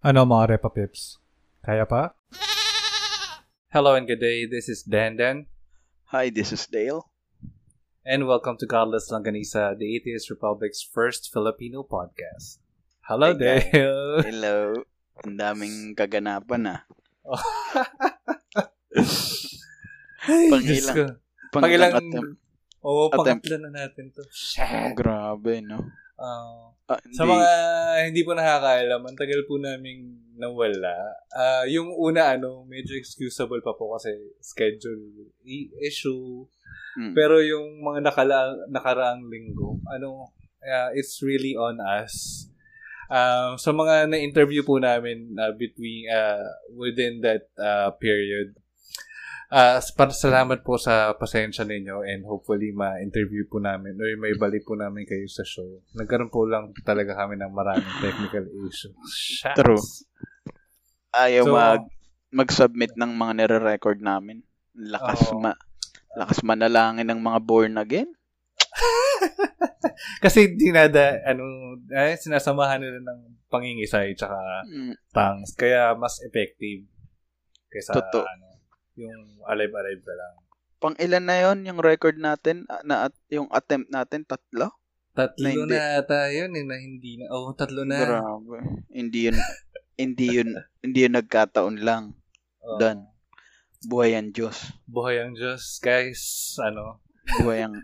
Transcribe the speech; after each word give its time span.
Ano 0.00 0.24
mga 0.24 0.56
Repa 0.56 0.70
Pips? 0.72 1.20
Kaya 1.60 1.84
pa? 1.84 2.16
Hello 3.70 3.94
and 3.94 4.08
good 4.08 4.18
day. 4.18 4.48
This 4.48 4.66
is 4.66 4.80
Dan 4.82 5.20
Dan. 5.20 5.46
Hi, 6.10 6.32
this 6.32 6.50
is 6.50 6.64
Dale. 6.66 7.06
And 8.02 8.24
welcome 8.26 8.56
to 8.58 8.66
Godless 8.66 9.12
Langanisa, 9.12 9.76
the 9.76 9.86
Atheist 9.94 10.32
Republic's 10.32 10.80
first 10.82 11.28
Filipino 11.30 11.84
podcast. 11.84 12.58
Hello, 13.04 13.36
Hey, 13.36 13.60
guys. 13.60 13.64
Dale. 13.70 14.22
Hello. 14.32 14.58
Ang 15.20 15.36
daming 15.36 15.76
kaganapan 15.92 16.80
ah. 16.80 16.80
Ay, 20.24 20.48
Pang 20.48 20.64
Diyos 20.64 20.80
ilang- 20.88 20.96
ko. 20.96 21.04
Pang 21.52 21.62
Pang 21.62 21.72
ilang... 21.76 21.92
attempt. 21.92 22.40
Oo, 22.80 23.12
attempt. 23.12 23.44
pangatlo 23.44 23.56
na 23.60 23.84
natin 23.84 24.08
to. 24.16 24.24
Shit. 24.32 24.96
Grabe, 24.96 25.60
no? 25.60 25.92
Ah, 26.20 26.70
Ah, 26.90 26.98
Sa 27.14 27.22
hindi. 27.22 27.38
mga 27.38 27.50
hindi 28.10 28.20
po 28.26 28.34
nakakaalam, 28.34 29.00
ang 29.06 29.14
tagal 29.14 29.46
po 29.46 29.62
namin 29.62 30.10
nawala. 30.34 31.14
Ah, 31.30 31.62
yung 31.70 31.94
una, 31.94 32.34
ano, 32.34 32.66
medyo 32.66 32.98
excusable 32.98 33.62
pa 33.62 33.78
po 33.78 33.94
kasi 33.94 34.10
schedule 34.42 35.30
issue. 35.78 36.42
Mm. 36.98 37.14
Pero 37.14 37.38
yung 37.38 37.86
mga 37.86 38.10
nakala, 38.10 38.58
nakaraang 38.66 39.22
linggo, 39.30 39.78
ano, 39.86 40.34
ah, 40.66 40.90
it's 40.90 41.22
really 41.22 41.54
on 41.54 41.78
us. 41.78 42.46
Um, 43.06 43.54
sa 43.54 43.70
mga 43.70 44.10
na-interview 44.10 44.66
po 44.66 44.82
namin 44.82 45.34
uh, 45.38 45.54
between 45.54 46.10
uh, 46.10 46.42
within 46.74 47.22
that 47.22 47.46
uh, 47.54 47.94
period, 47.98 48.54
uh, 49.50 49.78
para 49.92 50.10
salamat 50.10 50.62
po 50.62 50.74
sa 50.74 51.12
pasensya 51.12 51.62
ninyo 51.62 52.02
and 52.02 52.22
hopefully 52.24 52.70
ma-interview 52.70 53.44
po 53.44 53.58
namin 53.58 53.94
or 53.94 54.08
may 54.16 54.34
balik 54.34 54.62
po 54.62 54.74
namin 54.74 55.04
kayo 55.04 55.26
sa 55.26 55.42
show. 55.42 55.66
Nagkaroon 55.92 56.30
po 56.30 56.46
lang 56.46 56.70
talaga 56.80 57.14
kami 57.16 57.34
ng 57.34 57.50
maraming 57.50 57.94
technical 58.00 58.46
issues. 58.64 58.94
Shucks. 59.10 59.56
True. 59.56 59.82
Ayaw 61.12 61.44
So, 61.44 61.52
mag 61.52 61.82
mag-submit 62.30 62.94
ng 62.94 63.10
mga 63.10 63.32
nire-record 63.36 63.98
namin. 63.98 64.46
Lakas 64.72 65.34
Oo. 65.34 65.42
ma 65.42 65.52
lakas 66.14 66.42
manalangin 66.42 67.06
ng 67.06 67.18
mga 67.18 67.38
born 67.42 67.74
again. 67.76 68.10
Kasi 70.24 70.54
dinada, 70.54 71.18
ano, 71.22 71.42
eh, 71.90 72.14
sinasamahan 72.16 72.80
nila 72.80 72.98
ng 73.02 73.20
pangingisay 73.46 74.14
tsaka 74.14 74.38
Mm. 74.66 74.94
tongues. 75.10 75.50
Kaya 75.54 75.94
mas 75.94 76.18
effective 76.22 76.86
kaysa 77.66 77.94
Totoo. 77.94 78.22
ano, 78.22 78.46
yung 79.00 79.40
alive-alive 79.48 80.02
ka 80.04 80.14
lang. 80.14 80.34
Pang 80.80 80.96
ilan 80.96 81.24
na 81.24 81.36
yon 81.44 81.58
yung 81.68 81.80
record 81.80 82.16
natin 82.16 82.64
ah, 82.72 82.80
na 82.84 83.08
at 83.08 83.14
yung 83.28 83.48
attempt 83.52 83.92
natin 83.92 84.24
tatlo? 84.24 84.72
Tatlo 85.12 85.44
Na 85.44 85.52
hindi. 85.52 85.74
na 85.76 86.00
ata 86.00 86.30
yun 86.32 86.52
eh, 86.56 86.64
na 86.64 86.76
hindi 86.80 87.20
na. 87.20 87.28
Oh, 87.34 87.52
tatlo 87.52 87.84
na. 87.84 87.98
Grabe. 88.00 88.86
Hindi 88.88 89.28
yun 89.28 89.36
hindi 90.00 90.26
yun 90.40 90.50
hindi 90.80 90.98
yun 91.04 91.14
nagkataon 91.20 91.84
lang. 91.84 92.16
Oh, 92.64 92.80
Done. 92.80 93.04
Buhay 93.84 94.16
ang 94.16 94.32
Diyos. 94.32 94.76
Buhay 94.84 95.24
ang 95.24 95.32
Diyos, 95.32 95.80
guys. 95.80 96.56
Ano? 96.60 97.00
Buhay 97.40 97.64
ang 97.64 97.80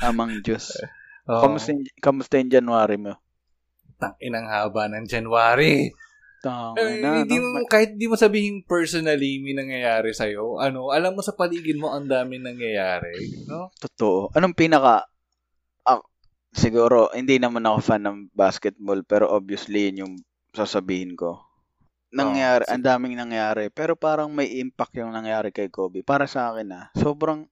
amang 0.00 0.40
Diyos. 0.44 0.76
Oh, 1.24 1.40
Kamusta, 1.40 1.72
kamusta 2.00 2.36
yung 2.40 2.52
January 2.52 2.96
mo? 3.00 3.16
Tangin 4.00 4.32
ang 4.36 4.48
haba 4.48 4.88
ng 4.88 5.04
January. 5.04 5.92
Tama 6.40 6.72
Eh, 6.80 7.04
na, 7.04 7.20
hindi 7.20 7.36
no? 7.36 7.52
mo, 7.52 7.68
kahit 7.68 8.00
di 8.00 8.08
mo 8.08 8.16
sabihin 8.16 8.64
personally 8.64 9.44
may 9.44 9.52
nangyayari 9.52 10.16
sa'yo, 10.16 10.56
ano, 10.56 10.88
alam 10.88 11.12
mo 11.12 11.20
sa 11.20 11.36
paligid 11.36 11.76
mo 11.76 11.92
ang 11.92 12.08
dami 12.08 12.40
nangyayari. 12.40 13.44
No? 13.44 13.68
Totoo. 13.76 14.32
Anong 14.32 14.56
pinaka... 14.56 15.04
ah, 15.84 16.00
siguro, 16.48 17.12
hindi 17.12 17.36
naman 17.36 17.68
ako 17.68 17.78
fan 17.84 18.08
ng 18.08 18.18
basketball, 18.32 19.04
pero 19.04 19.28
obviously, 19.28 19.92
yun 19.92 20.08
yung 20.08 20.14
sasabihin 20.56 21.12
ko. 21.12 21.44
Nangyari, 22.10 22.64
sige. 22.64 22.72
ang 22.72 22.82
daming 22.82 23.14
nangyari. 23.20 23.68
Pero 23.68 23.94
parang 23.94 24.32
may 24.32 24.58
impact 24.58 24.96
yung 24.96 25.12
nangyari 25.12 25.52
kay 25.52 25.68
Kobe. 25.68 26.00
Para 26.00 26.24
sa 26.24 26.50
akin 26.50 26.72
ah, 26.72 26.86
sobrang... 26.96 27.46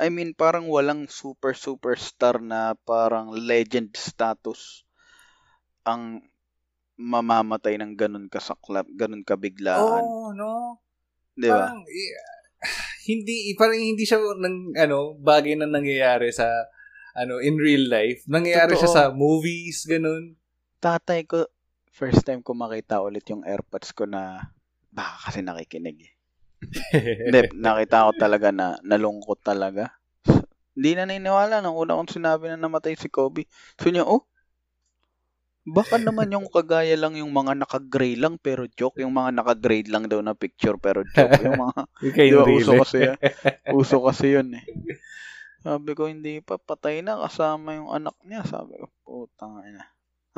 I 0.00 0.08
mean, 0.08 0.32
parang 0.32 0.72
walang 0.72 1.04
super 1.12 1.52
superstar 1.52 2.40
na 2.40 2.72
parang 2.88 3.36
legend 3.36 3.92
status 3.92 4.88
ang 5.84 6.24
mamamatay 7.00 7.80
ng 7.80 7.96
ganun 7.96 8.28
kasaklap, 8.28 8.84
ganun 8.92 9.24
kabiglaan. 9.24 10.04
Oh, 10.04 10.36
no. 10.36 10.84
di 11.32 11.48
ba? 11.48 11.72
Parang, 11.72 11.80
eh, 11.88 12.12
hindi, 13.10 13.56
parang 13.56 13.80
hindi 13.80 14.04
siya 14.04 14.20
ng, 14.20 14.76
ano, 14.76 15.16
bagay 15.16 15.56
na 15.56 15.64
nangyayari 15.64 16.28
sa, 16.28 16.44
ano, 17.16 17.40
in 17.40 17.56
real 17.56 17.88
life. 17.88 18.28
Nangyayari 18.28 18.76
siya 18.76 18.90
Totoo. 18.92 18.98
sa 19.00 19.16
movies, 19.16 19.88
ganun. 19.88 20.36
tatay 20.80 21.28
ko, 21.28 21.44
first 21.92 22.24
time 22.24 22.40
ko 22.40 22.56
makita 22.56 23.04
ulit 23.04 23.24
yung 23.28 23.44
AirPods 23.44 23.92
ko 23.92 24.08
na 24.08 24.48
baka 24.88 25.28
kasi 25.28 25.44
nakikinig 25.44 26.08
eh. 26.08 26.12
Hindi, 27.28 27.56
nakita 27.56 28.08
ko 28.08 28.12
talaga 28.16 28.48
na 28.52 28.76
nalungkot 28.84 29.40
talaga. 29.40 29.96
Hindi 30.76 30.90
na 30.96 31.04
naniniwala 31.08 31.60
nung 31.60 31.76
una 31.76 31.96
kong 31.96 32.20
sinabi 32.20 32.48
na 32.48 32.56
namatay 32.56 32.96
si 32.96 33.08
Kobe. 33.12 33.44
So 33.80 33.88
niya, 33.88 34.08
oh, 34.08 34.28
baka 35.66 36.00
naman 36.00 36.32
yung 36.32 36.48
kagaya 36.48 36.96
lang 36.96 37.20
yung 37.20 37.30
mga 37.30 37.52
naka-gray 37.58 38.16
lang 38.16 38.40
pero 38.40 38.64
joke. 38.68 39.00
Yung 39.00 39.12
mga 39.12 39.36
naka-gray 39.36 39.84
lang 39.86 40.08
daw 40.08 40.20
na 40.24 40.32
picture 40.32 40.80
pero 40.80 41.04
joke. 41.04 41.40
Yung 41.44 41.60
mga, 41.60 41.78
di 42.16 42.32
ba, 42.32 42.44
uso 42.48 42.72
kasi 42.80 42.98
yan. 43.04 43.18
Uso 43.76 43.96
kasi 44.04 44.26
yun 44.34 44.48
eh. 44.56 44.64
Sabi 45.60 45.92
ko, 45.92 46.08
hindi 46.08 46.40
pa, 46.40 46.56
patay 46.56 47.04
na 47.04 47.20
kasama 47.20 47.76
yung 47.76 47.92
anak 47.92 48.16
niya. 48.24 48.40
Sabi 48.48 48.80
ko, 48.80 48.88
putang 49.04 49.60
ina. 49.68 49.84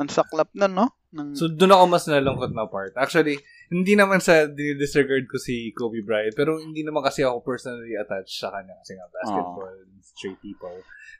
Ang 0.01 0.09
saklap 0.09 0.49
na, 0.57 0.65
no? 0.65 0.89
Ng, 1.13 1.37
So, 1.37 1.45
doon 1.45 1.77
ako 1.77 1.83
mas 1.85 2.05
nalungkot 2.09 2.51
na 2.57 2.65
part. 2.65 2.97
Actually, 2.97 3.37
hindi 3.69 3.93
naman 3.93 4.17
sa 4.17 4.49
disregard 4.49 5.29
ko 5.29 5.37
si 5.37 5.69
Kobe 5.77 6.01
Bryant, 6.01 6.33
pero 6.33 6.57
hindi 6.57 6.81
naman 6.81 7.05
kasi 7.05 7.21
ako 7.21 7.45
personally 7.45 7.93
attached 7.93 8.41
sa 8.41 8.49
kanya 8.49 8.73
kasi 8.81 8.97
nga 8.97 9.05
basketball, 9.13 9.75
straight 10.01 10.39
people. 10.41 10.73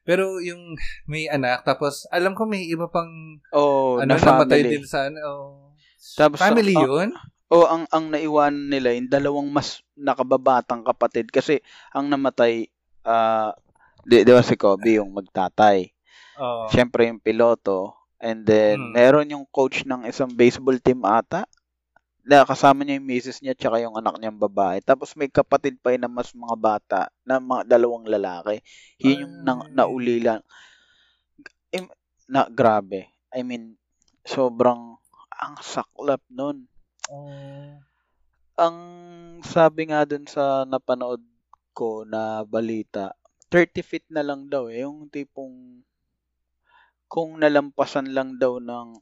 Pero 0.03 0.41
yung 0.41 0.73
may 1.05 1.29
anak, 1.29 1.61
tapos 1.63 2.09
alam 2.09 2.33
ko 2.33 2.49
may 2.49 2.65
iba 2.65 2.89
pang 2.89 3.39
oh, 3.53 4.01
ano, 4.01 4.17
na 4.17 4.19
namatay 4.19 4.65
din 4.65 4.83
sa 4.83 5.07
ano. 5.07 5.19
oh. 5.21 5.49
Tapos, 6.17 6.41
family 6.41 6.73
ang- 6.73 6.83
yun? 6.89 7.09
O 7.53 7.69
ang 7.69 7.85
ang 7.93 8.09
naiwan 8.09 8.65
nila 8.65 8.97
yung 8.97 9.13
dalawang 9.13 9.45
mas 9.53 9.85
nakababatang 9.93 10.81
kapatid 10.81 11.29
kasi 11.29 11.61
ang 11.93 12.09
namatay 12.09 12.65
ah 13.05 13.53
di, 14.01 14.25
di 14.25 14.31
ba 14.33 14.41
si 14.41 14.57
Kobe 14.57 14.97
yung 14.97 15.13
magtatay. 15.13 15.85
Oo. 16.41 16.65
Siyempre 16.73 17.13
yung 17.13 17.21
piloto 17.21 18.02
and 18.23 18.47
then 18.47 18.79
Hmm. 18.79 18.95
meron 18.95 19.27
yung 19.27 19.45
coach 19.51 19.83
ng 19.83 20.07
isang 20.07 20.31
baseball 20.31 20.79
team 20.79 21.03
ata. 21.03 21.43
Na 22.23 22.47
kasama 22.47 22.87
niya 22.87 22.97
yung 23.03 23.09
misis 23.11 23.43
niya 23.43 23.51
tsaka 23.51 23.83
yung 23.83 23.99
anak 23.99 24.15
niyang 24.15 24.39
babae. 24.39 24.79
Tapos 24.79 25.11
may 25.19 25.27
kapatid 25.27 25.75
pa 25.83 25.91
yun 25.91 26.07
na 26.07 26.11
mas 26.11 26.31
mga 26.31 26.55
bata 26.55 27.01
na 27.27 27.35
mga 27.43 27.67
dalawang 27.67 28.07
lalaki. 28.07 28.63
Yun 29.03 29.27
yung 29.27 29.35
na, 29.43 29.53
naulilan. 29.75 30.39
Na, 32.31 32.47
grabe. 32.47 33.11
I 33.35 33.43
mean, 33.43 33.75
sobrang 34.23 34.95
ang 35.35 35.55
saklap 35.59 36.23
nun 36.31 36.71
Oh. 37.11 37.75
ang 38.55 38.77
sabi 39.43 39.91
nga 39.91 40.07
dun 40.07 40.23
sa 40.23 40.63
napanood 40.63 41.19
ko 41.75 42.07
na 42.07 42.47
balita, 42.47 43.11
30 43.51 43.83
feet 43.83 44.07
na 44.07 44.23
lang 44.23 44.47
daw 44.47 44.71
eh. 44.71 44.87
Yung 44.87 45.11
tipong 45.11 45.83
kung 47.13 47.37
nalampasan 47.37 48.09
lang 48.09 48.41
daw 48.41 48.57
ng 48.57 48.97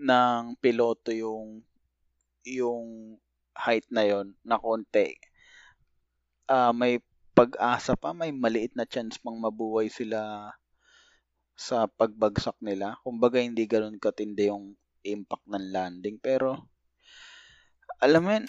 ng 0.00 0.42
piloto 0.56 1.12
yung 1.12 1.60
yung 2.48 3.20
height 3.52 3.84
na 3.92 4.08
yon 4.08 4.32
na 4.40 4.56
konti, 4.56 5.12
ah 6.48 6.72
may 6.72 7.04
pag-asa 7.36 7.92
pa, 7.92 8.16
may 8.16 8.32
maliit 8.32 8.72
na 8.72 8.88
chance 8.88 9.20
pang 9.20 9.36
mabuhay 9.36 9.92
sila 9.92 10.48
sa 11.52 11.84
pagbagsak 11.92 12.56
nila. 12.64 12.96
Kumbaga 13.04 13.36
hindi 13.36 13.68
ganoon 13.68 14.00
katindi 14.00 14.48
yung 14.48 14.72
impact 15.04 15.44
ng 15.44 15.66
landing. 15.76 16.16
Pero 16.22 16.72
alam 18.00 18.22
mo 18.24 18.30
yun, 18.32 18.46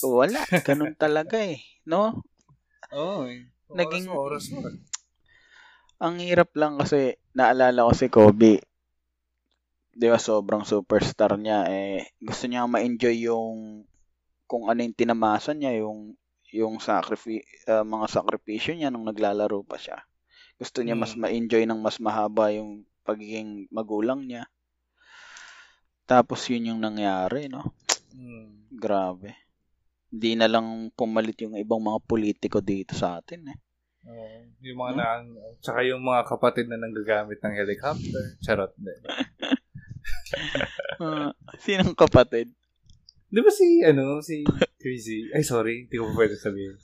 wala. 0.00 0.40
Ganun 0.64 0.94
talaga 0.96 1.44
eh. 1.44 1.60
No? 1.84 2.24
Oh, 2.94 3.28
eh. 3.28 3.52
Naging- 3.74 4.08
oras 4.08 4.48
mo. 4.54 4.64
Ang 5.96 6.20
hirap 6.20 6.52
lang 6.60 6.76
kasi 6.76 7.16
naalala 7.32 7.88
ko 7.88 7.92
si 7.96 8.06
Kobe. 8.12 8.60
Di 9.96 10.06
ba 10.12 10.20
sobrang 10.20 10.68
superstar 10.68 11.40
niya 11.40 11.64
eh. 11.72 12.12
Gusto 12.20 12.44
niya 12.44 12.68
ma-enjoy 12.68 13.16
yung 13.24 13.80
kung 14.44 14.68
ano 14.68 14.84
yung 14.84 14.92
tinamasan 14.92 15.64
niya, 15.64 15.80
yung 15.80 16.12
yung 16.52 16.78
sacrifice, 16.78 17.48
mga 17.66 18.06
sakripisyo 18.12 18.76
niya 18.76 18.92
nung 18.92 19.08
naglalaro 19.08 19.64
pa 19.64 19.80
siya. 19.80 19.98
Gusto 20.60 20.84
niya 20.84 20.96
mas 20.96 21.16
Mm. 21.16 21.20
ma-enjoy 21.24 21.62
ng 21.64 21.80
mas 21.80 21.96
mahaba 21.96 22.52
yung 22.52 22.84
pagiging 23.08 23.64
magulang 23.72 24.24
niya. 24.28 24.44
Tapos 26.06 26.44
yun 26.52 26.70
yung 26.76 26.80
nangyari, 26.84 27.48
no? 27.50 27.72
Hmm. 28.14 28.68
Grabe. 28.70 29.32
Hindi 30.12 30.38
na 30.38 30.46
lang 30.46 30.92
pumalit 30.94 31.40
yung 31.42 31.56
ibang 31.58 31.82
mga 31.82 32.00
politiko 32.04 32.60
dito 32.62 32.94
sa 32.94 33.18
atin 33.18 33.52
eh. 33.52 33.58
Oo. 34.06 34.36
yung 34.60 34.78
mga 34.78 34.92
Hmm? 34.92 34.98
na, 34.98 35.06
tsaka 35.58 35.78
yung 35.82 36.00
mga 36.00 36.22
kapatid 36.26 36.66
na 36.66 36.76
nanggagamit 36.76 37.38
ng 37.38 37.54
helicopter. 37.54 38.24
Charot. 38.40 38.72
Hindi. 38.74 38.92
Ah, 40.96 41.28
sinong 41.58 41.92
kapatid? 41.92 42.48
Di 43.26 43.40
ba 43.40 43.50
si, 43.50 43.82
ano, 43.82 44.22
si 44.22 44.46
Chrissy? 44.76 45.28
Ay, 45.28 45.42
sorry. 45.42 45.84
Hindi 45.84 45.92
ko 45.92 46.08
pa 46.08 46.24
pwede 46.24 46.34
sabihin. 46.36 46.78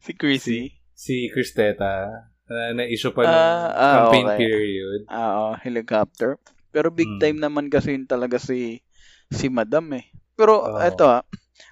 Si 0.00 0.10
Chrissy? 0.12 0.60
Si 0.90 1.28
Cristeta. 1.28 2.24
Na 2.44 2.74
na-issue 2.74 3.12
pa 3.12 3.22
ng 3.22 3.30
Ah, 3.30 3.68
ah, 3.70 3.94
campaign 4.02 4.26
okay. 4.26 4.38
period. 4.42 5.00
Oo, 5.06 5.46
helicopter. 5.56 6.36
Pero 6.68 6.90
big 6.90 7.06
Hmm. 7.06 7.20
time 7.22 7.38
naman 7.38 7.66
kasi 7.68 7.94
yun 7.94 8.04
talaga 8.04 8.36
si 8.36 8.82
si 9.30 9.46
Madam 9.46 9.86
eh. 9.94 10.10
Pero 10.34 10.66
Oo. 10.66 10.80
eto 10.80 11.06
ah, 11.06 11.22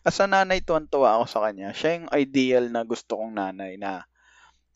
as 0.01 0.17
a 0.17 0.25
nanay 0.25 0.61
tuwan-tuwa 0.61 1.19
ako 1.19 1.25
sa 1.27 1.43
kanya. 1.43 1.73
Siya 1.73 1.99
yung 1.99 2.09
ideal 2.15 2.71
na 2.71 2.85
gusto 2.85 3.19
kong 3.19 3.35
nanay 3.35 3.75
na 3.75 4.07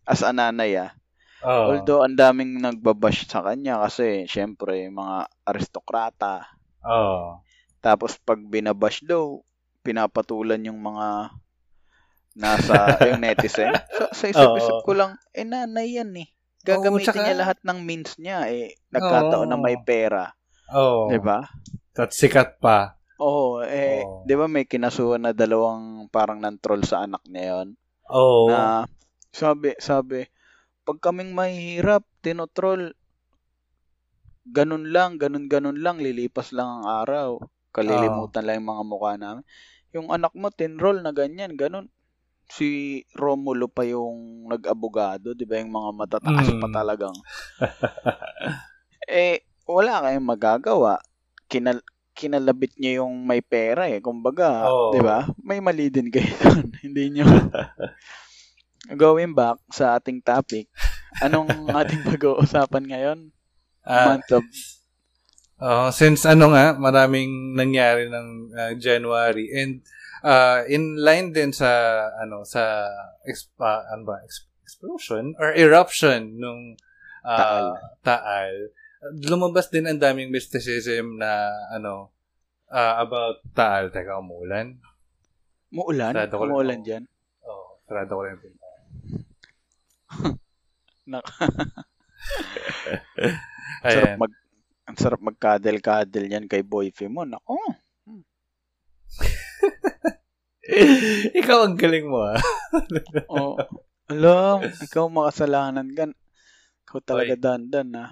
as 0.06 0.22
a 0.22 0.30
nanay 0.30 0.78
ah. 0.78 0.90
Oo. 1.44 1.76
Although 1.76 2.02
ang 2.02 2.16
daming 2.16 2.58
nagbabash 2.58 3.28
sa 3.28 3.44
kanya 3.44 3.82
kasi 3.84 4.24
syempre 4.24 4.88
mga 4.88 5.26
aristokrata. 5.44 6.46
Oo. 6.86 7.42
Tapos 7.84 8.16
pag 8.22 8.40
binabash 8.40 9.04
daw, 9.04 9.44
pinapatulan 9.84 10.62
yung 10.64 10.80
mga 10.80 11.36
nasa 12.36 12.74
yung 13.12 13.20
netizen. 13.20 13.74
So, 13.94 14.10
sa 14.12 14.24
isip-isip 14.26 14.76
Oo. 14.80 14.84
ko 14.84 14.92
lang, 14.96 15.14
eh 15.30 15.44
nanay 15.46 16.00
yan 16.00 16.10
eh. 16.18 16.28
Gagamitin 16.66 17.14
tsaka- 17.14 17.22
niya 17.22 17.36
lahat 17.38 17.58
ng 17.62 17.78
means 17.86 18.18
niya 18.18 18.50
eh. 18.50 18.74
Nagkataon 18.90 19.46
na 19.46 19.54
Oo. 19.54 19.62
may 19.62 19.78
pera. 19.78 20.34
Oo. 20.74 21.06
'Di 21.06 21.22
ba? 21.22 21.46
At 21.94 22.10
sikat 22.10 22.58
pa. 22.58 22.98
Oo, 23.22 23.62
eh, 23.62 24.02
Oo. 24.02 24.26
'di 24.26 24.34
ba 24.34 24.50
may 24.50 24.66
kinasuhan 24.66 25.22
na 25.22 25.32
dalawang 25.32 26.10
parang 26.10 26.42
nan-troll 26.42 26.82
sa 26.82 27.06
anak 27.06 27.22
niya 27.30 27.44
'yon 27.54 27.68
Oo. 28.10 28.50
na 28.50 28.84
sabi 29.36 29.76
sabi 29.76 30.24
pag 30.86 30.98
kaming 31.04 31.36
mahihirap, 31.36 32.06
tinotroll 32.24 32.94
ganun 34.46 34.88
lang, 34.94 35.18
ganun 35.18 35.50
ganun 35.50 35.78
lang, 35.82 35.98
lilipas 35.98 36.54
lang 36.56 36.80
ang 36.80 36.84
araw. 37.04 37.30
Kalilimutan 37.74 38.46
lang 38.46 38.62
yung 38.62 38.70
mga 38.72 38.84
mukha 38.86 39.12
namin. 39.20 39.44
Yung 39.92 40.08
anak 40.14 40.32
mo 40.32 40.48
tinroll 40.54 41.02
na 41.04 41.12
ganyan, 41.12 41.52
ganun. 41.58 41.90
Si 42.46 43.02
Romulo 43.18 43.66
pa 43.66 43.82
yung 43.82 44.46
nag-abogado, 44.46 45.34
'di 45.34 45.44
ba? 45.44 45.58
Yung 45.58 45.74
mga 45.74 45.90
matataas 45.98 46.46
Mm. 46.46 46.60
pa 46.62 46.68
talagang. 46.70 47.16
eh 49.10 49.42
wala 49.66 50.06
kayong 50.06 50.30
magagawa. 50.30 50.94
Kinal 51.50 51.82
kinalabit 52.16 52.78
niyo 52.80 53.04
yung 53.04 53.26
may 53.26 53.42
pera 53.42 53.90
eh. 53.90 53.98
Kumbaga, 53.98 54.62
Oo. 54.70 54.94
'di 54.94 55.00
ba? 55.02 55.26
May 55.42 55.58
mali 55.58 55.90
din 55.90 56.08
kayo 56.08 56.30
doon. 56.40 56.70
Hindi 56.80 57.04
niyo 57.18 57.26
Going 58.94 59.34
back 59.34 59.58
sa 59.74 59.98
ating 59.98 60.22
topic, 60.22 60.70
anong 61.18 61.50
ating 61.80 62.06
pag-uusapan 62.06 62.84
ngayon? 62.86 63.18
Ah, 63.86 64.14
Month 64.14 64.30
of 64.34 64.44
oh, 65.62 65.88
since 65.94 66.26
ano 66.26 66.50
nga, 66.54 66.74
maraming 66.74 67.54
nangyari 67.54 68.10
ng 68.10 68.28
ah, 68.54 68.72
January 68.78 69.50
and 69.54 69.82
ah, 70.22 70.62
in 70.66 70.98
line 70.98 71.30
din 71.34 71.50
sa 71.50 71.70
ano 72.18 72.42
sa 72.46 72.86
exp- 73.26 73.58
ah, 73.62 73.86
ano 73.94 74.02
ba, 74.06 74.22
ex- 74.22 74.50
explosion 74.66 75.34
or 75.38 75.54
eruption 75.54 76.38
nung 76.38 76.74
ah, 77.26 77.38
Taal. 77.38 77.66
Taal. 78.02 78.54
Lumabas 79.22 79.70
din 79.70 79.86
ang 79.86 80.02
daming 80.02 80.34
mysticism 80.34 81.18
na 81.18 81.50
ano 81.70 82.10
ah, 82.70 83.02
about 83.02 83.42
Taal. 83.54 83.90
Teka, 83.90 84.18
umulan. 84.18 84.78
Muulan? 85.70 86.14
Umuulan 86.14 86.80
dyan? 86.82 87.04
Oh, 87.42 87.82
sarado 87.86 88.18
ko 88.18 88.22
lang. 88.22 88.38
Nak- 91.10 91.30
Ang 93.82 93.92
sarap 93.92 94.14
mag 94.18 94.32
ang 94.86 94.96
sarap 94.96 95.18
magkadel-kadel 95.18 96.30
yan 96.30 96.46
kay 96.46 96.62
boyfriend 96.62 97.10
mo. 97.10 97.26
Nako. 97.26 97.58
Ikaw 101.40 101.58
ang 101.66 101.76
galing 101.78 102.06
mo, 102.06 102.22
ah. 102.26 102.38
Oh. 103.30 103.58
Alam, 104.06 104.70
ikaw 104.86 105.10
makasalanan 105.10 105.90
ka. 105.94 106.06
Ikaw 106.86 106.98
talaga 107.02 107.34
Oy. 107.34 107.42
dandan 107.42 107.88
na. 107.90 108.04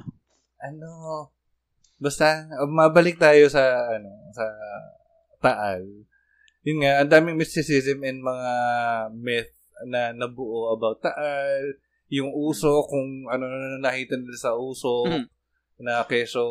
ano, 0.59 1.31
basta, 2.01 2.51
uh, 2.51 2.67
mabalik 2.67 3.21
tayo 3.21 3.47
sa, 3.47 3.63
ano, 3.95 4.11
sa 4.35 4.45
Taal. 5.39 5.85
Yun 6.65 6.83
nga, 6.83 7.05
ang 7.05 7.11
daming 7.13 7.37
mysticism 7.39 8.03
and 8.03 8.25
mga 8.25 8.53
myth 9.15 9.55
na 9.87 10.11
nabuo 10.11 10.73
about 10.75 10.99
Taal, 11.05 11.79
yung 12.15 12.31
uso, 12.31 12.87
kung 12.87 13.27
ano 13.27 13.45
na 13.45 13.83
nakita 13.83 14.15
nila 14.15 14.39
sa 14.39 14.55
uso, 14.55 15.03
Mm. 15.05 15.27
na 15.77 16.07
keso, 16.07 16.47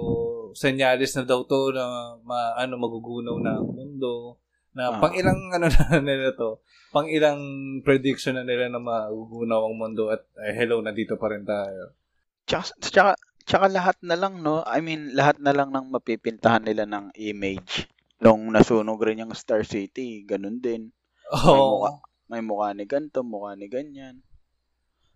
senyalis 0.51 1.15
na 1.15 1.24
daw 1.24 1.48
to 1.48 1.71
na 1.71 1.83
ma, 2.21 2.51
ano, 2.56 2.75
magugunaw 2.75 3.39
na 3.39 3.56
ang 3.56 3.71
mundo, 3.71 4.36
na 4.75 4.92
Ah. 4.92 5.00
pang 5.00 5.15
ilang 5.15 5.39
ano 5.50 5.65
na 5.65 5.80
nila 6.04 6.36
to, 6.36 6.60
pang 6.92 7.07
ilang 7.07 7.39
prediction 7.81 8.36
na 8.36 8.44
nila 8.44 8.68
na 8.68 8.77
magugunaw 8.77 9.63
ang 9.63 9.75
mundo 9.77 10.12
at 10.12 10.27
eh, 10.38 10.51
hello, 10.54 10.83
nandito 10.83 11.15
pa 11.15 11.31
rin 11.31 11.48
tayo. 11.48 11.95
Tsaka, 12.44 12.68
tsaka, 12.83 13.12
tsaka 13.48 13.65
lahat 13.71 13.98
na 14.04 14.19
lang, 14.19 14.44
no? 14.44 14.60
I 14.68 14.83
mean, 14.83 15.15
lahat 15.15 15.39
na 15.39 15.56
lang 15.56 15.71
ng 15.71 15.88
mapipintahan 15.89 16.68
nila 16.68 16.83
ng 16.83 17.15
image. 17.15 17.88
Nung 18.19 18.51
nasunog 18.51 19.00
rin 19.00 19.19
yung 19.19 19.31
Star 19.31 19.63
City, 19.63 20.24
ganun 20.24 20.60
din. 20.60 20.92
Oo. 21.31 21.80
mukha. 21.80 21.92
May 22.27 22.39
mukha 22.39 22.71
ni 22.71 22.83
ganito, 22.83 23.24
mukha 23.24 23.56
ni 23.56 23.68
ganyan. 23.68 24.19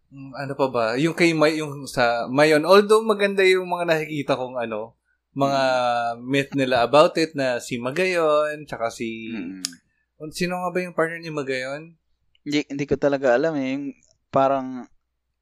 Mm, 0.07 0.31
ano 0.33 0.53
pa 0.55 0.67
ba? 0.67 0.85
Yung 0.95 1.11
kay 1.13 1.31
May, 1.31 1.59
yung 1.59 1.83
sa 1.83 2.27
Mayon, 2.27 2.63
although 2.63 3.03
maganda 3.03 3.43
yung 3.43 3.67
mga 3.67 3.85
nakikita 3.87 4.39
kong 4.39 4.55
ano, 4.55 4.95
mga 5.33 5.61
myth 6.17 6.51
nila 6.53 6.81
about 6.81 7.13
it 7.15 7.35
na 7.35 7.59
si 7.59 7.77
Magayon, 7.77 8.63
tsaka 8.63 8.87
si... 8.89 9.29
Mm. 9.29 9.61
Sino 10.31 10.57
nga 10.57 10.73
ba 10.73 10.79
yung 10.79 10.95
partner 10.95 11.19
ni 11.19 11.29
Magayon? 11.29 11.93
Hindi, 12.41 12.59
hindi 12.65 12.85
ko 12.87 12.95
talaga 12.95 13.35
alam 13.35 13.53
eh. 13.53 13.75
Yung 13.75 13.85
parang 14.27 14.87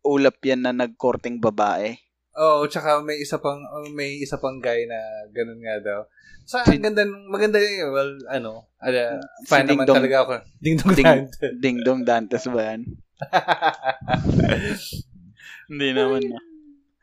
ulap 0.01 0.41
yan 0.41 0.65
na 0.65 0.73
nagkorting 0.73 1.39
babae. 1.39 1.95
Oo, 2.35 2.67
tsaka 2.67 2.99
may 2.99 3.15
isa 3.15 3.39
pang 3.39 3.63
oh, 3.63 3.87
may 3.95 4.19
isa 4.19 4.35
pang 4.35 4.59
guy 4.59 4.83
na 4.83 4.99
ganun 5.31 5.63
nga 5.63 5.79
daw. 5.79 5.99
Sa 6.43 6.59
Si- 6.61 6.75
ang 6.75 6.83
ganda 6.83 7.07
ng- 7.07 7.31
maganda 7.31 7.57
yun. 7.57 7.89
Well, 7.89 8.11
ano, 8.27 8.67
ala, 8.77 9.23
Si 9.39 9.47
fan 9.47 9.63
naman 9.63 9.71
Ding 9.71 9.87
Dong- 9.87 9.97
talaga 9.97 10.17
ako. 10.19 10.33
Ding 10.63 10.75
Dong 10.75 10.91
Ding- 10.91 11.07
Dante. 11.07 11.45
Ding 11.55 11.79
Dong 11.79 12.01
Dantes 12.03 12.43
ba 12.45 12.61
yan? 12.75 12.81
Hindi 15.69 15.89
naman 15.95 16.21
na. 16.29 16.39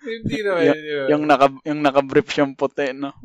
Hindi 0.22 0.42
naman 0.42 0.62
yun. 0.66 1.06
Yung 1.14 1.24
naka 1.30 1.46
yung 1.62 1.80
naka-brief 1.82 2.28
siyang 2.30 2.58
puti, 2.58 2.90
no. 2.90 3.14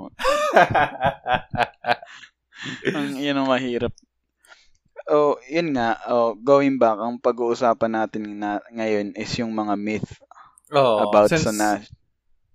ang 2.94 3.18
yun 3.18 3.38
ang 3.38 3.50
mahirap. 3.50 3.94
Oh, 5.08 5.40
yun 5.48 5.72
nga, 5.72 5.96
oh, 6.12 6.36
going 6.36 6.76
back, 6.76 7.00
ang 7.00 7.16
pag-uusapan 7.24 7.96
natin 7.96 8.44
na, 8.44 8.60
ngayon 8.76 9.16
is 9.16 9.32
yung 9.40 9.56
mga 9.56 9.80
myth 9.80 10.20
Oo, 10.76 11.08
about 11.08 11.32
since, 11.32 11.48
sa 11.48 11.56
na, 11.56 11.80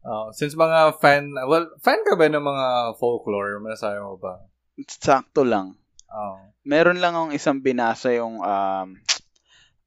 oh, 0.04 0.28
since 0.36 0.52
mga 0.52 1.00
fan, 1.00 1.32
well, 1.48 1.72
fan 1.80 2.04
ka 2.04 2.12
ba 2.12 2.28
ng 2.28 2.44
mga 2.44 2.66
folklore? 3.00 3.56
Masasabi 3.56 4.04
mo 4.04 4.20
ba? 4.20 4.44
sakto 4.84 5.48
lang. 5.48 5.80
Oh. 6.12 6.44
Meron 6.68 7.00
lang 7.00 7.16
akong 7.16 7.32
isang 7.32 7.64
binasa 7.64 8.12
yung 8.12 8.44
um, 8.44 9.00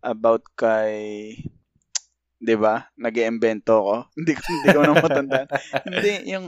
about 0.06 0.46
kay 0.54 1.34
'di 2.38 2.56
ba? 2.62 2.88
Nag-iimbento 2.96 3.74
ko. 3.82 3.96
hindi 4.18 4.34
ko 4.38 4.42
hindi 4.46 4.68
ko 4.70 4.80
na 4.86 4.94
matandaan. 5.02 5.48
hindi 5.90 6.14
yung 6.30 6.46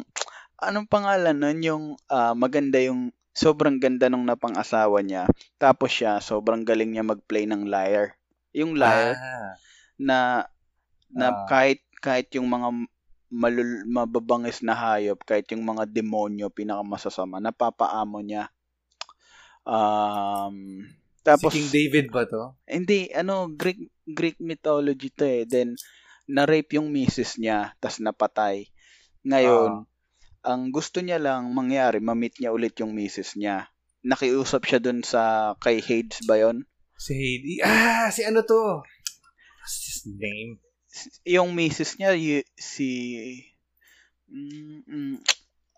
anong 0.61 0.87
pangalan 0.89 1.37
nun 1.37 1.59
yung 1.65 1.83
ah, 2.09 2.37
maganda 2.37 2.77
yung 2.81 3.09
sobrang 3.37 3.77
ganda 3.77 4.09
nung 4.09 4.25
napang-asawa 4.25 5.01
niya. 5.01 5.29
Tapos 5.61 5.93
siya 5.93 6.21
sobrang 6.21 6.65
galing 6.65 6.93
niya 6.93 7.05
mag-play 7.05 7.45
ng 7.49 7.65
lyre. 7.69 8.17
Yung 8.53 8.77
lyre 8.77 9.13
Ah. 9.17 9.53
na 9.97 10.17
na 11.13 11.27
Ah. 11.33 11.45
kahit 11.49 11.81
kahit 12.01 12.29
yung 12.37 12.45
mga 12.49 12.69
malul, 13.27 13.83
mababangis 13.89 14.63
na 14.63 14.71
hayop, 14.71 15.19
kahit 15.27 15.51
yung 15.51 15.65
mga 15.67 15.83
demonyo 15.89 16.47
pinakamasasama, 16.47 17.43
napapaamo 17.43 18.23
niya. 18.23 18.47
Um, 19.67 20.87
tapos 21.27 21.51
si 21.51 21.59
King 21.59 21.69
David 21.75 22.05
ba 22.15 22.23
to? 22.23 22.55
hindi, 22.63 23.11
ano, 23.11 23.51
Greek, 23.51 23.91
Greek 24.07 24.39
mythology 24.39 25.11
to 25.11 25.27
eh. 25.27 25.43
Then, 25.43 25.75
na-rape 26.27 26.79
yung 26.79 26.91
misis 26.91 27.35
niya, 27.35 27.75
tas 27.83 27.99
napatay. 27.99 28.71
Ngayon, 29.27 29.83
ang 30.47 30.61
gusto 30.71 31.03
niya 31.03 31.19
lang 31.19 31.51
mangyari, 31.51 31.99
ma-meet 31.99 32.39
niya 32.39 32.55
ulit 32.55 32.79
yung 32.79 32.95
misis 32.95 33.35
niya. 33.35 33.67
Nakiusap 34.07 34.63
siya 34.63 34.79
dun 34.79 35.03
sa, 35.03 35.53
kay 35.59 35.83
Hades 35.83 36.23
ba 36.23 36.39
yun? 36.39 36.63
Si 36.95 37.11
Heidi. 37.11 37.59
Ah, 37.59 38.07
si 38.07 38.23
ano 38.23 38.47
to? 38.47 38.79
What's 39.59 39.83
his 39.83 40.01
name? 40.07 40.63
Yung 41.27 41.51
misis 41.51 41.99
niya, 41.99 42.15
y- 42.15 42.47
si... 42.55 42.87
Mm, 44.31 44.83
mm, 44.87 45.15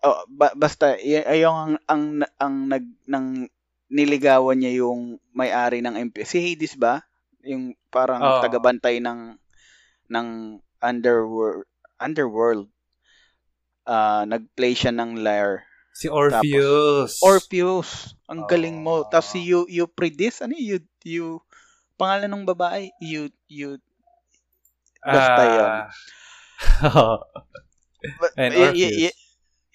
oh, 0.06 0.22
ba- 0.30 0.54
basta, 0.54 0.94
y- 0.98 1.26
yung 1.42 1.56
ang, 1.58 1.74
ang, 1.90 2.02
ang, 2.38 2.54
nag, 2.70 2.84
nang 3.10 3.50
niligawan 3.90 4.62
niya 4.62 4.86
yung 4.86 5.18
may-ari 5.34 5.82
ng 5.82 5.98
MP. 6.10 6.22
Si 6.24 6.38
Hades 6.38 6.78
ba? 6.78 7.02
Yung 7.44 7.74
parang 7.90 8.22
Oo. 8.22 8.40
tagabantay 8.44 9.02
ng 9.02 9.36
ng 10.10 10.28
underworld 10.80 11.66
underworld. 12.00 12.66
Ah, 13.84 14.22
nagplay 14.24 14.72
siya 14.72 14.94
ng 14.94 15.18
lyre 15.20 15.66
Si 15.92 16.06
Orpheus. 16.08 17.18
Orpheus. 17.20 18.14
Ang 18.30 18.46
galing 18.46 18.78
mo. 18.80 19.04
Oh. 19.04 19.08
Tapos 19.10 19.34
si 19.34 19.42
you, 19.42 19.66
Euphrates, 19.68 20.40
ano 20.40 20.54
you, 20.56 20.78
you, 21.04 21.42
pangalan 22.00 22.30
ng 22.30 22.44
babae, 22.48 22.88
you, 23.02 23.28
you, 23.50 23.76
basta 25.04 25.42
yun. 25.44 25.72
Ah. 25.76 25.90
But, 28.20 28.32
And 28.36 28.54
y- 28.54 28.72
y- 28.72 28.96
Orpheus. 28.96 29.12
y- 29.12 29.18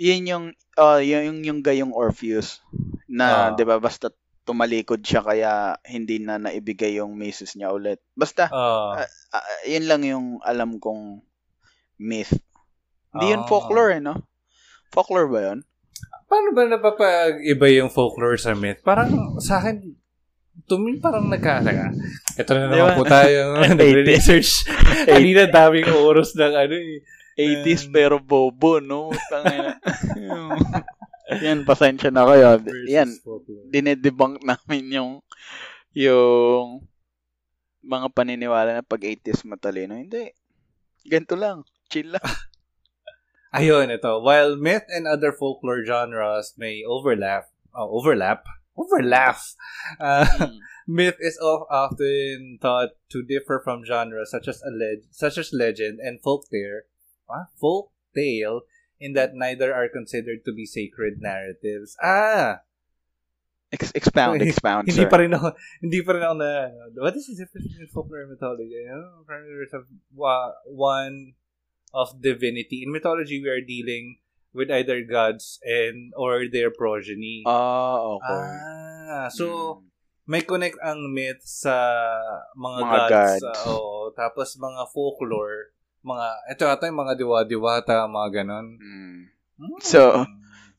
yun 0.01 0.21
yung, 0.27 0.45
uh, 0.79 0.99
yun 0.99 1.23
yung, 1.29 1.39
yung 1.45 1.59
gayong 1.61 1.93
Orpheus. 1.93 2.59
Na, 3.15 3.27
Ah. 3.47 3.55
di 3.55 3.63
ba, 3.63 3.79
basta 3.79 4.11
tumalikod 4.43 4.99
siya 4.99 5.23
kaya 5.23 5.51
hindi 5.87 6.19
na 6.19 6.35
naibigay 6.37 6.99
yung 6.99 7.15
misis 7.15 7.55
niya 7.55 7.71
ulit. 7.71 8.03
Basta, 8.11 8.51
Ah. 8.51 8.99
ah, 9.31 9.45
yun 9.63 9.87
lang 9.87 10.03
yung 10.03 10.25
alam 10.43 10.77
kong 10.77 11.23
myth. 11.97 12.35
Hindi 13.09 13.31
yun 13.31 13.43
Ah. 13.43 13.49
folklore, 13.49 13.97
eh, 13.97 14.03
no? 14.03 14.19
Folklore 14.91 15.31
ba 15.31 15.39
yun? 15.49 15.59
Paano 16.27 16.51
ba 16.51 16.67
napapag-iba 16.67 17.67
yung 17.73 17.87
folklore 17.87 18.35
sa 18.35 18.51
myth? 18.51 18.83
Parang 18.83 19.39
sa 19.39 19.63
akin, 19.63 19.95
to 20.67 20.75
me, 20.75 20.99
parang 20.99 21.31
nagkasaka. 21.31 21.95
Ito 22.35 22.51
na 22.51 22.67
naman 22.67 22.91
ba? 22.91 22.97
po 22.97 23.03
tayo. 23.07 23.55
Nagre-research. 23.79 24.67
Kanina 25.09 25.47
daming 25.47 25.87
oras 25.95 26.35
ng 26.35 26.53
ano 26.53 26.75
eh. 26.75 26.99
80s 27.35 27.87
Um, 27.87 27.91
pero 27.91 28.15
bobo, 28.19 28.79
no? 28.79 29.11
Tangina. 29.27 29.75
yan, 31.41 31.65
pasensya 31.69 32.09
na 32.09 32.25
kayo. 32.25 32.61
Yan, 32.87 33.09
dinedebunk 33.69 34.41
namin 34.47 34.83
yung 34.91 35.11
yung 35.95 36.83
mga 37.81 38.07
paniniwala 38.11 38.71
na 38.73 38.83
pag 38.83 38.99
80s 38.99 39.45
matalino. 39.45 39.93
Hindi. 39.93 40.33
Ganito 41.05 41.37
lang. 41.37 41.61
Chill 41.87 42.09
lang. 42.11 42.25
Ayun, 43.55 43.87
ito. 43.87 44.19
While 44.19 44.57
myth 44.57 44.83
and 44.91 45.07
other 45.07 45.31
folklore 45.31 45.85
genres 45.85 46.57
may 46.57 46.83
overlap, 46.83 47.47
oh, 47.71 47.87
overlap, 47.87 48.43
overlap, 48.75 49.39
uh, 50.01 50.27
Mm. 50.27 50.59
myth 50.85 51.15
is 51.23 51.39
of, 51.39 51.63
often 51.71 52.59
thought 52.59 52.99
to 53.07 53.23
differ 53.23 53.61
from 53.63 53.85
genres 53.87 54.27
such 54.33 54.51
as 54.51 54.59
a 54.59 54.73
leg- 54.73 55.07
such 55.07 55.39
as 55.39 55.55
legend 55.55 56.03
and 56.03 56.19
folk 56.19 56.43
tale, 56.51 56.83
ah, 57.31 57.47
folk 57.55 57.95
tale, 58.11 58.67
in 58.99 59.13
that 59.13 59.35
neither 59.35 59.73
are 59.73 59.89
considered 59.89 60.43
to 60.45 60.53
be 60.53 60.65
sacred 60.65 61.19
narratives. 61.19 61.95
Ah, 61.99 62.63
Ex- 63.73 63.91
expound, 63.97 64.39
Hindi- 64.39 64.51
expound, 64.55 64.83
hindi 64.87 65.03
sir. 65.03 65.09
pa 65.09 65.17
rin 65.19 65.33
ako, 65.33 65.51
hindi 65.83 65.99
pa 65.99 66.11
rin 66.15 66.23
ako 66.23 66.35
na, 66.37 66.51
what 66.95 67.17
is 67.17 67.27
the 67.27 67.35
difference 67.35 67.67
between 67.67 67.89
folklore 67.89 68.23
and 68.23 68.31
mythology? 68.31 68.71
You 68.71 68.87
know, 68.87 69.25
there's 69.27 69.73
a- 69.73 69.89
one 70.69 71.35
of 71.91 72.13
divinity. 72.21 72.83
In 72.85 72.93
mythology, 72.93 73.41
we 73.41 73.49
are 73.49 73.59
dealing 73.59 74.21
with 74.55 74.71
either 74.71 75.03
gods 75.03 75.59
and 75.65 76.15
or 76.15 76.47
their 76.47 76.71
progeny. 76.71 77.43
Ah, 77.43 77.99
okay. 78.15 78.47
Ah, 79.11 79.27
so, 79.27 79.45
Mm. 79.83 79.91
may 80.25 80.41
connect 80.41 80.79
ang 80.79 81.11
myth 81.11 81.43
sa 81.43 81.75
mga, 82.55 82.79
Mga 82.79 82.95
gods. 82.95 83.11
gods. 83.11 83.43
ah, 83.43 83.71
oo. 83.75 84.13
tapos 84.15 84.55
mga 84.55 84.87
folklore, 84.89 85.74
mga, 86.05 86.27
ito 86.53 86.63
ata 86.69 86.85
yung 86.85 87.01
mga 87.01 87.13
diwa-diwata, 87.17 88.05
mga 88.05 88.29
ganon. 88.41 88.67
Mm. 88.77 89.19
Hmm. 89.57 89.79
So, 89.81 90.23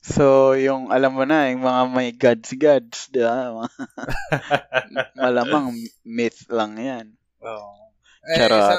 So, 0.07 0.55
yung 0.55 0.95
alam 0.95 1.19
mo 1.19 1.27
na, 1.27 1.51
yung 1.51 1.67
mga 1.67 1.83
may 1.91 2.15
gods-gods, 2.15 3.11
di 3.11 3.27
ba? 3.27 3.67
Malamang 5.19 5.75
myth 6.07 6.47
lang 6.47 6.79
yan. 6.79 7.07
Oo. 7.43 7.91
Eh, 8.23 8.39
Charot. 8.39 8.71
sa, 8.71 8.77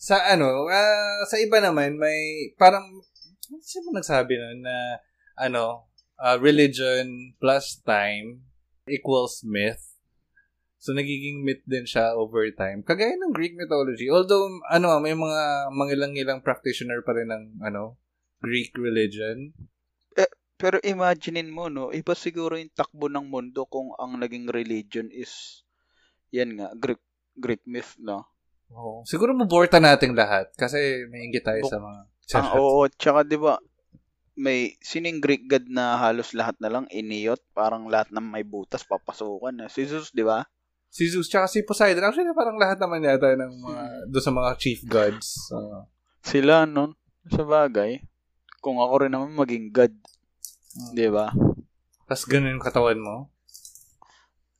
sa 0.00 0.16
ano, 0.32 0.64
ah, 0.72 1.28
sa 1.28 1.36
iba 1.36 1.60
naman, 1.60 2.00
may 2.00 2.48
parang, 2.56 2.88
sino 3.60 3.92
ba 3.92 4.00
nagsabi 4.00 4.32
nun 4.40 4.64
na, 4.64 4.96
ano, 5.36 5.92
ah, 6.16 6.40
religion 6.40 7.36
plus 7.36 7.76
time 7.84 8.40
equals 8.88 9.44
myth. 9.44 9.89
So, 10.80 10.96
nagiging 10.96 11.44
myth 11.44 11.60
din 11.68 11.84
siya 11.84 12.16
over 12.16 12.48
time. 12.56 12.80
Kagaya 12.80 13.12
ng 13.12 13.36
Greek 13.36 13.52
mythology. 13.52 14.08
Although, 14.08 14.64
ano, 14.72 14.96
may 15.04 15.12
mga 15.12 15.70
mangilang-ilang 15.76 16.40
practitioner 16.40 17.04
pa 17.04 17.12
rin 17.12 17.28
ng, 17.28 17.60
ano, 17.60 18.00
Greek 18.40 18.72
religion. 18.80 19.52
Pero 20.60 20.76
imaginein 20.84 21.48
mo, 21.48 21.72
no, 21.72 21.88
iba 21.88 22.12
siguro 22.12 22.60
yung 22.60 22.68
takbo 22.76 23.08
ng 23.08 23.32
mundo 23.32 23.64
kung 23.64 23.96
ang 23.96 24.20
naging 24.20 24.44
religion 24.52 25.08
is, 25.08 25.64
yan 26.28 26.60
nga, 26.60 26.68
Greek, 26.76 27.00
Greek 27.32 27.64
myth, 27.64 27.96
no? 27.96 28.28
Oo. 28.68 29.00
Siguro 29.08 29.32
maborta 29.32 29.80
nating 29.80 30.12
lahat 30.12 30.52
kasi 30.54 31.08
may 31.08 31.24
ingit 31.32 31.48
tayo 31.48 31.64
Buk- 31.64 31.72
sa 31.72 31.80
mga... 31.80 32.00
Ang 32.30 32.48
oo, 32.60 32.80
tsaka 32.92 33.26
di 33.26 33.40
ba 33.40 33.56
may 34.36 34.78
sining 34.84 35.18
Greek 35.18 35.50
god 35.50 35.66
na 35.66 35.98
halos 35.98 36.36
lahat 36.36 36.54
na 36.62 36.70
lang 36.70 36.86
iniyot, 36.92 37.40
parang 37.56 37.88
lahat 37.88 38.12
ng 38.12 38.22
may 38.22 38.44
butas 38.44 38.84
papasukan. 38.84 39.64
Eh. 39.64 39.68
Si 39.72 39.88
Zeus, 39.88 40.12
di 40.12 40.22
ba? 40.22 40.44
Si 40.90 41.06
Zeus 41.06 41.30
tsaka 41.30 41.46
si 41.46 41.62
Poseidon. 41.62 42.02
Actually, 42.02 42.34
parang 42.34 42.58
lahat 42.58 42.82
naman 42.82 43.06
yata 43.06 43.38
ng 43.38 43.62
mga, 43.62 43.82
doon 44.10 44.24
sa 44.26 44.34
mga 44.34 44.50
chief 44.58 44.82
gods. 44.82 45.48
Uh, 45.54 45.86
Sila 46.26 46.66
nun, 46.66 46.98
sa 47.30 47.46
bagay. 47.46 48.02
Kung 48.58 48.82
ako 48.82 49.06
rin 49.06 49.14
naman 49.14 49.32
maging 49.38 49.70
god, 49.70 49.94
di 50.92 51.06
ba? 51.06 51.30
Tapos 52.10 52.26
ganun 52.26 52.58
yung 52.58 52.66
katawan 52.66 52.98
mo. 52.98 53.30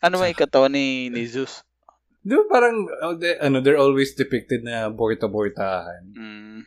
Ano 0.00 0.22
may 0.22 0.32
katawan 0.32 0.72
ni, 0.72 1.10
ni 1.10 1.26
Zeus? 1.26 1.66
Di 2.22 2.32
ba 2.32 2.46
parang, 2.48 2.86
oh, 2.88 3.18
ano, 3.18 3.58
they're 3.60 3.76
always 3.76 4.14
depicted 4.14 4.62
na 4.64 4.88
borta-bortahan. 4.88 6.14
Mm, 6.14 6.62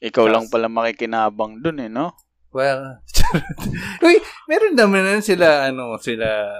ikaw 0.00 0.24
lang 0.26 0.48
pala 0.48 0.72
makikinabang 0.72 1.60
dun 1.60 1.84
eh, 1.84 1.92
no? 1.92 2.16
Well, 2.50 3.04
Uy, 4.06 4.18
meron 4.50 4.74
naman 4.74 5.06
na 5.06 5.22
sila, 5.22 5.70
ano, 5.70 5.94
sila, 6.02 6.50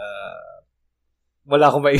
wala 1.50 1.68
akong 1.68 1.84
may 1.84 1.98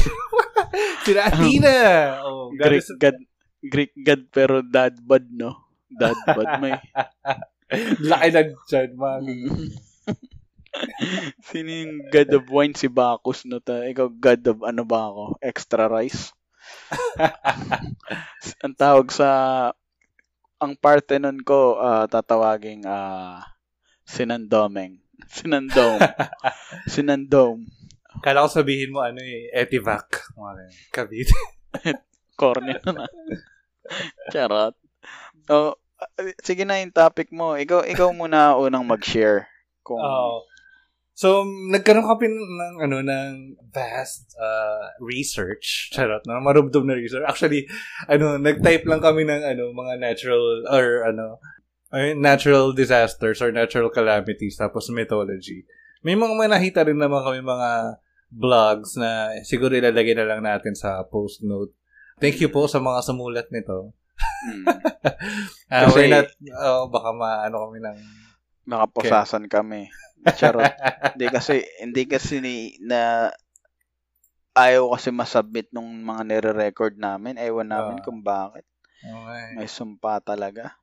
sila 1.04 1.26
Athena. 1.26 1.76
Oh, 2.22 2.54
Greek 2.54 2.86
goddess- 2.86 2.96
god, 2.96 3.18
Greek 3.60 3.92
god 3.98 4.22
pero 4.30 4.62
dad 4.62 4.94
bod, 5.02 5.26
no? 5.34 5.74
Dad 5.90 6.16
bod 6.32 6.50
may. 6.62 6.78
Laki 8.10 8.28
na 8.30 8.42
dyan, 8.70 8.90
mga 8.94 9.18
Mm. 9.26 9.68
Sino 11.42 11.66
yung 11.66 11.94
god 12.14 12.30
of 12.30 12.46
wine? 12.46 12.78
Si 12.78 12.86
Bacchus, 12.86 13.42
no? 13.42 13.58
Ta? 13.58 13.82
Ikaw, 13.82 14.06
god 14.22 14.42
of 14.46 14.62
ano 14.62 14.86
ba 14.86 15.10
ako? 15.10 15.34
Extra 15.42 15.90
rice? 15.90 16.30
ang 18.64 18.74
tawag 18.78 19.10
sa 19.10 19.28
ang 20.62 20.78
Parthenon 20.78 21.42
ko 21.42 21.74
ah, 21.74 22.06
tatawaging 22.06 22.86
ah, 22.86 23.42
Sinandomeng. 24.06 25.02
Sinandom. 25.30 25.98
Sinandom. 26.86 27.62
Kala 28.18 28.44
ko 28.44 28.48
sabihin 28.50 28.90
mo, 28.90 29.00
ano 29.00 29.22
eh, 29.22 29.48
Etivac. 29.54 30.34
Cavite. 30.90 31.30
Corny 32.40 32.74
na. 32.82 33.06
Charot. 34.34 34.74
Oh, 35.46 35.78
sige 36.42 36.66
na 36.66 36.82
yung 36.82 36.94
topic 36.94 37.30
mo. 37.30 37.54
Ikaw 37.54 37.86
ikaw 37.86 38.10
muna 38.10 38.58
unang 38.58 38.86
mag-share. 38.86 39.46
Kung 39.86 40.02
Oo. 40.02 40.46
So, 41.20 41.44
nagkaroon 41.44 42.08
kami 42.08 42.32
ng, 42.32 42.76
ano, 42.80 43.04
ng 43.04 43.60
vast 43.68 44.32
uh, 44.40 44.88
research. 45.04 45.92
Charot, 45.92 46.24
na 46.24 46.40
marubdob 46.40 46.88
na 46.88 46.96
research. 46.96 47.28
Actually, 47.28 47.68
ano, 48.08 48.40
nag-type 48.40 48.88
lang 48.88 49.04
kami 49.04 49.28
ng, 49.28 49.44
ano, 49.44 49.68
mga 49.76 50.00
natural, 50.00 50.64
or, 50.72 51.04
ano, 51.04 51.36
natural 52.16 52.72
disasters 52.72 53.44
or 53.44 53.52
natural 53.52 53.92
calamities, 53.92 54.56
tapos 54.56 54.88
mythology. 54.88 55.68
May 56.00 56.16
mga 56.16 56.32
mga 56.32 56.50
nakita 56.50 56.80
rin 56.84 56.96
naman 56.96 57.20
kami 57.20 57.40
mga 57.40 57.70
blogs 58.30 58.96
na 58.96 59.34
siguro 59.42 59.74
ilalagay 59.74 60.14
na 60.14 60.24
lang 60.24 60.40
natin 60.40 60.72
sa 60.72 61.02
post 61.04 61.42
note. 61.42 61.74
Thank 62.16 62.40
you 62.40 62.48
po 62.48 62.68
sa 62.68 62.78
mga 62.78 63.00
sumulat 63.02 63.48
nito. 63.50 63.92
mm, 64.52 64.64
Uh, 65.70 65.86
Kasi- 65.86 65.96
we're 65.96 66.12
not, 66.12 66.28
oh, 66.60 66.90
baka 66.90 67.08
maano 67.10 67.56
kami 67.68 67.78
ng 67.80 67.98
nakaposasan 68.66 69.48
kami. 69.48 69.88
Charot. 70.36 70.66
Hindi 71.16 71.26
kasi 71.26 71.64
hindi 71.80 72.04
kasi 72.04 72.44
ni 72.44 72.56
na 72.84 73.32
ayaw 74.52 74.92
kasi 74.92 75.08
masubmit 75.08 75.72
nung 75.72 75.88
mga 76.04 76.22
nire-record 76.26 77.00
namin. 77.00 77.40
Ewan 77.40 77.72
namin 77.72 77.98
Ah. 77.98 78.04
kung 78.04 78.20
bakit. 78.20 78.68
Okay. 79.00 79.44
May 79.56 79.64
sumpa 79.64 80.20
talaga. 80.20 80.76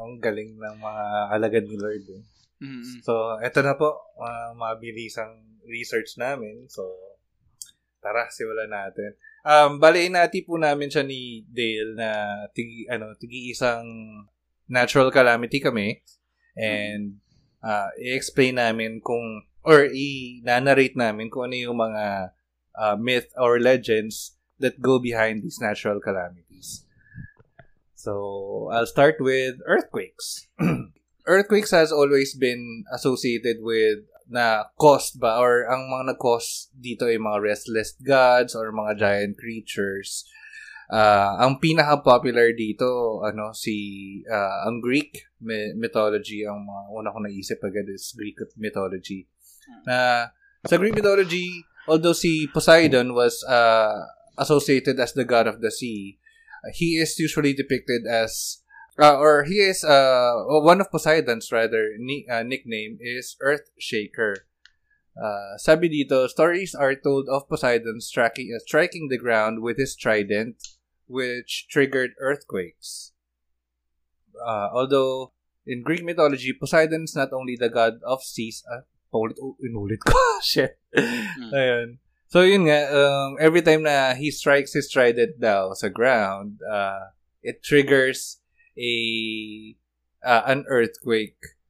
Ang 0.00 0.16
galing 0.16 0.56
ng 0.56 0.76
mga 0.80 1.04
alagad 1.28 1.64
ni 1.68 1.76
Lord. 1.76 2.04
Eh. 2.08 2.22
Mm. 2.60 3.00
So, 3.00 3.40
eto 3.40 3.64
na 3.64 3.74
po, 3.74 3.96
uh, 4.20 4.52
mabilisang 4.52 5.64
research 5.64 6.20
namin. 6.20 6.68
So, 6.68 6.84
tara, 8.04 8.28
simulan 8.28 8.68
natin. 8.68 9.16
Um, 9.40 9.80
baliin 9.80 10.12
natin 10.12 10.44
po 10.44 10.60
namin 10.60 10.92
siya 10.92 11.04
ni 11.04 11.48
Dale 11.48 11.96
na 11.96 12.10
tigi, 12.52 12.84
ano, 12.92 13.16
tigi 13.16 13.48
isang 13.52 13.84
natural 14.68 15.08
calamity 15.08 15.60
kami. 15.60 16.04
And, 16.52 17.24
uh, 17.64 17.88
i-explain 17.96 18.60
namin 18.60 19.00
kung, 19.00 19.48
or 19.64 19.88
i-narrate 19.88 20.96
namin 20.96 21.32
kung 21.32 21.48
ano 21.48 21.56
yung 21.56 21.80
mga 21.80 22.36
uh, 22.76 22.96
myth 23.00 23.32
or 23.40 23.56
legends 23.56 24.36
that 24.60 24.76
go 24.80 25.00
behind 25.00 25.40
these 25.40 25.56
natural 25.60 26.00
calamities. 26.00 26.84
So, 27.96 28.68
I'll 28.72 28.88
start 28.88 29.16
with 29.20 29.60
earthquakes. 29.64 30.48
earthquakes 31.26 31.70
has 31.70 31.92
always 31.92 32.34
been 32.34 32.84
associated 32.92 33.58
with 33.60 34.06
na 34.30 34.70
caused 34.78 35.18
ba 35.18 35.42
or 35.42 35.66
ang 35.66 35.90
mga 35.90 36.14
nag-cause 36.14 36.70
dito 36.70 37.10
ay 37.10 37.18
mga 37.18 37.42
restless 37.42 37.98
gods 37.98 38.54
or 38.54 38.70
mga 38.70 38.94
giant 38.96 39.34
creatures. 39.34 40.22
Uh, 40.90 41.38
ang 41.38 41.62
pinaka-popular 41.62 42.50
dito, 42.54 43.22
ano, 43.22 43.54
si, 43.54 44.18
uh, 44.26 44.66
ang 44.66 44.82
Greek 44.82 45.30
mythology, 45.78 46.42
ang 46.42 46.66
mga 46.66 46.82
una 46.90 47.14
ko 47.14 47.18
naisip 47.22 47.62
agad 47.62 47.86
is 47.90 48.10
Greek 48.18 48.38
mythology. 48.58 49.26
Na, 49.86 50.30
sa 50.66 50.78
Greek 50.78 50.98
mythology, 50.98 51.62
although 51.86 52.14
si 52.14 52.50
Poseidon 52.50 53.14
was 53.14 53.38
uh, 53.46 54.02
associated 54.38 54.98
as 54.98 55.14
the 55.14 55.22
god 55.22 55.46
of 55.46 55.62
the 55.62 55.70
sea, 55.70 56.18
he 56.74 56.98
is 56.98 57.14
usually 57.18 57.54
depicted 57.54 58.06
as, 58.10 58.62
uh, 58.98 59.16
or 59.18 59.44
he 59.44 59.60
is, 59.60 59.84
uh, 59.84 60.32
one 60.46 60.80
of 60.80 60.90
Poseidon's 60.90 61.52
rather, 61.52 61.94
ni- 61.98 62.26
uh, 62.30 62.42
nickname 62.42 62.98
is 63.00 63.36
Earth 63.40 63.70
Shaker. 63.78 64.46
Uh, 65.20 65.58
sabi 65.58 65.90
dito, 65.90 66.28
stories 66.28 66.74
are 66.74 66.94
told 66.94 67.28
of 67.28 67.48
Poseidon 67.48 68.00
striking, 68.00 68.54
uh, 68.54 68.58
striking 68.58 69.08
the 69.08 69.18
ground 69.18 69.60
with 69.62 69.76
his 69.76 69.94
trident 69.94 70.56
which 71.10 71.66
triggered 71.68 72.14
earthquakes. 72.20 73.12
Uh, 74.38 74.70
although, 74.72 75.32
in 75.66 75.82
Greek 75.82 76.04
mythology, 76.04 76.54
Poseidon 76.54 77.04
is 77.04 77.16
not 77.16 77.32
only 77.32 77.56
the 77.58 77.68
god 77.68 77.98
of 78.06 78.22
seas, 78.22 78.62
uh, 78.70 78.86
paulit, 79.12 79.36
inulit 79.60 80.00
ko, 80.06 80.16
shit. 80.42 80.78
Hmm. 80.94 81.52
Ayun. 81.52 81.88
So, 82.30 82.42
yun 82.42 82.70
nga, 82.70 82.86
um, 82.94 83.36
every 83.42 83.60
time 83.60 83.82
na 83.82 84.14
he 84.14 84.30
strikes 84.30 84.72
his 84.72 84.88
trident 84.88 85.42
daw 85.42 85.74
sa 85.74 85.90
ground, 85.90 86.62
uh, 86.62 87.10
it 87.42 87.62
triggers 87.62 88.39
a 88.76 88.92
uh, 90.22 90.42
an 90.46 90.64
earthquake 90.68 91.60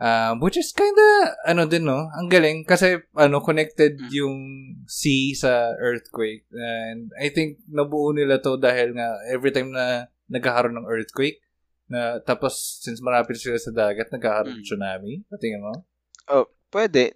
Um, 0.00 0.40
which 0.40 0.56
is 0.56 0.72
kinda, 0.72 1.36
ano 1.44 1.68
din, 1.68 1.84
no? 1.84 2.08
Ang 2.16 2.32
galing. 2.32 2.64
Kasi, 2.64 3.04
ano, 3.12 3.44
connected 3.44 4.00
mm. 4.00 4.08
yung 4.16 4.36
sea 4.88 5.36
sa 5.36 5.76
earthquake. 5.76 6.48
And 6.56 7.12
I 7.20 7.28
think, 7.28 7.60
nabuo 7.68 8.16
nila 8.16 8.40
to 8.40 8.56
dahil 8.56 8.96
nga, 8.96 9.20
every 9.28 9.52
time 9.52 9.76
na 9.76 10.08
nagkakaroon 10.32 10.80
ng 10.80 10.88
earthquake, 10.88 11.44
na 11.92 12.16
tapos, 12.24 12.80
since 12.80 13.04
marapit 13.04 13.36
sila 13.36 13.60
sa 13.60 13.76
dagat, 13.76 14.08
nagkakaroon 14.08 14.64
mm. 14.64 14.66
tsunami. 14.72 15.20
Patingin 15.28 15.60
mo? 15.68 15.84
Oh, 16.32 16.48
pwede. 16.72 17.12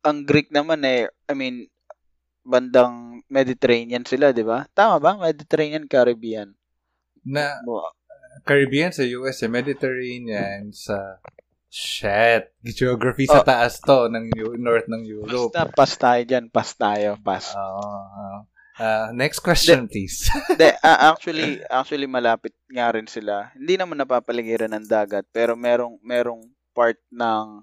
Ang 0.00 0.24
Greek 0.24 0.48
naman 0.48 0.80
eh, 0.88 1.12
I 1.28 1.34
mean, 1.36 1.68
bandang 2.40 3.20
Mediterranean 3.28 4.08
sila, 4.08 4.32
di 4.32 4.48
ba? 4.48 4.64
Tama 4.72 4.96
ba? 4.96 5.12
Mediterranean, 5.20 5.84
Caribbean. 5.84 6.56
Na, 7.20 7.52
Caribbean 8.46 8.92
sa 8.92 9.02
US, 9.06 9.42
eh, 9.42 9.50
Mediterranean 9.50 10.70
sa 10.74 11.18
Shit. 11.68 12.48
Geography 12.64 13.28
sa 13.28 13.44
oh. 13.44 13.46
taas 13.46 13.76
to 13.84 14.08
ng 14.08 14.32
north 14.56 14.88
ng 14.88 15.04
Europe. 15.04 15.52
Basta 15.52 15.68
pass 15.68 15.92
tayo 16.00 16.22
dyan. 16.24 16.44
Pass 16.48 16.72
tayo. 16.72 17.20
Pass. 17.20 17.52
Uh, 17.52 18.40
uh, 18.80 19.08
next 19.12 19.44
question, 19.44 19.84
de, 19.84 19.92
please. 19.92 20.24
de, 20.60 20.72
uh, 20.80 21.12
actually, 21.12 21.60
actually 21.68 22.08
malapit 22.08 22.56
nga 22.72 22.88
rin 22.88 23.04
sila. 23.04 23.52
Hindi 23.52 23.76
naman 23.76 24.00
napapaligiran 24.00 24.72
ng 24.80 24.88
dagat, 24.88 25.28
pero 25.28 25.52
merong 25.52 26.00
merong 26.00 26.48
part 26.72 26.96
ng 27.12 27.60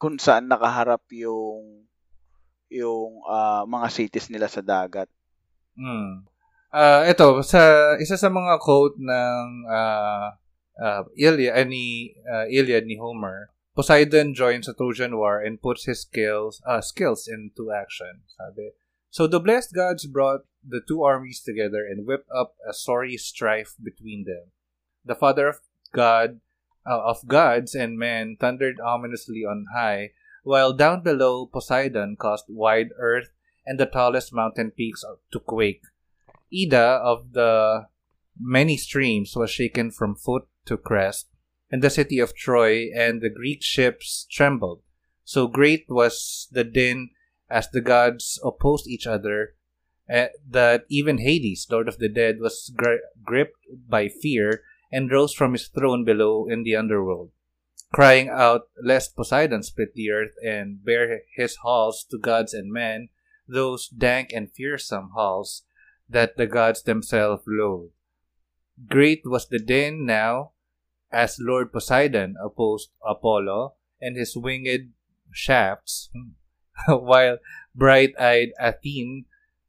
kung 0.00 0.16
saan 0.16 0.48
nakaharap 0.48 1.04
yung 1.12 1.84
yung 2.72 3.20
uh, 3.28 3.68
mga 3.68 3.88
cities 3.92 4.32
nila 4.32 4.48
sa 4.48 4.64
dagat. 4.64 5.10
Hmm. 5.76 6.24
Uh, 6.70 7.02
ito, 7.10 7.42
sa 7.42 7.94
isa 7.98 8.14
sa 8.14 8.30
mga 8.30 8.62
quote 8.62 8.94
ng 9.02 9.66
uh, 9.66 10.38
uh, 10.78 11.02
Iliad, 11.18 11.58
uh, 11.58 11.66
ni, 11.66 12.14
uh, 12.30 12.46
Iliad 12.46 12.86
ni 12.86 12.94
Homer, 12.94 13.50
Poseidon 13.74 14.34
joins 14.34 14.66
the 14.66 14.74
Trojan 14.74 15.18
War 15.18 15.42
and 15.42 15.62
puts 15.62 15.86
his 15.86 16.02
skills 16.02 16.62
uh, 16.66 16.80
skills 16.80 17.26
into 17.26 17.74
action. 17.74 18.22
Sabi. 18.38 18.70
So 19.10 19.26
the 19.26 19.40
blessed 19.40 19.74
gods 19.74 20.06
brought 20.06 20.46
the 20.62 20.82
two 20.86 21.02
armies 21.02 21.42
together 21.42 21.82
and 21.82 22.06
whipped 22.06 22.30
up 22.30 22.54
a 22.62 22.74
sorry 22.74 23.16
strife 23.16 23.74
between 23.82 24.24
them. 24.26 24.54
The 25.04 25.18
father 25.18 25.48
of 25.48 25.58
God 25.92 26.38
uh, 26.86 27.02
of 27.02 27.26
gods 27.26 27.74
and 27.74 27.98
men 27.98 28.36
thundered 28.38 28.78
ominously 28.78 29.42
on 29.42 29.66
high, 29.74 30.12
while 30.42 30.72
down 30.72 31.02
below 31.02 31.46
Poseidon 31.46 32.14
caused 32.14 32.46
wide 32.48 32.90
earth 32.98 33.34
and 33.66 33.78
the 33.78 33.86
tallest 33.86 34.32
mountain 34.32 34.70
peaks 34.70 35.04
to 35.32 35.40
quake. 35.40 35.82
Ida 36.52 37.00
of 37.02 37.32
the 37.32 37.86
many 38.38 38.76
streams 38.76 39.34
was 39.36 39.50
shaken 39.50 39.90
from 39.90 40.14
foot 40.14 40.46
to 40.66 40.76
crest, 40.76 41.28
and 41.70 41.82
the 41.82 41.90
city 41.90 42.18
of 42.18 42.34
Troy 42.34 42.90
and 42.94 43.20
the 43.20 43.30
Greek 43.30 43.62
ships 43.62 44.26
trembled. 44.30 44.82
So 45.24 45.46
great 45.46 45.84
was 45.88 46.48
the 46.50 46.64
din 46.64 47.10
as 47.48 47.68
the 47.70 47.80
gods 47.80 48.40
opposed 48.44 48.88
each 48.88 49.06
other 49.06 49.54
uh, 50.12 50.26
that 50.48 50.84
even 50.88 51.18
Hades, 51.18 51.66
Lord 51.70 51.88
of 51.88 51.98
the 51.98 52.08
Dead, 52.08 52.40
was 52.40 52.72
gri- 52.74 53.02
gripped 53.22 53.66
by 53.88 54.08
fear 54.08 54.62
and 54.90 55.10
rose 55.10 55.32
from 55.32 55.52
his 55.52 55.68
throne 55.68 56.04
below 56.04 56.48
in 56.48 56.64
the 56.64 56.74
underworld, 56.74 57.30
crying 57.92 58.28
out 58.28 58.62
lest 58.82 59.14
Poseidon 59.14 59.62
split 59.62 59.94
the 59.94 60.10
earth 60.10 60.34
and 60.44 60.84
bear 60.84 61.22
his 61.36 61.56
halls 61.62 62.04
to 62.10 62.18
gods 62.18 62.52
and 62.52 62.72
men, 62.72 63.08
those 63.46 63.88
dank 63.88 64.32
and 64.32 64.52
fearsome 64.52 65.10
halls 65.14 65.62
that 66.10 66.36
the 66.36 66.46
gods 66.46 66.82
themselves 66.82 67.44
loathed. 67.46 67.92
Great 68.88 69.22
was 69.24 69.48
the 69.48 69.58
din 69.58 70.04
now, 70.04 70.52
as 71.10 71.38
Lord 71.40 71.72
Poseidon 71.72 72.36
opposed 72.42 72.90
Apollo 73.06 73.74
and 74.00 74.16
his 74.16 74.36
winged 74.36 74.92
shafts, 75.30 76.10
while 76.88 77.38
bright-eyed 77.74 78.50
Athene 78.58 79.26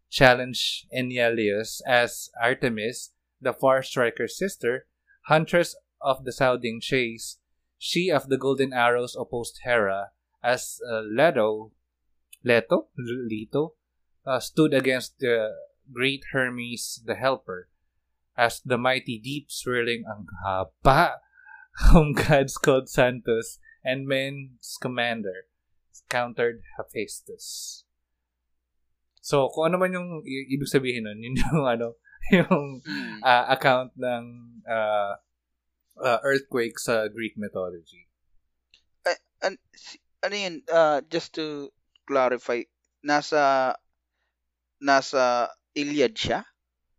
challenged 0.09 0.87
Enyalius 0.95 1.81
as 1.85 2.29
Artemis, 2.41 3.11
the 3.39 3.53
far 3.53 3.83
striker's 3.83 4.37
sister, 4.37 4.85
huntress 5.27 5.75
of 6.01 6.25
the 6.25 6.31
sounding 6.31 6.81
chase, 6.81 7.37
she 7.77 8.11
of 8.11 8.29
the 8.29 8.37
golden 8.37 8.73
arrows 8.73 9.15
opposed 9.17 9.59
Hera, 9.63 10.11
as 10.43 10.79
uh, 10.87 11.01
Leto, 11.01 11.71
Leto, 12.43 12.87
Leto, 12.97 13.73
uh, 14.25 14.39
stood 14.39 14.73
against 14.73 15.19
the 15.19 15.51
great 15.91 16.23
Hermes, 16.31 17.03
the 17.05 17.15
helper 17.15 17.67
as 18.37 18.61
the 18.63 18.77
mighty 18.77 19.19
deep 19.19 19.51
swirling 19.51 20.07
ang 20.07 20.25
haba 20.43 21.19
whom 21.91 22.13
gods 22.17 22.57
called 22.57 22.89
Santos 22.89 23.59
and 23.83 24.07
men's 24.07 24.77
commander 24.79 25.47
countered 26.09 26.63
Hephaestus. 26.75 27.83
So, 29.21 29.47
kung 29.53 29.71
ano 29.71 29.77
man 29.79 29.95
yung 29.95 30.09
i- 30.27 30.49
ibig 30.51 30.67
sabihin 30.67 31.07
nun, 31.07 31.21
yun 31.25 31.39
yung 31.39 31.63
ano, 31.63 31.87
yung 32.33 32.83
uh, 33.23 33.45
account 33.47 33.95
ng 33.95 34.23
uh, 34.67 35.13
uh, 36.01 36.19
earthquake 36.25 36.75
sa 36.75 37.07
Greek 37.07 37.37
mythology. 37.39 38.09
Uh, 39.07 39.15
an, 39.45 39.55
ano 40.25 40.35
yun, 40.35 40.55
uh, 40.67 40.99
just 41.07 41.31
to 41.37 41.71
clarify, 42.09 42.59
nasa 43.05 43.73
nasa 44.81 45.47
Iliad 45.75 46.13
siya? 46.15 46.43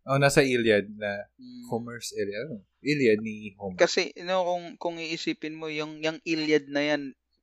Oh, 0.02 0.18
nasa 0.18 0.42
Iliad 0.42 0.90
na 0.98 1.30
hmm. 1.38 1.70
Homer's 1.70 2.10
Iliad. 2.16 2.50
Ano? 2.50 2.66
Iliad 2.82 3.20
ni 3.22 3.54
Homer. 3.54 3.78
Kasi 3.78 4.10
you 4.18 4.26
know, 4.26 4.42
kung 4.42 4.64
kung 4.76 4.96
iisipin 4.98 5.54
mo 5.54 5.70
yung 5.70 6.02
yung 6.02 6.18
Iliad 6.26 6.66
na 6.66 6.82
yan 6.82 7.02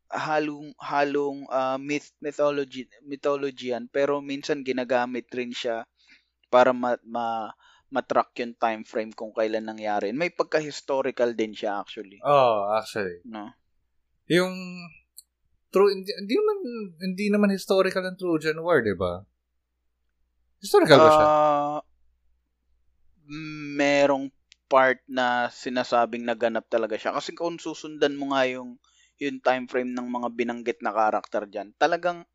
halong 0.10 0.74
halong 0.82 1.46
uh, 1.54 1.78
myth 1.78 2.10
mythology 2.18 2.90
mythology 3.06 3.70
yan 3.78 3.86
pero 3.94 4.26
minsan 4.26 4.66
ginagamit 4.66 5.30
rin 5.30 5.54
siya 5.54 5.86
para 6.50 6.74
ma, 6.74 6.98
ma 7.06 7.54
matrack 7.94 8.34
yung 8.42 8.54
time 8.58 8.84
frame 8.86 9.14
kung 9.14 9.34
kailan 9.34 9.66
nangyari. 9.66 10.14
May 10.14 10.30
pagka-historical 10.30 11.34
din 11.34 11.58
siya 11.58 11.82
actually. 11.82 12.22
Oh, 12.22 12.70
actually. 12.74 13.22
No. 13.26 13.50
Yung 14.30 14.54
true 15.74 15.90
hindi, 15.90 16.10
hindi 16.14 16.36
naman 16.38 16.58
hindi 17.02 17.26
naman 17.34 17.50
historical 17.54 18.06
ang 18.06 18.18
Trojan 18.18 18.62
War, 18.62 18.82
'di 18.82 18.98
ba? 18.98 19.26
Historical 20.60 21.00
ba 21.00 21.10
siya? 21.12 21.26
Uh, 21.26 21.80
merong 23.80 24.28
part 24.70 25.02
na 25.10 25.50
sinasabing 25.50 26.28
naganap 26.28 26.68
talaga 26.68 27.00
siya. 27.00 27.16
Kasi 27.16 27.34
kung 27.34 27.58
susundan 27.58 28.20
mo 28.20 28.36
nga 28.36 28.46
yung, 28.46 28.78
yung 29.18 29.40
time 29.42 29.66
frame 29.66 29.96
ng 29.96 30.08
mga 30.08 30.30
binanggit 30.36 30.80
na 30.84 30.94
karakter 30.94 31.48
dyan, 31.48 31.74
talagang 31.80 32.28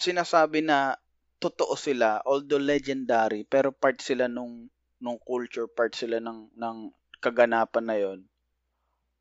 sinasabi 0.00 0.64
na 0.64 0.96
totoo 1.40 1.74
sila, 1.76 2.20
although 2.28 2.60
legendary, 2.60 3.48
pero 3.48 3.72
part 3.72 4.00
sila 4.00 4.28
nung, 4.28 4.68
nung 5.00 5.18
culture, 5.24 5.68
part 5.68 5.96
sila 5.96 6.20
ng, 6.20 6.52
ng 6.52 6.76
kaganapan 7.20 7.84
na 7.84 7.96
yon. 7.96 8.20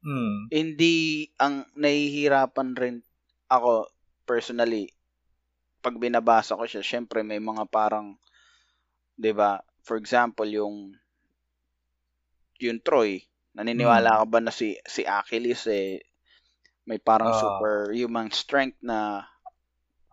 Mm. 0.04 0.48
Hindi 0.52 1.28
ang 1.40 1.68
nahihirapan 1.76 2.70
rin 2.76 2.96
ako 3.52 3.92
personally 4.24 4.88
pag 5.84 5.96
binabasa 6.04 6.58
ko 6.60 6.64
siya, 6.70 6.84
syempre 6.92 7.20
may 7.30 7.40
mga 7.50 7.64
parang 7.78 8.08
'di 9.22 9.32
ba? 9.40 9.52
for 9.88 9.96
example, 10.02 10.46
yung 10.60 10.76
yung 12.62 12.80
Troy 12.84 13.12
Naniniwala 13.58 14.22
ka 14.22 14.26
ba 14.30 14.40
na 14.40 14.54
si 14.54 14.78
si 14.94 15.02
Achilles 15.04 15.66
eh 15.68 16.00
may 16.90 17.00
parang 17.02 17.32
Ah. 17.34 17.40
superhuman 17.42 18.30
strength 18.32 18.80
na 18.90 19.26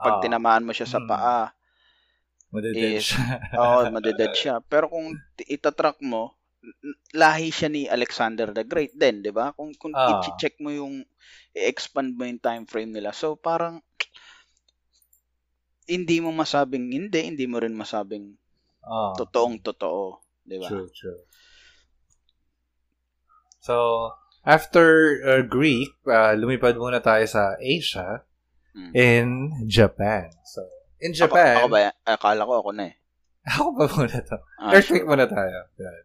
pag 0.03 0.17
Ah, 0.17 0.21
tinamaan 0.25 0.65
mo 0.67 0.73
siya 0.77 0.89
sa 0.89 1.01
Mm. 1.01 1.09
paa, 1.11 1.53
madeded 2.53 2.97
is- 3.01 3.13
siya. 3.13 3.25
oo, 3.63 3.81
madeded 3.95 4.33
siya. 4.37 4.55
Pero 4.73 4.87
kung 4.93 5.07
itatrack 5.57 5.99
mo, 6.03 6.37
lahi 7.15 7.49
siya 7.55 7.69
ni 7.71 7.83
Alexander 7.87 8.51
the 8.57 8.65
Great 8.67 8.93
din, 8.99 9.23
'di 9.23 9.33
ba? 9.33 9.55
Kung 9.57 9.71
kung 9.79 9.95
Ah. 9.95 10.21
i-check 10.27 10.59
mo 10.65 10.71
yung 10.75 10.95
i-expand 11.55 12.17
mo 12.19 12.25
yung 12.27 12.43
time 12.43 12.65
frame 12.67 12.93
nila. 12.97 13.11
So 13.15 13.37
parang 13.39 13.81
hindi 15.87 16.19
mo 16.19 16.31
masabing 16.31 16.91
hindi, 16.91 17.23
hindi 17.25 17.47
mo 17.47 17.59
rin 17.59 17.73
masabing 17.73 18.35
Ah, 18.87 19.15
totoong 19.19 19.59
totoo, 19.63 20.23
'di 20.47 20.63
ba? 20.63 20.69
True, 20.71 20.87
true. 20.95 21.21
So, 23.59 24.11
after 24.47 24.87
uh, 25.27 25.43
Greek, 25.43 25.91
uh, 26.07 26.39
lumipad 26.39 26.79
muna 26.79 27.03
tayo 27.03 27.27
sa 27.27 27.59
Asia 27.59 28.23
Mm. 28.77 28.93
in 28.93 29.27
Japan. 29.65 30.29
So, 30.45 30.61
in 31.01 31.17
Ako, 31.17 31.33
Japan, 31.33 31.55
ako 31.57 31.69
ba? 31.73 31.79
yan? 31.81 31.95
Akala 32.05 32.45
ko 32.45 32.53
ako 32.61 32.71
na 32.77 32.93
eh. 32.93 32.95
ako 33.57 33.67
ba 33.73 33.85
muna 33.89 34.19
to? 34.21 34.37
Ah, 34.61 34.69
Earthquake 34.77 35.01
sure. 35.01 35.09
muna 35.09 35.25
tayo. 35.25 35.59
Yan. 35.81 36.03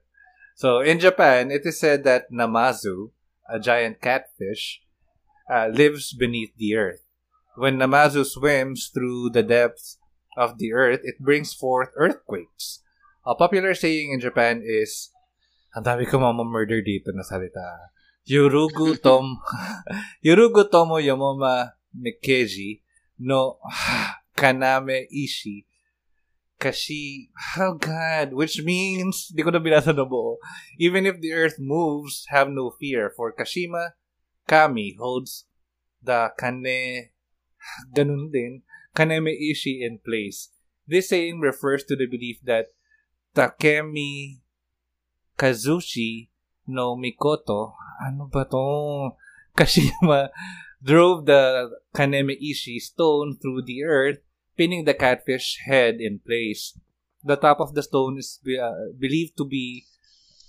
So, 0.56 0.80
in 0.80 0.96
Japan, 0.96 1.52
it 1.52 1.68
is 1.68 1.76
said 1.76 2.08
that 2.08 2.32
Namazu, 2.32 3.12
a 3.44 3.60
giant 3.60 4.00
catfish, 4.00 4.80
uh, 5.52 5.68
lives 5.68 6.16
beneath 6.16 6.56
the 6.56 6.80
earth. 6.80 7.04
When 7.56 7.78
Namazu 7.78 8.26
swims 8.26 8.90
through 8.94 9.32
the 9.32 9.44
depths 9.44 9.98
of 10.38 10.58
the 10.58 10.74
earth, 10.74 11.02
it 11.04 11.20
brings 11.20 11.54
forth 11.54 11.90
earthquakes. 11.96 12.82
A 13.26 13.36
popular 13.36 13.74
saying 13.74 14.12
in 14.12 14.20
Japan 14.20 14.64
is, 14.64 15.12
ang 15.76 15.84
dami 15.84 16.08
ko 16.08 16.20
murder 16.20 16.82
dito 16.82 17.12
na 17.12 17.24
salita. 17.24 17.92
Yurugu 18.28 19.02
tom, 19.02 19.40
Yurugu 20.26 20.70
tomo 20.72 21.02
yomoma 21.02 21.76
mekeji 21.92 22.82
no 23.20 23.58
kaname 24.38 25.08
ishi 25.12 25.66
Kashi, 26.62 27.32
oh 27.58 27.74
God, 27.74 28.38
which 28.38 28.62
means, 28.62 29.34
di 29.34 29.42
ko 29.42 29.50
na 29.50 29.58
binasa 29.58 29.98
na 29.98 30.06
buo, 30.06 30.38
even 30.78 31.10
if 31.10 31.18
the 31.18 31.34
earth 31.34 31.58
moves, 31.58 32.30
have 32.30 32.54
no 32.54 32.70
fear, 32.70 33.10
for 33.10 33.34
Kashima 33.34 33.98
Kami 34.46 34.94
holds 34.94 35.50
the 36.06 36.30
Kane, 36.38 37.10
ganun 37.96 38.32
din, 38.32 38.64
Kaneme 38.96 39.32
Ishi 39.32 39.84
in 39.84 40.00
place. 40.00 40.50
This 40.88 41.10
saying 41.10 41.40
refers 41.40 41.84
to 41.86 41.96
the 41.96 42.06
belief 42.06 42.40
that 42.44 42.74
Takemi 43.36 44.42
Kazushi 45.38 46.30
no 46.68 46.96
Mikoto, 46.96 47.74
ano 48.04 48.28
ba 48.32 48.46
to? 48.46 49.16
Kashima 49.58 50.30
drove 50.84 51.26
the 51.26 51.70
Kaneme 51.94 52.36
Ishi 52.40 52.80
stone 52.80 53.38
through 53.38 53.64
the 53.64 53.84
earth 53.84 54.20
pinning 54.58 54.86
the 54.86 54.94
catfish 54.94 55.60
head 55.66 55.98
in 56.00 56.20
place. 56.20 56.78
The 57.24 57.36
top 57.36 57.60
of 57.60 57.74
the 57.74 57.84
stone 57.84 58.18
is 58.18 58.40
be- 58.44 58.60
uh, 58.60 58.94
believed 58.98 59.38
to 59.38 59.46
be 59.46 59.86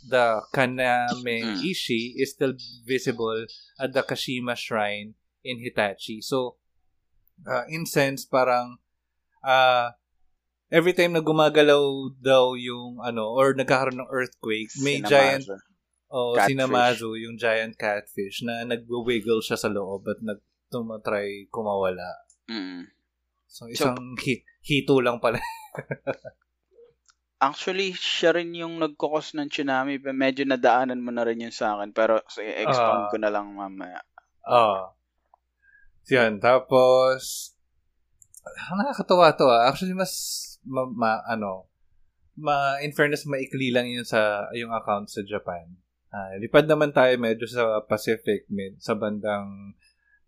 the 0.08 0.42
Kaname 0.52 1.56
Ishi 1.70 2.14
is 2.16 2.32
still 2.32 2.54
visible 2.84 3.46
at 3.78 3.92
the 3.92 4.02
Kashima 4.02 4.56
Shrine 4.56 5.14
in 5.44 5.60
Hitachi. 5.60 6.20
So, 6.20 6.56
uh, 7.42 7.64
in 7.66 7.84
sense, 7.84 8.24
parang 8.24 8.78
uh, 9.40 9.90
every 10.68 10.92
time 10.92 11.12
na 11.12 11.20
gumagalaw 11.20 11.82
daw 12.16 12.54
yung 12.54 12.98
ano, 12.98 13.28
or 13.28 13.52
nagkakaroon 13.52 13.98
ng 13.98 14.10
earthquake, 14.10 14.70
may 14.78 14.98
Sinamazo. 14.98 15.10
giant 15.10 15.44
o 16.08 16.36
Catfish. 16.36 16.48
sinamazo 16.48 17.08
yung 17.16 17.36
giant 17.36 17.72
catfish 17.74 18.44
na 18.44 18.62
nagwi-wiggle 18.62 19.40
siya 19.40 19.56
sa 19.56 19.66
loob 19.66 20.04
at 20.06 20.20
nagtumatry 20.20 21.48
kumawala. 21.48 22.04
Mm. 22.46 22.84
So, 23.48 23.64
isang 23.66 23.96
hi- 24.18 24.44
hito 24.60 25.00
lang 25.00 25.20
pala. 25.20 25.40
Actually, 27.42 27.90
siya 27.92 28.30
rin 28.32 28.54
yung 28.54 28.78
nagkukos 28.78 29.34
ng 29.34 29.50
tsunami. 29.50 29.98
pero 29.98 30.14
Medyo 30.14 30.46
nadaanan 30.46 31.02
mo 31.02 31.10
na 31.10 31.26
rin 31.26 31.42
yun 31.42 31.50
sa 31.50 31.74
akin. 31.74 31.90
Pero 31.90 32.22
sige, 32.30 32.54
expound 32.54 33.04
Ah. 33.04 33.10
ko 33.10 33.16
na 33.18 33.30
lang 33.32 33.50
mamaya. 33.50 33.98
Ah. 34.46 34.94
So, 34.94 34.94
yan. 36.10 36.42
Tapos, 36.42 37.52
nakakatawa 38.74 39.34
to 39.36 39.46
ah. 39.46 39.70
Actually, 39.70 39.94
mas, 39.94 40.12
ma, 40.64 40.86
ma- 40.88 41.24
ano, 41.28 41.68
ma, 42.36 42.80
in 42.80 42.92
fairness, 42.96 43.28
maikli 43.28 43.70
lang 43.70 43.88
yun 43.90 44.06
sa, 44.06 44.48
yung 44.56 44.72
account 44.72 45.10
sa 45.10 45.22
Japan. 45.22 45.76
Ah, 46.12 46.36
lipad 46.36 46.68
naman 46.68 46.92
tayo 46.92 47.16
medyo 47.16 47.48
sa 47.48 47.80
Pacific, 47.88 48.44
mid, 48.52 48.76
sa 48.80 48.92
bandang, 48.92 49.72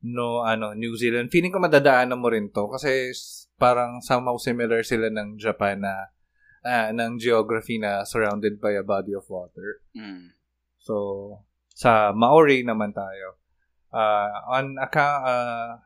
no, 0.00 0.40
ano, 0.40 0.72
New 0.72 0.96
Zealand. 0.96 1.28
Feeling 1.28 1.52
ko 1.52 1.60
madadaanan 1.60 2.16
mo 2.16 2.32
rin 2.32 2.48
to 2.48 2.72
kasi 2.72 3.12
parang 3.60 4.00
somehow 4.00 4.36
similar 4.40 4.80
sila 4.80 5.12
ng 5.12 5.36
Japan 5.36 5.84
na, 5.84 6.08
ah, 6.64 6.88
ng 6.88 7.20
geography 7.20 7.76
na 7.76 8.04
surrounded 8.08 8.56
by 8.60 8.72
a 8.72 8.84
body 8.84 9.12
of 9.12 9.28
water. 9.28 9.84
Mm. 9.92 10.32
So, 10.80 10.94
sa 11.74 12.16
Maori 12.16 12.64
naman 12.64 12.96
tayo. 12.96 13.43
Uh, 13.94 14.28
on 14.50 14.76
account, 14.82 15.24
uh, 15.24 15.76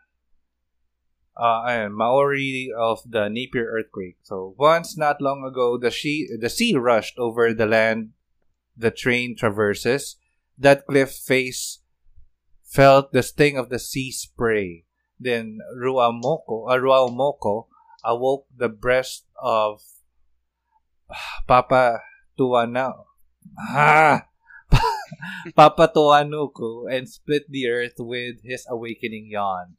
uh, 1.36 1.88
Maori 1.90 2.70
of 2.76 3.00
the 3.04 3.28
Napier 3.28 3.66
earthquake. 3.70 4.16
So, 4.22 4.54
once 4.58 4.96
not 4.96 5.20
long 5.20 5.44
ago, 5.44 5.76
the, 5.76 5.90
she, 5.90 6.26
the 6.40 6.48
sea 6.48 6.74
rushed 6.74 7.18
over 7.18 7.52
the 7.52 7.66
land 7.66 8.10
the 8.78 8.90
train 8.90 9.36
traverses. 9.36 10.16
That 10.56 10.86
cliff 10.86 11.10
face 11.10 11.80
felt 12.64 13.12
the 13.12 13.22
sting 13.22 13.58
of 13.58 13.68
the 13.68 13.78
sea 13.78 14.12
spray. 14.12 14.84
Then 15.18 15.58
Ruamoko, 15.76 16.70
uh, 16.70 16.78
Ruamoko 16.78 17.66
awoke 18.04 18.46
the 18.56 18.68
breast 18.68 19.26
of 19.42 19.82
Papa 21.46 22.00
Tuana. 22.38 22.94
Ah! 23.58 24.27
Papa 25.56 25.90
Tuanuku 25.94 26.90
and 26.90 27.08
split 27.08 27.50
the 27.50 27.68
earth 27.68 27.98
with 27.98 28.42
his 28.42 28.66
awakening 28.68 29.26
yawn. 29.30 29.76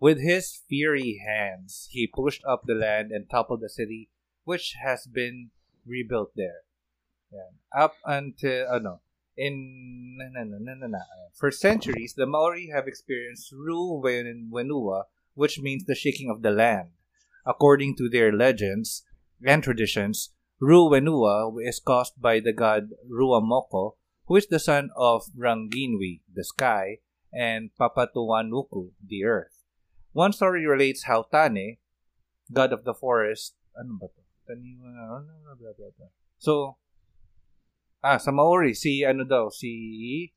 With 0.00 0.20
his 0.20 0.62
fiery 0.68 1.20
hands, 1.24 1.88
he 1.90 2.06
pushed 2.06 2.44
up 2.44 2.62
the 2.64 2.74
land 2.74 3.10
and 3.10 3.28
toppled 3.28 3.60
the 3.60 3.68
city, 3.68 4.10
which 4.44 4.76
has 4.82 5.06
been 5.06 5.50
rebuilt 5.84 6.32
there. 6.36 6.62
Up 7.74 7.94
until, 8.04 8.66
oh, 8.70 8.76
ano, 8.76 9.00
in, 9.36 10.16
na, 10.16 10.44
na, 10.44 10.58
na, 10.58 10.74
na, 10.74 10.86
na. 10.86 10.98
For 11.34 11.50
centuries, 11.50 12.14
the 12.14 12.26
Maori 12.26 12.70
have 12.72 12.86
experienced 12.88 13.52
Ru 13.52 14.00
Wenua, 14.02 15.04
which 15.34 15.60
means 15.60 15.84
the 15.84 15.94
shaking 15.94 16.30
of 16.30 16.42
the 16.42 16.50
land. 16.50 16.90
According 17.44 17.96
to 17.96 18.08
their 18.08 18.32
legends 18.32 19.04
and 19.44 19.62
traditions, 19.62 20.30
Ru 20.60 20.90
Wenua 20.90 21.54
is 21.62 21.78
caused 21.80 22.20
by 22.20 22.40
the 22.40 22.52
god 22.52 22.90
Ruamoko, 23.08 23.94
who 24.28 24.36
is 24.36 24.46
the 24.46 24.60
son 24.60 24.90
of 24.94 25.24
Ranginwi, 25.32 26.20
the 26.28 26.44
sky, 26.44 27.00
and 27.32 27.70
Papatuanuku, 27.80 28.92
the 29.00 29.24
earth. 29.24 29.64
One 30.12 30.32
story 30.32 30.66
relates 30.66 31.04
how 31.04 31.24
Tane, 31.32 31.78
god 32.52 32.72
of 32.72 32.84
the 32.84 32.92
forest, 32.92 33.56
ano 33.72 33.96
ba 33.96 34.06
to? 34.12 34.20
Taniwa, 34.44 35.24
blah, 35.24 35.56
blah, 35.56 35.72
blah, 35.76 35.92
blah. 35.96 36.12
So, 36.36 36.76
ah, 38.04 38.20
sa 38.20 38.30
Maori, 38.30 38.76
si 38.76 39.04
ano 39.04 39.24
daw, 39.24 39.48
si 39.48 40.32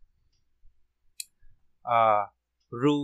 ah, 1.83 2.31
Ru 2.71 2.95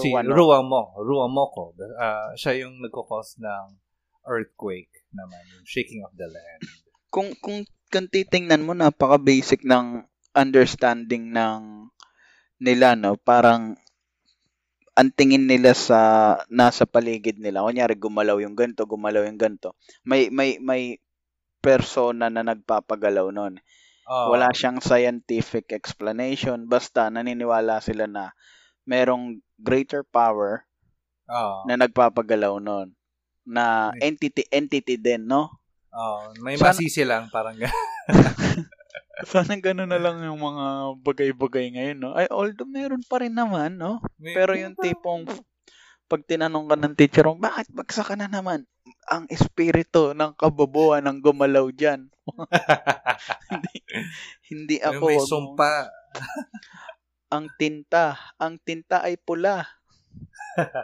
si. 0.00 0.08
Ruamo, 0.16 0.96
Ruamoko. 0.96 1.76
Ah, 2.00 2.32
siya 2.32 2.64
yung 2.64 2.80
nagko-cause 2.80 3.36
ng 3.36 3.76
earthquake 4.24 5.04
naman, 5.12 5.44
yung 5.52 5.66
shaking 5.68 6.00
of 6.00 6.16
the 6.16 6.24
land. 6.32 6.62
Kung, 7.12 7.36
kung, 7.44 7.68
kung 7.92 8.08
titingnan 8.14 8.64
mo, 8.66 8.72
napaka-basic 8.74 9.60
ng 9.68 9.86
understanding 10.42 11.24
ng 11.36 11.60
nila, 12.64 12.88
no? 13.02 13.12
Parang, 13.20 13.62
ang 14.92 15.08
tingin 15.18 15.48
nila 15.48 15.72
sa 15.72 16.00
nasa 16.52 16.84
paligid 16.84 17.36
nila. 17.40 17.64
Kunyari, 17.64 17.96
gumalaw 17.96 18.36
yung 18.44 18.56
ganito, 18.56 18.84
gumalaw 18.84 19.24
yung 19.24 19.40
ganito. 19.40 19.72
May, 20.04 20.28
may, 20.28 20.60
may 20.60 20.82
persona 21.64 22.28
na 22.28 22.42
nagpapagalaw 22.44 23.28
nun. 23.32 23.54
Ah, 24.08 24.28
Wala 24.32 24.52
siyang 24.52 24.80
scientific 24.84 25.72
explanation. 25.72 26.68
Basta 26.68 27.08
naniniwala 27.08 27.80
sila 27.80 28.04
na 28.10 28.24
merong 28.84 29.40
greater 29.60 30.02
power 30.04 30.64
ah, 31.28 31.62
na 31.68 31.74
nagpapagalaw 31.80 32.60
nun. 32.60 32.92
Na 33.48 33.90
entity 33.98 34.44
entity 34.52 34.96
din, 35.00 35.26
no? 35.26 35.61
Ah, 35.92 36.32
may 36.40 36.56
Sana- 36.56 36.74
masisi 36.74 37.02
lang, 37.04 37.28
parang 37.28 37.56
gano'n. 37.56 37.86
Sana 39.32 39.54
gano'n 39.54 39.86
na 39.86 40.00
lang 40.02 40.18
yung 40.24 40.40
mga 40.40 40.64
bagay-bagay 41.04 41.66
ngayon, 41.78 41.98
no? 42.00 42.12
Ay, 42.16 42.26
although 42.32 42.66
meron 42.66 43.04
pa 43.06 43.22
rin 43.22 43.36
naman, 43.36 43.78
no? 43.78 44.02
May- 44.18 44.34
Pero 44.34 44.56
yung 44.58 44.74
tipong 44.74 45.28
pag 46.10 46.22
tinanong 46.26 46.68
ka 46.68 46.76
ng 46.76 46.94
teacher 46.98 47.24
mo, 47.24 47.38
bakit 47.38 47.70
bagsak 47.72 48.12
ka 48.12 48.16
na 48.18 48.26
naman? 48.28 48.66
ang 49.10 49.26
espiritu 49.30 50.14
ng 50.14 50.32
kabobohan 50.38 51.02
ang 51.06 51.18
gumalaw 51.18 51.66
dyan. 51.74 52.06
hindi, 53.50 53.76
hindi 54.50 54.76
ako. 54.78 55.04
May 55.06 55.18
mo- 55.18 55.26
sumpa. 55.26 55.72
ang 57.32 57.48
tinta, 57.56 58.16
ang 58.36 58.60
tinta 58.60 59.02
ay 59.02 59.16
pula. 59.18 59.64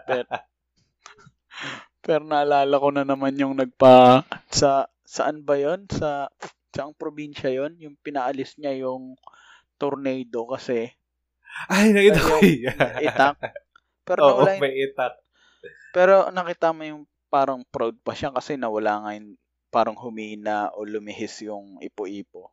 pero, 0.08 0.28
pero 2.04 2.22
naalala 2.24 2.74
ko 2.80 2.88
na 2.90 3.04
naman 3.04 3.36
yung 3.36 3.54
nagpa 3.54 4.24
sa 4.48 4.88
saan 5.08 5.40
ba 5.40 5.56
'yon? 5.56 5.88
Sa 5.88 6.28
saang 6.76 6.92
probinsya 6.92 7.48
'yon? 7.48 7.80
Yung 7.80 7.96
pinaalis 8.04 8.60
niya 8.60 8.76
yung 8.84 9.16
tornado 9.80 10.44
kasi 10.52 10.92
Ay, 11.72 11.96
nakita 11.96 12.20
ko 12.20 12.36
itak. 13.00 13.36
Pero 14.04 14.20
Oo, 14.20 14.44
nawala 14.44 14.60
may 14.60 14.76
itak. 14.84 15.16
pero 15.96 16.28
nakita 16.28 16.76
mo 16.76 16.84
yung 16.84 17.02
parang 17.32 17.64
proud 17.72 17.96
pa 18.04 18.12
siya 18.12 18.28
kasi 18.32 18.60
nawala 18.60 19.00
nga 19.04 19.10
yung 19.16 19.36
parang 19.68 19.96
humina 19.96 20.72
o 20.76 20.84
lumihis 20.84 21.44
yung 21.44 21.80
ipo-ipo. 21.84 22.52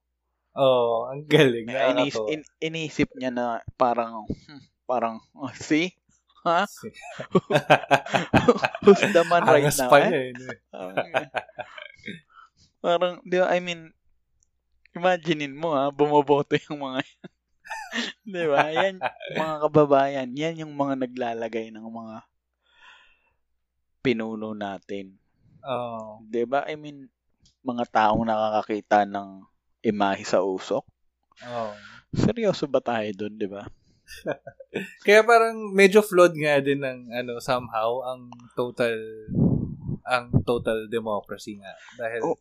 Oo, 0.55 1.11
ang 1.11 1.27
galing. 1.27 1.67
Inis, 1.67 2.15
Nakakatawa. 2.15 2.31
in, 2.31 2.41
inisip 2.63 3.09
niya 3.19 3.31
na 3.31 3.59
parang 3.75 4.23
hmm, 4.23 4.61
parang 4.87 5.19
oh, 5.35 5.51
see? 5.55 5.91
Ha? 6.47 6.63
Who's 8.85 9.01
the 9.01 9.23
man 9.27 9.43
right 9.43 9.65
Angas 9.65 9.79
now? 9.81 9.89
pa 9.91 9.97
eh? 9.99 10.09
niya. 10.11 10.21
yun 10.31 10.39
eh. 10.39 10.59
Parang, 12.85 13.17
di 13.25 13.41
ba, 13.41 13.49
I 13.49 13.57
mean, 13.57 13.89
imaginein 14.93 15.57
mo 15.57 15.73
ha, 15.73 15.89
bumoboto 15.89 16.53
yung 16.69 16.85
mga 16.85 17.01
yan. 17.09 17.31
di 18.29 18.43
ba? 18.45 18.69
Yan, 18.69 18.95
mga 19.33 19.55
kababayan, 19.65 20.29
yan 20.37 20.61
yung 20.61 20.73
mga 20.77 21.01
naglalagay 21.01 21.73
ng 21.73 21.81
mga 21.81 22.17
pinuno 24.05 24.53
natin. 24.53 25.17
Oo. 25.65 26.21
Di 26.29 26.45
ba? 26.45 26.61
I 26.69 26.77
mean, 26.77 27.09
mga 27.65 27.89
taong 27.89 28.21
nakakakita 28.21 29.09
ng 29.09 29.41
imahe 29.81 30.21
sa 30.21 30.45
usok. 30.45 30.85
Oo. 31.41 31.73
Seryoso 32.13 32.69
ba 32.69 32.85
tayo 32.85 33.09
doon, 33.17 33.33
di 33.33 33.49
ba? 33.49 33.65
Kaya 35.09 35.25
parang 35.25 35.73
medyo 35.73 36.05
flawed 36.05 36.37
nga 36.37 36.61
din 36.61 36.85
ng 36.85 37.09
ano 37.09 37.41
somehow 37.41 38.05
ang 38.05 38.29
total 38.53 38.93
ang 40.05 40.29
total 40.45 40.85
democracy 40.85 41.57
nga 41.57 41.73
dahil 41.97 42.21
Oh, 42.21 42.37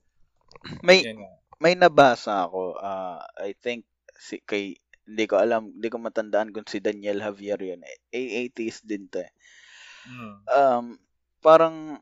May 0.87 1.07
yan 1.07 1.19
nga. 1.23 1.33
may 1.63 1.75
nabasa 1.79 2.47
ako, 2.49 2.77
ah, 2.81 3.23
I 3.41 3.55
think 3.57 3.87
si 4.19 4.41
kay 4.45 4.77
hindi 5.05 5.25
ko 5.29 5.37
alam, 5.41 5.69
hindi 5.77 5.89
ko 5.93 6.01
matandaan 6.01 6.51
kung 6.55 6.65
si 6.69 6.81
Daniel 6.81 7.21
Javier 7.21 7.61
yun. 7.61 7.81
Eh, 8.13 8.47
atheist 8.49 8.85
din 8.89 9.05
to 9.13 9.21
eh. 9.21 9.31
Mm. 10.09 10.37
Um, 10.49 10.85
parang 11.41 12.01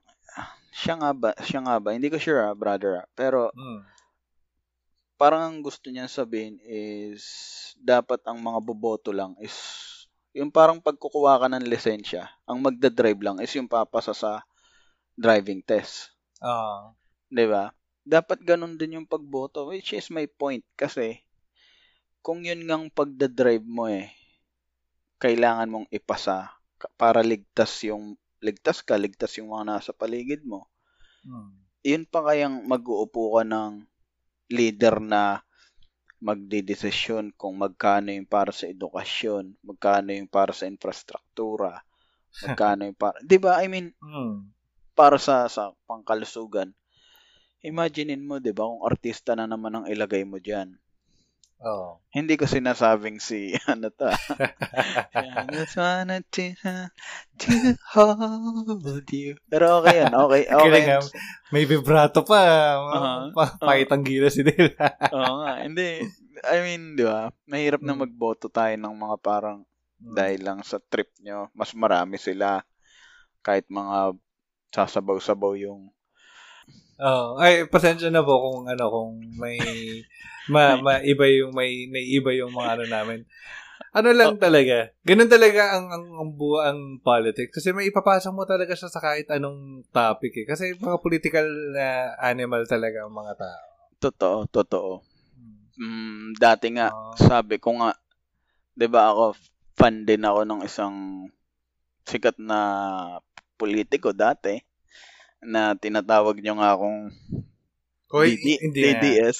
siya 0.73 0.95
nga 0.99 1.11
ba, 1.15 1.31
siya 1.43 1.61
nga 1.67 1.77
ba, 1.83 1.95
hindi 1.95 2.09
ko 2.11 2.19
sure 2.19 2.43
ah, 2.47 2.55
brother 2.57 3.03
ah. 3.05 3.07
Pero 3.15 3.51
Mm. 3.55 3.83
parang 5.21 5.43
ang 5.47 5.59
gusto 5.63 5.87
niya 5.93 6.11
sabihin 6.11 6.59
is 6.67 7.23
dapat 7.79 8.19
ang 8.27 8.39
mga 8.43 8.59
boboto 8.65 9.11
lang 9.15 9.37
is 9.39 9.55
yung 10.33 10.49
parang 10.51 10.81
pagkukuha 10.81 11.45
ka 11.45 11.47
ng 11.53 11.69
lisensya, 11.69 12.25
ang 12.49 12.59
magda-drive 12.65 13.21
lang 13.21 13.37
is 13.45 13.53
yung 13.55 13.69
papasa 13.69 14.17
sa 14.17 14.41
driving 15.19 15.61
test. 15.63 16.11
Ah. 16.43 16.93
'di 17.31 17.47
ba? 17.49 17.73
Dapat 18.03 18.43
ganun 18.43 18.75
din 18.75 18.99
yung 18.99 19.07
pagboto, 19.07 19.71
which 19.71 19.95
is 19.95 20.11
my 20.11 20.27
point 20.27 20.67
kasi 20.75 21.23
kung 22.23 22.43
yun 22.43 22.67
ngang 22.67 22.91
pagda-drive 22.91 23.67
mo 23.67 23.87
eh, 23.91 24.11
kailangan 25.23 25.71
mong 25.71 25.87
ipasa 25.91 26.51
para 26.99 27.23
ligtas 27.23 27.71
yung 27.87 28.19
ligtas 28.43 28.83
ka, 28.83 28.99
ligtas 28.99 29.39
yung 29.39 29.55
mga 29.55 29.65
nasa 29.79 29.91
paligid 29.95 30.43
mo. 30.43 30.67
Mm. 31.23 31.51
Yun 31.87 32.05
pa 32.11 32.27
kayang 32.27 32.67
mag-uupo 32.67 33.39
ka 33.39 33.43
ng 33.47 33.87
leader 34.51 34.99
na 34.99 35.43
magdidesisyon 36.23 37.35
kung 37.35 37.59
magkano 37.59 38.15
yung 38.15 38.27
para 38.27 38.55
sa 38.55 38.71
edukasyon, 38.71 39.59
magkano 39.63 40.15
yung 40.15 40.31
para 40.31 40.55
sa 40.55 40.71
infrastruktura, 40.71 41.83
magkano 42.43 42.87
yung 42.87 42.99
para, 42.99 43.19
'di 43.23 43.39
ba? 43.43 43.63
I 43.63 43.67
mean, 43.71 43.95
Mm. 44.03 44.51
para 44.95 45.19
sa 45.19 45.47
sa 45.47 45.75
pangkalusugan. 45.87 46.71
Imaginein 47.63 48.27
mo, 48.27 48.43
'di 48.43 48.51
ba, 48.51 48.67
kung 48.67 48.83
artista 48.83 49.33
na 49.33 49.47
naman 49.47 49.73
ang 49.73 49.87
ilagay 49.87 50.27
mo 50.27 50.37
diyan. 50.37 50.75
Oo. 51.63 52.03
Hindi 52.11 52.35
ko 52.35 52.43
sinasabing 52.43 53.23
si 53.23 53.55
ano 53.71 53.87
ta. 53.95 54.11
I 55.15 55.47
just 55.47 55.79
wanna 55.79 56.19
to, 56.35 56.59
to 57.39 57.51
hold 57.95 59.07
you. 59.15 59.39
Pero 59.47 59.79
okay 59.79 60.03
yan. 60.03 60.11
Okay, 60.11 60.43
okay. 60.51 60.83
Nga. 60.91 60.99
May 61.55 61.63
vibrato 61.63 62.27
pa. 62.27 62.43
Aha. 62.83 63.13
Pa- 63.31 63.57
Pakitang 63.63 64.03
gila 64.03 64.27
si 64.27 64.43
Dale. 64.43 64.75
Oo 65.15 65.47
nga. 65.47 65.63
Hindi. 65.63 66.03
I 66.43 66.57
mean, 66.67 66.99
di 66.99 67.07
ba? 67.07 67.31
Mahirap 67.47 67.79
na 67.79 67.95
Mm. 67.95 68.11
magboto 68.11 68.51
tayo 68.51 68.75
ng 68.75 68.95
mga 68.99 69.17
parang 69.23 69.63
dahil 70.03 70.43
lang 70.43 70.67
sa 70.67 70.83
trip 70.83 71.15
nyo. 71.23 71.47
Mas 71.55 71.71
marami 71.79 72.19
sila. 72.19 72.67
Kahit 73.39 73.71
mga 73.71 74.19
sasabaw-sabaw 74.75 75.55
yung 75.63 75.95
Oh, 77.01 77.41
ay 77.41 77.67
pasensya 77.73 78.13
na 78.13 78.21
po 78.21 78.37
kung 78.37 78.69
ano 78.69 78.85
kung 78.93 79.13
may 79.41 79.57
ma, 80.53 80.77
ma 80.77 81.01
iba 81.01 81.25
yung 81.31 81.57
may 81.57 81.89
naiiba 81.89 82.37
yung 82.37 82.53
mga 82.53 82.79
ano 82.79 82.85
namin. 82.91 83.21
Ano 83.93 84.09
lang 84.17 84.41
talaga. 84.41 84.89
Ganun 85.05 85.29
talaga 85.29 85.77
ang 85.77 85.87
ang 85.93 86.07
ang, 86.17 86.31
buo 86.33 86.65
ang 86.65 87.01
politics 87.05 87.61
kasi 87.61 87.77
may 87.77 87.93
ipapasok 87.93 88.33
mo 88.33 88.49
talaga 88.49 88.73
siya 88.73 88.89
sa 88.89 89.05
kahit 89.05 89.29
anong 89.29 89.85
topic 89.93 90.45
eh. 90.45 90.47
Kasi 90.49 90.77
mga 90.77 91.01
political 91.01 91.45
na 91.77 92.17
animal 92.21 92.65
talaga 92.65 93.05
ang 93.05 93.13
mga 93.13 93.35
tao. 93.37 93.65
totoo, 94.03 94.39
totoo. 94.49 94.93
Hmm. 95.37 95.61
Mm, 95.79 96.25
dati 96.41 96.67
nga, 96.75 96.91
Oo. 96.93 97.17
sabi 97.21 97.61
ko 97.61 97.77
nga, 97.81 97.97
'di 98.77 98.87
ba 98.89 99.13
ako 99.13 99.37
fan 99.77 100.05
din 100.05 100.25
ako 100.25 100.41
ng 100.45 100.61
isang 100.65 101.29
sikat 102.09 102.37
na 102.41 102.61
politiko 103.57 104.11
dati 104.11 104.72
na 105.43 105.75
tinatawag 105.77 106.39
nyo 106.41 106.55
nga 106.59 106.75
akong 106.79 107.11
Hoy, 108.13 108.37
DD, 108.37 108.47
hindi 108.61 108.81
na. 108.85 109.01
DDS. 109.01 109.39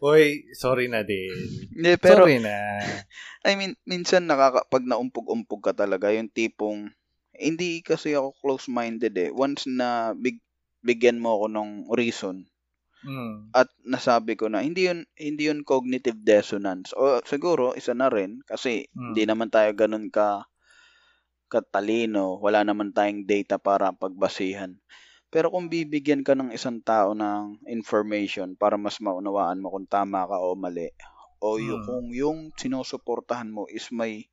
Hoy, 0.00 0.48
sorry 0.56 0.88
na 0.88 1.04
din. 1.04 1.36
Hindi, 1.68 2.00
pero 2.00 2.24
sorry 2.24 2.40
na. 2.40 2.80
I 3.48 3.54
mean, 3.60 3.76
minsan 3.84 4.24
nakaka 4.24 4.64
pag 4.72 4.84
naumpog-umpog 4.88 5.60
ka 5.60 5.72
talaga, 5.76 6.08
yung 6.08 6.32
tipong 6.32 6.88
hindi 7.36 7.84
kasi 7.84 8.16
ako 8.16 8.32
close-minded 8.40 9.12
eh. 9.20 9.28
Once 9.28 9.68
na 9.68 10.16
big, 10.16 10.40
bigyan 10.80 11.20
mo 11.20 11.36
ako 11.36 11.46
ng 11.52 11.70
reason 11.92 12.48
Mm. 13.06 13.54
at 13.54 13.70
nasabi 13.86 14.34
ko 14.34 14.50
na 14.50 14.66
hindi 14.66 14.90
yun 14.90 15.06
hindi 15.14 15.46
yun 15.46 15.62
cognitive 15.62 16.18
dissonance 16.26 16.90
o 16.96 17.22
siguro 17.22 17.76
isa 17.78 17.94
na 17.94 18.10
rin 18.10 18.42
kasi 18.42 18.90
Mm. 18.90 19.14
hindi 19.14 19.22
naman 19.30 19.46
tayo 19.52 19.70
ganun 19.78 20.10
ka 20.10 20.42
katalino 21.46 22.42
wala 22.42 22.66
naman 22.66 22.90
tayong 22.90 23.22
data 23.22 23.62
para 23.62 23.94
pagbasihan 23.94 24.74
pero 25.36 25.52
kung 25.52 25.68
bibigyan 25.68 26.24
ka 26.24 26.32
ng 26.32 26.48
isang 26.56 26.80
tao 26.80 27.12
ng 27.12 27.60
information 27.68 28.56
para 28.56 28.80
mas 28.80 28.96
maunawaan 29.04 29.60
mo 29.60 29.68
kung 29.68 29.84
tama 29.84 30.24
ka 30.24 30.40
o 30.40 30.56
mali 30.56 30.88
o 31.44 31.60
yung, 31.60 31.76
Mm. 31.76 31.84
kung 31.84 32.06
yung 32.16 32.38
sinusuportahan 32.56 33.52
mo 33.52 33.68
is 33.68 33.92
may 33.92 34.24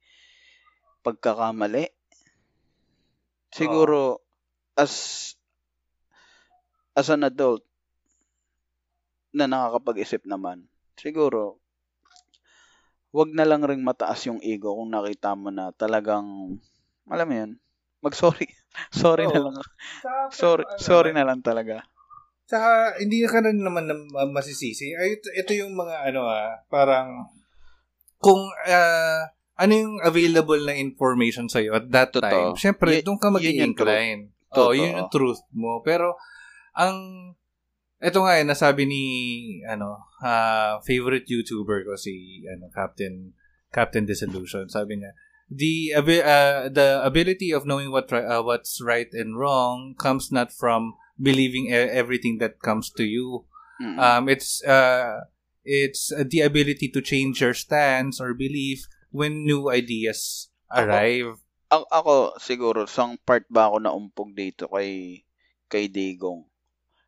pagkakamali 1.04 1.84
siguro 3.52 4.24
as 4.80 5.36
as 6.96 7.10
an 7.10 7.26
adult 7.26 7.66
na 9.34 9.50
nakakapag-isip 9.50 10.30
naman, 10.30 10.70
siguro, 10.94 11.58
wag 13.10 13.34
na 13.34 13.50
lang 13.50 13.66
ring 13.66 13.82
mataas 13.82 14.30
yung 14.30 14.38
ego 14.46 14.78
kung 14.78 14.94
nakita 14.94 15.34
mo 15.34 15.50
na 15.50 15.74
talagang, 15.74 16.62
alam 17.10 17.28
mo 17.28 17.36
yun, 17.36 17.52
mag-sorry. 18.06 18.46
Sorry 18.92 19.26
na 19.28 19.40
Oo. 19.40 19.52
lang. 19.52 19.56
Sorry, 20.34 20.64
sorry 20.78 21.12
na 21.14 21.26
lang 21.26 21.42
talaga. 21.42 21.86
Saka, 22.44 23.00
hindi 23.00 23.24
ka 23.24 23.40
naman 23.40 23.88
na 23.88 23.96
ma- 23.96 24.30
masisisi. 24.30 24.94
Ay, 24.94 25.18
ito, 25.18 25.28
ito 25.32 25.52
yung 25.56 25.74
mga, 25.74 26.12
ano 26.12 26.28
ah, 26.28 26.60
parang, 26.68 27.26
kung, 28.20 28.42
ah, 28.68 29.32
ano 29.56 29.72
yung 29.74 29.96
available 30.04 30.60
na 30.66 30.76
information 30.76 31.48
sa'yo 31.48 31.78
at 31.78 31.86
that 31.90 32.10
Totoo. 32.12 32.30
time, 32.30 32.54
syempre, 32.60 33.00
Y- 33.00 33.06
doon 33.06 33.18
ka 33.22 33.30
yun 33.30 33.36
mag 33.38 33.44
yung 33.46 33.60
incline 33.72 34.22
truth. 34.52 34.60
Oo, 34.60 34.72
yun 34.76 34.86
Totoo. 34.86 34.98
yung 35.00 35.10
truth 35.10 35.42
mo. 35.56 35.72
Pero, 35.82 36.20
ang, 36.76 36.98
ito 38.04 38.20
nga 38.20 38.34
eh, 38.38 38.46
nasabi 38.46 38.84
ni, 38.86 39.04
ano, 39.64 40.12
ah, 40.20 40.78
favorite 40.84 41.26
YouTuber 41.26 41.88
ko, 41.88 41.96
si, 41.96 42.44
ano, 42.50 42.68
Captain, 42.70 43.32
Captain 43.72 44.04
Disillusion, 44.06 44.68
sabi 44.70 45.00
niya, 45.02 45.16
the 45.54 45.94
uh, 45.96 46.70
the 46.70 47.02
ability 47.04 47.52
of 47.54 47.66
knowing 47.66 47.92
what 47.92 48.12
uh, 48.12 48.42
what's 48.42 48.82
right 48.82 49.10
and 49.14 49.38
wrong 49.38 49.96
comes 49.98 50.32
not 50.32 50.52
from 50.52 50.98
believing 51.22 51.70
e- 51.70 51.94
everything 51.94 52.38
that 52.42 52.60
comes 52.60 52.90
to 52.98 53.04
you. 53.06 53.46
Mm. 53.82 53.98
Um, 54.00 54.24
it's 54.30 54.64
uh, 54.66 55.30
it's 55.64 56.12
uh, 56.12 56.26
the 56.26 56.42
ability 56.42 56.90
to 56.90 57.02
change 57.02 57.42
your 57.42 57.54
stance 57.54 58.20
or 58.20 58.34
belief 58.34 58.86
when 59.14 59.46
new 59.46 59.70
ideas 59.70 60.50
arrive. 60.70 61.40
A- 61.72 61.90
ako, 61.90 62.38
siguro, 62.38 62.86
sang 62.86 63.18
part 63.24 63.48
ba 63.50 63.70
ako 63.70 63.82
naumpog 63.82 64.30
dito 64.38 64.70
kay, 64.70 65.24
kay 65.72 65.90
Digong? 65.90 66.46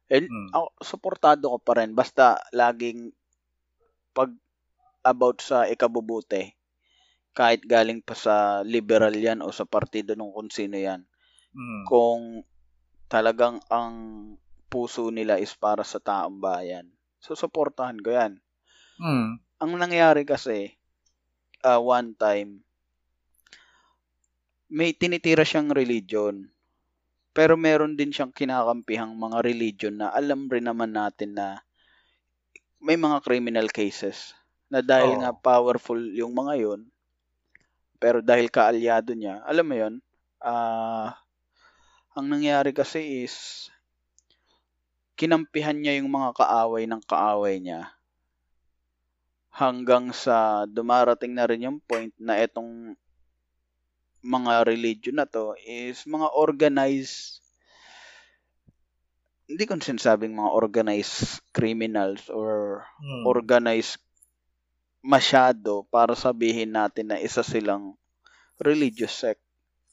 And 0.10 0.26
Mm. 0.26 0.50
ako, 0.54 0.68
suportado 0.82 1.46
ko 1.54 1.58
pa 1.62 1.78
rin. 1.82 1.94
Basta 1.94 2.40
laging 2.50 3.14
pag 4.16 4.32
about 5.06 5.38
sa 5.44 5.70
ikabubuti, 5.70 6.55
kahit 7.38 7.62
galing 7.68 8.02
pa 8.08 8.16
sa 8.26 8.36
liberal 8.64 9.14
yan 9.28 9.40
o 9.46 9.52
sa 9.52 9.66
partido 9.68 10.12
ng 10.16 10.32
kung 10.36 10.50
sino 10.58 10.78
yan, 10.80 11.02
Mm. 11.56 11.84
kung 11.88 12.24
talagang 13.14 13.58
ang 13.72 13.96
puso 14.72 15.08
nila 15.18 15.36
is 15.40 15.54
para 15.56 15.84
sa 15.88 16.00
taong 16.10 16.38
bayan, 16.50 16.86
susuportahan 17.24 18.00
ko 18.06 18.10
yan. 18.20 18.34
Mm. 19.00 19.40
Ang 19.64 19.72
nangyari 19.80 20.24
kasi, 20.28 20.76
uh, 21.64 21.80
one 21.80 22.16
time, 22.16 22.52
may 24.78 24.92
tinitira 25.02 25.44
siyang 25.48 25.70
religion. 25.82 26.36
Pero 27.38 27.54
meron 27.66 27.94
din 28.00 28.12
siyang 28.16 28.34
kinakampihang 28.40 29.14
mga 29.26 29.38
religion 29.50 29.96
na 30.00 30.08
alam 30.20 30.42
rin 30.54 30.66
naman 30.70 30.92
natin 31.00 31.32
na 31.40 31.48
may 32.80 32.98
mga 33.00 33.18
criminal 33.26 33.68
cases 33.72 34.18
na 34.72 34.80
dahil 34.84 35.12
Oo. 35.16 35.20
nga 35.22 35.32
powerful 35.36 36.00
yung 36.16 36.34
mga 36.36 36.54
yon 36.64 36.82
pero 38.06 38.22
dahil 38.22 38.54
kaalyado 38.54 39.18
niya, 39.18 39.42
alam 39.50 39.66
mo 39.66 39.74
yon 39.74 39.96
ah 40.38 41.18
ang 42.14 42.30
nangyari 42.30 42.70
kasi 42.70 43.26
is 43.26 43.66
kinampihan 45.18 45.74
niya 45.74 45.98
yung 45.98 46.14
mga 46.14 46.38
kaaway 46.38 46.86
ng 46.86 47.02
kaaway 47.10 47.58
niya 47.58 47.98
hanggang 49.50 50.14
sa 50.14 50.70
dumarating 50.70 51.34
na 51.34 51.50
rin 51.50 51.66
yung 51.66 51.80
point 51.82 52.14
na 52.22 52.38
etong 52.38 52.94
mga 54.22 54.54
religion 54.70 55.18
na 55.18 55.26
to 55.26 55.58
is 55.66 56.06
mga 56.06 56.30
organized 56.30 57.42
hindi 59.50 59.66
ko 59.66 59.82
sinasabing 59.82 60.38
mga 60.38 60.52
organized 60.54 61.42
criminals 61.58 62.30
or 62.30 62.86
Mm. 63.02 63.26
organized 63.26 63.98
masyado 65.06 65.86
para 65.94 66.18
sabihin 66.18 66.74
natin 66.74 67.14
na 67.14 67.18
isa 67.22 67.46
silang 67.46 67.94
religious 68.58 69.14
sect. 69.14 69.44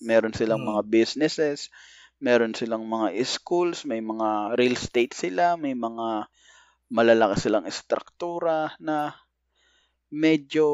Meron 0.01 0.33
silang 0.33 0.65
Mm. 0.65 0.69
mga 0.73 0.83
businesses, 0.89 1.69
meron 2.19 2.57
silang 2.57 2.85
mga 2.89 3.13
schools, 3.29 3.85
may 3.85 4.01
mga 4.01 4.57
real 4.59 4.75
estate 4.75 5.13
sila, 5.13 5.61
may 5.61 5.77
mga 5.77 6.27
malalaki 6.89 7.37
silang 7.41 7.69
estruktura 7.69 8.73
na 8.81 9.13
medyo 10.13 10.67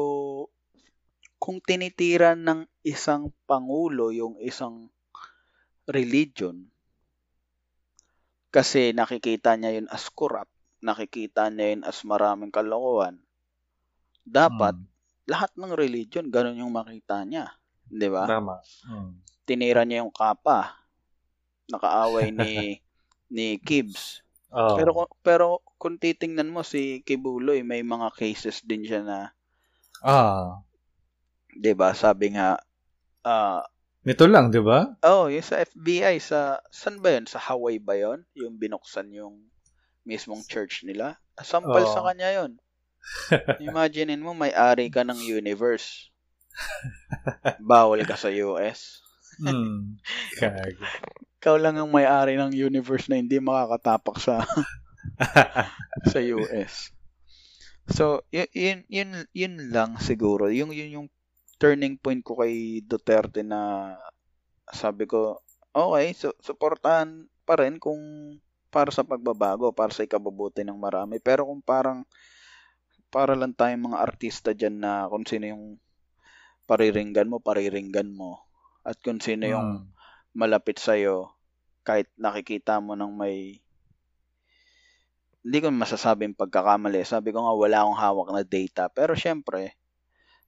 kung 1.39 1.59
tinitira 1.63 2.35
ng 2.35 2.67
isang 2.83 3.31
pangulo 3.47 4.11
yung 4.11 4.35
isang 4.43 4.91
religion 5.87 6.67
kasi 8.49 8.91
nakikita 8.97 9.53
niya 9.55 9.77
yun 9.77 9.87
as 9.93 10.09
corrupt, 10.09 10.51
nakikita 10.81 11.47
niya 11.53 11.67
yun 11.77 11.83
as 11.85 12.01
maraming 12.01 12.49
kalokohan, 12.49 13.21
dapat 14.29 14.77
Mm. 14.77 14.85
lahat 15.29 15.51
ng 15.57 15.73
religion 15.77 16.25
ganun 16.29 16.61
yung 16.61 16.73
makita 16.73 17.21
niya. 17.25 17.53
'Di 17.89 18.07
ba? 18.09 18.25
Tama. 18.29 18.61
Mm. 18.89 19.11
Tinira 19.45 19.81
niya 19.85 20.01
yung 20.05 20.13
kapa. 20.13 20.77
Nakaaway 21.69 22.33
ni 22.33 22.49
ni 23.35 23.57
Kibbs. 23.61 24.25
Oh. 24.49 24.73
Pero 24.77 24.91
pero 25.21 25.47
kung 25.77 26.01
titingnan 26.01 26.49
mo 26.49 26.65
si 26.65 27.05
Kibuloy, 27.05 27.61
may 27.61 27.85
mga 27.85 28.09
cases 28.17 28.65
din 28.65 28.81
siya 28.85 29.01
na, 29.05 29.19
ah, 30.01 30.59
'di 31.53 31.73
ba? 31.77 31.93
Sabi 31.93 32.33
nga 32.33 32.57
ah 33.25 33.61
nito 34.05 34.25
lang, 34.25 34.49
'di 34.49 34.61
ba? 34.65 34.97
oh, 35.05 35.29
yung 35.29 35.45
sa 35.45 35.61
FBI 35.61 36.17
sa 36.23 36.57
saan 36.73 36.97
ba 37.03 37.13
'yun? 37.13 37.29
Sa 37.29 37.37
Hawaii 37.37 37.77
ba 37.77 37.93
'yon? 37.93 38.25
Yung 38.33 38.57
binuksan 38.57 39.13
yung 39.13 39.45
mismong 40.09 40.41
church 40.49 40.81
nila. 40.87 41.19
Sampal 41.37 41.85
Oo. 41.85 41.93
sa 41.93 42.01
kanya 42.09 42.29
'yon. 42.33 42.57
Imaginein 43.67 44.23
mo 44.23 44.35
may-ari 44.35 44.91
ka 44.91 45.03
ng 45.03 45.19
universe. 45.19 46.11
Bawal 47.63 48.03
ka 48.03 48.19
sa 48.19 48.29
US. 48.31 49.03
Mm. 49.39 49.99
Kag. 50.39 50.75
Ikaw 51.39 51.55
lang 51.55 51.79
ang 51.79 51.87
may-ari 51.87 52.35
ng 52.35 52.51
universe 52.51 53.07
na 53.07 53.15
hindi 53.15 53.39
makakatapak 53.39 54.17
sa 54.19 54.43
sa 56.11 56.19
US. 56.19 56.91
So, 57.89 58.21
y- 58.29 58.51
yun, 58.53 58.85
yun, 58.91 59.09
yun 59.33 59.55
lang 59.73 59.97
siguro. 59.97 60.51
Yung, 60.51 60.75
yun 60.75 60.93
yung 60.93 61.07
turning 61.57 61.97
point 61.97 62.21
ko 62.21 62.43
kay 62.43 62.83
Duterte 62.85 63.41
na 63.41 63.93
sabi 64.69 65.09
ko, 65.09 65.41
okay, 65.73 66.13
so, 66.13 66.35
supportahan 66.43 67.25
pa 67.47 67.57
rin 67.57 67.81
kung 67.81 67.97
para 68.69 68.93
sa 68.93 69.01
pagbabago, 69.01 69.73
para 69.73 69.89
sa 69.89 70.05
ikabubuti 70.05 70.61
ng 70.61 70.77
marami. 70.77 71.17
Pero 71.17 71.49
kung 71.49 71.63
parang 71.63 72.05
para 73.09 73.33
lang 73.33 73.57
tayong 73.57 73.89
mga 73.89 74.01
artista 74.01 74.53
dyan 74.53 74.81
na 74.81 75.09
kung 75.09 75.25
sino 75.25 75.49
yung 75.49 75.65
pariringgan 76.69 77.25
mo, 77.25 77.41
pariringgan 77.41 78.13
mo. 78.13 78.45
At 78.85 79.01
kung 79.01 79.17
sino 79.17 79.49
yung 79.49 79.69
Mm. 79.81 79.85
malapit 80.37 80.77
sa'yo, 80.77 81.33
kahit 81.81 82.05
nakikita 82.15 82.77
mo 82.77 82.93
ng 82.93 83.09
may 83.17 83.57
hindi 85.39 85.57
ko 85.63 85.71
masasabing 85.71 86.35
pagkakamali. 86.35 87.01
Sabi 87.07 87.31
ko 87.31 87.41
nga 87.41 87.55
wala 87.55 87.77
akong 87.81 87.97
hawak 87.97 88.29
na 88.35 88.43
data. 88.43 88.83
Pero 88.91 89.15
syempre, 89.15 89.73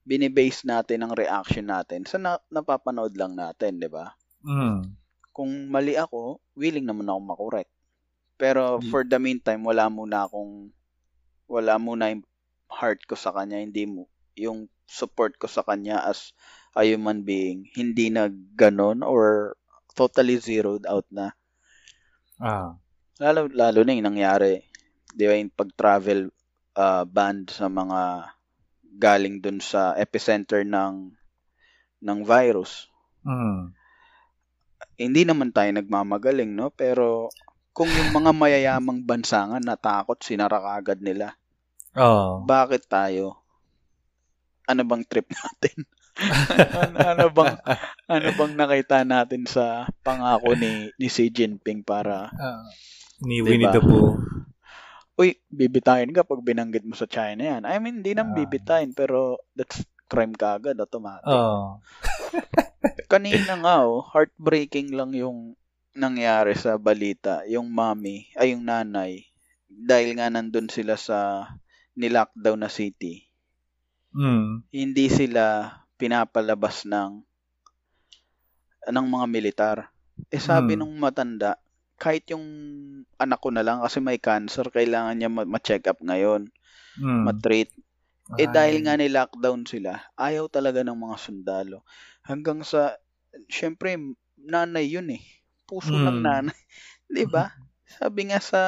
binibase 0.04 0.68
natin 0.68 1.08
ang 1.08 1.14
reaction 1.16 1.66
natin 1.66 2.04
sa 2.04 2.20
na- 2.20 2.44
napapanood 2.52 3.16
lang 3.16 3.34
natin, 3.34 3.80
di 3.80 3.88
ba? 3.88 4.12
Mm. 4.44 4.94
Kung 5.32 5.72
mali 5.72 5.96
ako, 5.96 6.44
willing 6.60 6.84
naman 6.86 7.08
ako 7.08 7.20
makorek. 7.24 7.70
Pero 8.36 8.78
Mm. 8.84 8.92
for 8.92 9.02
the 9.08 9.18
meantime, 9.18 9.64
wala 9.64 9.88
muna 9.88 10.28
akong 10.28 10.70
wala 11.48 11.76
muna 11.76 12.12
yung 12.12 12.24
heart 12.72 13.04
ko 13.06 13.20
sa 13.20 13.36
kanya, 13.36 13.60
hindi 13.60 13.84
mo 13.84 14.08
yung 14.40 14.72
support 14.88 15.36
ko 15.36 15.48
sa 15.48 15.64
kanya 15.68 16.04
as 16.08 16.32
a 16.76 16.88
human 16.88 17.28
being, 17.28 17.68
hindi 17.76 18.08
na 18.08 18.32
ganon 18.32 19.04
or 19.04 19.56
totally 19.94 20.40
zeroed 20.40 20.88
out 20.88 21.06
na. 21.12 21.36
Ah. 22.40 22.80
Lalo, 23.20 23.52
lalo 23.52 23.80
na 23.84 23.94
yung 23.94 24.08
nangyari, 24.16 24.66
di 25.14 25.28
ba, 25.28 25.36
yung 25.38 25.54
pag-travel 25.54 26.32
uh, 26.74 27.04
ban 27.06 27.46
sa 27.46 27.68
mga 27.68 28.34
galing 28.98 29.40
dun 29.40 29.60
sa 29.62 29.94
epicenter 29.96 30.66
ng 30.66 31.14
ng 32.02 32.20
virus. 32.26 32.90
Mm. 33.22 33.72
Hindi 34.98 35.22
naman 35.24 35.54
tayo 35.54 35.70
nagmamagaling, 35.70 36.50
no? 36.50 36.74
Pero 36.74 37.30
kung 37.72 37.88
yung 37.88 38.12
mga 38.12 38.32
mayayamang 38.34 39.06
bansa 39.06 39.46
nga 39.46 39.60
natakot, 39.62 40.18
sinara 40.20 40.58
kaagad 40.58 41.00
nila. 41.00 41.38
Oh. 41.94 42.44
Bakit 42.44 42.88
tayo? 42.88 43.40
Ano 44.66 44.82
bang 44.84 45.04
trip 45.04 45.28
natin? 45.38 45.78
ano, 46.72 46.98
ano 47.02 47.26
bang 47.32 47.56
ano 48.14 48.28
bang 48.32 48.54
nakita 48.54 49.02
natin 49.02 49.48
sa 49.48 49.88
pangako 50.00 50.54
ni 50.54 50.92
ni 50.96 51.08
Xi 51.08 51.32
Jinping 51.32 51.82
para 51.82 52.28
Ah, 52.32 52.68
ni 53.20 53.40
Diba? 53.40 53.48
Winnie 53.50 53.72
the 53.72 53.80
Pooh. 53.80 54.20
uy, 55.16 55.40
bibitayin 55.48 56.12
ka 56.12 56.24
pag 56.24 56.42
binanggit 56.42 56.82
mo 56.82 56.96
sa 56.96 57.06
China 57.06 57.40
yan. 57.40 57.64
I 57.64 57.78
mean, 57.78 58.02
hindi 58.02 58.12
nang 58.12 58.34
Ah. 58.34 58.38
bibitayin, 58.38 58.92
pero 58.92 59.38
that's 59.54 59.84
crime 60.08 60.34
kaagad, 60.34 60.76
automatic. 60.76 61.28
Oh. 61.28 61.78
Kanina 63.12 63.54
nga, 63.56 63.86
oh, 63.86 64.02
heartbreaking 64.04 64.92
lang 64.92 65.14
yung 65.14 65.54
nangyari 65.94 66.56
sa 66.56 66.76
balita. 66.76 67.44
Yung 67.46 67.70
mommy, 67.70 68.34
ay 68.34 68.52
yung 68.52 68.66
nanay, 68.66 69.28
dahil 69.70 70.18
nga 70.18 70.28
nandun 70.28 70.68
sila 70.68 70.98
sa 70.98 71.46
nilockdown 72.02 72.60
na 72.66 72.72
city, 72.72 73.22
Mm. 74.12 74.68
hindi 74.76 75.06
sila 75.08 75.72
pinapalabas 75.96 76.84
ng 76.90 77.24
ng 78.90 79.08
mga 79.14 79.26
militar. 79.30 79.78
Eh 80.34 80.42
sabi 80.42 80.74
Hmm. 80.76 80.84
nung 80.84 80.96
matanda, 80.98 81.56
kahit 82.02 82.26
yung 82.34 82.46
anak 83.22 83.40
ko 83.40 83.54
na 83.54 83.62
lang 83.62 83.80
kasi 83.86 84.02
may 84.02 84.18
cancer, 84.18 84.66
kailangan 84.74 85.16
niya 85.18 85.30
ma- 85.30 85.46
ma-check 85.48 85.86
up 85.86 86.02
ngayon, 86.02 86.50
Mm. 86.98 87.24
ma-treat. 87.30 87.70
Eh 88.42 88.50
dahil 88.50 88.84
nga 88.86 88.96
ni-lockdown 88.98 89.68
sila, 89.70 90.02
ayaw 90.18 90.48
talaga 90.50 90.82
ng 90.84 90.98
mga 90.98 91.18
sundalo. 91.22 91.84
Hanggang 92.26 92.66
sa, 92.66 92.98
syempre, 93.52 93.98
nanay 94.42 94.88
yun 94.90 95.10
eh. 95.14 95.24
Puso 95.70 95.94
ng 95.96 96.20
Mm. 96.20 96.26
nanay. 96.26 96.60
Di 97.16 97.26
ba? 97.30 97.52
Sabi 97.88 98.32
nga 98.32 98.40
sa 98.42 98.62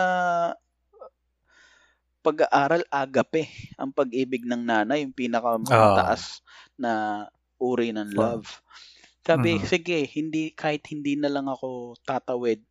pag-aaral, 2.24 2.88
agape. 2.88 3.52
Ang 3.76 3.92
pag-ibig 3.92 4.48
ng 4.48 4.64
nanay, 4.64 5.04
yung 5.04 5.12
pinakamataas 5.12 6.40
na 6.80 7.26
uri 7.60 7.92
ng 7.92 8.16
Wow. 8.16 8.40
love. 8.40 8.48
Sabi, 9.22 9.56
Mhm. 9.56 9.64
sige, 9.64 9.98
hindi, 10.16 10.52
kahit 10.52 10.84
hindi 10.88 11.16
na 11.16 11.28
lang 11.28 11.48
ako 11.48 12.00
tatawid. 12.02 12.64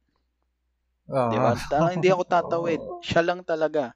Oh. 1.09 1.29
Di 1.29 1.37
ba? 1.37 1.53
Ta- 1.57 1.93
hindi 1.93 2.09
ako 2.09 2.23
tatawid. 2.25 2.81
Siya 3.09 3.21
lang 3.21 3.45
talaga. 3.45 3.93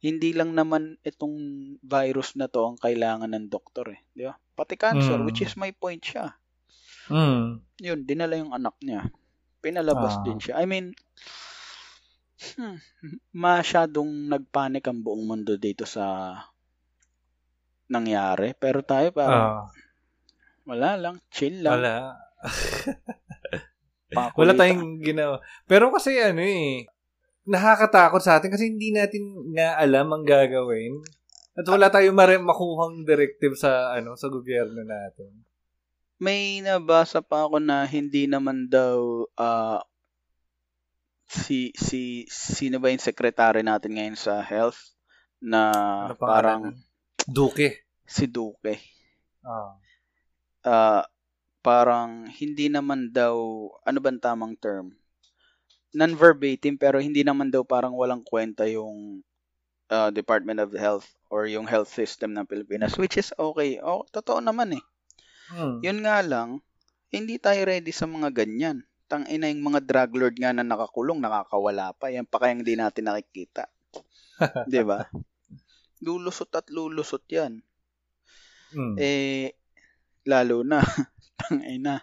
Hindi 0.00 0.32
lang 0.32 0.56
naman 0.56 0.96
itong 1.04 1.36
virus 1.80 2.32
na 2.32 2.48
to 2.48 2.64
ang 2.64 2.76
kailangan 2.80 3.28
ng 3.28 3.52
doktor 3.52 3.92
eh. 3.92 4.00
Di 4.12 4.24
ba? 4.24 4.32
Pati 4.56 4.76
cancer, 4.76 5.20
Mm. 5.20 5.24
which 5.28 5.44
is 5.44 5.56
my 5.56 5.68
point 5.72 6.00
siya. 6.00 6.32
Mm. 7.08 7.60
Yun, 7.76 8.00
dinala 8.04 8.40
yung 8.40 8.52
anak 8.52 8.76
niya. 8.80 9.12
Pinalabas 9.60 10.16
Ah. 10.16 10.24
din 10.24 10.40
siya. 10.40 10.56
I 10.56 10.64
mean, 10.64 10.96
Hmm. 12.56 12.80
Masyadong 13.30 14.08
nagpanik 14.26 14.88
ang 14.88 15.00
buong 15.00 15.24
mundo 15.24 15.54
dito 15.54 15.84
sa 15.84 16.32
nangyari. 17.86 18.56
Pero 18.56 18.80
tayo 18.80 19.12
parang 19.12 19.44
Ah, 19.44 19.68
wala 20.64 20.96
lang, 20.96 21.16
chill 21.28 21.60
lang. 21.60 21.76
wala. 21.76 21.94
Wala 24.34 24.58
tayong 24.58 24.98
ginawa. 24.98 25.38
Pero 25.70 25.94
kasi 25.94 26.18
ano 26.18 26.42
eh, 26.42 26.82
nakakatakot 27.46 28.18
sa 28.18 28.38
atin 28.38 28.50
kasi 28.50 28.66
hindi 28.66 28.90
natin 28.90 29.22
nga 29.54 29.78
alam 29.78 30.10
ang 30.10 30.26
gagawin. 30.26 30.98
At 31.54 31.62
wala 31.66 31.94
tayong 31.94 32.18
mare- 32.18 32.42
makuhang 32.42 33.06
directive 33.06 33.54
sa 33.54 33.94
ano 33.94 34.18
sa 34.18 34.26
gobyerno 34.26 34.82
natin. 34.82 35.30
May 36.18 36.58
nabasa 36.58 37.22
pa 37.22 37.46
ako 37.46 37.62
na 37.62 37.86
hindi 37.86 38.26
naman 38.26 38.66
daw 38.66 38.98
ah, 39.38 39.78
si 41.30 41.70
si 41.78 42.26
sino 42.26 42.82
ba 42.82 42.90
yung 42.90 42.98
secretary 42.98 43.62
natin 43.62 43.94
ngayon 43.94 44.18
sa 44.18 44.42
health 44.42 44.98
na 45.38 45.70
Ano 46.10 46.18
parang? 46.18 46.62
Duke. 47.30 47.86
si 48.02 48.26
Duque. 48.26 48.82
Ah. 49.46 49.78
Ah, 50.66 51.04
parang 51.62 52.26
hindi 52.26 52.66
naman 52.66 53.14
daw 53.14 53.38
ano 53.86 53.98
bang 54.02 54.18
tamang 54.18 54.58
term? 54.58 54.90
Non-verbatim 55.94 56.74
pero 56.74 56.98
hindi 56.98 57.22
naman 57.22 57.54
daw 57.54 57.62
parang 57.62 57.94
walang 57.94 58.26
kwenta 58.26 58.66
yung 58.66 59.22
ah, 59.86 60.10
Department 60.10 60.58
of 60.58 60.74
Health 60.74 61.06
or 61.30 61.46
yung 61.46 61.70
health 61.70 61.94
system 61.94 62.34
ng 62.34 62.46
Pilipinas 62.50 62.98
which 62.98 63.14
is 63.14 63.30
okay. 63.38 63.78
Oh, 63.78 64.02
totoo 64.10 64.42
naman 64.42 64.74
eh. 64.74 64.84
Hmm. 65.50 65.78
Yun 65.82 66.02
nga 66.02 66.22
lang, 66.26 66.58
hindi 67.14 67.38
tayo 67.38 67.62
ready 67.66 67.94
sa 67.94 68.06
mga 68.10 68.34
ganyan. 68.34 68.82
Tang 69.10 69.26
ina 69.26 69.50
yung 69.50 69.74
mga 69.74 69.82
drug 69.82 70.10
lord 70.14 70.36
nga 70.38 70.54
na 70.54 70.62
nakakulong, 70.62 71.18
nakakawala 71.18 71.90
pa. 71.98 72.14
Yan 72.14 72.30
pa 72.30 72.38
kaya 72.38 72.54
hindi 72.54 72.78
natin 72.78 73.10
nakikita. 73.10 73.66
'Di 74.70 74.86
ba? 74.86 75.10
Lulusot 75.98 76.54
at 76.54 76.70
lulusot 76.70 77.26
yan. 77.26 77.58
Hmm. 78.70 78.94
Eh, 78.94 79.50
lalo 80.22 80.62
na, 80.62 80.78
tang 81.42 81.58
ina, 81.66 81.98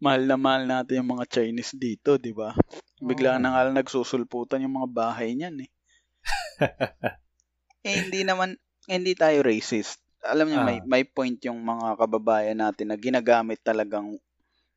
mahal 0.00 0.24
na 0.24 0.40
mahal 0.40 0.64
natin 0.64 1.04
yung 1.04 1.12
mga 1.12 1.28
Chinese 1.28 1.76
dito, 1.76 2.16
'di 2.16 2.32
ba? 2.32 2.56
Bigla 3.04 3.36
Oo. 3.36 3.42
na 3.44 3.52
nga 3.52 3.68
nagsusulputan 3.68 4.64
yung 4.64 4.80
mga 4.80 4.90
bahay 4.90 5.36
niyan 5.36 5.68
eh. 5.68 5.70
eh, 7.84 7.94
hindi 8.00 8.24
naman, 8.24 8.56
hindi 8.88 9.12
tayo 9.12 9.44
racist. 9.44 10.00
Alam 10.24 10.48
niyo, 10.48 10.64
may, 10.64 10.78
Ah. 10.80 10.86
may 10.88 11.04
point 11.04 11.36
yung 11.44 11.60
mga 11.60 12.00
kababayan 12.00 12.56
natin 12.64 12.88
na 12.88 12.96
ginagamit 12.96 13.60
talagang 13.60 14.16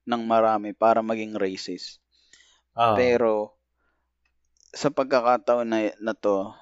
ng 0.08 0.24
marami 0.24 0.72
para 0.72 1.04
maging 1.04 1.36
racist. 1.36 2.00
Ah. 2.74 2.96
Pero, 2.96 3.60
sa 4.72 4.88
pagkakataon 4.88 5.68
na, 5.68 5.80
na 6.00 6.14
to, 6.16 6.56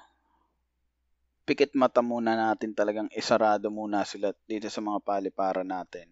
pikit 1.46 1.78
mata 1.78 2.02
muna 2.02 2.34
natin 2.34 2.74
talagang 2.74 3.06
isarado 3.14 3.70
muna 3.70 4.02
sila 4.02 4.34
dito 4.50 4.66
sa 4.66 4.82
mga 4.82 4.98
palipara 5.06 5.62
natin. 5.62 6.10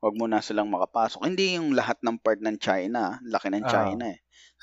Huwag 0.00 0.16
muna 0.16 0.40
silang 0.40 0.72
makapasok. 0.72 1.24
Hindi 1.24 1.56
yung 1.60 1.76
lahat 1.76 2.00
ng 2.00 2.20
part 2.20 2.40
ng 2.40 2.56
China. 2.60 3.20
Laki 3.24 3.48
ng 3.52 3.64
Ah. 3.64 3.72
China 3.72 4.04
eh. 4.08 4.20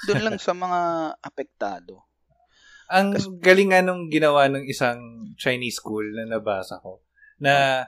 Doon 0.10 0.22
lang 0.26 0.38
sa 0.41 0.54
mga 0.54 0.80
apektado. 1.22 2.06
Ang 2.91 3.16
galing 3.39 3.72
nga 3.72 3.82
nung 3.82 4.12
ginawa 4.12 4.52
ng 4.52 4.68
isang 4.68 5.32
Chinese 5.39 5.80
school 5.80 6.04
na 6.12 6.28
nabasa 6.28 6.78
ko 6.84 6.99
na 7.41 7.88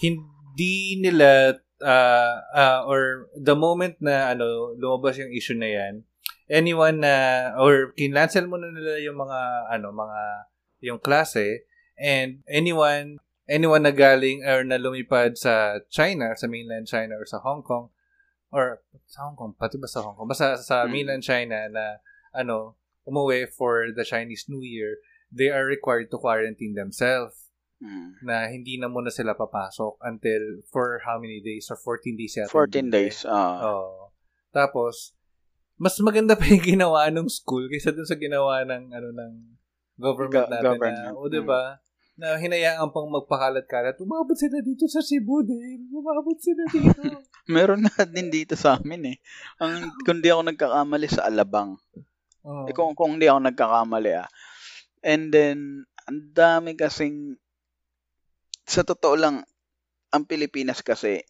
hindi 0.00 0.96
nila 1.02 1.58
ah, 1.82 2.40
ah, 2.54 2.78
or 2.88 3.28
the 3.36 3.54
moment 3.54 3.96
na 4.00 4.32
ano 4.32 4.72
lumabas 4.76 5.20
yung 5.20 5.32
issue 5.32 5.56
na 5.56 5.68
yan 5.68 5.94
anyone 6.46 7.02
na 7.02 7.50
or 7.58 7.92
kinlansel 7.98 8.46
mo 8.46 8.56
na 8.56 8.70
nila 8.70 9.02
yung 9.02 9.18
mga 9.18 9.40
ano 9.72 9.90
mga 9.90 10.20
yung 10.86 11.00
klase 11.02 11.66
and 11.98 12.40
anyone 12.46 13.18
anyone 13.50 13.82
na 13.82 13.90
galing 13.94 14.42
or 14.46 14.62
na 14.62 14.78
lumipad 14.78 15.34
sa 15.34 15.82
China 15.90 16.32
sa 16.38 16.46
mainland 16.46 16.86
China 16.86 17.18
or 17.18 17.26
sa 17.26 17.42
Hong 17.42 17.62
Kong 17.66 17.90
or 18.54 18.80
sa 19.10 19.26
Hong 19.26 19.34
Kong 19.34 19.58
pati 19.58 19.74
ba 19.76 19.90
sa 19.90 20.02
Hong 20.06 20.14
Kong 20.14 20.30
basta 20.30 20.54
sa 20.56 20.86
Mm. 20.86 20.90
mainland 20.90 21.24
China 21.26 21.66
na 21.68 21.98
ano 22.30 22.78
umuwi 23.06 23.46
for 23.46 23.94
the 23.94 24.02
Chinese 24.02 24.50
New 24.50 24.66
Year, 24.66 24.98
they 25.30 25.46
are 25.46 25.62
required 25.62 26.10
to 26.10 26.18
quarantine 26.18 26.74
themselves 26.74 27.45
Mm. 27.76 28.24
na 28.24 28.48
hindi 28.48 28.80
na 28.80 28.88
muna 28.88 29.12
sila 29.12 29.36
papasok 29.36 30.00
until 30.00 30.64
for 30.72 30.96
how 31.04 31.20
many 31.20 31.44
days 31.44 31.68
or 31.68 31.76
14 31.76 32.16
days 32.16 32.32
yata. 32.34 32.48
14 32.48 32.88
days. 32.88 33.28
ah. 33.28 33.60
Oo. 33.68 34.08
Tapos, 34.48 35.12
mas 35.76 35.92
maganda 36.00 36.32
pa 36.32 36.48
yung 36.48 36.64
ginawa 36.72 37.12
ng 37.12 37.28
school 37.28 37.68
kaysa 37.68 37.92
dun 37.92 38.08
sa 38.08 38.16
ginawa 38.16 38.64
ng 38.64 38.88
ano 38.88 39.08
ng 39.12 39.32
government 40.00 40.48
Go- 40.48 40.52
natin 40.52 40.64
government. 40.72 40.96
na, 40.96 41.12
o 41.12 41.28
diba, 41.28 41.62
na 42.16 42.40
hinayaan 42.40 42.88
pang 42.88 43.12
magpakalat-kalat. 43.12 44.00
Umabot 44.00 44.32
sila 44.32 44.64
dito 44.64 44.88
sa 44.88 45.04
Cebu 45.04 45.44
din. 45.44 45.84
Umabot 45.92 46.36
sila 46.40 46.64
dito. 46.72 47.00
Meron 47.52 47.84
na 47.84 48.08
din 48.08 48.32
dito 48.32 48.56
sa 48.56 48.80
amin 48.80 49.12
eh. 49.12 49.16
Ang, 49.60 49.92
kung 50.08 50.24
di 50.24 50.32
ako 50.32 50.48
nagkakamali 50.48 51.12
sa 51.12 51.28
Alabang. 51.28 51.76
Oo. 52.40 52.64
Eh, 52.64 52.72
kung, 52.72 52.96
kung 52.96 53.20
hindi 53.20 53.28
ako 53.28 53.52
nagkakamali 53.52 54.16
ah. 54.16 54.28
And 55.04 55.28
then, 55.28 55.84
ang 56.08 56.32
dami 56.32 56.72
kasing, 56.72 57.36
sa 58.66 58.82
totoo 58.82 59.14
lang, 59.14 59.46
ang 60.10 60.24
Pilipinas 60.26 60.82
kasi, 60.82 61.22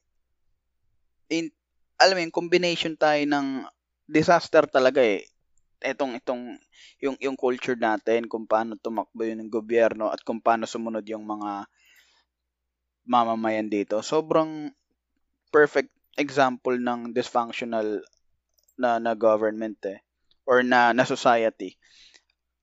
in, 1.29 1.53
alam 2.01 2.17
mo 2.17 2.33
combination 2.33 2.97
tayo 2.97 3.21
ng 3.29 3.69
disaster 4.09 4.65
talaga 4.65 5.05
eh. 5.05 5.29
Etong, 5.77 6.17
itong, 6.17 6.57
yung, 7.05 7.17
yung 7.21 7.37
culture 7.37 7.77
natin, 7.77 8.25
kung 8.25 8.49
paano 8.49 8.81
tumakbo 8.81 9.29
yun 9.29 9.45
ng 9.45 9.53
gobyerno 9.53 10.09
at 10.09 10.25
kung 10.25 10.41
paano 10.41 10.65
sumunod 10.65 11.05
yung 11.05 11.29
mga 11.29 11.69
mamamayan 13.05 13.69
dito. 13.69 14.01
Sobrang 14.01 14.73
perfect 15.53 15.93
example 16.17 16.81
ng 16.81 17.13
dysfunctional 17.13 18.01
na, 18.81 18.97
na 18.97 19.13
government 19.13 19.77
eh 19.85 20.01
or 20.49 20.65
na, 20.65 20.97
na 20.97 21.05
society. 21.05 21.77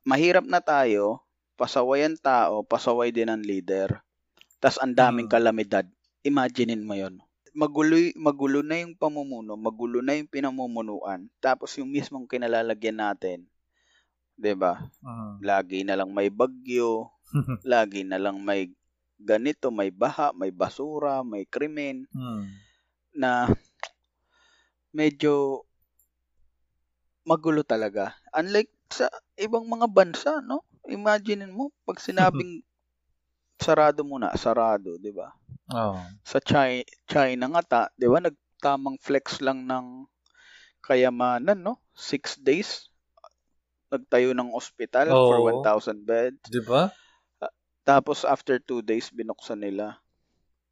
Mahirap 0.04 0.44
na 0.44 0.60
tayo, 0.60 1.24
pasaway 1.56 2.04
ang 2.04 2.18
tao, 2.18 2.66
pasaway 2.66 3.14
din 3.14 3.30
ang 3.30 3.40
leader. 3.40 4.04
Tas 4.64 4.80
ang 4.80 4.96
daming 4.96 5.28
Mm. 5.28 5.34
kalamidad. 5.36 5.86
Imaginein 6.24 6.88
mo 6.88 6.96
yon. 6.96 7.20
Magulo, 7.52 8.00
magulo 8.16 8.64
na 8.64 8.80
yung 8.80 8.96
pamumuno, 8.96 9.60
magulo 9.60 10.00
na 10.00 10.16
yung 10.16 10.32
pinamumunuan. 10.32 11.28
Tapos 11.44 11.76
yung 11.76 11.92
mismong 11.92 12.32
kinalalagyan 12.32 12.96
natin, 12.96 13.44
'di 14.40 14.56
ba? 14.56 14.80
Mm. 15.04 15.44
Lagi 15.44 15.80
na 15.84 16.00
lang 16.00 16.16
may 16.16 16.32
bagyo, 16.32 17.12
lagi 17.68 18.08
na 18.08 18.16
lang 18.16 18.40
may 18.40 18.72
ganito, 19.20 19.68
may 19.68 19.92
baha, 19.92 20.32
may 20.32 20.50
basura, 20.56 21.28
may 21.28 21.44
krimen 21.44 22.08
Mm. 22.16 22.48
na 23.20 23.52
medyo 24.96 25.68
magulo 27.28 27.68
talaga. 27.68 28.16
Unlike 28.32 28.72
sa 28.96 29.12
ibang 29.36 29.68
mga 29.68 29.92
bansa, 29.92 30.40
no? 30.40 30.64
Imagine 30.88 31.52
mo, 31.52 31.70
pag 31.84 32.00
sinabing 32.08 32.64
sarado 33.60 34.02
muna, 34.06 34.34
sarado, 34.36 34.98
di 34.98 35.12
ba? 35.14 35.32
Oo. 35.74 36.00
Sa 36.26 36.40
China, 36.44 36.84
China 37.08 37.46
nga, 37.58 37.64
ta, 37.64 37.82
di 37.96 38.06
ba, 38.06 38.20
nagtamang 38.20 38.98
flex 39.00 39.40
lang 39.40 39.66
ng 39.66 40.08
kayamanan, 40.84 41.60
no? 41.60 41.80
Six 41.96 42.42
days, 42.42 42.92
nagtayo 43.94 44.34
ng 44.34 44.52
ospital 44.52 45.08
for 45.08 45.38
Oo. 45.40 45.62
1,000 45.62 46.02
beds. 46.04 46.44
Di 46.50 46.62
ba? 46.66 46.90
Tapos 47.84 48.24
after 48.24 48.58
two 48.64 48.80
days, 48.80 49.12
binuksan 49.12 49.60
nila. 49.60 50.00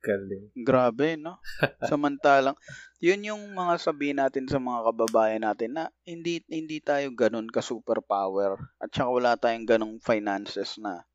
Galing. 0.02 0.50
Grabe, 0.58 1.14
no? 1.20 1.38
Samantalang, 1.86 2.58
yun 2.98 3.22
yung 3.22 3.54
mga 3.54 3.78
sabihin 3.78 4.18
natin 4.18 4.50
sa 4.50 4.58
mga 4.58 4.90
kababayan 4.90 5.46
natin 5.46 5.78
na 5.78 5.86
hindi 6.02 6.42
hindi 6.50 6.82
tayo 6.82 7.14
ganun 7.14 7.46
ka 7.46 7.62
superpower 7.62 8.58
at 8.82 8.90
saka 8.90 9.10
wala 9.14 9.38
tayong 9.38 9.70
ganung 9.70 10.02
finances 10.02 10.82
na 10.82 11.06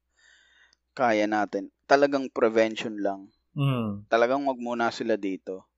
kaya 0.97 1.29
natin. 1.29 1.69
Talagang 1.85 2.33
prevention 2.33 2.97
lang. 2.97 3.29
Mm. 3.53 4.09
Talagang 4.09 4.49
wag 4.49 4.57
muna 4.57 4.89
sila 4.89 5.21
dito. 5.21 5.69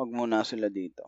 Wag 0.00 0.08
muna 0.08 0.40
sila 0.40 0.72
dito. 0.72 1.04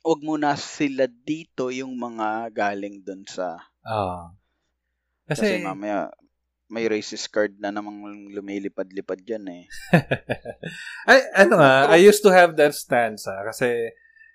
Wag 0.00 0.24
muna 0.24 0.56
sila 0.56 1.04
dito 1.04 1.68
yung 1.68 1.92
mga 2.00 2.48
galing 2.56 3.04
dun 3.04 3.28
sa 3.28 3.60
Ah. 3.84 4.32
kasi, 5.28 5.60
Kasi, 5.60 5.64
mamaya 5.64 6.08
may 6.68 6.84
racist 6.88 7.32
card 7.32 7.56
na 7.56 7.72
namang 7.72 8.28
lumilipad-lipad 8.32 9.20
dyan 9.24 9.44
eh. 9.48 9.64
ay, 11.08 11.20
ano 11.32 11.56
nga, 11.56 11.88
I 11.88 12.00
used 12.04 12.20
to 12.24 12.32
have 12.32 12.56
that 12.60 12.76
stance 12.76 13.24
ah, 13.24 13.40
kasi 13.48 13.92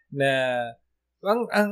na 0.09 0.29
ang, 1.21 1.45
ang 1.53 1.71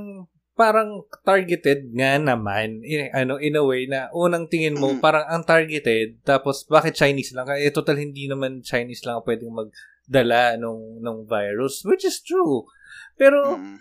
parang 0.52 1.08
targeted 1.24 1.89
nga 1.95 2.20
naman 2.20 2.84
in, 2.84 3.08
ano 3.16 3.39
in 3.39 3.56
a 3.56 3.64
way 3.64 3.88
na 3.88 4.12
unang 4.12 4.52
tingin 4.52 4.76
mo 4.76 4.93
Mm. 4.93 4.99
parang 4.99 5.26
ang 5.32 5.43
targeted 5.47 6.20
tapos 6.22 6.68
bakit 6.68 6.93
Chinese 6.93 7.32
lang 7.32 7.47
kaya 7.47 7.64
eh, 7.66 7.74
total 7.74 7.95
hindi 7.97 8.28
naman 8.28 8.60
Chinese 8.60 9.08
lang 9.08 9.20
ang 9.20 9.26
pwedeng 9.26 9.49
magdala 9.49 10.60
nung 10.60 10.99
nung 10.99 11.24
virus 11.24 11.82
which 11.88 12.04
is 12.04 12.20
true 12.20 12.68
pero 13.16 13.58
Mm. 13.58 13.80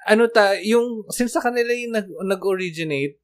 ano 0.00 0.24
ta, 0.32 0.56
yung, 0.56 1.04
since 1.12 1.36
sa 1.36 1.44
kanila 1.44 1.76
yung 1.76 1.92
nag, 1.92 2.08
nag-originate, 2.24 3.20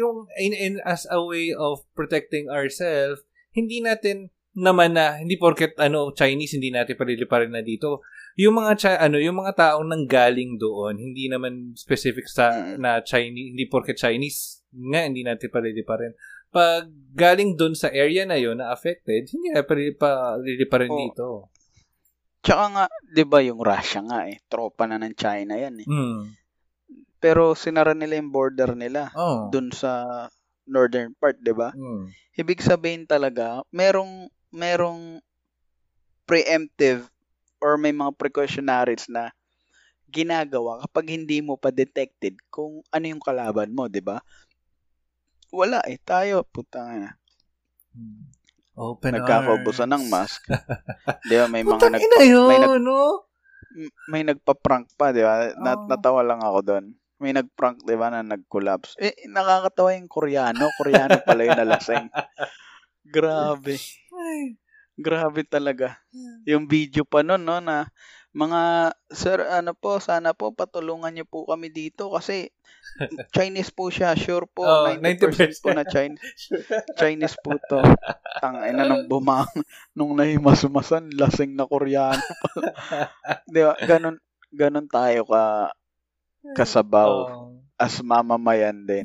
yung 0.00 0.24
in, 0.40 0.56
in 0.56 0.74
as 0.80 1.04
a 1.12 1.20
way 1.20 1.52
of 1.52 1.84
protecting 1.92 2.48
ourselves, 2.48 3.20
hindi 3.52 3.84
natin 3.84 4.32
naman 4.56 4.96
na 4.96 5.20
hindi 5.20 5.36
porket 5.36 5.76
ano 5.76 6.16
Chinese 6.16 6.56
hindi 6.56 6.72
natin 6.72 6.96
paliliparin 6.96 7.52
na 7.52 7.60
dito. 7.60 8.00
Yung 8.36 8.54
mga 8.54 8.72
chi- 8.76 9.00
ano, 9.00 9.16
yung 9.16 9.40
mga 9.40 9.52
taong 9.56 9.88
nanggaling 9.88 10.60
doon, 10.60 11.00
hindi 11.00 11.24
naman 11.26 11.72
specific 11.72 12.28
sa 12.28 12.52
Mm. 12.52 12.76
na 12.76 13.00
Chinese, 13.00 13.48
hindi 13.50 13.64
porket 13.64 13.96
Chinese 13.96 14.60
nga 14.70 15.08
hindi 15.08 15.24
natin 15.24 15.48
paliliparin. 15.48 16.12
Pag 16.46 16.84
galing 17.12 17.56
doon 17.56 17.72
sa 17.72 17.88
area 17.88 18.28
na 18.28 18.36
yon 18.36 18.60
na 18.60 18.70
affected, 18.70 19.24
hindi 19.32 19.48
na 19.50 19.64
paliliparin 19.64 20.92
Oo. 20.92 21.00
dito. 21.00 21.26
Tsaka 22.40 22.64
nga, 22.70 22.84
di 23.02 23.24
ba 23.24 23.40
yung 23.40 23.58
Russia 23.58 24.04
nga 24.04 24.28
eh, 24.28 24.38
tropa 24.46 24.84
na 24.84 25.00
ng 25.00 25.16
China 25.16 25.56
yan 25.56 25.80
eh. 25.80 25.88
Mm. 25.88 26.20
Pero 27.16 27.56
sinara 27.56 27.96
nila 27.96 28.20
yung 28.20 28.30
border 28.30 28.76
nila 28.76 29.08
Oh. 29.16 29.48
dun 29.48 29.72
sa 29.72 30.28
northern 30.68 31.16
part, 31.16 31.40
di 31.40 31.50
ba? 31.50 31.72
Mm. 31.72 32.12
Ibig 32.36 32.60
sabihin 32.60 33.08
talaga, 33.08 33.64
merong 33.72 34.28
merong 34.52 35.24
preemptive 36.24 37.08
or 37.60 37.80
may 37.80 37.92
mga 37.92 38.12
precautionaries 38.16 39.08
na 39.08 39.32
ginagawa 40.06 40.80
kapag 40.86 41.12
hindi 41.18 41.42
mo 41.42 41.58
pa 41.58 41.74
detected 41.74 42.38
kung 42.48 42.80
ano 42.94 43.04
yung 43.10 43.22
kalaban 43.22 43.74
mo, 43.74 43.90
'di 43.90 44.02
ba? 44.02 44.22
Wala 45.50 45.82
eh, 45.86 45.98
tayo 46.02 46.46
puta 46.46 46.82
na. 46.94 47.10
Open 48.76 49.16
Nagkakaubusan 49.16 49.88
ng 49.88 50.04
mask. 50.12 50.52
'Di 51.24 51.34
ba 51.34 51.46
may 51.48 51.64
mga 51.66 51.80
Putang 51.80 51.92
nag 51.96 52.02
yun, 52.22 52.46
may 52.46 52.58
nag- 52.60 52.82
no? 52.84 53.24
may 54.08 54.22
nagpa-prank 54.24 54.94
pa, 54.94 55.10
'di 55.12 55.22
ba? 55.24 55.52
Nat- 55.58 55.84
Oo. 55.84 55.90
natawa 55.90 56.20
lang 56.22 56.40
ako 56.44 56.58
doon. 56.64 56.84
May 57.16 57.32
nag-prank, 57.32 57.80
'di 57.82 57.96
ba, 57.96 58.12
na 58.12 58.20
nag-collapse. 58.20 59.00
Eh 59.00 59.26
nakakatawa 59.32 59.96
yung 59.96 60.08
Koreano, 60.08 60.68
Koreano 60.76 61.16
pala 61.24 61.48
yung 61.48 61.60
nalasing. 61.60 62.06
Grabe. 63.16 63.80
Ay. 64.12 64.60
Grabe 64.96 65.44
talaga. 65.44 66.00
Yung 66.48 66.64
video 66.64 67.04
pa 67.04 67.20
nun, 67.20 67.44
no, 67.44 67.60
na 67.60 67.84
mga, 68.32 68.92
sir, 69.12 69.44
ano 69.44 69.72
po, 69.72 69.96
sana 70.00 70.32
po 70.32 70.52
patulungan 70.52 71.08
niyo 71.12 71.24
po 71.24 71.44
kami 71.48 71.68
dito 71.72 72.12
kasi 72.12 72.48
Chinese 73.36 73.72
po 73.72 73.88
siya, 73.92 74.16
sure 74.16 74.48
po, 74.48 74.64
Oh, 74.64 74.88
90%, 74.88 75.60
po 75.60 75.72
na 75.72 75.84
Chinese, 75.84 76.20
Chinese 77.00 77.36
po 77.40 77.56
to. 77.68 77.80
Tang 78.40 78.60
ina 78.64 78.84
nang 78.88 79.04
bumang, 79.08 79.48
nung 79.92 80.16
nahimasmasan, 80.16 81.12
lasing 81.16 81.56
na 81.56 81.68
Koreano 81.68 82.20
pala. 82.44 82.72
Di 83.48 83.60
ba, 83.64 83.72
ganun, 83.84 84.16
ganun 84.52 84.88
tayo 84.88 85.24
ka, 85.28 85.72
kasabaw 86.56 87.12
Oh. 87.28 87.52
as 87.76 88.00
mamamayan 88.00 88.88
din. 88.88 89.04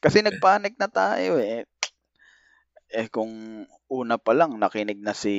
Kasi 0.00 0.24
nagpanik 0.24 0.76
na 0.80 0.88
tayo 0.88 1.36
eh. 1.36 1.68
Eh 2.92 3.08
kung 3.08 3.64
una 3.88 4.16
pa 4.16 4.32
lang 4.32 4.56
nakinig 4.56 4.98
na 4.98 5.12
si 5.12 5.34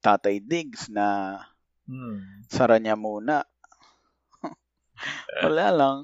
Tatay 0.00 0.40
Diggs 0.40 0.88
na 0.88 1.36
Hmm. 1.82 2.46
sara 2.46 2.78
niya 2.78 2.94
muna. 2.94 3.42
Wala 5.44 5.66
lang. 5.68 5.96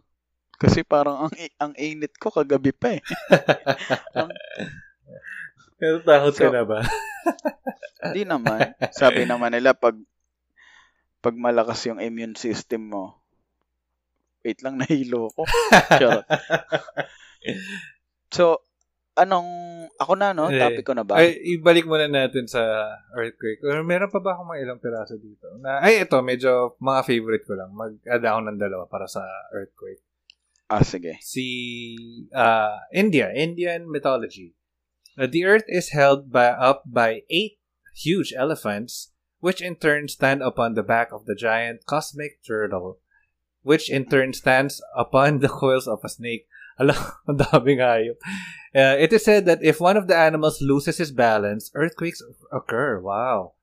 Kasi 0.58 0.82
parang 0.82 1.22
ang 1.22 1.32
ang 1.56 1.72
init 1.78 2.18
ko 2.18 2.28
kagabi 2.28 2.74
pa 2.74 2.98
eh. 2.98 2.98
Pero 5.78 6.02
takot 6.02 6.34
ka 6.34 6.50
So- 6.50 6.52
na 6.52 6.62
ba? 6.66 6.82
Hindi 8.02 8.22
naman. 8.26 8.74
Sabi 8.90 9.22
naman 9.22 9.54
nila 9.54 9.74
pag 9.74 9.94
pag 11.18 11.34
malakas 11.34 11.82
yung 11.86 11.98
immune 11.98 12.34
system 12.34 12.90
mo. 12.90 13.04
Wait 14.42 14.62
lang 14.62 14.78
nahilo 14.78 15.30
ko. 15.30 15.46
So, 18.30 18.62
anong 19.18 19.50
ako 19.98 20.14
na 20.14 20.30
no? 20.30 20.46
Eh, 20.46 20.62
Topic 20.62 20.86
ko 20.86 20.94
na 20.94 21.02
ba? 21.02 21.18
Ay, 21.18 21.34
ibalik 21.58 21.84
muna 21.84 22.06
natin 22.06 22.46
sa 22.46 22.62
earthquake. 23.18 23.58
Or 23.66 23.82
meron 23.82 24.14
pa 24.14 24.22
ba 24.22 24.38
akong 24.38 24.54
mga 24.54 24.62
ilang 24.62 24.80
piraso 24.80 25.18
dito? 25.18 25.50
Na, 25.58 25.82
ay, 25.82 26.06
ito, 26.06 26.22
medyo 26.22 26.78
mga 26.78 27.00
favorite 27.02 27.44
ko 27.44 27.58
lang. 27.58 27.74
Mag-add 27.74 28.22
ako 28.22 28.40
ng 28.46 28.58
dalawa 28.62 28.84
para 28.86 29.10
sa 29.10 29.26
earthquake. 29.50 30.06
Ah, 30.70 30.86
sige. 30.86 31.18
Si 31.18 31.46
uh, 32.30 32.78
India, 32.94 33.34
Indian 33.34 33.90
mythology. 33.90 34.54
Uh, 35.18 35.26
the 35.26 35.42
earth 35.42 35.66
is 35.66 35.90
held 35.90 36.30
by, 36.30 36.54
up 36.54 36.86
by 36.86 37.26
eight 37.26 37.58
huge 37.98 38.30
elephants, 38.36 39.10
which 39.40 39.58
in 39.58 39.74
turn 39.74 40.06
stand 40.06 40.42
upon 40.42 40.74
the 40.78 40.86
back 40.86 41.10
of 41.10 41.26
the 41.26 41.34
giant 41.34 41.82
cosmic 41.86 42.38
turtle, 42.46 43.02
which 43.62 43.90
in 43.90 44.06
turn 44.06 44.32
stands 44.32 44.78
upon 44.94 45.40
the 45.40 45.50
coils 45.50 45.88
of 45.88 45.98
a 46.04 46.08
snake. 46.08 46.46
Alam, 46.78 46.94
ang 47.26 47.38
daming 47.42 47.82
hayop. 47.82 48.22
Uh, 48.74 48.96
it 48.98 49.12
is 49.12 49.24
said 49.24 49.46
that 49.46 49.62
if 49.62 49.80
one 49.80 49.96
of 49.96 50.08
the 50.08 50.16
animals 50.16 50.60
loses 50.60 50.98
his 50.98 51.12
balance, 51.12 51.70
earthquakes 51.74 52.22
occur. 52.52 53.00
Wow. 53.00 53.54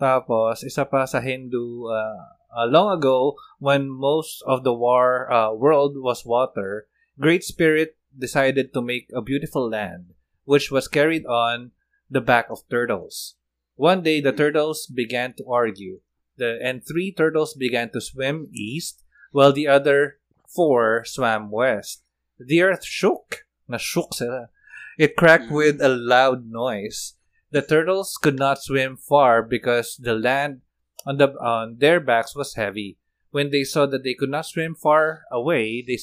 Tapos, 0.00 0.64
isa 0.64 0.84
pa 0.84 1.06
sa 1.06 1.20
Hindu, 1.20 1.86
uh, 1.86 2.26
uh, 2.52 2.66
long 2.66 2.92
ago, 2.92 3.34
when 3.58 3.88
most 3.88 4.42
of 4.46 4.64
the 4.64 4.74
war 4.74 5.32
uh, 5.32 5.52
world 5.54 5.96
was 5.96 6.26
water, 6.26 6.86
Great 7.18 7.44
Spirit 7.44 7.96
decided 8.16 8.74
to 8.74 8.82
make 8.82 9.08
a 9.14 9.22
beautiful 9.22 9.68
land, 9.68 10.12
which 10.44 10.70
was 10.70 10.88
carried 10.88 11.24
on 11.24 11.70
the 12.10 12.20
back 12.20 12.50
of 12.50 12.68
turtles. 12.68 13.36
One 13.76 14.02
day, 14.02 14.20
the 14.20 14.32
turtles 14.32 14.86
began 14.86 15.32
to 15.34 15.48
argue, 15.48 16.00
the, 16.36 16.58
and 16.62 16.84
three 16.84 17.12
turtles 17.12 17.54
began 17.54 17.90
to 17.90 18.00
swim 18.00 18.48
east, 18.52 19.02
while 19.30 19.52
the 19.52 19.68
other 19.68 20.18
four 20.46 21.04
swam 21.04 21.50
west. 21.50 22.02
The 22.38 22.62
earth 22.62 22.84
shook. 22.84 23.46
Na-shook 23.72 24.12
sila. 24.14 24.52
It 25.00 25.16
cracked 25.16 25.48
Mm. 25.48 25.56
with 25.56 25.76
a 25.80 25.88
loud 25.88 26.44
noise. 26.46 27.16
The 27.52 27.64
turtles 27.64 28.16
could 28.20 28.36
not 28.36 28.60
swim 28.60 28.96
far 29.00 29.40
because 29.42 29.96
the 29.96 30.12
land 30.16 30.60
on 31.08 31.16
the 31.16 31.32
on 31.40 31.80
their 31.80 32.00
backs 32.00 32.36
was 32.36 32.54
heavy. 32.60 33.00
When 33.32 33.48
they 33.48 33.64
saw 33.64 33.88
that 33.88 34.04
they 34.04 34.12
could 34.12 34.28
not 34.32 34.44
swim 34.48 34.76
far 34.76 35.24
away, 35.32 35.80
they 35.80 35.96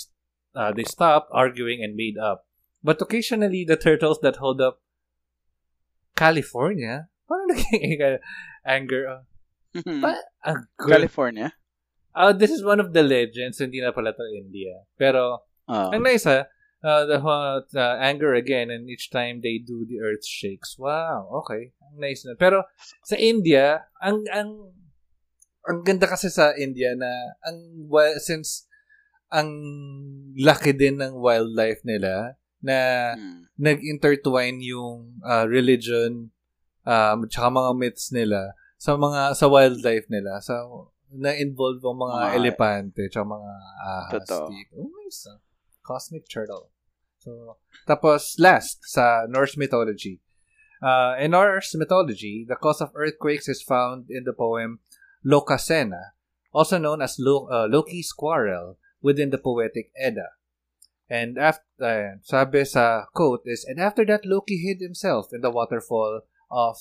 uh, 0.58 0.74
they 0.74 0.84
stopped 0.86 1.30
arguing 1.34 1.82
and 1.86 1.94
made 1.94 2.18
up. 2.18 2.50
But 2.82 3.02
occasionally, 3.02 3.66
the 3.66 3.78
turtles 3.78 4.20
that 4.26 4.42
hold 4.42 4.62
up 4.62 4.82
California, 6.16 7.10
naging 7.30 8.20
anger? 8.66 9.24
Uh, 9.76 10.16
ah, 10.44 10.66
good. 10.78 10.90
California? 10.90 11.54
Uh, 12.16 12.34
this 12.34 12.50
is 12.52 12.64
one 12.66 12.80
of 12.80 12.94
the 12.94 13.04
legends, 13.04 13.60
hindi 13.60 13.82
na 13.82 13.92
pala 13.92 14.12
to 14.14 14.26
India. 14.36 14.84
Pero, 14.98 15.46
Ah. 15.70 15.94
ang 15.94 16.02
nice 16.02 16.26
ha, 16.26 16.50
uh, 16.82 17.04
the 17.06 17.18
uh, 17.20 17.62
uh, 17.64 17.96
anger 18.00 18.34
again 18.34 18.70
and 18.70 18.90
each 18.90 19.10
time 19.10 19.42
they 19.42 19.58
do 19.58 19.86
the 19.86 20.00
earth 20.00 20.26
shakes. 20.26 20.76
Wow, 20.78 21.30
okay. 21.44 21.72
Ang 21.92 22.00
nice 22.00 22.24
na. 22.24 22.36
Pero 22.36 22.64
sa 23.04 23.16
India, 23.16 23.88
ang 24.00 24.24
ang 24.30 24.72
ang 25.66 25.84
ganda 25.84 26.08
kasi 26.08 26.30
sa 26.30 26.56
India 26.56 26.96
na 26.96 27.10
ang 27.44 27.58
since 28.18 28.66
ang 29.30 29.50
laki 30.34 30.74
din 30.74 30.98
ng 30.98 31.14
wildlife 31.20 31.86
nila 31.86 32.40
na 32.60 33.14
Hmm. 33.16 33.46
nag-intertwine 33.56 34.60
yung 34.64 35.20
uh, 35.24 35.44
religion 35.48 36.32
um 36.88 37.18
tsaka 37.28 37.48
mga 37.52 37.72
myths 37.76 38.10
nila 38.10 38.56
sa 38.80 38.96
mga 38.96 39.36
sa 39.36 39.46
wildlife 39.48 40.08
nila. 40.08 40.40
So 40.42 40.90
na-involve 41.12 41.82
ang 41.84 42.00
mga 42.00 42.18
Mga- 42.24 42.36
elepante 42.40 43.02
tsaka 43.10 43.26
mga 43.28 43.52
ahas 43.84 44.12
Totoo. 44.26 44.48
dito. 44.50 44.74
Oh. 44.80 45.49
Cosmic 45.90 46.30
turtle. 46.30 46.70
So, 47.18 47.58
tapos 47.90 48.38
last 48.38 48.86
sa 48.86 49.26
Norse 49.26 49.58
mythology. 49.58 50.22
Uh, 50.86 51.18
in 51.18 51.34
Norse 51.34 51.74
mythology, 51.74 52.46
the 52.48 52.56
cause 52.56 52.80
of 52.80 52.94
earthquakes 52.94 53.50
is 53.50 53.66
found 53.66 54.06
in 54.14 54.24
the 54.24 54.32
poem 54.32 54.86
Lokasena, 55.26 56.14
also 56.54 56.78
known 56.78 57.02
as 57.02 57.18
Lo- 57.18 57.50
uh, 57.50 57.66
Loki's 57.66 58.14
quarrel 58.14 58.78
within 59.02 59.34
the 59.34 59.42
poetic 59.42 59.92
Edda. 59.98 60.38
And 61.10 61.42
after, 61.42 62.22
sabi 62.22 62.64
sa 62.64 63.10
quote 63.12 63.42
is, 63.50 63.66
and 63.66 63.82
after 63.82 64.06
that 64.06 64.30
Loki 64.30 64.62
hid 64.62 64.80
himself 64.80 65.34
in 65.34 65.42
the 65.42 65.50
waterfall 65.50 66.22
of 66.52 66.78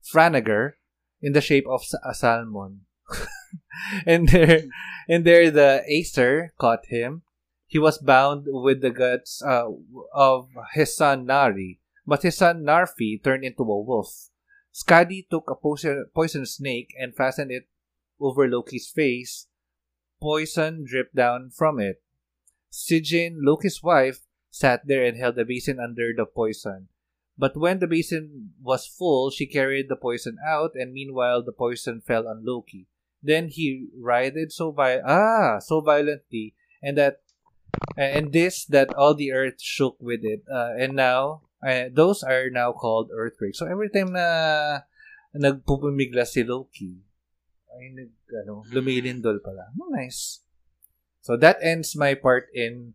Franager 0.00 0.80
in 1.20 1.32
the 1.32 1.44
shape 1.44 1.68
of 1.68 1.84
a 2.02 2.14
salmon. 2.14 2.88
and 4.06 4.28
there, 4.30 4.62
and 5.08 5.24
there 5.24 5.50
the 5.50 5.84
Acer 5.86 6.54
caught 6.58 6.86
him. 6.86 7.22
He 7.66 7.78
was 7.78 7.98
bound 7.98 8.46
with 8.46 8.80
the 8.80 8.90
guts 8.90 9.42
uh, 9.42 9.66
of 10.14 10.48
his 10.74 10.96
son 10.96 11.26
Nari, 11.26 11.80
but 12.06 12.22
his 12.22 12.36
son 12.36 12.62
Narfi 12.62 13.22
turned 13.22 13.44
into 13.44 13.62
a 13.62 13.80
wolf. 13.80 14.30
Skadi 14.72 15.28
took 15.28 15.50
a 15.50 15.54
poison, 15.54 16.06
poison 16.14 16.46
snake 16.46 16.94
and 16.98 17.16
fastened 17.16 17.50
it 17.50 17.66
over 18.20 18.46
Loki's 18.46 18.88
face. 18.88 19.48
Poison 20.20 20.84
dripped 20.86 21.14
down 21.16 21.50
from 21.50 21.80
it. 21.80 22.02
Sijin, 22.70 23.38
Loki's 23.40 23.82
wife, 23.82 24.20
sat 24.50 24.86
there 24.86 25.04
and 25.04 25.16
held 25.16 25.36
the 25.36 25.44
basin 25.44 25.80
under 25.80 26.12
the 26.16 26.26
poison. 26.26 26.88
But 27.38 27.56
when 27.56 27.80
the 27.80 27.86
basin 27.86 28.52
was 28.62 28.86
full, 28.86 29.30
she 29.30 29.46
carried 29.46 29.88
the 29.88 29.96
poison 29.96 30.38
out, 30.46 30.72
and 30.74 30.92
meanwhile 30.92 31.42
the 31.42 31.52
poison 31.52 32.00
fell 32.00 32.26
on 32.28 32.44
Loki. 32.44 32.86
Then 33.22 33.48
he 33.48 33.88
writhed 33.98 34.52
so 34.52 34.70
vi- 34.70 35.02
ah 35.04 35.58
so 35.58 35.80
violently, 35.80 36.54
and 36.82 36.96
that 36.96 37.20
and 37.96 38.32
this 38.32 38.64
that 38.68 38.92
all 38.94 39.14
the 39.14 39.32
earth 39.32 39.60
shook 39.60 39.96
with 40.00 40.22
it. 40.22 40.42
Uh, 40.48 40.76
and 40.78 40.94
now 40.94 41.42
uh, 41.60 41.88
those 41.92 42.22
are 42.22 42.50
now 42.50 42.72
called 42.72 43.10
earthquakes. 43.12 43.58
So 43.58 43.66
every 43.66 43.90
time 43.90 44.12
na 44.12 44.84
nagpupumigla 45.34 46.24
si 46.26 46.44
Loki, 46.44 47.00
ay 47.76 47.92
nag 47.92 48.12
ano, 48.44 48.64
lumilindol 48.72 49.40
pala. 49.44 49.68
Oh, 49.76 49.92
nice. 49.92 50.40
So 51.20 51.36
that 51.36 51.58
ends 51.60 51.96
my 51.98 52.14
part 52.14 52.48
in 52.54 52.94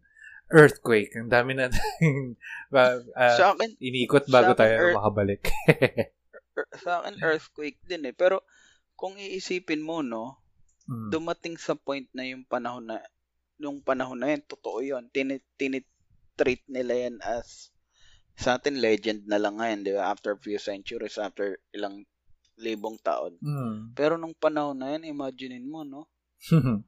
earthquake. 0.50 1.14
Ang 1.16 1.30
dami 1.30 1.56
na 1.56 1.70
uh, 1.70 3.32
sa 3.40 3.54
akin, 3.54 3.78
inikot 3.80 4.28
bago 4.28 4.56
akin, 4.56 4.60
tayo 4.60 4.74
earth- 4.80 4.98
makabalik. 4.98 5.44
er- 6.58 6.72
sa 6.82 7.04
akin 7.04 7.16
earthquake 7.22 7.80
din 7.86 8.10
eh. 8.10 8.16
Pero 8.16 8.44
kung 8.98 9.18
iisipin 9.18 9.82
mo, 9.84 10.02
no, 10.02 10.38
Mm. 10.90 11.14
dumating 11.14 11.56
sa 11.62 11.78
point 11.78 12.10
na 12.12 12.26
yung 12.26 12.42
panahon 12.44 12.90
na 12.90 12.98
nung 13.62 13.80
panahon 13.86 14.18
na 14.18 14.34
yan, 14.34 14.42
totoo 14.44 14.82
yun. 14.82 15.06
Tinit, 15.14 15.46
tinitreat 15.56 16.66
nila 16.66 16.94
yan 16.98 17.22
as 17.22 17.70
sa 18.34 18.58
atin 18.58 18.82
legend 18.82 19.30
na 19.30 19.38
lang 19.38 19.62
ngayon, 19.62 19.86
di 19.86 19.94
ba? 19.94 20.10
After 20.10 20.34
a 20.34 20.42
few 20.42 20.58
centuries, 20.58 21.22
after 21.22 21.62
ilang 21.72 22.02
libong 22.58 22.98
taon. 23.06 23.38
Mm. 23.38 23.94
Pero 23.94 24.18
nung 24.18 24.34
panahon 24.34 24.82
na 24.82 24.98
yan, 24.98 25.06
imaginein 25.06 25.70
mo, 25.70 25.86
no? 25.86 26.10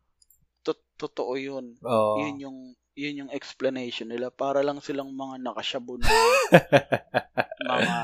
Tot- 0.65 0.89
totoo 0.97 1.37
yun. 1.37 1.77
oh. 1.85 2.17
Yun 2.17 2.35
yung 2.41 2.59
yun 2.93 3.25
yung 3.25 3.31
explanation 3.33 4.05
nila 4.05 4.29
para 4.29 4.61
lang 4.61 4.77
silang 4.77 5.09
mga 5.09 5.41
nakasyabu 5.41 5.97
na 5.97 6.05
mga 7.73 7.97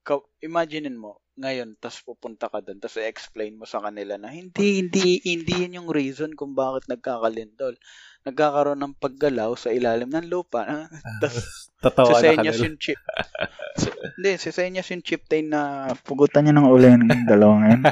ka- 0.00 0.28
imaginein 0.40 0.96
mo 0.96 1.18
ngayon 1.34 1.72
tas 1.76 1.96
pupunta 2.00 2.52
ka 2.52 2.60
doon 2.60 2.76
tas 2.76 3.00
i-explain 3.00 3.56
mo 3.56 3.64
sa 3.64 3.80
kanila 3.80 4.20
na 4.20 4.28
hindi 4.28 4.84
hindi 4.84 5.24
hindi 5.24 5.64
yun 5.64 5.78
yung 5.80 5.88
reason 5.88 6.36
kung 6.36 6.52
bakit 6.52 6.84
nagkakalindol 6.86 7.80
nagkakaroon 8.22 8.76
ng 8.76 9.00
paggalaw 9.00 9.56
sa 9.56 9.72
ilalim 9.72 10.12
ng 10.12 10.28
lupa 10.28 10.60
ha? 10.62 10.80
tas 11.24 11.70
Tatawa 11.80 12.20
na 12.20 12.36
kanila. 12.44 12.52
yung 12.60 12.76
chip 12.76 13.00
si- 13.74 13.88
hindi 14.20 14.30
sisenyas 14.36 14.88
yung 14.92 15.00
chip 15.00 15.24
tape 15.24 15.48
na 15.48 15.88
pugutan 16.04 16.44
niya 16.44 16.54
ng 16.54 16.68
ulo 16.68 16.84
yung 16.84 17.04
dalawang 17.24 17.64
yun 17.66 17.82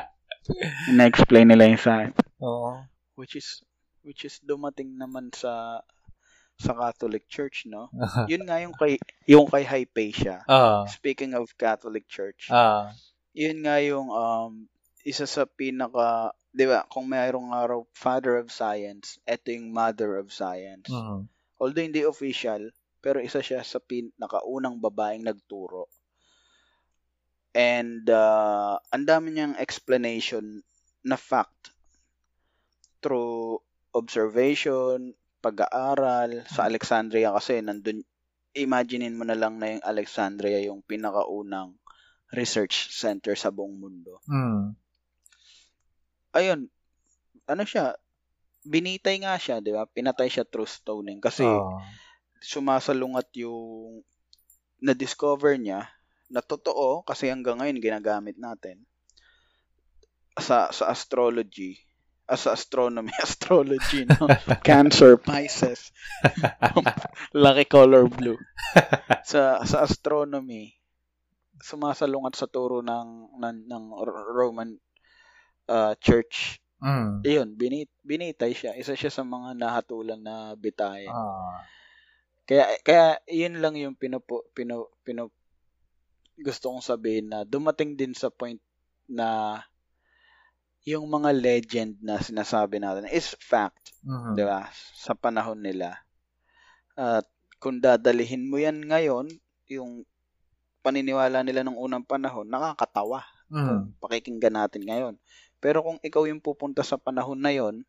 na-explain 0.96 1.46
nila 1.46 1.68
yung 1.68 1.78
sa 1.78 1.92
akin 2.00 2.10
Oo. 2.40 2.80
which 3.14 3.36
is 3.36 3.60
which 4.00 4.24
is 4.24 4.40
dumating 4.40 4.96
naman 4.96 5.28
sa 5.30 5.84
sa 6.62 6.78
Catholic 6.78 7.26
Church, 7.26 7.66
no? 7.66 7.90
Yun 8.30 8.46
nga 8.46 8.62
yung 8.62 8.74
kay 8.78 9.02
yung 9.26 9.50
kay 9.50 9.66
Hypatia. 9.66 10.46
Ah. 10.46 10.86
Speaking 10.86 11.34
of 11.34 11.50
Catholic 11.58 12.06
Church, 12.06 12.46
Ah. 12.54 12.94
yun 13.34 13.66
nga 13.66 13.82
yung 13.82 14.06
um 14.12 14.70
isa 15.02 15.26
sa 15.26 15.42
pinaka 15.42 16.30
'di 16.52 16.68
ba, 16.68 16.84
kung 16.86 17.08
mayroong 17.08 17.50
araw 17.50 17.88
Father 17.96 18.36
of 18.38 18.52
Science, 18.52 19.16
eto 19.24 19.50
yung 19.50 19.72
Mother 19.72 20.20
of 20.20 20.30
Science. 20.30 20.86
Mm. 20.92 21.26
Although 21.56 21.82
hindi 21.82 22.04
official, 22.04 22.70
pero 23.00 23.18
isa 23.18 23.40
siya 23.40 23.64
sa 23.64 23.80
pinakaunang 23.80 24.78
babaeng 24.78 25.24
nagturo. 25.24 25.88
And 27.52 28.04
uh, 28.08 28.80
ang 28.92 29.04
dami 29.04 29.32
niyang 29.32 29.56
explanation 29.60 30.64
na 31.04 31.16
fact 31.16 31.72
through 33.02 33.60
observation, 33.92 35.12
pag-aaral 35.42 36.46
sa 36.46 36.70
Alexandria 36.70 37.34
kasi 37.34 37.58
nandun 37.58 38.06
imaginein 38.54 39.16
mo 39.16 39.26
na 39.26 39.34
lang 39.34 39.58
na 39.58 39.74
yung 39.76 39.84
Alexandria 39.84 40.60
yung 40.62 40.84
pinakaunang 40.86 41.74
research 42.32 42.88
center 42.94 43.36
sa 43.36 43.52
buong 43.52 43.76
mundo. 43.76 44.22
Mm. 44.30 44.72
Ayun, 46.32 46.60
ano 47.44 47.62
siya, 47.68 47.92
binitay 48.64 49.20
nga 49.20 49.36
siya, 49.36 49.60
di 49.60 49.74
ba? 49.74 49.84
Pinatay 49.84 50.32
siya 50.32 50.48
through 50.48 50.68
stoning 50.68 51.20
kasi 51.20 51.44
Ah. 51.44 51.76
sumasalungat 52.40 53.28
yung 53.36 54.00
na-discover 54.82 55.60
niya 55.60 55.92
na 56.32 56.40
totoo 56.40 57.04
kasi 57.04 57.28
hanggang 57.28 57.60
ngayon 57.60 57.78
ginagamit 57.78 58.34
natin 58.40 58.82
sa 60.40 60.72
sa 60.72 60.88
astrology 60.88 61.76
sa 62.30 62.54
astronomy 62.54 63.12
astrology 63.22 64.06
no? 64.06 64.30
Cancer 64.66 65.18
pisces. 65.18 65.90
Lucky 67.34 67.66
color 67.66 68.06
blue. 68.06 68.38
Sa 69.26 69.60
sa 69.66 69.84
astronomy 69.84 70.78
sumasalungat 71.62 72.34
sa 72.34 72.50
turo 72.50 72.82
ng 72.82 73.38
ng, 73.38 73.58
ng 73.70 73.84
Roman 74.34 74.74
uh, 75.70 75.94
church. 76.02 76.58
Mm. 76.82 77.22
iyon 77.22 77.48
binit, 77.54 77.86
binitay 78.02 78.58
siya. 78.58 78.74
Isa 78.74 78.98
siya 78.98 79.14
sa 79.14 79.22
mga 79.22 79.54
nahatulan 79.54 80.18
na 80.18 80.58
bitayan. 80.58 81.14
Ah. 81.14 81.62
kaya 82.42 82.74
kaya 82.82 83.22
yun 83.30 83.62
lang 83.62 83.78
yung 83.78 83.94
pinupo, 83.94 84.50
pinu, 84.50 84.90
pinu, 85.06 85.30
gusto 86.42 86.74
kong 86.74 86.82
sabihin 86.82 87.30
na 87.30 87.46
dumating 87.46 87.94
din 87.94 88.18
sa 88.18 88.34
point 88.34 88.58
na 89.06 89.62
yung 90.82 91.06
mga 91.06 91.30
legend 91.30 92.02
na 92.02 92.18
sinasabi 92.18 92.82
natin 92.82 93.06
is 93.06 93.34
fact, 93.38 93.94
Mhm. 94.02 94.34
'di 94.34 94.44
ba? 94.46 94.66
Sa 94.98 95.14
panahon 95.14 95.62
nila. 95.62 96.02
At 96.98 97.26
kung 97.62 97.78
dadalihin 97.78 98.50
mo 98.50 98.58
yan 98.58 98.82
ngayon, 98.82 99.30
yung 99.70 100.02
paniniwala 100.82 101.46
nila 101.46 101.62
ng 101.62 101.78
unang 101.78 102.02
panahon, 102.02 102.50
nakakatawa 102.50 103.22
Mm. 103.46 103.94
kung 103.94 104.02
pakikinggan 104.02 104.58
natin 104.58 104.82
ngayon. 104.82 105.14
Pero 105.62 105.86
kung 105.86 106.02
ikaw 106.02 106.26
yung 106.26 106.42
pupunta 106.42 106.82
sa 106.82 106.98
panahon 106.98 107.38
na 107.38 107.54
yon, 107.54 107.86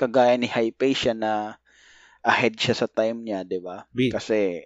kagaya 0.00 0.34
ni 0.40 0.48
Hypatia 0.48 1.12
na 1.12 1.60
ahead 2.24 2.56
siya 2.56 2.72
sa 2.72 2.88
time 2.88 3.20
niya, 3.20 3.44
'di 3.44 3.60
ba? 3.60 3.84
Kasi 4.16 4.64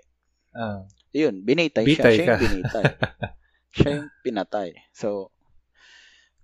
ah. 0.54 0.86
yun, 1.10 1.42
binitay 1.42 1.82
Bitay 1.82 2.14
siya. 2.14 2.14
Siya 2.14 2.22
yung 2.38 2.42
binitay. 2.46 2.84
siya 3.74 3.88
yung 3.98 4.08
pinatay. 4.22 4.68
So, 4.94 5.34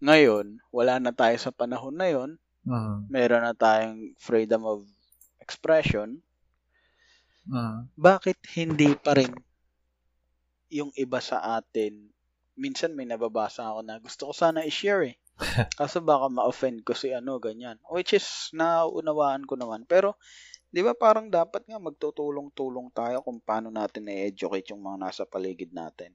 ngayon, 0.04 0.60
wala 0.68 1.00
na 1.00 1.16
tayo 1.16 1.34
sa 1.40 1.48
panahon 1.48 1.96
na 1.96 2.12
yon. 2.12 2.36
Mm. 2.68 3.08
Meron 3.08 3.44
na 3.48 3.56
tayong 3.56 4.12
freedom 4.20 4.68
of 4.68 4.84
expression. 5.40 6.20
Mm. 7.48 7.88
Bakit 7.96 8.38
hindi 8.56 8.92
pa 9.00 9.16
rin 9.16 9.32
yung 10.68 10.92
iba 10.96 11.24
sa 11.24 11.56
atin? 11.56 12.12
Minsan 12.54 12.92
may 12.92 13.08
nababasa 13.08 13.64
ako 13.64 13.80
na 13.80 13.96
gusto 13.96 14.28
ko 14.28 14.32
sana 14.36 14.60
i-share 14.68 15.02
eh. 15.08 15.16
Kaso 15.80 15.98
baka 16.04 16.30
ma-offend 16.30 16.84
ko 16.86 16.92
si 16.92 17.10
ano, 17.10 17.40
ganyan. 17.40 17.80
Which 17.88 18.14
is, 18.14 18.52
naunawaan 18.54 19.48
ko 19.48 19.56
naman. 19.56 19.88
Pero, 19.88 20.20
di 20.68 20.84
ba 20.84 20.94
parang 20.94 21.32
dapat 21.32 21.66
nga 21.66 21.80
magtutulong-tulong 21.80 22.92
tayo 22.94 23.24
kung 23.24 23.40
paano 23.42 23.72
natin 23.72 24.06
i-educate 24.06 24.70
yung 24.70 24.84
mga 24.84 25.10
nasa 25.10 25.22
paligid 25.26 25.74
natin. 25.74 26.14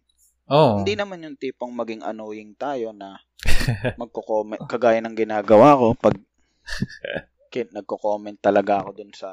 Oh. 0.49 0.81
Hindi 0.81 0.97
naman 0.97 1.21
yung 1.21 1.37
tipong 1.37 1.69
maging 1.71 2.01
annoying 2.01 2.57
tayo 2.57 2.89
na 2.91 3.21
magko-comment 4.01 4.65
kagaya 4.65 4.97
ng 4.99 5.13
ginagawa 5.13 5.77
ko 5.77 5.93
pag 5.93 6.17
kin- 7.53 7.69
nagko-comment 7.71 8.37
talaga 8.37 8.81
ako 8.81 8.89
dun 8.95 9.13
sa 9.13 9.29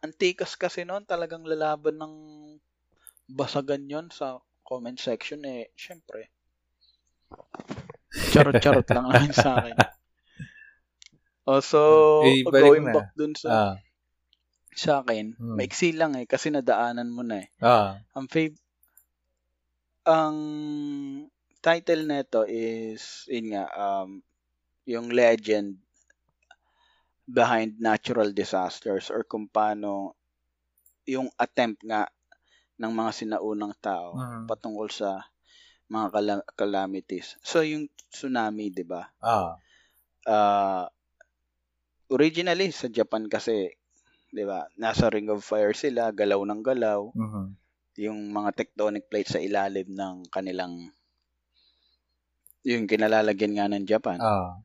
antikas 0.00 0.54
kasi 0.54 0.84
noon 0.84 1.02
talagang 1.02 1.42
lalaban 1.42 1.96
ng 1.96 2.14
basagan 3.26 3.82
yon 3.84 4.06
sa 4.08 4.36
comment 4.62 4.94
section 4.94 5.40
eh 5.42 5.72
syempre 5.74 6.28
charot-charot 8.30 8.84
lang 8.86 9.04
naman 9.06 9.32
sa 9.32 9.58
akin 9.58 9.76
oh 11.48 11.60
so 11.60 11.80
Eh, 12.22 12.44
balik 12.44 12.62
going 12.62 12.84
na. 12.84 12.94
back 12.94 13.08
dun 13.12 13.32
sa 13.32 13.48
Ah. 13.48 13.74
sa 14.70 15.00
akin 15.00 15.34
Hmm. 15.34 15.56
maiksi 15.56 15.92
lang 15.92 16.14
eh 16.14 16.24
kasi 16.24 16.48
nadaanan 16.48 17.08
mo 17.08 17.22
na 17.22 17.42
eh 17.42 17.48
Ah. 17.58 17.98
ang 18.12 18.28
fav 18.28 18.52
ang 20.08 20.38
title 21.66 22.02
nito 22.10 22.40
is 22.48 23.02
yun 23.30 23.46
nga 23.54 23.64
um 23.86 24.10
yung 24.92 25.08
legend 25.12 25.78
behind 27.38 27.70
natural 27.80 28.28
disasters 28.40 29.06
or 29.14 29.20
kung 29.32 29.46
paano 29.56 29.92
yung 31.14 31.28
attempt 31.46 31.80
nga 31.90 32.02
ng 32.80 32.92
mga 33.00 33.12
sinaunang 33.20 33.74
tao 33.88 34.10
Mhm. 34.18 34.46
patungkol 34.50 34.88
sa 35.00 35.10
mga 35.94 36.06
cala- 36.14 36.48
calamities. 36.60 37.28
So 37.50 37.58
yung 37.70 37.84
tsunami, 38.12 38.66
'di 38.74 38.84
ba? 38.92 39.02
Ah. 39.22 39.58
Ah 40.26 40.88
originally 42.16 42.68
sa 42.80 42.86
Japan 42.96 43.24
kasi 43.34 43.56
'di 44.34 44.44
ba? 44.50 44.60
Nasa 44.82 45.06
Ring 45.14 45.28
of 45.34 45.40
Fire 45.50 45.74
sila, 45.82 46.04
galaw 46.20 46.40
ng 46.46 46.62
galaw 46.70 47.00
Mhm. 47.14 47.56
Yung 47.98 48.30
mga 48.30 48.54
tectonic 48.54 49.10
plates 49.10 49.34
sa 49.34 49.42
ilalim 49.42 49.90
ng 49.90 50.30
kanilang 50.30 50.94
yung 52.62 52.86
kinalalagyan 52.86 53.54
nga 53.58 53.66
ng 53.66 53.84
Japan. 53.86 54.18
Ah. 54.22 54.62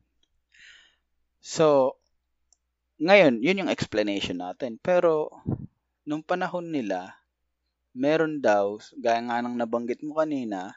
So, 1.42 1.98
ngayon, 3.02 3.42
yun 3.42 3.66
yung 3.66 3.72
explanation 3.72 4.38
natin. 4.38 4.78
Pero, 4.78 5.34
nung 6.06 6.22
panahon 6.22 6.70
nila, 6.70 7.16
meron 7.94 8.38
daw, 8.38 8.78
gaya 8.98 9.18
nga 9.24 9.42
ng 9.42 9.56
nabanggit 9.58 10.02
mo 10.06 10.18
kanina, 10.18 10.74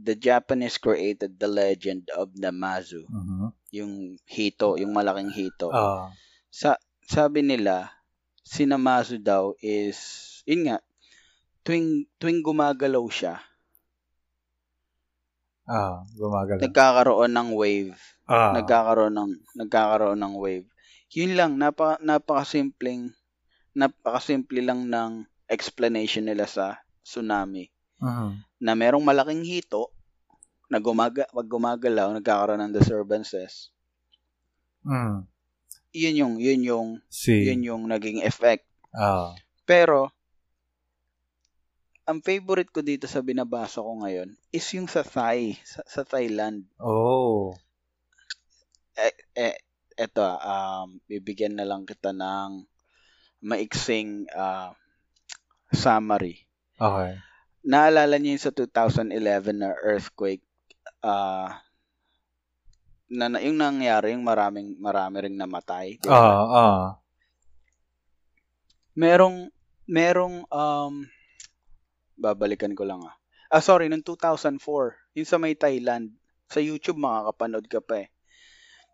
the 0.00 0.16
Japanese 0.16 0.80
created 0.80 1.36
the 1.36 1.48
legend 1.48 2.08
of 2.16 2.32
Namazu, 2.32 3.04
Mhm. 3.08 3.52
yung 3.76 3.92
hito, 4.24 4.80
yung 4.80 4.96
malaking 4.96 5.32
hito. 5.32 5.68
Ah. 5.68 6.08
Sa 6.48 6.80
sabi 7.04 7.42
nila, 7.44 7.90
si 8.46 8.64
Namazu 8.64 9.18
daw 9.20 9.52
is, 9.60 9.98
yun 10.48 10.70
nga, 10.70 10.78
tuwing, 11.64 12.08
tuwing 12.16 12.40
gumagalaw 12.40 13.04
siya, 13.10 13.38
Ah, 15.70 16.02
gumagalaw. 16.18 16.66
nagkakaroon 16.66 17.30
ng 17.30 17.50
wave. 17.54 17.94
Ah. 18.26 18.50
Nagkakaroon 18.58 19.14
ng, 19.14 19.30
nagkakaroon 19.54 20.18
ng 20.18 20.34
wave. 20.34 20.66
Yun 21.14 21.38
lang, 21.38 21.52
napaka, 21.62 22.02
napakasimpleng, 22.02 23.14
napakasimple 23.74 24.62
lang 24.66 24.90
ng 24.90 25.26
explanation 25.46 26.26
nila 26.26 26.46
sa 26.50 26.82
tsunami. 27.06 27.70
Mhm. 28.02 28.30
Na 28.62 28.72
merong 28.74 29.02
malaking 29.06 29.46
hito, 29.46 29.94
na 30.70 30.78
gumaga, 30.78 31.26
pag 31.30 31.46
gumagalaw, 31.50 32.14
nagkakaroon 32.14 32.62
ng 32.62 32.74
disturbances. 32.74 33.74
Mm. 34.86 35.26
Yun 35.90 36.14
yung, 36.14 36.34
yun 36.38 36.60
yung, 36.62 36.88
See. 37.10 37.46
yun 37.50 37.66
yung 37.66 37.82
naging 37.90 38.22
effect. 38.22 38.62
Ah. 38.94 39.34
Pero, 39.66 40.14
ang 42.10 42.26
favorite 42.26 42.74
ko 42.74 42.82
dito 42.82 43.06
sa 43.06 43.22
binabasa 43.22 43.78
ko 43.78 44.02
ngayon 44.02 44.34
is 44.50 44.66
yung 44.74 44.90
sa 44.90 45.06
Thai, 45.06 45.54
sa, 45.62 45.86
sa 45.86 46.02
Thailand. 46.02 46.66
Oh. 46.82 47.54
Eh, 48.98 49.14
eh, 49.38 49.56
eto, 49.94 50.26
um, 50.26 50.98
bibigyan 51.06 51.54
na 51.54 51.62
lang 51.62 51.86
kita 51.86 52.10
ng 52.10 52.66
maiksing 53.46 54.26
ah, 54.34 54.74
summary. 55.70 56.42
Okay. 56.82 57.14
Naalala 57.62 58.18
niyo 58.18 58.34
yung 58.34 58.44
sa 58.50 58.52
2011 58.52 59.14
na 59.54 59.70
earthquake 59.78 60.42
ah 61.06 61.62
na, 63.10 63.26
na 63.30 63.38
yung 63.40 63.56
nangyari 63.56 64.12
yung 64.12 64.26
maraming 64.26 64.76
marami 64.82 65.24
ring 65.24 65.38
namatay. 65.38 65.96
di 65.96 66.08
ba? 66.08 66.14
Ah, 66.14 66.46
ah. 66.50 66.84
merong 68.98 69.48
merong 69.88 70.44
um 70.50 71.04
babalikan 72.20 72.76
ko 72.76 72.84
lang 72.84 73.00
ah. 73.02 73.16
Ah 73.50 73.64
sorry, 73.64 73.88
noong 73.90 74.04
2004, 74.06 74.60
yung 75.16 75.26
sa 75.26 75.40
may 75.40 75.56
Thailand, 75.58 76.12
sa 76.46 76.60
YouTube 76.62 77.00
makakapanood 77.00 77.66
ka 77.66 77.80
pa 77.82 78.06
eh. 78.06 78.08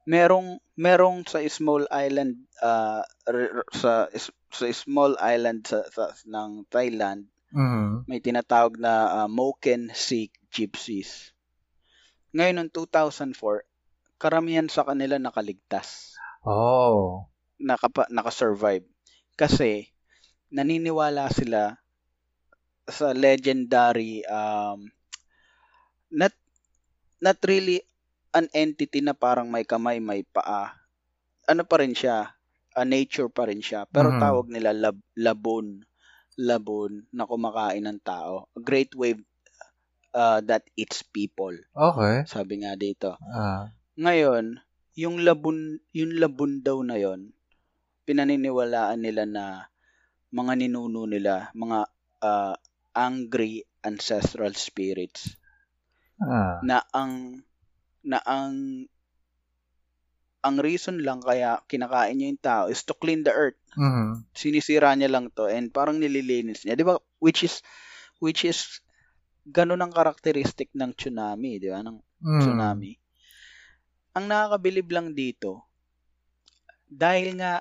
Merong 0.07 0.63
merong 0.79 1.27
sa 1.27 1.43
small 1.51 1.85
island 1.91 2.39
ah, 2.63 3.03
r- 3.27 3.67
sa 3.75 4.07
is- 4.15 4.31
sa 4.55 4.65
small 4.71 5.19
island 5.19 5.67
sa, 5.67 5.83
sa 5.91 6.15
ng 6.25 6.65
Thailand, 6.71 7.27
Mhm. 7.51 8.07
may 8.07 8.23
tinatawag 8.23 8.79
na 8.79 9.25
ah, 9.25 9.29
Moken 9.29 9.91
Sikh 9.93 10.33
Gypsies. 10.49 11.35
Ngayon 12.33 12.55
noong 12.63 12.73
2004, 12.73 13.67
karamihan 14.17 14.69
sa 14.71 14.87
kanila 14.87 15.19
nakaligtas. 15.19 16.15
Oh. 16.47 17.27
nakapa, 17.57 18.05
nakasurvive. 18.13 18.85
Kasi, 19.35 19.89
naniniwala 20.53 21.27
sila 21.33 21.81
sa 22.89 23.13
legendary, 23.13 24.23
um, 24.27 24.89
not, 26.11 26.35
not 27.21 27.39
really 27.47 27.83
an 28.35 28.49
entity 28.55 29.01
na 29.03 29.15
parang 29.17 29.49
may 29.51 29.65
kamay, 29.65 29.99
may 30.03 30.23
paa. 30.23 30.75
Ano 31.49 31.63
pa 31.65 31.81
rin 31.83 31.95
siya? 31.97 32.31
A 32.77 32.83
nature 32.85 33.31
pa 33.33 33.49
rin 33.49 33.63
siya. 33.65 33.89
Pero 33.89 34.13
Mhm. 34.13 34.21
tawag 34.21 34.47
nila 34.53 34.71
lab, 34.77 34.99
labon. 35.17 35.83
Labon 36.37 37.09
na 37.17 37.25
kumakain 37.25 37.87
ng 37.89 38.01
tao. 38.05 38.51
A 38.53 38.61
great 38.61 38.93
wave 38.93 39.23
uh, 40.13 40.41
that 40.45 40.65
eats 40.77 41.01
people. 41.03 41.55
Okay. 41.73 42.25
Sabi 42.29 42.65
nga 42.65 42.77
dito. 42.77 43.17
Ah. 43.25 43.73
Ngayon, 43.97 44.61
yung 44.97 45.25
labun, 45.25 45.81
yung 45.97 46.13
labun 46.21 46.61
daw 46.61 46.81
na 46.85 47.01
yon, 47.01 47.33
pinaniniwalaan 48.05 49.01
nila 49.01 49.25
na 49.25 49.45
mga 50.33 50.53
ninuno 50.61 51.09
nila, 51.09 51.49
mga 51.57 51.79
ah, 52.25 52.57
angry 52.97 53.55
ancestral 53.85 54.55
spirits 54.67 55.23
Ah. 56.21 56.69
na 56.69 56.79
ang 56.93 57.13
na 58.11 58.19
ang 58.37 58.55
ang 60.47 60.57
reason 60.67 60.97
lang 61.07 61.21
kaya 61.29 61.51
kinakain 61.71 62.17
niya 62.17 62.29
yung 62.31 62.43
tao 62.51 62.65
is 62.73 62.81
to 62.89 62.95
clean 63.03 63.21
the 63.27 63.33
earth. 63.45 63.59
Mhm. 63.77 64.27
Sinisira 64.41 64.91
niya 64.97 65.11
lang 65.15 65.27
to 65.37 65.45
and 65.57 65.67
parang 65.77 65.99
nililinis 66.01 66.61
niya. 66.65 66.75
'Di 66.77 66.85
ba? 66.89 66.97
Which 67.25 67.41
is 67.49 67.55
which 68.25 68.43
is 68.51 68.59
ganun 69.57 69.83
ang 69.83 69.93
karakteristik 69.95 70.71
ng 70.77 70.93
tsunami, 70.99 71.53
'di 71.61 71.69
ba? 71.75 71.81
Ng 71.87 71.99
Mm. 72.23 72.41
tsunami. 72.43 72.93
Ang 74.17 74.25
nakakabilib 74.33 74.89
lang 74.95 75.09
dito, 75.13 75.69
dahil 76.89 77.37
nga 77.39 77.53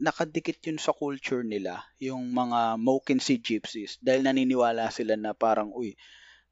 nakadikit 0.00 0.58
yun 0.66 0.80
sa 0.80 0.96
culture 0.96 1.44
nila, 1.44 1.84
yung 2.00 2.32
mga 2.32 2.80
Moken 2.80 3.20
Sea 3.20 3.38
Gypsies, 3.40 4.00
dahil 4.00 4.24
naniniwala 4.24 4.88
sila 4.90 5.14
na 5.20 5.36
parang, 5.36 5.70
uy, 5.76 5.94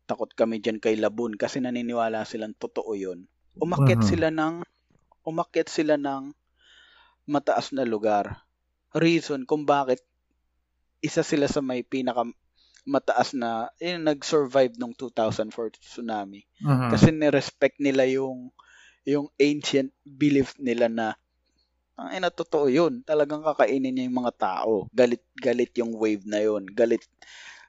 takot 0.08 0.28
kami 0.32 0.60
dyan 0.60 0.78
kay 0.80 0.96
Labun 1.00 1.36
kasi 1.36 1.60
naniniwala 1.60 2.24
silang 2.28 2.56
totoo 2.56 2.92
yun. 2.96 3.24
Umakyat 3.60 4.00
Mhm. 4.00 4.06
sila 4.06 4.28
ng, 4.32 4.62
umakyat 5.24 5.68
sila 5.72 5.96
ng 6.00 6.32
mataas 7.28 7.72
na 7.76 7.84
lugar. 7.88 8.44
Reason 8.96 9.44
kung 9.44 9.64
bakit 9.68 10.00
isa 11.04 11.22
sila 11.22 11.46
sa 11.46 11.62
may 11.62 11.86
pinaka 11.86 12.26
mataas 12.88 13.36
na, 13.36 13.68
yun, 13.78 14.02
nag-survive 14.08 14.74
nung 14.80 14.96
2004 14.96 15.76
tsunami. 15.78 16.42
Mhm. 16.60 16.90
Kasi 16.90 17.12
ni-respect 17.12 17.78
nila 17.78 18.08
yung 18.08 18.50
yung 19.08 19.28
ancient 19.40 19.92
belief 20.04 20.52
nila 20.60 20.88
na 20.92 21.16
ang 21.98 22.10
ina 22.14 22.30
totoo 22.30 22.70
yun. 22.70 23.02
Talagang 23.02 23.42
kakainin 23.42 23.90
niya 23.90 24.06
yung 24.06 24.20
mga 24.22 24.34
tao. 24.38 24.86
Galit 24.94 25.24
galit 25.34 25.72
yung 25.80 25.92
wave 25.98 26.24
na 26.24 26.38
yun. 26.38 26.62
Galit 26.70 27.02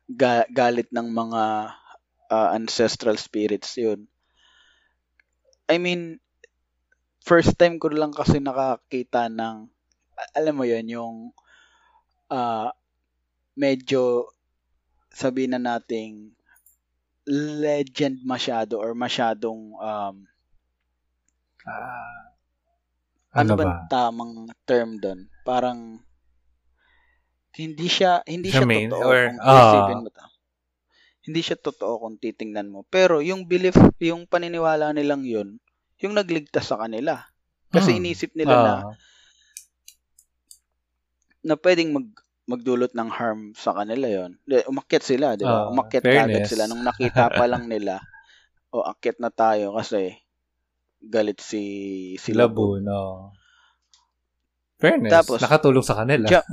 ga, 0.06 0.46
galit 0.54 0.90
ng 0.94 1.10
mga 1.10 1.44
ah, 2.30 2.50
ancestral 2.54 3.18
spirits 3.18 3.74
yun. 3.82 4.06
I 5.70 5.78
mean, 5.82 6.22
first 7.26 7.58
time 7.58 7.82
ko 7.82 7.90
lang 7.90 8.14
kasi 8.14 8.38
nakakita 8.38 9.30
ng 9.34 9.70
alam 10.38 10.54
mo 10.54 10.66
yun 10.66 10.86
yung 10.90 11.16
ah, 12.30 12.70
medyo 13.58 14.30
sabihin 15.10 15.58
na 15.58 15.62
nating 15.62 16.38
legend 17.30 18.22
masyado 18.26 18.78
or 18.78 18.94
masyadong 18.94 19.74
um, 19.78 20.16
Ah. 21.68 22.29
Ano, 23.32 23.54
Ano 23.54 23.54
ba 23.56 23.64
ba? 23.64 23.74
tamang 23.88 24.34
term 24.64 24.98
doon? 24.98 25.30
Parang 25.44 26.02
hindi 27.52 27.86
siya 27.86 28.24
hindi 28.24 28.50
Siya 28.50 28.62
siya 28.62 28.68
main 28.68 28.88
totoo 28.88 29.06
or- 29.06 29.30
kung 29.32 29.60
isipin 29.60 30.00
mo 30.00 30.10
to. 30.10 30.26
Hindi 31.22 31.40
siya 31.40 31.58
totoo 31.58 31.94
kung 32.00 32.16
titingnan 32.16 32.68
mo. 32.68 32.80
Pero 32.86 33.20
yung 33.20 33.46
belief, 33.46 33.76
yung 34.00 34.26
paniniwala 34.26 34.90
nilang 34.92 35.22
yun, 35.22 35.60
yung 35.98 36.14
nagligtas 36.14 36.66
sa 36.66 36.80
kanila. 36.80 37.22
Kasi 37.68 37.92
Hmm. 37.92 38.00
inisip 38.00 38.34
nila 38.34 38.56
na 38.56 38.74
Ah. 38.82 38.94
na 41.42 41.56
pwedeng 41.56 41.92
mag 41.92 42.08
magdulot 42.44 42.90
ng 42.92 43.10
harm 43.10 43.54
sa 43.54 43.78
kanila 43.78 44.10
yon. 44.10 44.34
Umakyat 44.66 45.06
sila, 45.06 45.38
di 45.38 45.46
ba? 45.46 45.64
Ah, 45.64 45.70
Umakyat 45.70 46.02
fairness. 46.02 46.26
kagad 46.26 46.50
sila 46.50 46.64
nung 46.66 46.82
nakita 46.82 47.30
pa 47.30 47.46
lang 47.46 47.70
nila. 47.70 48.02
O 48.70 48.82
akyat 48.82 49.22
na 49.22 49.30
tayo 49.30 49.74
kasi 49.76 50.18
galit 51.00 51.40
si 51.40 51.64
si. 52.16 52.32
Labun, 52.32 52.84
no. 52.84 53.32
Fairness. 54.80 55.12
Tapos, 55.12 55.40
nakatulong 55.44 55.84
sa 55.84 56.00
kanila. 56.00 56.28
Ja- 56.28 56.48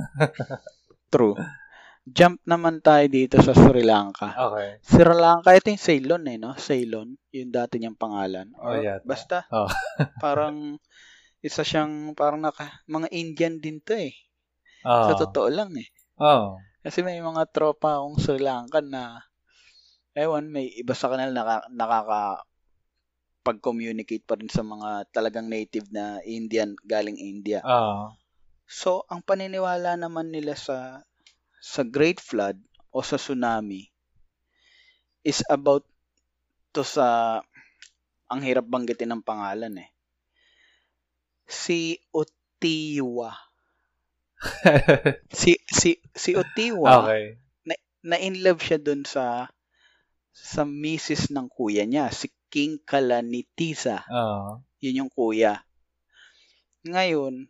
True. 1.13 1.39
Jump 2.03 2.39
naman 2.43 2.79
tayo 2.79 3.03
dito 3.07 3.39
sa 3.39 3.51
Sri 3.51 3.83
Lanka. 3.83 4.31
Okay. 4.31 4.79
Sri 4.79 5.03
Lanka, 5.03 5.55
ito 5.55 5.67
yung 5.67 5.79
Ceylon 5.79 6.23
eh, 6.27 6.35
no? 6.39 6.55
Ceylon, 6.55 7.15
yung 7.31 7.51
dati 7.51 7.79
niyang 7.79 7.99
pangalan. 7.99 8.51
Oh, 8.55 8.71
Or 8.71 8.79
yata. 8.79 9.03
Basta, 9.03 9.37
Oh. 9.51 9.67
parang, 10.23 10.79
isa 11.39 11.63
siyang, 11.63 12.15
parang 12.15 12.39
naka, 12.39 12.83
mga 12.87 13.07
Indian 13.11 13.59
din 13.59 13.79
to 13.79 13.95
eh. 13.95 14.15
Ah. 14.83 15.11
Sa 15.11 15.19
totoo 15.19 15.47
lang 15.47 15.71
eh. 15.75 15.87
Oh. 16.15 16.59
Kasi 16.79 17.03
may 17.03 17.19
mga 17.19 17.47
tropa 17.51 17.99
akong 17.99 18.19
Sri 18.19 18.39
Lankan 18.39 18.87
na, 18.87 19.23
ewan, 20.15 20.47
may 20.47 20.71
iba 20.71 20.95
sa 20.95 21.11
kanila 21.11 21.31
naka, 21.31 21.55
nakaka, 21.71 22.21
pag-communicate 23.47 24.27
pa 24.27 24.35
rin 24.35 24.51
sa 24.51 24.59
mga 24.59 25.07
talagang 25.15 25.47
native 25.47 25.87
na 25.87 26.19
Indian, 26.27 26.75
galing 26.83 27.15
India. 27.15 27.63
Ah. 27.63 28.11
So, 28.67 29.07
ang 29.07 29.23
paniniwala 29.23 29.95
naman 29.95 30.35
nila 30.35 30.59
sa 30.59 31.07
sa 31.63 31.87
Great 31.87 32.19
Flood 32.19 32.59
o 32.91 32.99
sa 32.99 33.15
tsunami 33.15 33.87
is 35.23 35.39
about 35.47 35.87
to 36.75 36.83
sa 36.83 37.39
ang 38.27 38.43
hirap 38.43 38.67
banggitin 38.67 39.15
ng 39.15 39.23
pangalan 39.23 39.79
eh. 39.79 39.89
Si 41.47 41.95
Otiwa. 42.11 43.31
Si 45.39 45.55
si 45.65 45.97
si 46.13 46.35
Otiwa 46.35 47.07
okay. 47.07 47.39
na 48.03 48.19
in 48.19 48.43
love 48.43 48.59
siya 48.59 48.77
dun 48.77 49.07
sa 49.07 49.47
sa 50.29 50.61
misis 50.67 51.33
ng 51.33 51.49
kuya 51.49 51.87
niya, 51.89 52.13
si 52.13 52.29
King 52.47 52.79
Kalanitiza. 52.83 54.07
Oo. 54.07 54.63
Yun 54.79 55.05
yung 55.05 55.11
kuya. 55.11 55.63
Ngayon, 56.87 57.49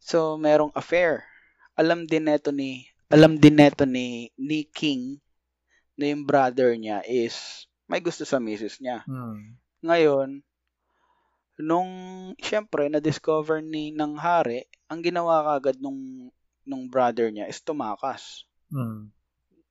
so 0.00 0.34
merong 0.40 0.74
affair. 0.74 1.22
Alam 1.74 2.06
din 2.06 2.30
neto 2.30 2.54
ni 2.54 2.86
alam 3.12 3.36
din 3.38 3.60
neto 3.60 3.84
ni 3.86 4.32
ni 4.34 4.66
King 4.66 5.20
na 5.94 6.10
yung 6.10 6.26
brother 6.26 6.74
niya 6.74 7.04
is 7.06 7.66
may 7.86 8.00
gusto 8.00 8.24
sa 8.26 8.40
misis 8.40 8.80
niya. 8.80 9.04
Hmm. 9.04 9.54
Ngayon, 9.84 10.40
nung 11.60 11.90
syempre 12.40 12.88
na-discover 12.88 13.60
ni 13.60 13.92
ng 13.92 14.16
hari, 14.18 14.66
ang 14.88 15.04
ginawa 15.04 15.44
kagad 15.54 15.78
nung 15.78 16.32
nung 16.64 16.88
brother 16.88 17.28
niya 17.28 17.46
is 17.46 17.60
tumakas. 17.60 18.48
Hmm. 18.72 19.12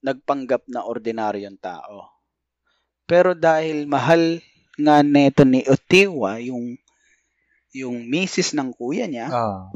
Nagpanggap 0.05 0.69
na 0.69 0.85
ordinaryong 0.85 1.57
tao. 1.57 2.12
Pero 3.03 3.35
dahil 3.35 3.85
mahal 3.85 4.39
nga 4.75 5.03
neto 5.03 5.43
ni 5.43 5.61
Otiwa 5.63 6.39
yung 6.39 6.77
yung 7.73 8.05
misis 8.05 8.53
ng 8.53 8.69
kuya 8.69 9.09
niya, 9.09 9.27
Ah. 9.27 9.73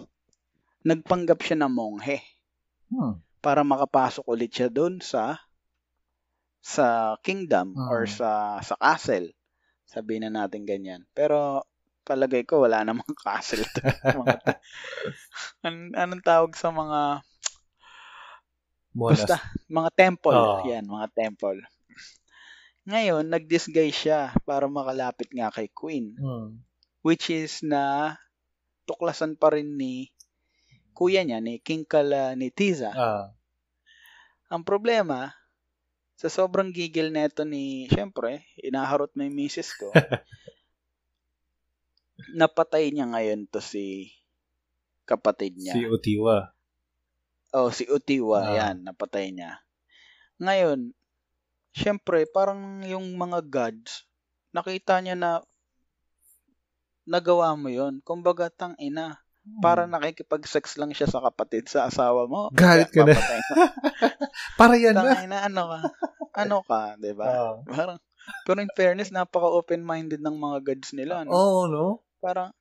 nagpanggap 0.81 1.41
siya 1.41 1.57
ng 1.59 1.71
monghe 1.73 2.21
Hmm. 2.87 3.19
para 3.41 3.61
makapasok 3.61 4.23
ulit 4.23 4.47
siya 4.49 4.69
doon 4.69 5.01
sa 5.01 5.41
sa 6.61 7.15
kingdom 7.19 7.73
Mm. 7.73 7.87
or 7.89 8.05
sa 8.05 8.29
sa 8.61 8.75
castle. 8.75 9.33
Sabihin 9.83 10.27
na 10.27 10.43
natin 10.43 10.63
ganyan. 10.63 11.03
Pero 11.11 11.63
palagay 12.03 12.43
ko 12.43 12.63
wala 12.63 12.83
namang 12.83 13.07
castle 13.25 13.65
to. 13.65 13.81
mga 14.13 14.39
An- 15.67 15.95
anong 15.95 16.23
tawag 16.23 16.55
sa 16.55 16.69
mga 16.69 17.23
Monas. 18.93 19.25
basta 19.25 19.35
mga 19.67 19.89
temple. 19.93 20.37
Oo. 20.37 20.65
Yan, 20.65 20.85
mga 20.85 21.07
temple. 21.11 21.59
Ngayon, 22.87 23.27
nag-disguise 23.27 24.07
siya 24.07 24.31
para 24.47 24.71
makalapit 24.71 25.27
nga 25.35 25.51
kay 25.51 25.67
Queen. 25.67 26.15
Hmm. 26.15 26.63
Which 27.03 27.27
is 27.27 27.59
na 27.59 28.15
tuklasan 28.87 29.35
pa 29.35 29.51
rin 29.51 29.75
ni 29.75 30.15
kuya 30.95 31.21
niya, 31.27 31.43
ni 31.43 31.59
King 31.59 31.83
Kala 31.83 32.33
ni 32.33 32.47
Tiza. 32.49 32.89
Ah. 32.95 33.29
Ang 34.47 34.63
problema, 34.63 35.35
sa 36.17 36.31
sobrang 36.31 36.71
gigil 36.71 37.11
neto 37.13 37.43
ni, 37.45 37.85
syempre, 37.91 38.47
inaharot 38.63 39.11
mo 39.13 39.21
yung 39.27 39.35
misis 39.35 39.75
ko. 39.75 39.91
napatay 42.33 42.89
niya 42.89 43.05
ngayon 43.07 43.45
to 43.47 43.61
si 43.61 44.09
kapatid 45.05 45.55
niya. 45.55 45.75
Si 45.75 45.85
Utiwa. 45.85 46.51
oh, 47.55 47.69
si 47.71 47.87
Utiwa, 47.87 48.43
Ah. 48.43 48.53
yan, 48.55 48.83
napatay 48.83 49.31
niya. 49.31 49.61
Ngayon, 50.41 50.91
syempre, 51.77 52.25
parang 52.25 52.81
yung 52.81 53.13
mga 53.13 53.45
gods, 53.45 54.09
nakita 54.49 54.97
niya 54.97 55.13
na 55.13 55.45
nagawa 57.05 57.53
mo 57.53 57.69
yon 57.69 58.01
Kumbaga, 58.01 58.49
tang 58.49 58.73
ina, 58.81 59.21
para 59.61 59.87
nakikipag-sex 59.87 60.75
lang 60.75 60.91
siya 60.91 61.07
sa 61.07 61.23
kapatid 61.23 61.71
sa 61.71 61.87
asawa 61.87 62.27
mo. 62.27 62.51
Galit 62.51 62.91
ka 62.91 63.07
na. 63.07 63.15
Para 64.59 64.75
yan 64.75 64.97
Tang 64.97 65.07
na. 65.07 65.23
ina, 65.23 65.37
ano 65.47 65.63
ka? 65.71 65.79
Ano 66.37 66.57
ka, 66.61 66.93
'di 66.99 67.17
ba? 67.17 67.25
Ah. 67.25 67.57
Parang 67.65 67.97
pero 68.43 68.59
in 68.59 68.69
fairness, 68.75 69.09
napaka 69.09 69.47
open-minded 69.47 70.19
ng 70.19 70.35
mga 70.35 70.57
gods 70.67 70.91
nila, 70.91 71.23
no? 71.23 71.31
Oo, 71.31 71.61
no? 71.71 72.03
Parang 72.19 72.51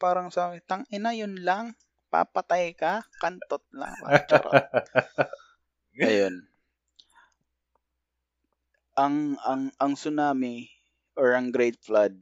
parang 0.00 0.32
sa 0.32 0.56
tang 0.64 0.88
ina 0.88 1.12
yun 1.12 1.44
lang, 1.44 1.76
papatay 2.08 2.72
ka, 2.72 3.04
kantot 3.20 3.62
lang. 3.70 3.94
Ayun. 6.00 6.49
Ang 9.00 9.40
ang 9.40 9.72
ang 9.80 9.92
tsunami 9.96 10.68
or 11.16 11.32
ang 11.32 11.48
great 11.48 11.80
flood 11.80 12.12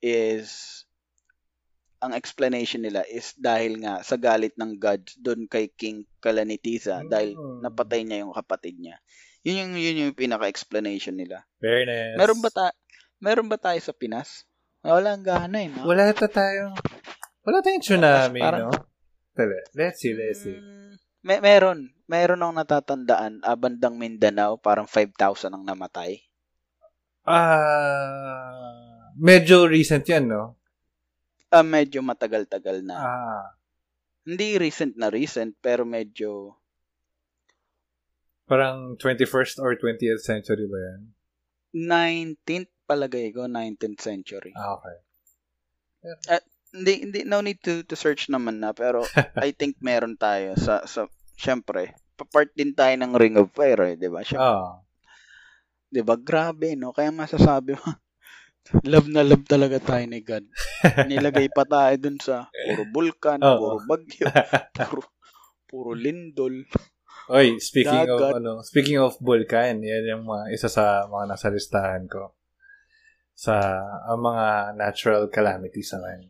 is 0.00 0.80
ang 2.00 2.12
explanation 2.12 2.80
nila 2.80 3.00
is 3.04 3.32
dahil 3.34 3.80
nga 3.80 4.00
sa 4.00 4.16
galit 4.16 4.52
ng 4.56 4.76
gods 4.76 5.16
doon 5.16 5.44
kay 5.44 5.68
King 5.68 6.04
Kalanitiza 6.20 7.00
dahil 7.04 7.32
Mm. 7.32 7.64
napatay 7.64 8.04
niya 8.04 8.24
yung 8.24 8.32
kapatid 8.32 8.76
niya. 8.76 8.96
Yun 9.40 9.56
yung 9.60 9.72
yun 9.76 10.00
yung 10.02 10.12
pinaka-explanation 10.12 11.16
nila. 11.16 11.44
Fairness. 11.60 12.16
Meron 12.16 12.40
ba 12.40 12.48
ta 12.48 12.66
meron 13.20 13.48
ba 13.48 13.56
tayo 13.56 13.80
sa 13.80 13.92
Pinas? 13.92 14.44
Wala 14.84 15.16
ang 15.16 15.24
gana 15.24 15.56
eh, 15.56 15.72
no? 15.72 15.88
Wala 15.88 16.12
ta 16.12 16.28
tayong... 16.28 16.76
Wala 17.40 17.64
tayong 17.64 17.80
tsunami, 17.80 18.36
Parang- 18.36 18.68
no? 18.68 18.76
Tala, 19.32 19.56
let's 19.72 19.96
see, 19.96 20.12
let's 20.12 20.44
see. 20.44 20.60
Mm, 20.60 20.92
May, 21.24 21.40
meron. 21.40 21.93
Meron 22.04 22.44
akong 22.44 22.58
natatandaan, 22.60 23.32
ah, 23.40 23.56
bandang 23.56 23.96
Mindanao, 23.96 24.60
parang 24.60 24.84
5,000 24.84 25.56
ang 25.56 25.64
namatay. 25.64 26.20
Ah... 27.24 29.08
medyo 29.16 29.64
recent 29.64 30.04
yan, 30.04 30.28
no? 30.28 30.60
Ah, 31.48 31.64
medyo 31.64 32.04
matagal-tagal 32.04 32.84
na. 32.84 32.96
Ah. 33.00 33.46
Hindi 34.28 34.60
recent 34.60 35.00
na 35.00 35.08
recent, 35.08 35.56
pero 35.60 35.88
medyo 35.88 36.60
Parang 38.44 39.00
21st 39.00 39.56
or 39.56 39.72
20th 39.80 40.20
century 40.20 40.68
ba 40.68 40.76
yan? 40.76 41.00
19th 41.72 42.72
palagay 42.84 43.32
ko, 43.32 43.48
19th 43.48 44.00
century. 44.04 44.52
Ah, 44.52 44.76
okay. 44.76 44.96
Hindi, 46.74 46.94
hindi, 47.08 47.20
no 47.24 47.40
need 47.40 47.64
to, 47.64 47.80
to 47.88 47.96
search 47.96 48.28
naman 48.28 48.60
na, 48.60 48.76
pero 48.76 49.00
I 49.40 49.56
think 49.56 49.80
meron 49.80 50.20
tayo 50.20 50.60
sa, 50.60 50.84
sa, 50.84 51.08
syempre, 51.34 51.94
part 52.30 52.50
din 52.54 52.72
tayo 52.72 52.94
ng 52.94 53.12
Ring 53.14 53.36
of 53.36 53.50
Fire, 53.50 53.82
eh, 53.84 53.94
di 53.94 54.08
ba? 54.08 54.22
Syempre, 54.22 54.46
Ah. 54.46 54.78
di 55.86 56.00
ba? 56.00 56.14
Grabe, 56.14 56.74
no? 56.74 56.90
Kaya 56.90 57.10
masasabi 57.10 57.74
mo, 57.74 57.84
love 58.92 59.10
na 59.12 59.20
love 59.20 59.44
talaga 59.44 59.76
tayo 59.78 60.04
ni 60.06 60.22
God. 60.22 60.46
Nilagay 61.10 61.52
pa 61.52 61.68
tayo 61.68 61.94
dun 62.00 62.16
sa 62.18 62.48
puro 62.48 62.82
bulkan, 62.88 63.38
Oo. 63.42 63.58
puro 63.58 63.76
bagyo, 63.84 64.24
puro, 64.78 65.02
puro 65.68 65.90
lindol. 65.92 66.64
Oy, 67.24 67.56
speaking 67.56 68.04
of 68.04 68.20
Dagat. 68.20 68.36
ano, 68.36 68.60
speaking 68.60 69.00
of 69.00 69.16
Vulcan, 69.16 69.80
yan 69.80 70.04
yung 70.04 70.24
mga 70.28 70.52
isa 70.52 70.68
sa 70.68 71.08
mga 71.08 71.24
nasa 71.24 71.48
listahan 71.48 72.04
ko. 72.04 72.36
Sa 73.32 73.56
ang 74.04 74.20
mga 74.20 74.76
natural 74.76 75.26
calamities 75.32 75.88
naman. 75.96 76.28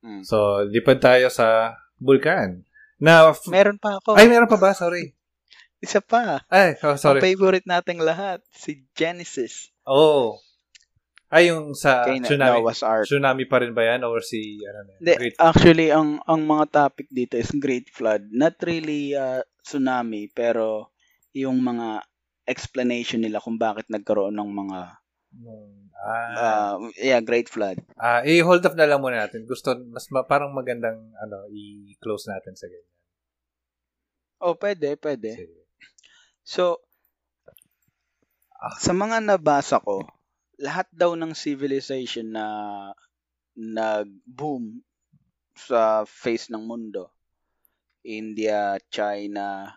Mm. 0.00 0.22
So, 0.24 0.64
lipad 0.64 1.02
tayo 1.02 1.28
sa 1.28 1.76
Vulcan. 1.98 2.62
Na 3.00 3.32
f- 3.32 3.48
Meron 3.48 3.80
pa 3.80 3.96
ako. 3.96 4.14
ay 4.14 4.28
meron 4.28 4.46
pa 4.46 4.56
ba? 4.56 4.70
Sorry. 4.70 5.16
Isa 5.80 6.04
pa. 6.04 6.44
Ay, 6.46 6.76
oh, 6.84 6.92
Ang 6.92 7.00
sorry. 7.00 7.20
favorite 7.24 7.64
nating 7.64 7.98
lahat, 7.98 8.44
si 8.52 8.84
Genesis. 8.92 9.72
Oh. 9.82 10.36
Ay 11.30 11.48
yung 11.48 11.72
sa 11.72 12.04
kay 12.04 12.20
Na- 12.20 12.26
tsunami. 12.28 12.58
Noah's 12.60 12.82
Ark. 12.82 13.06
Tsunami 13.06 13.46
pa 13.46 13.62
rin 13.62 13.72
ba 13.72 13.86
yan 13.86 14.02
or 14.02 14.20
si 14.20 14.60
ano 14.60 14.84
na? 14.84 15.14
Great 15.16 15.38
actually, 15.38 15.88
ang 15.88 16.20
ang 16.26 16.42
mga 16.42 16.64
topic 16.68 17.06
dito 17.08 17.38
is 17.38 17.48
Great 17.56 17.88
Flood. 17.88 18.28
Not 18.28 18.58
really 18.60 19.14
uh, 19.14 19.40
tsunami, 19.62 20.28
pero 20.28 20.90
yung 21.32 21.62
mga 21.62 22.02
explanation 22.44 23.22
nila 23.22 23.38
kung 23.38 23.56
bakit 23.56 23.86
nagkaroon 23.86 24.34
ng 24.34 24.50
mga 24.50 24.99
Ah, 26.00 26.74
uh, 26.74 26.90
yeah, 26.96 27.20
Great 27.22 27.46
Flood. 27.52 27.78
ah, 28.00 28.24
i-hold 28.24 28.64
off 28.66 28.74
na 28.74 28.88
lang 28.88 28.98
muna 29.04 29.26
natin. 29.28 29.46
Gusto 29.46 29.76
mas 29.88 30.08
ma- 30.10 30.26
parang 30.26 30.50
magandang 30.50 31.12
ano, 31.20 31.46
i-close 31.52 32.28
natin 32.32 32.56
sa 32.56 32.66
ganyan. 32.66 32.90
Oh, 34.40 34.56
pwede, 34.56 34.96
pwede. 34.96 35.36
Sige. 35.36 35.60
So, 36.40 36.80
sa 38.80 38.92
mga 38.96 39.20
nabasa 39.20 39.76
ko, 39.80 40.02
lahat 40.56 40.88
daw 40.92 41.12
ng 41.16 41.36
civilization 41.36 42.32
na 42.32 42.46
nag-boom 43.56 44.80
sa 45.56 46.08
face 46.08 46.48
ng 46.48 46.64
mundo, 46.64 47.12
India, 48.00 48.80
China, 48.88 49.76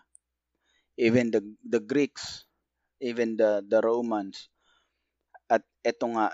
even 0.96 1.28
the 1.28 1.44
the 1.60 1.80
Greeks, 1.80 2.48
even 3.04 3.36
the 3.36 3.60
the 3.68 3.84
Romans, 3.84 4.48
at 5.50 5.62
eto 5.84 6.06
nga 6.14 6.26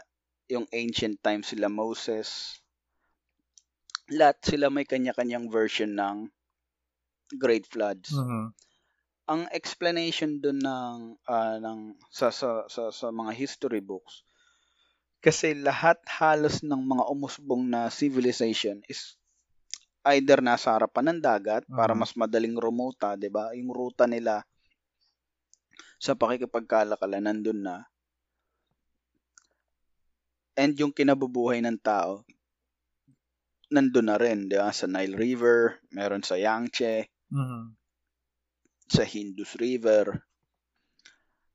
yung 0.50 0.66
ancient 0.74 1.22
times 1.22 1.46
sila 1.54 1.68
Moses, 1.70 2.58
lahat 4.18 4.36
sila 4.48 4.66
may 4.74 4.84
kanya-kanyang 4.92 5.46
version 5.56 5.90
ng 5.96 6.16
Great 7.38 7.66
Floods 7.66 8.11
Mhm. 8.11 8.52
ang 9.32 9.42
explanation 9.58 10.42
dun 10.44 10.58
ng 10.61 10.96
ah, 11.36 11.56
ng 11.64 11.80
sa, 12.12 12.28
sa 12.38 12.68
sa 12.74 12.82
sa 12.92 13.08
mga 13.20 13.32
history 13.32 13.80
books 13.80 14.14
kasi 15.24 15.52
lahat 15.68 15.98
halos 16.08 16.56
ng 16.64 16.82
mga 16.92 17.04
umusbong 17.12 17.64
na 17.72 17.88
civilization 17.92 18.80
is 18.92 19.16
either 20.12 20.40
nasa 20.44 20.72
harapan 20.76 21.04
ng 21.16 21.20
dagat 21.24 21.64
para 21.76 21.92
Mhm. 21.92 22.00
mas 22.00 22.12
madaling 22.16 22.56
rumuta, 22.56 23.16
'di 23.16 23.28
ba? 23.32 23.52
Yung 23.56 23.70
ruta 23.72 24.04
nila 24.08 24.44
sa 26.04 26.12
pakikipagkalakalan 26.18 27.22
nandun 27.26 27.61
na. 27.66 27.76
And 30.59 30.74
yung 30.78 30.92
kinabubuhay 30.94 31.62
ng 31.62 31.78
tao 31.82 32.24
nandun 33.74 34.07
na 34.11 34.16
rin, 34.18 34.51
'di 34.51 34.57
ba? 34.59 34.70
Sa 34.74 34.86
Nile 34.90 35.14
River, 35.14 35.78
meron 35.94 36.22
sa 36.26 36.34
Yangtze, 36.34 37.07
Mhm. 37.30 37.76
sa 38.94 39.05
Indus 39.20 39.57
River. 39.57 40.07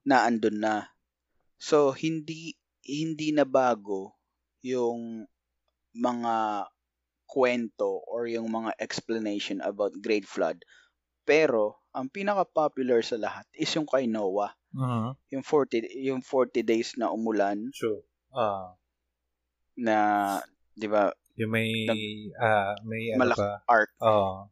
na 0.05 0.17
andun 0.29 0.57
na. 0.61 0.75
So 1.57 1.91
hindi 1.91 2.53
hindi 2.85 3.33
na 3.33 3.45
bago 3.45 4.13
yung 4.61 5.25
mga 5.97 6.35
kwento 7.25 8.03
or 8.07 8.27
yung 8.29 8.49
mga 8.53 8.71
explanation 8.79 9.59
about 9.65 9.97
Great 10.05 10.25
Flood. 10.29 10.61
Pero 11.25 11.81
ang 11.95 12.07
pinaka-popular 12.11 13.01
sa 13.05 13.17
lahat 13.17 13.47
is 13.57 13.71
yung 13.75 13.87
kay 13.89 14.05
Noah. 14.05 14.53
Mhm. 14.73 15.15
Yung 15.33 15.43
40 15.43 15.81
yung 16.05 16.21
40 16.21 16.61
days 16.61 16.95
na 16.99 17.09
umulan 17.11 17.73
True. 17.73 18.03
Ah, 18.35 18.75
na 19.77 19.97
'di 20.73 20.87
ba 20.87 21.11
yung 21.35 21.51
may 21.51 21.69
Nag- 21.87 22.33
ah 22.39 22.73
may 22.83 23.11
ano 23.11 23.19
malaki 23.21 23.43
pa. 23.43 23.59
ark 23.67 23.91
Oh. 23.99 24.47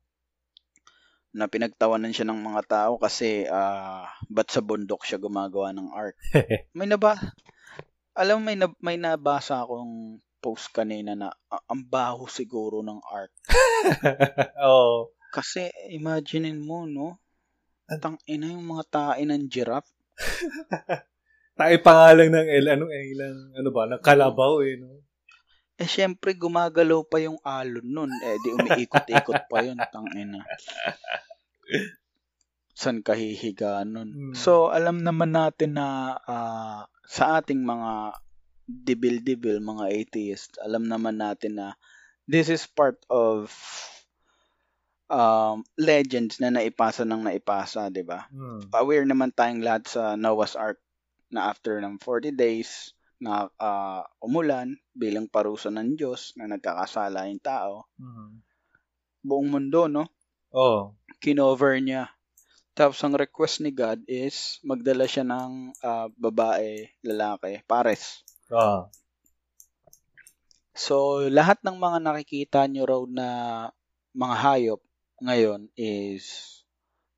na 1.34 1.50
pinagtawanan 1.50 2.14
siya 2.14 2.30
ng 2.30 2.40
mga 2.46 2.62
tao 2.70 2.94
kasi 3.02 3.50
ah 3.50 4.06
ba't 4.30 4.54
sa 4.54 4.62
bundok 4.62 5.02
siya 5.02 5.18
gumagawa 5.18 5.74
ng 5.74 5.90
ark. 5.90 6.14
May 6.78 6.86
naba 6.86 7.18
alam 8.14 8.38
mo, 8.38 8.46
may 8.46 8.54
na, 8.54 8.70
may 8.78 8.98
nabasa 9.02 9.66
akong 9.66 10.22
post 10.38 10.70
kanina 10.70 11.18
na 11.18 11.34
a- 11.50 11.66
ang 11.66 11.82
baho 11.82 12.30
siguro 12.30 12.86
ng 12.86 13.02
ark. 13.02 13.34
oh. 14.62 15.10
Kasi 15.34 15.74
imaginein 15.90 16.62
mo 16.62 16.86
no, 16.86 17.18
tang 17.98 18.22
ina 18.30 18.54
yung 18.54 18.70
mga 18.70 18.84
tae 18.86 19.26
ng 19.26 19.50
giraffe. 19.50 19.90
Tayo 21.58 21.76
pangalan 21.82 22.30
ng 22.30 22.48
el 22.50 22.66
ano 22.70 22.86
ilang 22.90 23.54
ano 23.54 23.70
ba, 23.74 23.90
ng 23.90 24.02
kalabaw 24.02 24.62
eh 24.62 24.78
no. 24.78 25.02
Eh 25.84 25.90
syempre 25.90 26.32
gumagalaw 26.32 27.04
pa 27.04 27.20
yung 27.20 27.36
alon 27.44 27.84
nun. 27.84 28.12
Eh 28.24 28.40
di 28.40 28.56
umiikot-ikot 28.56 29.52
pa 29.52 29.58
yun, 29.60 29.76
tang 29.92 30.08
ina. 30.16 30.40
San 32.72 33.04
kahihiga 33.04 33.84
nun? 33.84 34.10
Hmm. 34.16 34.34
So 34.34 34.72
alam 34.72 35.04
naman 35.04 35.36
natin 35.36 35.76
na 35.76 36.16
ah, 36.24 36.88
sa 37.04 37.44
ating 37.44 37.60
mga 37.68 38.16
dibil-dibil, 38.64 39.60
mga 39.60 39.92
atheist, 39.92 40.56
alam 40.64 40.88
naman 40.88 41.20
natin 41.20 41.60
na 41.60 41.68
this 42.32 42.48
is 42.48 42.64
part 42.64 42.96
of 43.12 43.52
um, 45.12 45.68
legends 45.76 46.40
na 46.40 46.48
naipasa 46.48 47.04
ng 47.04 47.28
naipasa, 47.28 47.92
di 47.92 48.08
ba? 48.08 48.32
Hmm. 48.32 48.72
Aware 48.72 49.04
naman 49.04 49.36
tayong 49.36 49.60
lahat 49.60 49.84
sa 49.92 50.16
Noah's 50.16 50.56
Ark 50.56 50.80
na 51.28 51.52
after 51.52 51.84
ng 51.84 52.00
40 52.00 52.32
days 52.40 52.96
na 53.24 53.48
ah, 53.56 54.04
umulan 54.20 54.76
bilang 54.92 55.32
parusa 55.32 55.72
ng 55.72 55.96
Diyos 55.96 56.36
na 56.36 56.52
nagkakasala 56.52 57.32
yung 57.32 57.40
tao. 57.40 57.88
Mhm. 57.96 58.44
Buong 59.24 59.48
mundo, 59.48 59.88
no? 59.88 60.04
Oh. 60.54 60.94
kinover 61.24 61.80
niya. 61.82 62.12
Tapos 62.76 63.00
ang 63.02 63.16
request 63.16 63.64
ni 63.64 63.72
God 63.72 64.04
is 64.12 64.60
magdala 64.62 65.08
siya 65.08 65.24
ng 65.24 65.72
ah, 65.80 66.12
babae, 66.20 66.92
lalaki, 67.00 67.64
pares. 67.64 68.28
Ah. 68.52 68.92
So 70.76 71.24
lahat 71.32 71.64
ng 71.64 71.80
mga 71.80 71.98
nakikita 72.04 72.68
niyo 72.68 72.84
raw 72.84 73.02
na 73.08 73.28
mga 74.12 74.36
hayop 74.36 74.82
ngayon 75.24 75.72
is 75.80 76.60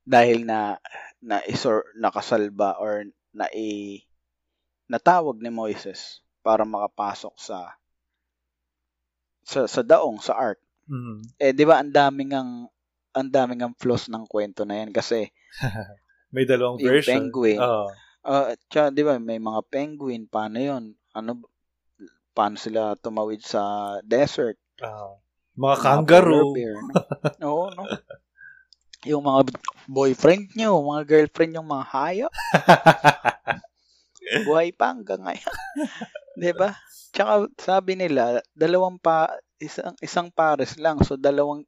dahil 0.06 0.46
na 0.46 0.78
na 1.18 1.42
isor 1.50 1.82
nakasalba 1.98 2.78
or 2.78 3.10
na 3.34 3.50
i 3.50 4.00
natawag 4.86 5.38
ni 5.42 5.50
Moises 5.50 6.22
para 6.42 6.62
makapasok 6.62 7.34
sa 7.38 7.76
sa 9.46 9.66
sa 9.70 9.82
daong 9.86 10.18
sa 10.18 10.34
ark. 10.34 10.58
Mhm. 10.90 11.22
Eh 11.38 11.52
'di 11.54 11.64
ba 11.66 11.82
ang 11.82 11.90
daming 11.90 12.32
ang 12.34 12.50
ang 13.14 13.28
daming 13.30 13.62
ang 13.62 13.74
flaws 13.78 14.10
ng 14.10 14.26
kwento 14.26 14.66
na 14.66 14.82
yan 14.82 14.90
kasi 14.90 15.30
May 16.34 16.44
dalawang 16.44 16.82
Yung 16.82 16.90
version. 16.90 17.30
penguin. 17.30 17.62
Oh. 17.62 17.88
Ah, 18.26 18.50
uh, 18.50 18.58
tsaka, 18.66 18.90
'di 18.90 19.02
ba, 19.06 19.22
may 19.22 19.38
mga 19.38 19.62
penguin, 19.70 20.26
paano 20.26 20.58
'yon? 20.58 20.84
Ano 21.14 21.46
paano 22.34 22.58
sila 22.58 22.98
tumawid 22.98 23.40
sa 23.40 23.96
desert? 24.02 24.58
Ah. 24.82 25.14
Mga 25.56 25.76
kangaroo. 25.80 26.52
polar 26.52 26.56
bear, 26.58 26.74
no? 26.84 26.94
Oo, 27.48 27.64
no? 27.72 27.84
Yung 29.08 29.24
mga 29.24 29.40
boyfriend 29.88 30.52
nyo, 30.58 30.82
mga 30.84 31.02
girlfriend 31.08 31.56
yung 31.56 31.70
mga 31.70 31.86
hayop, 31.94 32.32
buhay 34.44 34.74
pa 34.74 34.92
hanggang 34.94 35.22
ngayon. 35.22 35.56
'Di 36.40 36.52
ba? 36.56 36.74
Tsaka 37.14 37.48
sabi 37.56 37.96
nila, 37.96 38.44
dalawang 38.52 39.00
pa 39.00 39.32
isang 39.56 39.96
isang 40.04 40.28
pares 40.28 40.76
lang, 40.76 41.00
so 41.00 41.16
dalawang 41.16 41.64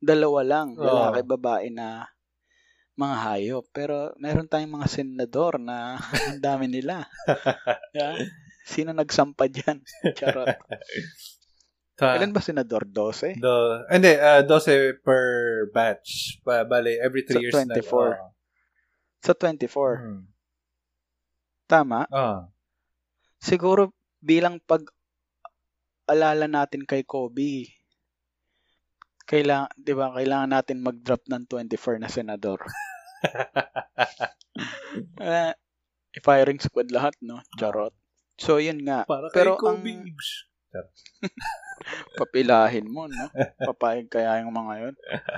dalawa 0.00 0.40
lang, 0.44 0.76
Oo. 0.76 0.84
lalaki 0.84 1.20
babae 1.24 1.68
na 1.68 2.08
mga 2.96 3.16
hayop. 3.28 3.64
Pero 3.76 4.16
meron 4.16 4.48
tayong 4.48 4.80
mga 4.80 4.88
senador 4.88 5.60
na 5.60 6.00
ang 6.32 6.40
dami 6.40 6.66
nila. 6.68 7.04
Yeah? 7.96 8.28
Sino 8.66 8.92
nagsampa 8.92 9.48
dyan? 9.48 9.80
Charot. 10.18 10.52
Sa, 11.96 12.12
Ilan 12.20 12.34
ba 12.36 12.44
senador? 12.44 12.84
12? 12.84 13.40
do, 13.40 13.54
hindi, 13.88 14.12
uh, 14.20 14.44
12 14.44 15.00
per 15.00 15.24
batch. 15.72 16.42
Pa, 16.44 16.66
bale, 16.68 17.00
every 17.00 17.24
3 17.24 17.32
Sa 17.32 17.40
years 17.40 17.56
24. 17.56 17.64
na. 17.64 18.20
Oh. 18.20 18.30
Sa 19.24 19.32
24. 19.32 19.96
Hmm. 19.96 20.22
Tama? 21.66 22.06
Ah. 22.10 22.46
Siguro 23.42 23.90
bilang 24.22 24.62
pag 24.62 24.86
alala 26.06 26.46
natin 26.46 26.86
kay 26.86 27.02
Kobe, 27.02 27.66
kailangan, 29.26 29.74
'di 29.74 29.92
ba, 29.98 30.14
kailangan 30.14 30.50
natin 30.54 30.78
mag-drop 30.82 31.26
ng 31.26 31.44
24 31.50 31.98
na 31.98 32.10
senador. 32.10 32.62
Eh, 35.20 35.52
firing 36.24 36.56
squad 36.56 36.88
lahat, 36.88 37.12
no? 37.20 37.36
Charot. 37.60 37.92
So, 38.40 38.56
yun 38.56 38.80
nga. 38.84 39.04
Para 39.04 39.28
Pero 39.28 39.56
kay 39.56 39.60
Kobe. 39.60 39.92
ang- 39.92 40.08
Papilahin 42.20 42.88
mo, 42.88 43.04
no? 43.04 43.28
Papayag 43.60 44.08
kaya 44.08 44.40
yung 44.40 44.52
mga 44.56 44.74
yun. 44.88 44.94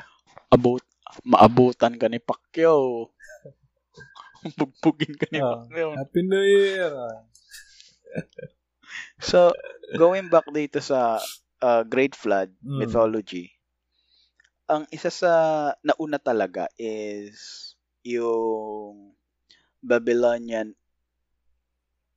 Abot, 0.54 0.82
maabutan 1.26 1.98
ka 1.98 2.06
ni 2.06 2.22
Pacquiao. 2.22 3.10
Bugbugin 4.58 5.14
ka 5.18 5.26
ni. 5.30 5.38
Pacquiao. 5.40 5.96
Happy 5.96 6.20
New 6.22 6.44
Year. 6.44 6.92
So, 9.20 9.52
going 9.98 10.30
back 10.30 10.46
dito 10.50 10.78
sa 10.80 11.18
uh, 11.60 11.82
Great 11.84 12.14
Flood 12.14 12.54
Mm. 12.62 12.78
mythology, 12.82 13.50
ang 14.68 14.84
isa 14.90 15.10
sa 15.10 15.32
nauna 15.82 16.20
talaga 16.20 16.68
is 16.76 17.72
yung 18.04 19.12
Babylonian 19.80 20.74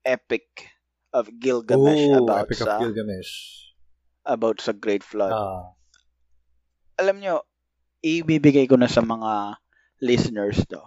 epic 0.03 0.67
of 1.11 1.29
Gilgamesh 1.39 2.05
Ooh, 2.11 2.23
about 2.25 2.47
Epic 2.47 2.57
sa 2.59 2.77
of 2.77 2.81
Gilgamesh. 2.81 3.31
about 4.21 4.61
sa 4.61 4.73
Great 4.73 5.01
Flood. 5.01 5.33
Ah. 5.33 5.73
Alam 7.01 7.17
nyo, 7.17 7.35
ibibigay 8.01 8.69
ko 8.69 8.77
na 8.77 8.85
sa 8.85 9.01
mga 9.01 9.57
listeners 10.01 10.61
to. 10.69 10.81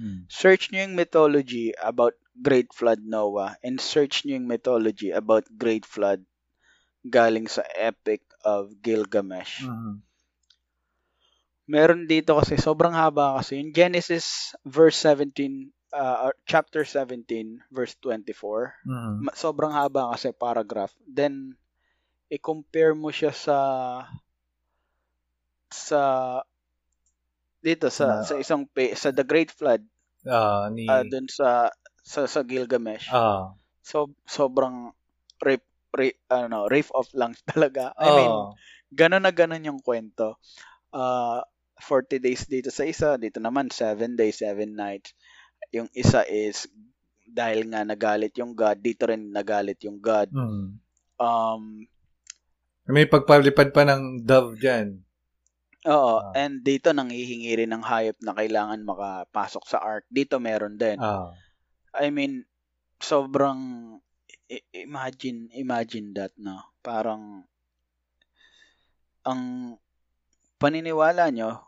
Hmm. 0.00 0.24
Search 0.32 0.72
nyo 0.72 0.80
yung 0.88 0.96
mythology 0.96 1.76
about 1.76 2.16
Great 2.32 2.72
Flood 2.72 3.04
Noah 3.04 3.60
and 3.60 3.76
search 3.76 4.24
nyo 4.24 4.40
yung 4.40 4.48
mythology 4.48 5.12
about 5.12 5.44
Great 5.52 5.84
Flood 5.84 6.24
galing 7.04 7.46
sa 7.48 7.62
Epic 7.76 8.24
of 8.44 8.72
Gilgamesh. 8.80 9.68
Mhm. 9.68 10.00
Meron 11.70 12.10
dito 12.10 12.34
kasi 12.34 12.58
sobrang 12.58 12.90
haba 12.96 13.38
kasi 13.38 13.60
yung 13.62 13.70
Genesis 13.70 14.50
verse 14.66 14.98
17 14.98 15.70
uh, 15.94 16.34
chapter 16.42 16.82
17 16.82 17.62
verse 17.70 17.94
24 18.02 18.74
Mhm. 18.82 19.14
ma- 19.30 19.36
sobrang 19.38 19.70
haba 19.70 20.10
kasi 20.14 20.34
paragraph 20.34 20.90
then 21.06 21.54
i-compare 22.30 22.94
mo 22.96 23.10
siya 23.14 23.32
sa 23.34 23.58
sa 25.70 26.42
dito 27.60 27.86
sa 27.92 28.06
Na- 28.08 28.24
sa 28.24 28.34
isang 28.40 28.62
pa- 28.66 28.96
sa 28.96 29.12
The 29.12 29.24
Great 29.24 29.52
Flood 29.52 29.82
Ah, 30.28 30.68
ni... 30.68 30.84
uh, 30.84 31.04
dun 31.06 31.28
sa 31.30 31.72
sa 32.00 32.28
sa 32.28 32.44
Gilgamesh 32.44 33.08
ah. 33.08 33.56
so 33.80 34.12
sobrang 34.28 34.92
rip, 35.40 35.64
rip 35.96 36.20
ano 36.28 36.68
riff 36.68 36.92
off 36.92 37.12
lang 37.16 37.32
talaga 37.50 37.96
I 37.96 38.08
mean 38.12 38.32
Oh. 38.32 38.52
ganun 38.90 39.22
na 39.22 39.30
ganun 39.30 39.62
yung 39.62 39.80
kwento. 39.80 40.36
Uh, 40.90 41.40
40 41.80 42.20
days 42.20 42.44
dito 42.44 42.68
sa 42.68 42.84
isa, 42.84 43.16
dito 43.16 43.40
naman 43.40 43.72
7 43.72 43.96
days, 44.12 44.44
7 44.44 44.68
nights. 44.68 45.16
Yung 45.72 45.88
isa 45.96 46.26
is 46.28 46.68
dahil 47.24 47.70
nga 47.70 47.86
nagalit 47.86 48.34
yung 48.36 48.52
God, 48.52 48.82
dito 48.82 49.08
rin 49.08 49.30
nagalit 49.30 49.80
yung 49.86 50.02
God. 50.02 50.28
Hmm. 50.34 50.76
Um, 51.16 51.62
May 52.90 53.06
pagpalipad 53.06 53.70
pa 53.70 53.86
ng 53.86 54.26
dove 54.26 54.58
dyan. 54.58 55.00
Oo, 55.88 56.14
Ah. 56.20 56.32
and 56.36 56.60
dito 56.60 56.92
nanghihingi 56.92 57.56
rin 57.56 57.72
ng 57.72 57.84
hayop 57.84 58.18
na 58.20 58.36
kailangan 58.36 58.84
makapasok 58.84 59.64
sa 59.64 59.78
ark. 59.80 60.04
Dito 60.12 60.36
meron 60.36 60.76
din. 60.76 61.00
Ah. 61.00 61.32
I 61.96 62.12
mean, 62.12 62.44
sobrang 63.00 63.96
i- 64.50 64.66
imagine 64.76 65.48
imagine 65.56 66.12
that 66.12 66.34
no. 66.36 66.60
Parang 66.84 67.44
ang 69.24 69.76
paniniwala 70.56 71.28
nyo, 71.32 71.60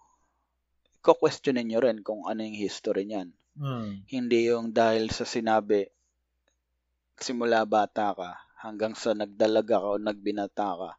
ko-questionin 1.04 1.68
nyo 1.68 1.80
rin 1.82 2.00
kung 2.00 2.24
ano 2.24 2.40
yung 2.44 2.56
history 2.56 3.04
niyan. 3.04 3.28
Mm. 3.58 4.08
Hindi 4.08 4.38
yung 4.48 4.72
dahil 4.72 5.12
sa 5.12 5.28
sinabi 5.28 5.84
simula 7.20 7.62
bata 7.68 8.16
ka 8.16 8.30
hanggang 8.64 8.96
sa 8.96 9.12
nagdalaga 9.12 9.76
ka 9.78 9.88
o 9.94 10.00
nagbinata 10.00 10.68
ka 10.74 10.90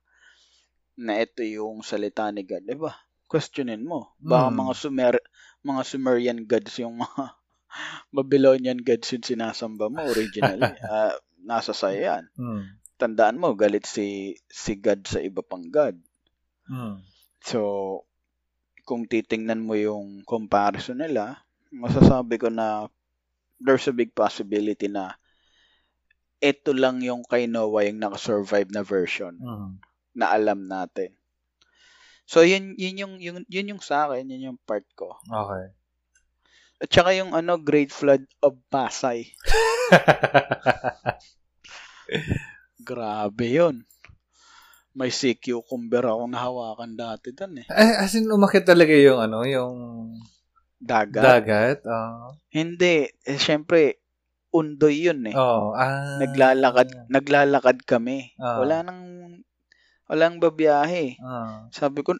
na 0.95 1.17
ito 1.19 1.41
yung 1.41 1.81
salita 1.81 2.29
ni 2.29 2.45
God. 2.45 2.63
Diba? 2.63 2.93
Questionin 3.25 3.81
mo. 3.81 4.13
Baka 4.21 4.47
Mm. 4.49 4.55
mga 4.61 4.73
Sumer 4.77 5.15
mga 5.63 5.81
Sumerian 5.87 6.39
gods 6.43 6.75
yung 6.77 6.99
mga 6.99 7.23
Babylonian 8.15 8.77
gods 8.77 9.09
yung 9.15 9.25
sinasamba 9.25 9.89
mo 9.89 10.03
originally. 10.05 10.61
Ah, 10.85 11.15
nasa 11.43 11.73
sa'yo 11.73 11.99
yan. 11.99 12.23
Mm. 12.37 12.63
Tandaan 12.99 13.41
mo, 13.41 13.51
galit 13.57 13.83
si 13.83 14.37
si 14.47 14.77
God 14.77 15.03
sa 15.03 15.19
iba 15.19 15.41
pang 15.41 15.65
God. 15.67 15.97
Mm. 16.69 17.01
So, 17.43 17.59
kung 18.83 19.07
titingnan 19.07 19.63
mo 19.63 19.75
yung 19.75 20.21
comparison 20.23 20.99
nila, 20.99 21.41
masasabi 21.71 22.37
ko 22.37 22.47
na 22.47 22.85
there's 23.57 23.87
a 23.87 23.95
big 23.95 24.11
possibility 24.13 24.87
na 24.87 25.15
ito 26.37 26.75
lang 26.75 26.99
yung 26.99 27.23
kay 27.23 27.47
Noah 27.47 27.87
yung 27.87 28.03
nakasurvive 28.03 28.67
na 28.69 28.83
version 28.83 29.39
Mm. 29.39 29.79
Na 30.13 30.33
alam 30.33 30.65
natin. 30.65 31.13
So, 32.23 32.41
yun, 32.41 32.73
yun, 32.79 32.95
yung, 32.97 33.13
yun, 33.19 33.43
yun 33.51 33.71
yung 33.75 33.83
sa 33.83 34.07
akin, 34.07 34.31
yun 34.31 34.53
yung 34.53 34.59
part 34.63 34.87
ko. 34.95 35.11
Okay. 35.27 35.75
At 36.83 36.89
saka 36.89 37.11
yung 37.15 37.35
ano, 37.35 37.59
Great 37.59 37.91
Flood 37.91 38.23
of 38.39 38.55
Pasay. 38.71 39.27
Grabe 42.87 43.47
yun. 43.47 43.83
May 44.93 45.09
sea 45.09 45.33
cucumber 45.33 46.05
akong 46.05 46.31
nahawakan 46.31 46.93
dati 46.93 47.33
doon 47.33 47.63
eh. 47.63 47.67
Eh, 47.71 47.93
as 47.97 48.13
in, 48.13 48.29
umakit 48.29 48.67
talaga 48.67 48.93
yung 48.93 49.19
ano, 49.19 49.41
yung 49.47 49.75
Dagat. 50.83 51.23
dagat. 51.23 51.79
Oh. 51.87 52.35
Hindi. 52.51 53.07
Eh, 53.23 53.39
syempre, 53.39 54.03
undoy 54.51 55.07
yun 55.07 55.23
eh. 55.31 55.35
Oh, 55.35 55.71
ah. 55.71 56.19
Naglalakad, 56.19 57.07
naglalakad 57.07 57.87
kami. 57.87 58.35
Ah. 58.35 58.59
Wala 58.59 58.83
nang, 58.83 59.22
walang 60.13 60.37
babiyahe. 60.37 61.17
Ah. 61.17 61.65
Sabi 61.73 62.05
ko, 62.05 62.13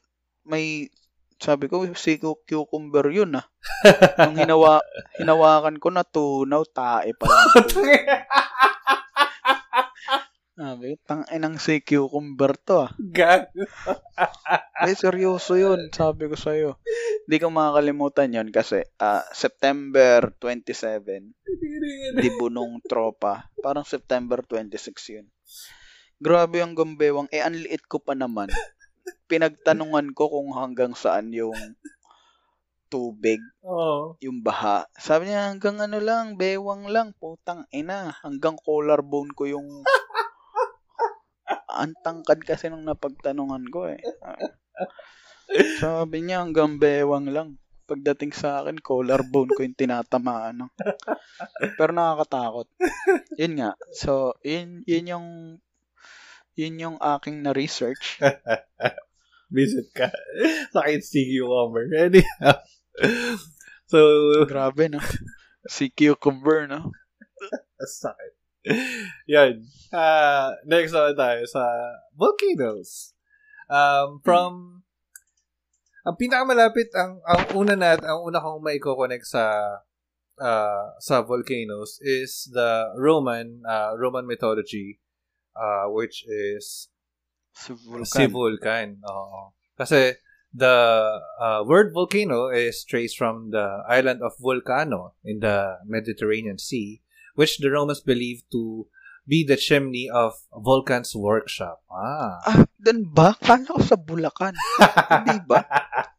may, 0.49 0.89
sabi 1.37 1.69
ko, 1.69 1.85
si 1.93 2.17
cu- 2.17 2.41
cucumber 2.41 3.05
yun 3.13 3.37
ah. 3.37 3.45
Nung 4.25 4.41
hinawa, 4.41 4.81
hinawakan 5.21 5.77
ko 5.77 5.93
na 5.93 6.01
tunaw, 6.01 6.65
tae 6.65 7.13
pa 7.13 7.25
lang. 7.29 7.45
Sabi 10.53 10.93
ko, 10.93 10.97
tangin 11.09 11.57
si 11.57 11.81
cucumber 11.81 12.53
to 12.57 12.85
ah. 12.85 12.91
Gag. 12.97 13.49
Eh, 14.85 14.93
seryoso 15.01 15.57
yun, 15.57 15.89
sabi 15.89 16.29
ko 16.29 16.37
sa'yo. 16.37 16.77
Hindi 17.25 17.41
ko 17.41 17.49
makakalimutan 17.49 18.37
yun 18.37 18.49
kasi 18.53 18.85
ah, 19.01 19.25
September 19.33 20.29
27, 20.37 21.33
dibunong 22.21 22.85
tropa. 22.85 23.49
Parang 23.65 23.81
September 23.81 24.45
26 24.45 25.13
yun. 25.17 25.25
Grabe 26.21 26.61
yung 26.61 26.77
gambewang. 26.77 27.25
Eh, 27.33 27.41
ang 27.41 27.57
liit 27.57 27.89
ko 27.89 27.97
pa 27.97 28.13
naman. 28.13 28.53
Pinagtanungan 29.31 30.13
ko 30.13 30.29
kung 30.29 30.53
hanggang 30.53 30.93
saan 30.93 31.33
yung 31.33 31.57
tubig, 32.93 33.41
Oh. 33.65 34.13
yung 34.21 34.45
baha. 34.45 34.85
Sabi 34.93 35.33
niya, 35.33 35.49
hanggang 35.49 35.81
ano 35.81 35.97
lang, 35.97 36.37
bewang 36.37 36.85
lang, 36.93 37.17
putang 37.17 37.65
ina. 37.73 38.13
Hanggang 38.21 38.53
collarbone 38.61 39.33
ko 39.33 39.49
yung... 39.49 39.65
Ang 41.73 41.97
tangkad 42.05 42.45
kasi 42.45 42.69
nung 42.69 42.85
napagtanungan 42.85 43.65
ko 43.73 43.89
eh. 43.89 43.97
Sabi 45.81 46.21
niya, 46.21 46.45
hanggang 46.45 46.77
bewang 46.77 47.33
lang. 47.33 47.57
Pagdating 47.89 48.31
sa 48.31 48.61
akin, 48.61 48.77
collarbone 48.77 49.49
ko 49.49 49.65
yung 49.65 49.73
tinatamaan. 49.73 50.61
No? 50.61 50.69
Pero 51.81 51.91
nakakatakot. 51.91 52.69
Yun 53.41 53.57
nga. 53.57 53.73
So, 53.91 54.37
yun, 54.45 54.85
yun 54.85 55.09
yung 55.09 55.27
yun 56.53 56.81
yung 56.81 56.97
aking 57.01 57.41
na-research. 57.41 58.21
Visit 59.53 59.93
ka. 59.93 60.09
Sakit 60.73 61.01
si 61.05 61.29
cucumber. 61.29 61.85
Anyhow. 61.93 62.57
so, 63.85 63.99
Grabe, 64.49 64.89
no? 64.89 65.01
Si 65.69 65.93
Cucumber, 65.93 66.67
no? 66.67 66.91
sakit. 68.01 68.33
Yan. 69.27 69.63
Ah, 69.91 70.55
next 70.65 70.95
naman 70.95 71.15
tayo 71.15 71.43
sa 71.47 71.63
volcanoes. 72.15 73.13
Um, 73.67 74.19
from 74.23 74.83
ang 76.03 76.19
pinakamalapit 76.19 76.91
ang 76.99 77.23
ang 77.23 77.41
una 77.55 77.79
nat 77.79 78.03
ang 78.03 78.27
una 78.27 78.43
kong 78.43 78.59
maiko-connect 78.59 79.23
sa 79.23 79.43
uh, 80.35 80.85
sa 80.99 81.23
volcanoes 81.23 81.95
is 82.03 82.51
the 82.51 82.91
Roman 82.99 83.63
uh, 83.63 83.95
Roman 83.95 84.27
mythology 84.27 84.99
uh, 85.55 85.85
which 85.89 86.25
is 86.27 86.89
Si 87.53 87.73
Vulcan. 87.73 88.05
Si 88.05 88.25
Vulcan. 88.25 88.87
Oo. 89.05 89.53
Kasi 89.77 90.17
the 90.53 90.75
uh, 91.41 91.61
word 91.65 91.93
volcano 91.93 92.49
is 92.49 92.85
traced 92.85 93.17
from 93.17 93.49
the 93.49 93.81
island 93.89 94.21
of 94.21 94.37
Vulcano 94.37 95.13
in 95.25 95.39
the 95.39 95.77
Mediterranean 95.85 96.57
Sea, 96.57 97.01
which 97.35 97.57
the 97.57 97.69
Romans 97.69 98.01
believed 98.01 98.45
to 98.51 98.85
be 99.25 99.45
the 99.45 99.55
chimney 99.55 100.09
of 100.09 100.35
Vulcan's 100.51 101.15
workshop. 101.15 101.81
Ah. 101.89 102.41
ah, 102.45 102.59
dun 102.81 103.07
ba? 103.07 103.37
Kala 103.39 103.65
ko 103.65 103.79
sa 103.79 103.95
Bulacan. 103.95 104.53
Hindi 105.23 105.39
ba? 105.47 105.63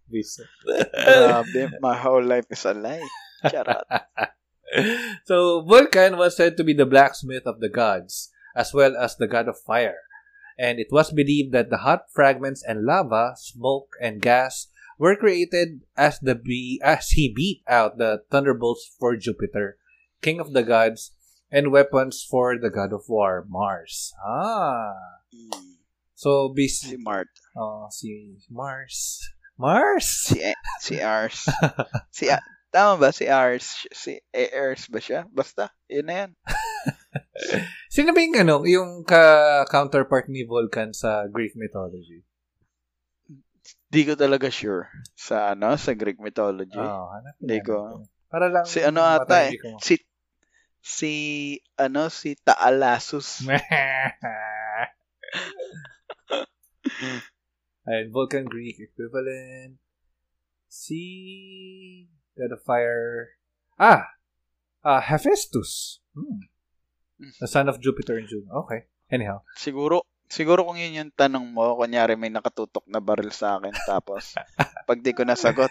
Visit. 0.09 0.49
Grabe, 0.95 1.75
my 1.85 1.97
whole 1.97 2.25
life 2.25 2.47
is 2.49 2.65
a 2.65 2.73
lie. 2.73 3.05
Charot. 3.45 3.85
so 5.29 5.63
Vulcan 5.69 6.17
was 6.17 6.37
said 6.37 6.57
to 6.57 6.65
be 6.65 6.73
the 6.73 6.89
blacksmith 6.89 7.45
of 7.45 7.61
the 7.61 7.69
gods, 7.69 8.33
as 8.55 8.73
well 8.73 8.97
as 8.97 9.17
the 9.17 9.27
god 9.27 9.49
of 9.49 9.59
fire. 9.61 9.99
And 10.59 10.79
it 10.79 10.89
was 10.91 11.11
believed 11.11 11.53
that 11.53 11.71
the 11.71 11.83
hot 11.83 12.07
fragments 12.15 12.63
and 12.63 12.87
lava, 12.87 13.35
smoke, 13.37 13.91
and 14.01 14.23
gas 14.23 14.69
were 14.99 15.17
created 15.19 15.83
as 15.99 16.19
the 16.23 16.35
be- 16.39 16.81
as 16.83 17.11
he 17.19 17.33
beat 17.35 17.63
out 17.67 17.99
the 17.99 18.23
thunderbolts 18.31 18.87
for 18.99 19.17
Jupiter, 19.19 19.77
king 20.23 20.39
of 20.39 20.53
the 20.55 20.63
gods, 20.63 21.11
and 21.51 21.71
weapons 21.75 22.23
for 22.23 22.55
the 22.59 22.71
god 22.71 22.93
of 22.95 23.03
war, 23.09 23.45
Mars. 23.51 24.15
Ah. 24.23 24.95
Mm, 25.35 25.75
So 26.15 26.49
Si 26.49 26.55
busy 26.55 26.97
Mart. 27.03 27.29
oh, 27.59 27.91
si 27.91 28.39
Mars. 28.51 29.19
Mars. 29.59 30.07
Si, 30.31 30.39
si 30.81 31.03
Ars. 31.03 31.47
Si, 32.15 32.31
tama 32.71 32.95
ba? 32.99 33.11
Si 33.11 33.27
Ars. 33.27 33.87
Si 33.93 34.23
Ars 34.35 34.87
ba 34.87 34.99
siya? 35.03 35.27
Basta, 35.31 35.71
yun 35.91 36.07
na 36.07 36.15
yan. 36.15 36.31
Sino 37.95 38.11
ba 38.11 38.21
yung 38.21 38.37
ano, 38.39 38.67
yung 38.67 39.05
ka 39.07 39.65
counterpart 39.71 40.27
ni 40.27 40.43
Vulcan 40.43 40.91
sa 40.95 41.27
Greek 41.31 41.55
mythology? 41.55 42.23
Di 43.89 44.03
ko 44.03 44.19
talaga 44.19 44.51
sure. 44.51 44.91
Sa 45.15 45.55
ano? 45.55 45.79
Sa 45.79 45.95
Greek 45.95 46.19
mythology. 46.19 46.75
Oo, 46.83 47.05
hanapin 47.15 47.47
Hindi 47.47 47.59
natin. 47.63 47.71
ko. 47.71 48.03
Para 48.27 48.51
lang 48.51 48.67
Si 48.67 48.83
ano 48.83 49.07
ata 49.07 49.47
eh. 49.47 49.55
Si, 49.79 49.95
si, 50.83 51.13
ano, 51.79 52.11
si 52.11 52.35
Taalasus. 52.43 53.47
Ayun, 57.85 58.09
Vulcan 58.11 58.49
Greek 58.49 58.81
equivalent. 58.81 59.77
Si 60.67 60.99
God 62.35 62.59
of 62.59 62.63
Fire. 62.67 63.39
Ah! 63.79 64.19
Ah, 64.83 65.01
Hephaestus. 65.01 66.03
Hmm. 66.13 66.49
The 67.19 67.49
son 67.49 67.71
of 67.71 67.79
Jupiter 67.79 68.19
and 68.19 68.27
Juno. 68.27 68.67
Okay. 68.67 68.91
Anyhow. 69.11 69.45
Siguro, 69.55 70.03
siguro 70.27 70.67
kung 70.67 70.81
yun 70.81 70.99
yung 70.99 71.13
tanong 71.15 71.47
mo, 71.47 71.79
kunyari 71.79 72.19
may 72.19 72.33
nakatutok 72.33 72.85
na 72.91 72.99
baril 72.99 73.31
sa 73.31 73.61
akin, 73.61 73.75
tapos, 73.87 74.35
pag 74.89 74.99
di 74.99 75.15
ko 75.15 75.23
nasagot, 75.23 75.71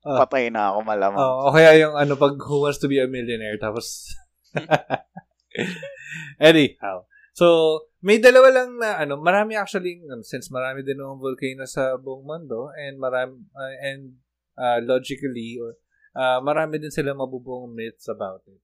Ah. 0.00 0.24
patay 0.24 0.48
na 0.48 0.72
ako 0.72 0.80
malamang. 0.80 1.20
Oh, 1.20 1.52
o 1.52 1.52
kaya 1.52 1.76
yung 1.76 1.92
ano, 1.92 2.16
pag 2.16 2.32
Who 2.32 2.64
Wants 2.64 2.80
to 2.80 2.88
be 2.88 2.96
a 2.96 3.04
Millionaire, 3.04 3.60
tapos... 3.60 4.08
Anyhow. 6.40 7.04
So, 7.36 7.84
may 8.00 8.16
dalawa 8.16 8.48
lang 8.48 8.80
na, 8.80 8.96
ano, 8.96 9.20
marami 9.20 9.60
actually, 9.60 10.00
um, 10.08 10.24
since 10.24 10.48
marami 10.48 10.80
din 10.88 10.96
ng 10.96 11.20
volcano 11.20 11.68
sa 11.68 12.00
buong 12.00 12.24
mundo, 12.24 12.72
and 12.80 12.96
marami, 12.96 13.44
uh, 13.52 13.74
and 13.84 14.16
uh, 14.56 14.80
logically, 14.80 15.60
or 15.60 15.76
uh, 16.16 16.40
marami 16.40 16.80
din 16.80 16.92
sila 16.92 17.12
mabubuong 17.12 17.68
myths 17.68 18.08
about 18.08 18.40
it. 18.48 18.60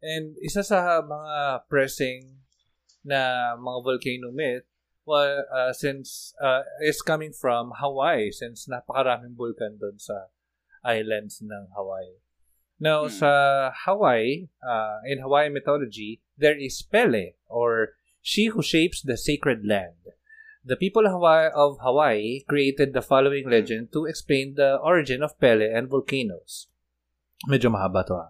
And 0.00 0.36
isa 0.40 0.64
sa 0.64 1.04
mga 1.04 1.68
pressing 1.68 2.40
na 3.04 3.52
mga 3.56 3.78
volcano 3.84 4.32
myth, 4.32 4.64
well, 5.04 5.44
uh, 5.52 5.72
since, 5.72 6.32
uh, 6.40 6.64
is 6.80 7.04
coming 7.04 7.32
from 7.32 7.72
Hawaii, 7.76 8.32
since 8.32 8.68
napakaraming 8.68 9.36
vulkan 9.36 9.76
doon 9.76 10.00
sa 10.00 10.32
islands 10.84 11.44
ng 11.44 11.72
Hawaii. 11.76 12.16
Now, 12.80 13.04
Hmm. 13.04 13.12
sa 13.12 13.30
Hawaii, 13.84 14.48
uh, 14.64 15.04
in 15.04 15.20
Hawaiian 15.20 15.52
mythology, 15.52 16.24
there 16.40 16.56
is 16.56 16.80
Pele, 16.80 17.36
or 17.44 18.00
she 18.24 18.48
who 18.48 18.64
shapes 18.64 19.04
the 19.04 19.20
sacred 19.20 19.68
land. 19.68 20.00
The 20.64 20.76
people 20.76 21.04
of 21.04 21.12
Hawaii, 21.12 21.52
of 21.52 21.80
Hawaii 21.80 22.44
created 22.48 22.92
the 22.92 23.04
following 23.04 23.48
legend 23.48 23.92
to 23.92 24.04
explain 24.04 24.56
the 24.56 24.76
origin 24.80 25.20
of 25.20 25.36
Pele 25.40 25.68
and 25.68 25.88
volcanoes. 25.88 26.68
Medyo 27.48 27.72
mahaba 27.72 28.04
to 28.08 28.16
ha. 28.16 28.28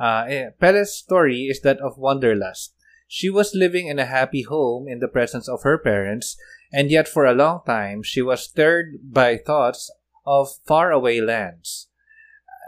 Uh, 0.00 0.24
eh, 0.26 0.48
Pele's 0.58 0.96
story 0.96 1.44
is 1.52 1.60
that 1.60 1.78
of 1.80 1.98
wanderlust. 1.98 2.72
She 3.06 3.28
was 3.28 3.54
living 3.54 3.86
in 3.86 3.98
a 3.98 4.08
happy 4.08 4.42
home 4.42 4.88
in 4.88 5.00
the 5.00 5.12
presence 5.12 5.46
of 5.46 5.62
her 5.62 5.76
parents, 5.76 6.40
and 6.72 6.90
yet 6.90 7.06
for 7.06 7.26
a 7.26 7.36
long 7.36 7.60
time 7.66 8.02
she 8.02 8.22
was 8.22 8.48
stirred 8.48 9.12
by 9.12 9.36
thoughts 9.36 9.90
of 10.24 10.56
faraway 10.64 11.20
lands. 11.20 11.88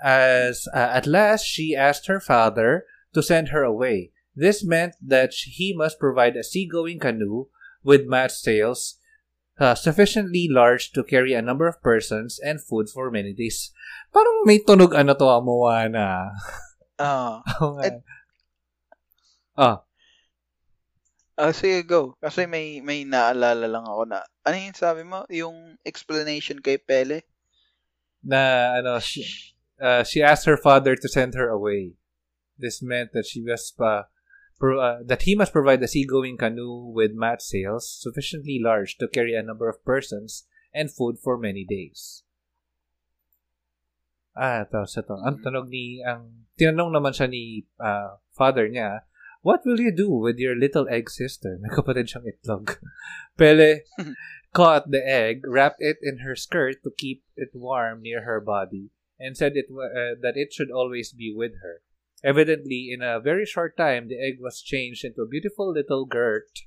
As 0.05 0.69
uh, 0.75 0.93
at 0.93 1.07
last 1.07 1.47
she 1.47 1.75
asked 1.75 2.07
her 2.07 2.21
father 2.21 2.85
to 3.15 3.23
send 3.23 3.49
her 3.49 3.63
away. 3.63 4.11
This 4.35 4.65
meant 4.65 4.97
that 5.01 5.33
he 5.33 5.73
must 5.73 6.01
provide 6.01 6.37
a 6.37 6.45
seagoing 6.45 6.99
canoe 6.99 7.47
with 7.85 8.09
mast 8.09 8.43
sails 8.43 8.99
uh, 9.59 9.75
sufficiently 9.75 10.49
large 10.51 10.93
to 10.93 11.05
carry 11.05 11.33
a 11.35 11.43
number 11.43 11.69
of 11.69 11.81
persons 11.83 12.41
and 12.43 12.61
food 12.61 12.89
for 12.91 13.11
many 13.11 13.33
days. 13.33 13.71
Parang 14.13 14.43
may 14.45 14.59
tunog 14.59 14.93
ano 14.97 15.15
to, 15.15 15.41
Moana. 15.41 16.33
Oo. 17.01 17.81
Et- 17.81 18.03
ah, 19.57 19.85
Ah, 21.33 21.51
sige, 21.51 21.83
go. 21.89 22.13
Kasi 22.21 22.45
may 22.45 22.85
may 22.85 23.09
naalala 23.09 23.65
lang 23.65 23.89
ako 23.89 24.05
na. 24.05 24.21
Ano 24.45 24.57
yung 24.61 24.77
sabi 24.77 25.01
mo? 25.03 25.25
Yung 25.33 25.81
explanation 25.83 26.61
kay 26.61 26.77
Pele? 26.77 27.25
na 28.23 28.75
ano, 28.79 29.03
she, 29.03 29.27
uh, 29.83 30.05
she 30.05 30.23
asked 30.23 30.47
her 30.47 30.57
father 30.57 30.95
to 30.95 31.09
send 31.09 31.35
her 31.35 31.49
away. 31.51 31.95
This 32.57 32.83
meant 32.83 33.11
that 33.13 33.27
she 33.27 33.43
was 33.43 33.75
pa, 33.75 34.07
pro, 34.59 34.79
uh, 34.79 34.99
that 35.05 35.23
he 35.23 35.35
must 35.35 35.53
provide 35.53 35.83
a 35.83 35.89
seagoing 35.91 36.39
canoe 36.39 36.87
with 36.95 37.11
mat 37.19 37.43
sails 37.43 37.91
sufficiently 37.91 38.61
large 38.63 38.97
to 38.99 39.09
carry 39.09 39.35
a 39.35 39.43
number 39.43 39.69
of 39.69 39.83
persons 39.85 40.47
and 40.73 40.87
food 40.91 41.19
for 41.19 41.37
many 41.37 41.67
days. 41.67 42.23
Ah, 44.33 44.65
ito. 44.65 45.15
Ang 45.23 45.45
tanong 45.45 45.69
ni, 45.69 46.01
ang, 46.01 46.49
tinanong 46.57 46.93
naman 46.93 47.13
siya 47.13 47.29
ni 47.29 47.69
ah, 47.81 48.17
father 48.33 48.69
niya, 48.69 49.05
What 49.43 49.67
will 49.67 49.81
you 49.81 49.91
do 49.91 50.09
with 50.09 50.39
your 50.39 50.55
little 50.55 50.87
egg 50.87 51.11
sister? 51.11 51.59
May 51.59 51.75
kapatid 51.75 52.07
siyang 52.07 52.31
itlog. 52.31 52.79
Pele 53.39 53.83
caught 54.55 54.95
the 54.95 55.03
egg, 55.03 55.43
wrapped 55.43 55.83
it 55.83 55.99
in 55.99 56.23
her 56.23 56.39
skirt 56.39 56.87
to 56.87 56.95
keep 56.95 57.27
it 57.35 57.51
warm 57.51 58.07
near 58.07 58.23
her 58.23 58.39
body, 58.39 58.95
and 59.19 59.35
said 59.35 59.59
it 59.59 59.67
uh, 59.67 60.15
that 60.23 60.39
it 60.39 60.55
should 60.55 60.71
always 60.71 61.11
be 61.11 61.35
with 61.35 61.59
her. 61.59 61.83
Evidently, 62.23 62.95
in 62.95 63.03
a 63.03 63.19
very 63.19 63.43
short 63.43 63.75
time, 63.77 64.07
the 64.07 64.23
egg 64.23 64.39
was 64.39 64.63
changed 64.63 65.03
into 65.03 65.27
a 65.27 65.29
beautiful 65.29 65.75
little 65.75 66.07
girt 66.07 66.63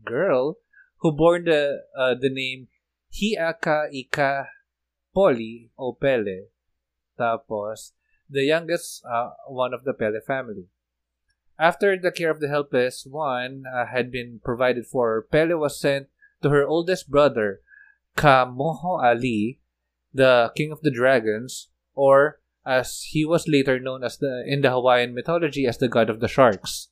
girl 0.00 0.56
who 1.04 1.12
bore 1.12 1.36
the 1.36 1.84
uh, 1.92 2.16
the 2.16 2.32
name 2.32 2.72
Hiaka 3.12 3.92
Ika 3.92 4.48
Poli 5.12 5.68
o 5.76 5.92
Pele. 5.92 6.48
Tapos, 7.20 7.92
the 8.28 8.44
youngest 8.44 9.04
uh, 9.04 9.36
one 9.46 9.74
of 9.74 9.84
the 9.84 9.92
Pele 9.92 10.20
family. 10.24 10.72
After 11.60 11.98
the 12.00 12.10
care 12.10 12.30
of 12.30 12.40
the 12.40 12.48
helpless 12.48 13.04
one 13.04 13.64
uh, 13.68 13.84
had 13.92 14.10
been 14.10 14.40
provided 14.42 14.86
for, 14.86 15.28
Pele 15.30 15.52
was 15.52 15.78
sent 15.78 16.08
to 16.40 16.48
her 16.48 16.64
oldest 16.64 17.10
brother, 17.10 17.60
Kamoho 18.16 19.04
Ali, 19.04 19.60
the 20.14 20.50
king 20.56 20.72
of 20.72 20.80
the 20.80 20.90
dragons, 20.90 21.68
or 21.94 22.40
as 22.64 23.12
he 23.12 23.24
was 23.24 23.48
later 23.48 23.78
known 23.78 24.02
as 24.02 24.16
the 24.18 24.44
in 24.46 24.60
the 24.60 24.70
Hawaiian 24.70 25.14
mythology 25.14 25.66
as 25.66 25.78
the 25.78 25.88
god 25.88 26.08
of 26.08 26.20
the 26.20 26.28
sharks. 26.28 26.88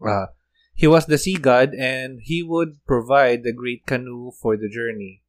Uh, 0.00 0.32
he 0.74 0.86
was 0.86 1.06
the 1.06 1.18
sea 1.18 1.36
god 1.36 1.74
and 1.74 2.20
he 2.22 2.42
would 2.42 2.84
provide 2.86 3.44
the 3.44 3.52
great 3.52 3.84
canoe 3.84 4.32
for 4.32 4.56
the 4.56 4.68
journey. 4.68 5.22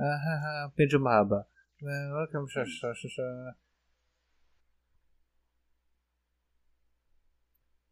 Ah, 0.00 0.72
medyo 0.78 0.96
mahaba. 0.96 1.44
Well, 1.80 2.12
welcome 2.12 2.44
sa 2.52 2.68
sa 2.68 2.92
sa- 2.92 3.56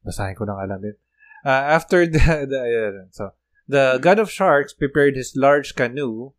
Basahin 0.05 0.36
ko 0.36 0.44
na 0.44 0.60
nga 0.60 0.69
lang 0.69 0.81
din. 0.85 0.97
Uh, 1.40 1.65
after 1.73 2.05
the, 2.05 2.20
the 2.52 2.59
ayan, 2.60 3.09
so 3.09 3.32
the 3.65 3.97
god 4.01 4.20
of 4.20 4.28
sharks 4.28 4.77
prepared 4.77 5.16
his 5.16 5.32
large 5.36 5.73
canoe 5.73 6.36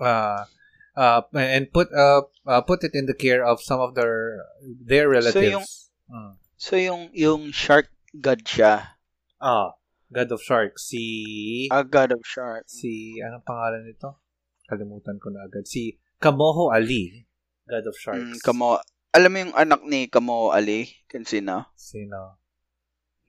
uh, 0.00 0.48
uh, 0.96 1.22
and 1.36 1.68
put 1.68 1.92
uh, 1.92 2.24
uh, 2.48 2.64
put 2.64 2.84
it 2.84 2.96
in 2.96 3.04
the 3.04 3.16
care 3.16 3.44
of 3.44 3.60
some 3.60 3.80
of 3.80 3.92
their 3.92 4.40
their 4.64 5.12
relatives. 5.12 5.92
Mm. 6.08 6.40
So 6.56 6.76
yung 6.80 7.12
yung 7.12 7.52
shark 7.52 7.92
god 8.16 8.44
siya. 8.48 8.96
Ah, 9.36 9.76
god 10.08 10.32
of 10.32 10.40
sharks 10.40 10.88
si 10.88 11.68
A 11.68 11.84
god 11.84 12.12
of 12.16 12.24
shark. 12.24 12.64
si 12.72 13.20
anong 13.20 13.44
pangalan 13.44 13.84
nito? 13.84 14.16
Kalimutan 14.64 15.20
ko 15.20 15.28
na 15.28 15.44
agad. 15.44 15.68
Si 15.68 16.00
Kamoho 16.22 16.70
Ali, 16.70 17.26
god 17.66 17.82
of 17.84 17.98
sharks. 17.98 18.22
Mm, 18.22 18.38
Kamo, 18.40 18.78
alam 19.10 19.28
mo 19.28 19.38
yung 19.42 19.54
anak 19.54 19.82
ni 19.82 20.06
Kamo 20.06 20.54
Ali? 20.54 20.86
Kan 21.04 21.26
sino? 21.26 21.66
Sino? 21.74 22.38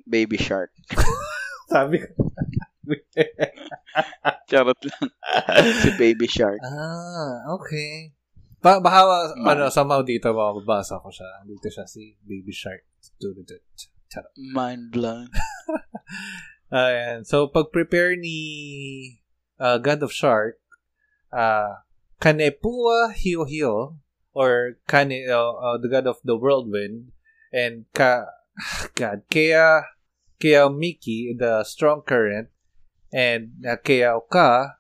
Baby 0.06 0.38
Shark. 0.38 0.70
Sabi 1.74 1.98
ko. 1.98 2.11
Charot 4.49 4.78
lang. 4.78 5.07
si 5.80 5.90
Baby 5.95 6.28
Shark. 6.28 6.60
ah, 6.61 7.49
okay. 7.52 8.11
Ba 8.60 8.80
baka 8.80 9.03
Mm. 9.36 9.44
ano 9.44 9.64
somehow 9.68 9.99
dito 10.03 10.32
mababasa 10.32 10.99
ko 10.99 11.10
siya. 11.10 11.44
Dito 11.44 11.68
siya 11.68 11.84
si 11.84 12.15
Baby 12.22 12.52
Shark. 12.52 12.84
Charot. 14.07 14.32
Mind 14.38 14.91
blown. 14.91 15.28
Ayan. 16.74 17.22
So, 17.24 17.48
pag-prepare 17.48 18.15
ni 18.15 18.40
uh, 19.57 19.78
God 19.78 20.02
of 20.02 20.11
Shark, 20.11 20.57
uh, 21.30 21.82
Kanepua 22.23 23.11
Hio-Hio, 23.11 23.99
or 24.31 24.79
Kane, 24.87 25.27
uh, 25.27 25.51
uh, 25.59 25.77
the 25.77 25.91
God 25.91 26.07
of 26.07 26.23
the 26.23 26.39
Whirlwind, 26.39 27.11
and 27.51 27.83
Ka, 27.91 28.31
God, 28.95 29.27
Kea, 29.29 29.83
Kea 30.39 30.69
Miki, 30.71 31.35
the 31.37 31.67
Strong 31.67 32.07
Current, 32.07 32.47
and 33.11 33.59
uh, 33.67 33.75
Kea 33.75 34.07
Oka, 34.07 34.79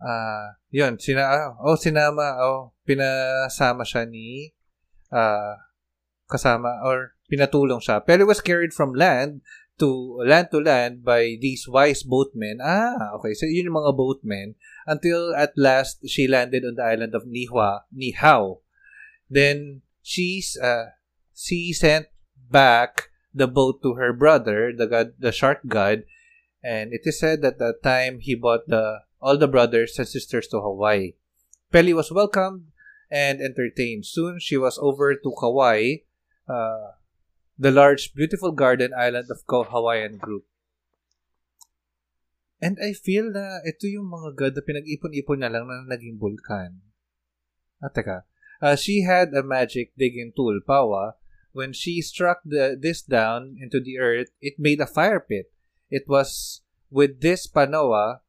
ah, 0.00 0.56
yun, 0.72 0.96
sina, 0.98 1.20
ah, 1.20 1.52
oh, 1.60 1.76
sinama, 1.76 2.40
oh, 2.40 2.72
pinasama 2.88 3.84
siya 3.84 4.08
ni, 4.08 4.56
ah, 5.12 5.60
kasama, 6.32 6.80
or 6.80 7.12
pinatulong 7.28 7.84
siya. 7.84 8.00
Pero 8.00 8.24
it 8.24 8.30
was 8.32 8.40
carried 8.40 8.72
from 8.72 8.96
land 8.96 9.44
to 9.82 10.22
land 10.22 10.54
to 10.54 10.62
land 10.62 11.02
by 11.02 11.34
these 11.42 11.66
wise 11.66 12.06
boatmen. 12.06 12.62
Ah, 12.62 13.18
okay. 13.18 13.34
So, 13.34 13.50
yun 13.50 13.66
yung 13.66 13.82
mga 13.82 13.98
boatmen. 13.98 14.54
Until 14.86 15.34
at 15.34 15.58
last, 15.58 16.06
she 16.06 16.30
landed 16.30 16.62
on 16.62 16.78
the 16.78 16.86
island 16.86 17.18
of 17.18 17.26
Nihua, 17.26 17.90
Nihao. 17.90 18.62
Then, 19.26 19.82
she's, 20.06 20.54
uh, 20.54 20.94
she 21.34 21.74
sent 21.74 22.06
back 22.46 23.10
the 23.34 23.48
boat 23.48 23.82
to 23.82 23.94
her 23.94 24.12
brother, 24.12 24.72
the 24.76 24.86
god, 24.86 25.14
the 25.18 25.32
shark 25.32 25.66
god, 25.66 26.04
and 26.62 26.92
it 26.92 27.02
is 27.04 27.18
said 27.18 27.42
that 27.42 27.56
at 27.56 27.58
the 27.58 27.74
time 27.82 28.20
he 28.20 28.36
brought 28.36 28.68
the 28.68 29.00
all 29.20 29.38
the 29.38 29.48
brothers 29.48 29.98
and 29.98 30.06
sisters 30.06 30.46
to 30.48 30.60
Hawaii. 30.60 31.14
Peli 31.72 31.94
was 31.94 32.12
welcomed 32.12 32.68
and 33.10 33.40
entertained. 33.40 34.04
Soon 34.04 34.38
she 34.38 34.58
was 34.58 34.78
over 34.82 35.14
to 35.14 35.32
Kauai, 35.40 36.04
uh, 36.48 36.98
the 37.62 37.70
large, 37.70 38.10
beautiful 38.18 38.50
garden 38.50 38.90
island 38.90 39.30
of 39.30 39.46
Ko 39.46 39.62
Hawaiian 39.62 40.18
group. 40.18 40.42
And 42.58 42.74
I 42.82 42.90
feel 42.90 43.30
na 43.30 43.62
ito 43.62 43.86
yung 43.86 44.10
mga 44.10 44.34
god 44.34 44.52
na 44.58 44.62
pinag-ipon-ipon 44.66 45.38
na 45.38 45.50
lang 45.50 45.70
na 45.70 45.86
naging. 45.86 46.18
Ah, 47.78 47.90
teka. 47.90 48.26
Uh, 48.58 48.74
she 48.74 49.02
had 49.06 49.30
a 49.34 49.46
magic 49.46 49.94
digging 49.94 50.34
tool, 50.34 50.58
Pawa. 50.66 51.14
When 51.54 51.70
she 51.74 52.02
struck 52.02 52.42
the, 52.42 52.78
this 52.78 53.02
down 53.02 53.58
into 53.58 53.78
the 53.78 53.98
earth, 53.98 54.30
it 54.42 54.58
made 54.58 54.80
a 54.82 54.86
fire 54.86 55.18
pit. 55.18 55.50
It 55.90 56.06
was 56.06 56.62
with 56.90 57.20
this 57.20 57.46
panoa 57.46 58.22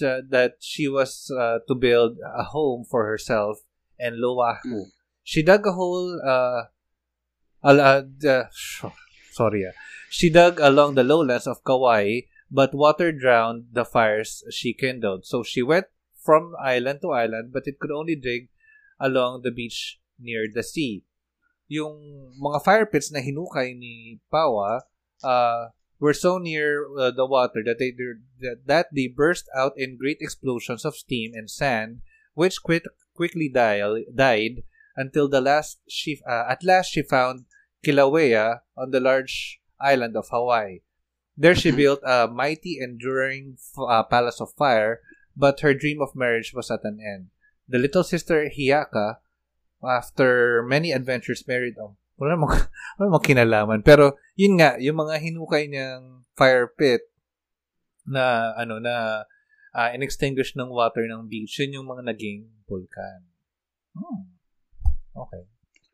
that 0.00 0.56
she 0.60 0.88
was 0.88 1.28
uh, 1.32 1.60
to 1.68 1.74
build 1.76 2.16
a 2.20 2.52
home 2.52 2.84
for 2.84 3.04
herself 3.04 3.60
and 4.00 4.16
Loahu. 4.16 4.64
Mm. 4.64 4.84
She 5.22 5.44
dug 5.44 5.68
a 5.68 5.72
hole 5.72 6.20
uh, 6.24 6.72
uh, 7.64 8.02
the- 8.18 8.48
sorry 9.32 9.64
ah. 9.66 9.72
She 10.10 10.30
dug 10.30 10.60
along 10.60 10.94
the 10.94 11.02
lowlands 11.02 11.48
of 11.48 11.64
Kauai, 11.64 12.30
but 12.50 12.70
water 12.70 13.10
drowned 13.10 13.72
the 13.72 13.84
fires 13.84 14.44
she 14.52 14.72
kindled. 14.72 15.26
So 15.26 15.42
she 15.42 15.62
went 15.62 15.86
from 16.22 16.54
island 16.62 17.00
to 17.02 17.10
island, 17.10 17.52
but 17.52 17.66
it 17.66 17.80
could 17.80 17.90
only 17.90 18.14
dig 18.14 18.48
along 19.00 19.42
the 19.42 19.50
beach 19.50 19.98
near 20.20 20.46
the 20.46 20.62
sea. 20.62 21.02
Yung 21.66 22.30
mga 22.38 22.62
fire 22.62 22.86
pits 22.86 23.10
na 23.10 23.18
hinukay 23.18 23.74
ni 23.74 24.20
Pawa 24.30 24.86
uh, 25.24 25.74
were 25.98 26.14
so 26.14 26.38
near 26.38 26.86
uh, 26.94 27.10
the 27.10 27.26
water 27.26 27.64
that 27.64 27.80
they 27.82 27.90
that, 28.66 28.86
they 28.92 29.08
burst 29.08 29.48
out 29.56 29.72
in 29.76 29.98
great 29.98 30.18
explosions 30.20 30.84
of 30.84 30.94
steam 30.94 31.32
and 31.34 31.50
sand, 31.50 32.02
which 32.34 32.62
quit, 32.62 32.84
quickly 33.16 33.48
died, 33.48 34.06
died 34.14 34.62
until 34.96 35.28
the 35.28 35.40
last 35.40 35.80
she 35.88 36.20
uh, 36.28 36.44
at 36.48 36.62
last 36.62 36.92
she 36.92 37.02
found 37.02 37.46
Kilauea 37.84 38.64
on 38.74 38.90
the 38.90 38.98
large 38.98 39.60
island 39.76 40.16
of 40.16 40.32
Hawaii. 40.32 40.80
There 41.36 41.54
she 41.54 41.70
Mhm. 41.74 41.76
built 41.76 42.00
a 42.06 42.26
mighty 42.30 42.78
enduring 42.80 43.58
f- 43.58 43.76
uh, 43.78 44.02
palace 44.06 44.40
of 44.40 44.54
fire, 44.56 45.02
but 45.36 45.60
her 45.60 45.74
dream 45.74 46.00
of 46.00 46.14
marriage 46.16 46.54
was 46.54 46.70
at 46.70 46.86
an 46.86 47.02
end. 47.02 47.34
The 47.68 47.76
little 47.82 48.06
sister 48.06 48.48
Hiyaka 48.48 49.18
after 49.84 50.62
many 50.64 50.94
adventures 50.94 51.44
married, 51.44 51.76
oh, 51.76 51.98
wala 52.16 52.38
namang, 52.38 52.54
wala 52.96 53.04
namang 53.10 53.26
kinalaman. 53.26 53.80
Pero, 53.84 54.16
yun 54.38 54.56
nga, 54.56 54.80
yung 54.80 54.96
mga 54.96 55.20
hinukay 55.20 55.68
niyang 55.68 56.24
fire 56.38 56.70
pit 56.70 57.04
na, 58.06 58.54
ano, 58.56 58.78
na 58.80 59.26
uh, 59.74 59.88
inextinguish 59.92 60.54
ng 60.54 60.70
water 60.70 61.04
ng 61.04 61.26
beach, 61.26 61.58
yun 61.58 61.82
yung 61.82 61.88
mga 61.90 62.14
naging 62.14 62.46
vulkan. 62.64 63.26
Hmm. 63.92 64.38
Okay. 65.14 65.44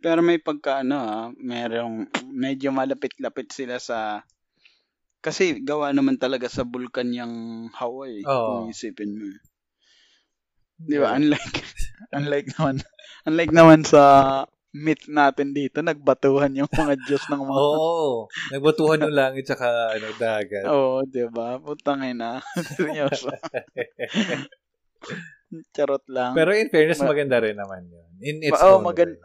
Pero 0.01 0.25
may 0.25 0.41
pagka 0.41 0.81
ano 0.81 0.97
ah, 0.97 1.27
merong 1.37 2.09
medyo 2.33 2.73
malapit-lapit 2.73 3.53
sila 3.53 3.77
sa 3.77 4.25
kasi 5.21 5.61
gawa 5.61 5.93
naman 5.93 6.17
talaga 6.17 6.49
sa 6.49 6.65
bulkan 6.65 7.13
yung 7.13 7.69
Hawaii 7.77 8.25
oh. 8.25 8.65
kung 8.65 8.73
isipin 8.73 9.13
mo. 9.13 9.29
Di 10.81 10.97
ba? 10.97 11.13
Unlike 11.13 11.57
unlike 12.17 12.49
naman 12.57 12.77
unlike 13.29 13.53
naman 13.53 13.81
sa 13.85 14.03
myth 14.71 15.11
natin 15.11 15.51
dito, 15.51 15.83
nagbatuhan 15.83 16.55
yung 16.55 16.71
mga 16.71 16.95
Diyos 17.03 17.27
ng 17.27 17.43
mga... 17.43 17.59
Oo. 17.59 17.75
Oh, 17.75 18.15
nagbatuhan 18.55 19.03
yung 19.03 19.17
langit 19.19 19.51
tsaka 19.51 19.67
ano, 19.99 20.07
dagat. 20.15 20.65
Oo, 20.71 21.03
oh, 21.03 21.07
di 21.07 21.27
ba? 21.27 21.59
Putang 21.59 22.07
ina. 22.07 22.39
Seryoso. 22.79 23.35
Charot 25.75 26.07
lang. 26.07 26.39
Pero 26.39 26.55
in 26.55 26.71
fairness, 26.71 27.03
maganda 27.03 27.43
rin 27.43 27.59
naman 27.59 27.83
yun. 27.91 28.11
In 28.23 28.37
its 28.47 28.63
oh, 28.63 28.79
maganda. 28.79 29.19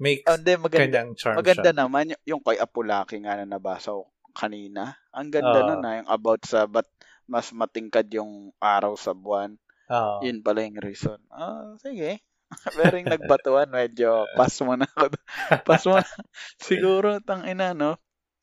Makes 0.00 0.24
oh, 0.32 0.36
hindi, 0.40 0.52
maganda, 0.56 0.98
charm 1.12 1.36
Maganda 1.36 1.70
siya. 1.70 1.76
naman. 1.76 2.04
Yung, 2.16 2.22
yung 2.24 2.42
kay 2.42 2.56
Apulaki 2.56 3.20
nga 3.20 3.36
na 3.36 3.44
nabasa 3.44 3.92
ko 3.92 4.08
kanina. 4.32 4.96
Ang 5.12 5.28
ganda 5.28 5.60
uh, 5.60 5.66
nun 5.68 5.80
na 5.84 6.00
yung 6.00 6.08
about 6.08 6.40
sa 6.48 6.64
but 6.64 6.88
mas 7.28 7.52
matingkad 7.52 8.08
yung 8.16 8.50
araw 8.58 8.96
sa 8.96 9.12
buwan. 9.12 9.60
Uh, 9.86 10.18
Yun 10.24 10.40
pala 10.40 10.64
yung 10.64 10.80
reason. 10.80 11.20
Ah, 11.28 11.76
uh, 11.76 11.78
sige. 11.78 12.24
Pero 12.78 12.94
yung 12.98 13.12
nagbatuan, 13.12 13.70
medyo 13.70 14.26
pass 14.38 14.58
mo 14.64 14.74
na 14.74 14.88
ako. 14.90 15.14
pass 15.62 15.84
mo 15.86 16.00
na. 16.00 16.06
Siguro, 16.66 17.22
tang 17.22 17.46
ina, 17.46 17.76
no? 17.76 18.00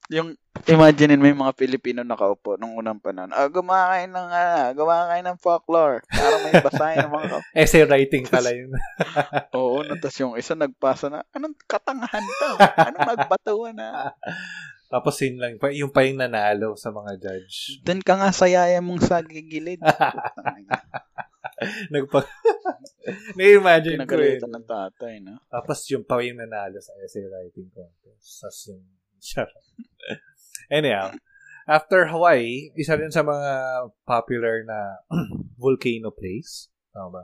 Yung, 0.07 0.39
imagine 0.71 1.19
mo 1.19 1.27
yung 1.27 1.43
mga 1.43 1.57
Pilipino 1.59 1.99
nakaupo 1.99 2.55
nung 2.55 2.79
unang 2.79 2.95
panahon. 2.95 3.27
Ah, 3.35 3.51
gumakain 3.51 4.07
ng, 4.07 4.29
ah, 4.31 4.71
gumakain 4.71 5.25
ng 5.27 5.35
folklore. 5.35 5.99
Parang 6.07 6.47
may 6.47 6.55
basahin 6.63 7.03
ng 7.03 7.11
mga... 7.11 7.35
Essay 7.59 7.83
writing 7.83 8.23
pala 8.23 8.55
yun. 8.55 8.71
Oo, 9.59 9.83
no, 9.83 9.99
tas 9.99 10.15
yung 10.15 10.39
isa 10.39 10.55
nagpasa 10.55 11.11
na, 11.11 11.27
anong 11.35 11.59
katangahan 11.67 12.23
to? 12.23 12.51
Anong 12.87 13.03
nagbatuan 13.03 13.75
na? 13.75 14.15
Tapos 14.95 15.19
yun 15.19 15.43
lang, 15.43 15.59
yung 15.75 15.91
pa 15.91 16.07
yung 16.07 16.23
nanalo 16.23 16.79
sa 16.79 16.95
mga 16.95 17.19
judge. 17.19 17.83
Doon 17.83 17.99
ka 17.99 18.15
nga 18.15 18.31
sayaya 18.31 18.79
mong 18.79 19.03
sa 19.03 19.19
gigilid. 19.19 19.83
Nagpa... 21.91 22.23
Na-imagine 23.35 24.07
ko 24.07 24.15
eh. 24.23 24.39
ng 24.39 24.67
tatay, 24.67 25.19
no? 25.19 25.43
Tapos 25.51 25.83
yung 25.91 26.07
pa 26.07 26.23
yung 26.23 26.39
nanalo 26.39 26.79
sa 26.79 26.95
essay 27.03 27.27
writing 27.27 27.67
contest. 27.75 28.39
Tapos 28.39 28.71
yung... 28.71 28.83
Anyhow, 30.71 31.15
after 31.67 32.07
Hawaii, 32.07 32.71
isa 32.75 32.97
rin 32.97 33.11
sa 33.11 33.23
mga 33.23 33.51
popular 34.07 34.63
na 34.67 35.03
volcano 35.61 36.11
place, 36.11 36.69
tama 36.93 37.09
ba? 37.09 37.23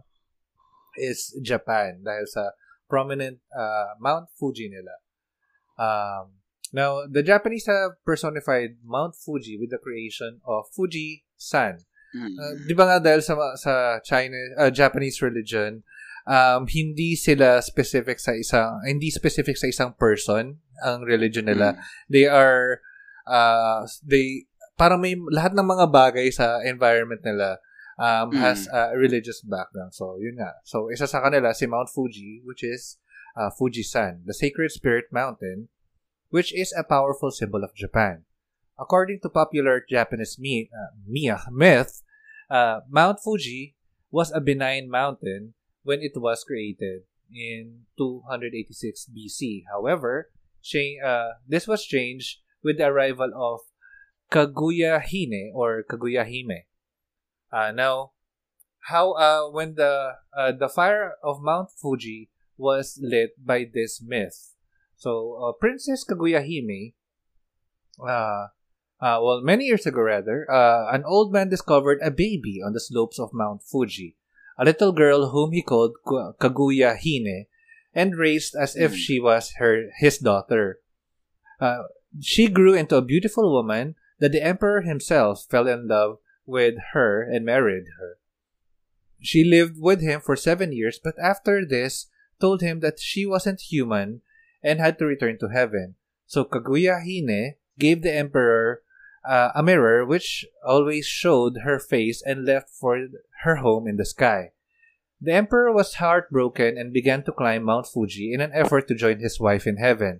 Is 0.96 1.34
Japan 1.42 2.06
dahil 2.06 2.30
sa 2.30 2.54
prominent 2.94 3.42
uh, 3.50 3.98
Mount 3.98 4.30
Fuji 4.38 4.70
nila. 4.70 5.02
Um, 5.82 6.38
now, 6.70 7.10
the 7.10 7.24
Japanese 7.24 7.66
have 7.66 7.98
personified 8.06 8.78
Mount 8.86 9.18
Fuji 9.18 9.58
with 9.58 9.72
the 9.74 9.82
creation 9.82 10.42
of 10.46 10.70
Fuji-san. 10.70 11.82
Uh, 12.14 12.54
'Di 12.70 12.78
ba 12.78 12.86
nga 12.86 12.98
dahil 13.02 13.26
sa 13.26 13.34
sa 13.58 13.98
China 14.06 14.38
uh, 14.62 14.70
Japanese 14.70 15.18
religion, 15.26 15.82
um 16.30 16.70
hindi 16.70 17.18
sila 17.18 17.58
specific 17.60 18.22
sa 18.22 18.38
isang 18.38 18.80
hindi 18.86 19.10
specific 19.10 19.58
sa 19.58 19.68
isang 19.68 19.92
person 19.98 20.63
ang 20.82 21.06
religion 21.06 21.46
nila. 21.46 21.76
Mm. 21.76 21.80
They 22.10 22.26
are 22.26 22.82
uh 23.30 23.86
they 24.02 24.50
parang 24.76 25.06
may 25.06 25.16
lahat 25.16 25.54
ng 25.54 25.68
mga 25.68 25.86
bagay 25.94 26.28
sa 26.34 26.60
environment 26.66 27.22
nila 27.22 27.62
um 28.02 28.34
mm. 28.34 28.42
has 28.42 28.66
a 28.74 28.98
religious 28.98 29.46
background. 29.46 29.94
So, 29.94 30.18
yun 30.18 30.42
nga. 30.42 30.58
So, 30.66 30.90
isa 30.90 31.06
sa 31.06 31.22
kanila 31.22 31.54
si 31.54 31.70
Mount 31.70 31.94
Fuji 31.94 32.42
which 32.42 32.66
is 32.66 32.98
uh, 33.38 33.50
Fujisan, 33.54 34.26
the 34.26 34.34
sacred 34.34 34.74
spirit 34.74 35.14
mountain 35.14 35.70
which 36.34 36.50
is 36.50 36.74
a 36.74 36.82
powerful 36.82 37.30
symbol 37.30 37.62
of 37.62 37.78
Japan. 37.78 38.26
According 38.74 39.22
to 39.22 39.30
popular 39.30 39.86
Japanese 39.86 40.42
myth, 40.42 40.74
uh, 40.74 40.98
myth 41.54 42.02
uh, 42.50 42.82
Mount 42.90 43.22
Fuji 43.22 43.78
was 44.10 44.34
a 44.34 44.42
benign 44.42 44.90
mountain 44.90 45.54
when 45.84 46.02
it 46.02 46.14
was 46.16 46.44
created 46.44 47.04
in 47.34 47.86
286 47.98 49.10
BC. 49.10 49.64
However, 49.70 50.30
uh, 51.04 51.40
this 51.48 51.68
was 51.68 51.86
changed 51.86 52.40
with 52.64 52.78
the 52.78 52.88
arrival 52.88 53.32
of 53.36 53.60
Kaguya 54.32 55.02
Hine 55.02 55.52
or 55.54 55.84
Kaguya 55.84 56.24
Hime. 56.26 56.64
Uh, 57.52 57.72
now, 57.72 58.12
how 58.90 59.12
uh, 59.14 59.50
when 59.52 59.76
the 59.76 60.14
uh, 60.36 60.52
the 60.52 60.70
fire 60.70 61.16
of 61.24 61.42
Mount 61.42 61.70
Fuji 61.72 62.30
was 62.58 63.00
lit 63.02 63.32
by 63.44 63.66
this 63.72 64.02
myth. 64.02 64.56
So, 64.96 65.38
uh, 65.42 65.52
Princess 65.60 66.06
Kaguya 66.06 66.42
Hime 66.42 66.94
uh, 68.00 68.48
uh, 69.02 69.20
well, 69.22 69.42
many 69.42 69.66
years 69.66 69.86
ago, 69.86 70.02
rather, 70.02 70.50
uh, 70.50 70.90
an 70.94 71.04
old 71.06 71.34
man 71.34 71.50
discovered 71.50 72.00
a 72.02 72.12
baby 72.12 72.62
on 72.66 72.74
the 72.74 72.80
slopes 72.80 73.20
of 73.20 73.34
Mount 73.34 73.62
Fuji, 73.62 74.16
a 74.58 74.66
little 74.66 74.92
girl 74.92 75.30
whom 75.30 75.52
he 75.52 75.62
called 75.62 75.96
Kaguya 76.08 76.96
Hine, 76.96 77.46
and 77.94 78.18
raised 78.18 78.56
as 78.56 78.76
if 78.76 78.92
hmm. 78.92 78.98
she 78.98 79.20
was 79.20 79.54
her 79.58 79.90
his 79.98 80.18
daughter. 80.18 80.80
Uh, 81.60 81.84
she 82.22 82.48
grew 82.48 82.74
into 82.74 82.96
a 82.96 83.02
beautiful 83.02 83.52
woman 83.52 83.96
that 84.20 84.32
the 84.32 84.44
emperor 84.44 84.82
himself 84.82 85.46
fell 85.50 85.68
in 85.68 85.88
love 85.88 86.18
with 86.46 86.76
her 86.94 87.22
and 87.22 87.46
married 87.46 87.86
her. 88.00 88.18
She 89.22 89.44
lived 89.44 89.76
with 89.80 90.02
him 90.02 90.22
for 90.22 90.36
seven 90.36 90.72
years, 90.72 91.00
but 91.02 91.16
after 91.20 91.66
this, 91.66 92.08
told 92.40 92.62
him 92.62 92.80
that 92.82 93.00
she 93.00 93.26
wasn't 93.26 93.62
human 93.62 94.22
and 94.62 94.80
had 94.80 94.98
to 95.00 95.06
return 95.06 95.38
to 95.40 95.50
heaven. 95.50 95.96
So 96.26 96.44
Kaguya 96.44 97.04
Hine 97.04 97.56
gave 97.78 98.02
the 98.02 98.14
emperor 98.14 98.82
uh, 99.28 99.52
a 99.56 99.64
mirror 99.64 100.06
which 100.06 100.46
always 100.66 101.06
showed 101.06 101.60
her 101.64 101.80
face 101.80 102.22
and 102.26 102.46
left 102.46 102.70
for 102.70 103.08
her 103.44 103.58
home 103.58 103.88
in 103.88 103.98
the 103.98 104.06
sky. 104.06 104.52
The 105.24 105.32
emperor 105.32 105.72
was 105.72 106.04
heartbroken 106.04 106.78
and 106.78 106.92
began 106.92 107.24
to 107.24 107.32
climb 107.32 107.64
Mount 107.64 107.88
Fuji 107.88 108.34
in 108.34 108.42
an 108.42 108.52
effort 108.54 108.90
to 108.90 108.94
join 108.94 109.20
his 109.20 109.40
wife 109.40 109.66
in 109.66 109.78
heaven, 109.78 110.20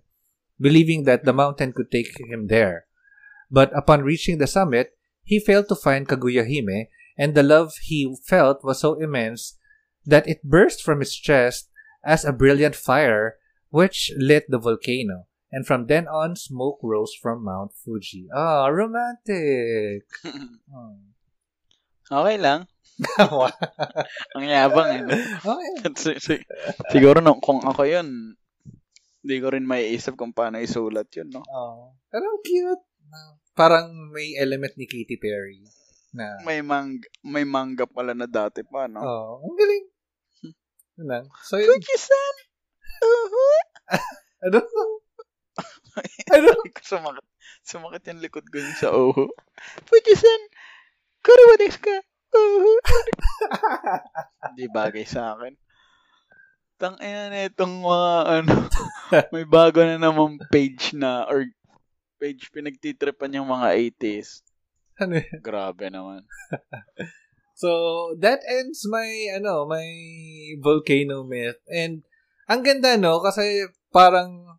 believing 0.58 1.04
that 1.04 1.26
the 1.26 1.34
mountain 1.34 1.74
could 1.74 1.92
take 1.92 2.16
him 2.18 2.48
there. 2.48 2.86
But 3.52 3.76
upon 3.76 4.08
reaching 4.08 4.38
the 4.38 4.48
summit, 4.48 4.96
he 5.22 5.44
failed 5.44 5.68
to 5.68 5.76
find 5.76 6.08
Kaguya 6.08 6.48
Hime, 6.48 6.88
and 7.18 7.36
the 7.36 7.44
love 7.44 7.74
he 7.84 8.16
felt 8.24 8.64
was 8.64 8.80
so 8.80 8.94
immense 8.94 9.60
that 10.06 10.26
it 10.26 10.42
burst 10.42 10.82
from 10.82 11.00
his 11.00 11.14
chest 11.14 11.68
as 12.06 12.24
a 12.24 12.32
brilliant 12.32 12.76
fire 12.76 13.36
which 13.72 14.10
lit 14.16 14.46
the 14.48 14.58
volcano. 14.58 15.28
And 15.52 15.68
from 15.68 15.88
then 15.88 16.08
on, 16.08 16.38
smoke 16.38 16.80
rose 16.82 17.14
from 17.14 17.44
Mount 17.44 17.74
Fuji. 17.76 18.30
Ah, 18.34 18.68
oh, 18.68 18.70
romantic. 18.72 20.08
oh. 20.74 20.96
Okay 22.12 22.38
lang. 22.38 22.68
Ang 24.38 24.46
yabang 24.46 24.90
eh. 24.94 25.02
Okay. 25.42 26.40
Siguro 26.94 27.20
no, 27.20 27.42
kung 27.42 27.66
ako 27.66 27.90
yun, 27.90 28.38
hindi 29.24 29.36
ko 29.40 29.48
rin 29.56 29.66
maiisip 29.66 30.14
kung 30.20 30.36
paano 30.36 30.62
isulat 30.62 31.10
yun, 31.16 31.32
no? 31.34 31.42
Oh. 31.48 31.96
Pero 32.12 32.38
cute. 32.44 32.86
Parang 33.54 33.94
may 34.10 34.34
element 34.38 34.74
ni 34.78 34.90
Katy 34.90 35.22
Perry 35.22 35.62
na 36.14 36.42
may 36.46 36.62
mang 36.62 37.02
may 37.26 37.46
manga 37.46 37.90
pala 37.90 38.14
na 38.14 38.30
dati 38.30 38.62
pa, 38.62 38.86
no? 38.86 39.02
Oo. 39.02 39.32
Oh, 39.42 39.48
ang 39.50 39.58
galing. 39.58 39.86
Yun 41.02 41.08
lang. 41.10 41.26
So, 41.42 41.58
yun. 41.58 41.74
Fuji-san! 41.74 42.36
Uh-huh. 43.02 43.60
ano? 44.46 44.60
ano? 46.30 46.50
sumakit. 46.86 47.26
Sumakit 47.66 48.04
yung 48.14 48.22
likod 48.22 48.46
ko 48.52 48.62
yung 48.62 48.78
sa 48.78 48.94
oho. 48.94 49.34
Fuji-san, 49.90 50.42
kuruwa 51.26 51.58
desu 51.58 51.82
ka? 51.82 51.98
Hindi 54.52 54.66
bagay 54.70 55.06
sa 55.06 55.38
akin. 55.38 55.54
Tang 56.82 56.98
ina 57.00 57.30
na 57.30 57.48
itong 57.48 57.80
mga 57.80 58.14
ano, 58.28 58.54
may 59.34 59.46
bago 59.46 59.80
na 59.86 59.98
namang 60.02 60.42
page 60.50 60.92
na 60.98 61.24
or 61.30 61.48
page 62.18 62.50
pinagtitripan 62.56 63.36
yung 63.36 63.52
mga 63.52 63.76
80s. 64.00 64.44
Ano 65.02 65.20
Grabe 65.42 65.90
naman. 65.90 66.24
so, 67.62 67.70
that 68.22 68.40
ends 68.48 68.86
my, 68.88 69.10
ano, 69.36 69.68
my 69.68 69.90
volcano 70.62 71.28
myth. 71.28 71.60
And, 71.68 72.06
ang 72.48 72.62
ganda, 72.64 72.96
no? 72.96 73.20
Kasi, 73.20 73.68
parang, 73.92 74.56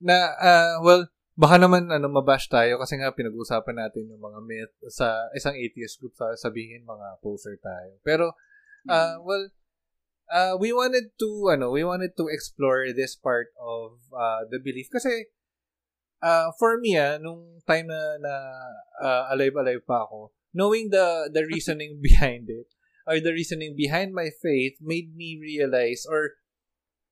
na, 0.00 0.32
uh, 0.38 0.74
well, 0.80 1.10
baka 1.38 1.54
naman 1.54 1.86
ano 1.86 2.10
mabash 2.10 2.50
tayo 2.50 2.82
kasi 2.82 2.98
nga 2.98 3.14
pinag-uusapan 3.14 3.78
natin 3.78 4.10
yung 4.10 4.18
mga 4.18 4.40
myth 4.42 4.74
sa 4.90 5.30
isang 5.38 5.54
atheist 5.54 6.02
group 6.02 6.10
sa 6.18 6.34
sabihin 6.34 6.82
mga 6.82 7.22
poser 7.22 7.54
tayo. 7.62 7.94
Pero 8.02 8.34
uh, 8.90 9.22
well 9.22 9.46
uh, 10.34 10.58
we 10.58 10.74
wanted 10.74 11.14
to 11.14 11.46
ano, 11.46 11.70
we 11.70 11.86
wanted 11.86 12.18
to 12.18 12.26
explore 12.26 12.90
this 12.90 13.14
part 13.14 13.54
of 13.54 14.02
uh, 14.10 14.50
the 14.50 14.58
belief 14.58 14.90
kasi 14.90 15.30
uh, 16.26 16.50
for 16.58 16.74
me 16.82 16.98
ah, 16.98 17.22
nung 17.22 17.62
time 17.62 17.86
na, 17.86 18.18
na 18.18 18.34
uh, 18.98 19.22
alive 19.30 19.54
alive 19.54 19.86
pa 19.86 20.10
ako, 20.10 20.34
knowing 20.50 20.90
the 20.90 21.30
the 21.30 21.46
reasoning 21.46 22.00
behind 22.02 22.50
it 22.50 22.66
or 23.06 23.22
the 23.22 23.30
reasoning 23.30 23.78
behind 23.78 24.10
my 24.10 24.26
faith 24.42 24.74
made 24.82 25.14
me 25.14 25.38
realize 25.38 26.02
or 26.02 26.34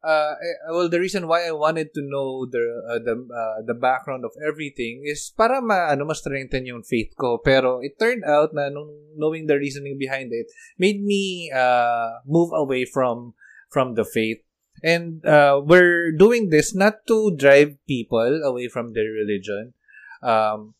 uh, 0.03 0.35
well, 0.69 0.89
the 0.89 1.01
reason 1.01 1.27
why 1.27 1.47
I 1.47 1.53
wanted 1.53 1.95
to 1.95 2.03
know 2.03 2.47
the 2.47 2.63
uh, 2.89 2.99
the 2.99 3.17
uh, 3.17 3.63
the 3.65 3.75
background 3.75 4.25
of 4.25 4.33
everything 4.45 5.03
is 5.05 5.33
para 5.37 5.63
ma 5.63 5.89
ano 5.89 6.05
mas 6.05 6.21
strengthen 6.21 6.67
yung 6.67 6.83
faith 6.83 7.15
ko. 7.17 7.39
Pero 7.39 7.81
it 7.81 7.99
turned 7.99 8.25
out 8.25 8.53
na 8.53 8.69
nung 8.69 8.93
knowing 9.17 9.47
the 9.47 9.57
reasoning 9.57 9.99
behind 9.99 10.33
it 10.33 10.47
made 10.79 11.03
me 11.03 11.51
uh, 11.55 12.21
move 12.27 12.51
away 12.53 12.85
from 12.85 13.35
from 13.71 13.95
the 13.95 14.05
faith. 14.05 14.43
And 14.85 15.25
uh, 15.25 15.65
we're 15.65 16.13
doing 16.13 16.51
this 16.53 16.77
not 16.77 17.09
to 17.09 17.33
drive 17.33 17.81
people 17.89 18.45
away 18.45 18.69
from 18.69 18.93
their 18.93 19.09
religion. 19.09 19.73
Um, 20.21 20.77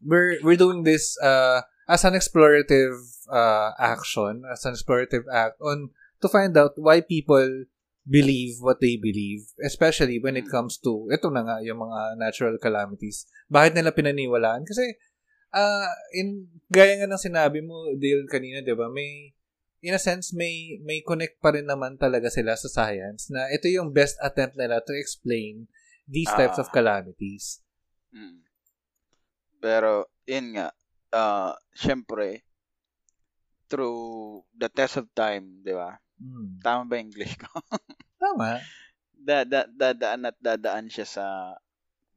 we're 0.00 0.40
we're 0.40 0.56
doing 0.56 0.82
this 0.88 1.20
uh, 1.20 1.62
as 1.86 2.04
an 2.04 2.16
explorative 2.16 2.96
uh, 3.28 3.76
action, 3.78 4.42
as 4.48 4.64
an 4.64 4.72
explorative 4.72 5.28
act 5.28 5.60
on 5.60 5.90
to 6.22 6.28
find 6.28 6.56
out 6.56 6.72
why 6.76 7.00
people 7.00 7.64
believe 8.08 8.58
what 8.64 8.80
they 8.80 8.96
believe, 8.96 9.44
especially 9.60 10.18
when 10.18 10.36
it 10.36 10.48
mm. 10.48 10.52
comes 10.52 10.80
to, 10.80 11.08
ito 11.12 11.28
na 11.28 11.44
nga, 11.44 11.56
yung 11.60 11.80
mga 11.80 12.16
natural 12.16 12.56
calamities. 12.56 13.28
Bakit 13.52 13.76
nila 13.76 13.92
pinaniwalaan? 13.92 14.64
Kasi, 14.64 14.96
uh, 15.52 15.90
in, 16.16 16.48
gaya 16.72 16.96
nga 16.96 17.08
ng 17.10 17.20
sinabi 17.20 17.60
mo, 17.60 17.92
Dale, 18.00 18.24
kanina, 18.26 18.64
di 18.64 18.72
ba, 18.72 18.88
may, 18.88 19.36
in 19.84 19.96
a 19.96 20.00
sense, 20.00 20.32
may, 20.32 20.80
may 20.80 21.04
connect 21.04 21.40
pa 21.44 21.52
rin 21.52 21.68
naman 21.68 22.00
talaga 22.00 22.32
sila 22.32 22.56
sa 22.56 22.68
science 22.68 23.28
na 23.28 23.48
ito 23.52 23.68
yung 23.68 23.92
best 23.92 24.16
attempt 24.24 24.56
nila 24.56 24.80
to 24.80 24.96
explain 24.96 25.68
these 26.08 26.30
types 26.32 26.56
uh, 26.56 26.64
of 26.64 26.72
calamities. 26.72 27.60
Mm. 28.16 28.42
Pero, 29.60 30.08
yun 30.24 30.56
nga, 30.56 30.72
uh, 31.12 31.52
syempre, 31.76 32.48
through 33.70 34.42
the 34.56 34.66
test 34.72 34.98
of 34.98 35.06
time, 35.14 35.62
di 35.62 35.76
ba? 35.76 36.00
Hmm. 36.20 36.60
Tama 36.60 36.84
ba 36.84 36.96
English 37.00 37.40
ko? 37.40 37.48
Tama. 38.22 38.60
Da, 39.16 39.44
da, 39.48 39.64
dadaan 39.64 40.28
at 40.28 40.36
dadaan 40.36 40.92
siya 40.92 41.08
sa 41.08 41.26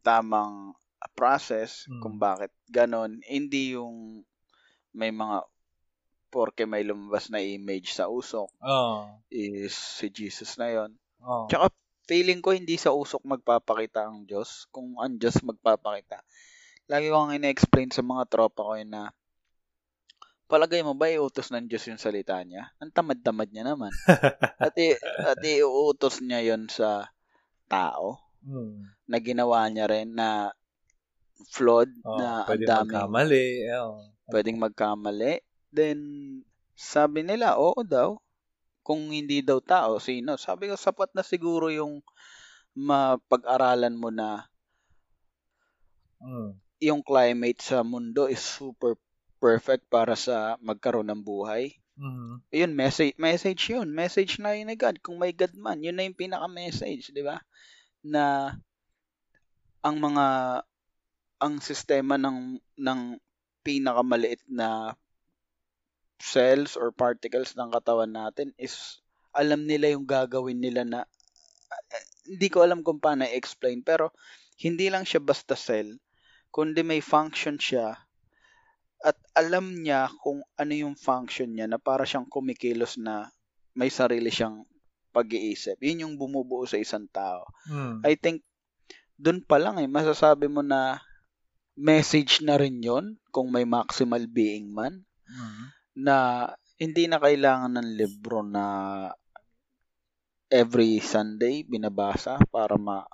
tamang 0.03 0.75
process 1.15 1.87
hmm. 1.87 2.03
kung 2.03 2.15
bakit 2.19 2.51
ganon. 2.67 3.23
Hindi 3.23 3.79
yung 3.79 4.27
may 4.93 5.09
mga 5.09 5.47
porke 6.33 6.65
may 6.65 6.81
lumabas 6.81 7.29
na 7.29 7.37
image 7.37 7.93
sa 7.93 8.09
usok 8.09 8.49
oh. 8.65 9.05
is 9.29 9.73
si 9.73 10.09
Jesus 10.09 10.57
na 10.57 10.73
yon. 10.73 10.91
Oh. 11.21 11.45
Tsaka 11.45 11.69
feeling 12.09 12.41
ko 12.41 12.57
hindi 12.57 12.75
sa 12.75 12.91
usok 12.91 13.21
magpapakita 13.23 14.09
ang 14.09 14.25
Diyos. 14.25 14.65
Kung 14.73 14.97
ang 14.97 15.21
Diyos 15.21 15.39
magpapakita. 15.45 16.25
Lagi 16.89 17.07
ko 17.13 17.17
ang 17.21 17.31
ina-explain 17.37 17.93
sa 17.93 18.03
mga 18.03 18.27
tropa 18.27 18.65
ko 18.65 18.73
yun 18.75 18.91
na 18.91 19.13
palagay 20.47 20.83
mo 20.85 20.93
ba 20.93 21.09
iutos 21.09 21.49
ng 21.49 21.65
Diyos 21.65 21.87
yung 21.89 22.01
salita 22.01 22.37
niya? 22.43 22.69
Ang 22.77 22.91
tamad-tamad 22.93 23.49
niya 23.49 23.73
naman. 23.73 23.91
at, 24.65 24.75
i- 24.77 24.99
at 25.01 25.39
iuutos 25.41 26.21
niya 26.21 26.43
yon 26.53 26.67
sa 26.69 27.09
tao 27.67 28.21
hmm. 28.45 29.07
na 29.09 29.17
ginawa 29.17 29.65
niya 29.71 29.89
rin 29.89 30.13
na 30.13 30.51
flawed 31.49 31.89
oh, 32.05 32.19
na 32.19 32.45
ang 32.45 32.61
dami. 32.61 32.91
magkamali. 32.93 33.45
Oh. 33.73 33.99
Pwedeng 34.29 34.59
magkamali. 34.61 35.43
Then, 35.73 35.99
sabi 36.77 37.25
nila, 37.25 37.57
oo 37.57 37.81
daw. 37.83 38.19
Kung 38.83 39.15
hindi 39.15 39.39
daw 39.39 39.63
tao, 39.63 39.95
sino? 39.97 40.35
Sabi 40.35 40.67
ko, 40.67 40.75
sapat 40.75 41.15
na 41.15 41.23
siguro 41.23 41.71
yung 41.71 42.03
mapag-aralan 42.75 43.95
mo 43.95 44.09
na 44.09 44.49
mm. 46.19 46.51
yung 46.81 47.05
climate 47.05 47.61
sa 47.61 47.85
mundo 47.85 48.25
is 48.25 48.41
super 48.41 48.97
perfect 49.43 49.83
para 49.91 50.15
sa 50.15 50.55
magkaroon 50.63 51.11
ng 51.11 51.19
buhay. 51.19 51.75
Mm-hmm. 51.99 52.33
Yun, 52.55 52.71
message, 52.71 53.15
message 53.19 53.61
yun. 53.67 53.91
Message 53.91 54.39
na 54.39 54.55
yun 54.55 54.71
ni 54.71 54.79
God. 54.79 55.03
Kung 55.03 55.19
may 55.19 55.35
God 55.35 55.51
man, 55.59 55.83
yun 55.83 55.99
na 55.99 56.07
yung 56.07 56.15
pinaka-message, 56.15 57.11
di 57.11 57.19
ba? 57.19 57.43
Na 58.07 58.55
ang 59.83 59.99
mga 59.99 60.25
ang 61.43 61.59
sistema 61.59 62.15
ng 62.15 62.55
ng 62.79 63.19
pinakamaliit 63.67 64.39
na 64.47 64.95
cells 66.23 66.79
or 66.79 66.95
particles 66.95 67.51
ng 67.59 67.67
katawan 67.67 68.15
natin 68.15 68.55
is 68.55 69.03
alam 69.35 69.67
nila 69.67 69.91
yung 69.91 70.07
gagawin 70.07 70.63
nila 70.63 70.87
na 70.87 70.99
uh, 71.03 72.03
hindi 72.23 72.47
ko 72.47 72.63
alam 72.63 72.79
kung 72.79 73.03
paano 73.03 73.27
i-explain 73.27 73.83
pero 73.83 74.15
hindi 74.55 74.87
lang 74.87 75.03
siya 75.03 75.19
basta 75.19 75.59
cell 75.59 75.99
kundi 76.47 76.79
may 76.79 77.03
function 77.03 77.59
siya 77.59 77.99
at 79.03 79.19
alam 79.35 79.83
niya 79.83 80.07
kung 80.23 80.39
ano 80.55 80.73
yung 80.73 80.95
function 80.95 81.51
niya 81.51 81.67
na 81.67 81.75
para 81.75 82.07
siyang 82.07 82.25
kumikilos 82.31 82.95
na 82.95 83.27
may 83.75 83.91
sarili 83.91 84.31
siyang 84.31 84.63
pag-iisip. 85.11 85.77
Yun 85.83 86.07
yung 86.07 86.15
bumubuo 86.15 86.63
sa 86.63 86.79
isang 86.79 87.05
tao. 87.11 87.43
Hmm. 87.67 87.99
I 88.07 88.15
think 88.15 88.41
doon 89.19 89.43
pa 89.43 89.59
lang 89.59 89.77
eh 89.77 89.85
masasabi 89.85 90.49
mo 90.49 90.63
na 90.65 91.03
message 91.77 92.41
na 92.41 92.57
rin 92.57 92.81
yon 92.81 93.19
kung 93.29 93.51
may 93.51 93.67
maximal 93.67 94.23
being 94.25 94.73
man 94.73 95.05
hmm. 95.27 95.65
na 95.99 96.47
hindi 96.79 97.05
na 97.05 97.21
kailangan 97.21 97.77
ng 97.77 97.89
libro 97.93 98.41
na 98.41 98.65
every 100.49 101.01
Sunday 101.01 101.65
binabasa 101.65 102.37
para 102.49 102.77
ma 102.77 103.05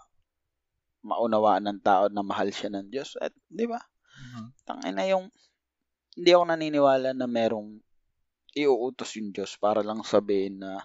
maunawaan 1.00 1.64
ng 1.64 1.80
tao 1.80 2.12
na 2.12 2.20
mahal 2.20 2.52
siya 2.52 2.68
ng 2.76 2.92
Diyos 2.92 3.16
at 3.24 3.32
di 3.48 3.64
ba? 3.64 3.80
Mm-hmm. 3.80 4.46
Tangina 4.68 5.00
na 5.00 5.06
yung 5.08 5.32
hindi 6.20 6.36
ako 6.36 6.44
naniniwala 6.52 7.16
na 7.16 7.28
merong 7.32 7.80
iuutos 8.52 9.16
yung 9.16 9.32
Diyos 9.32 9.56
para 9.56 9.80
lang 9.80 10.04
sabihin 10.04 10.60
na 10.60 10.84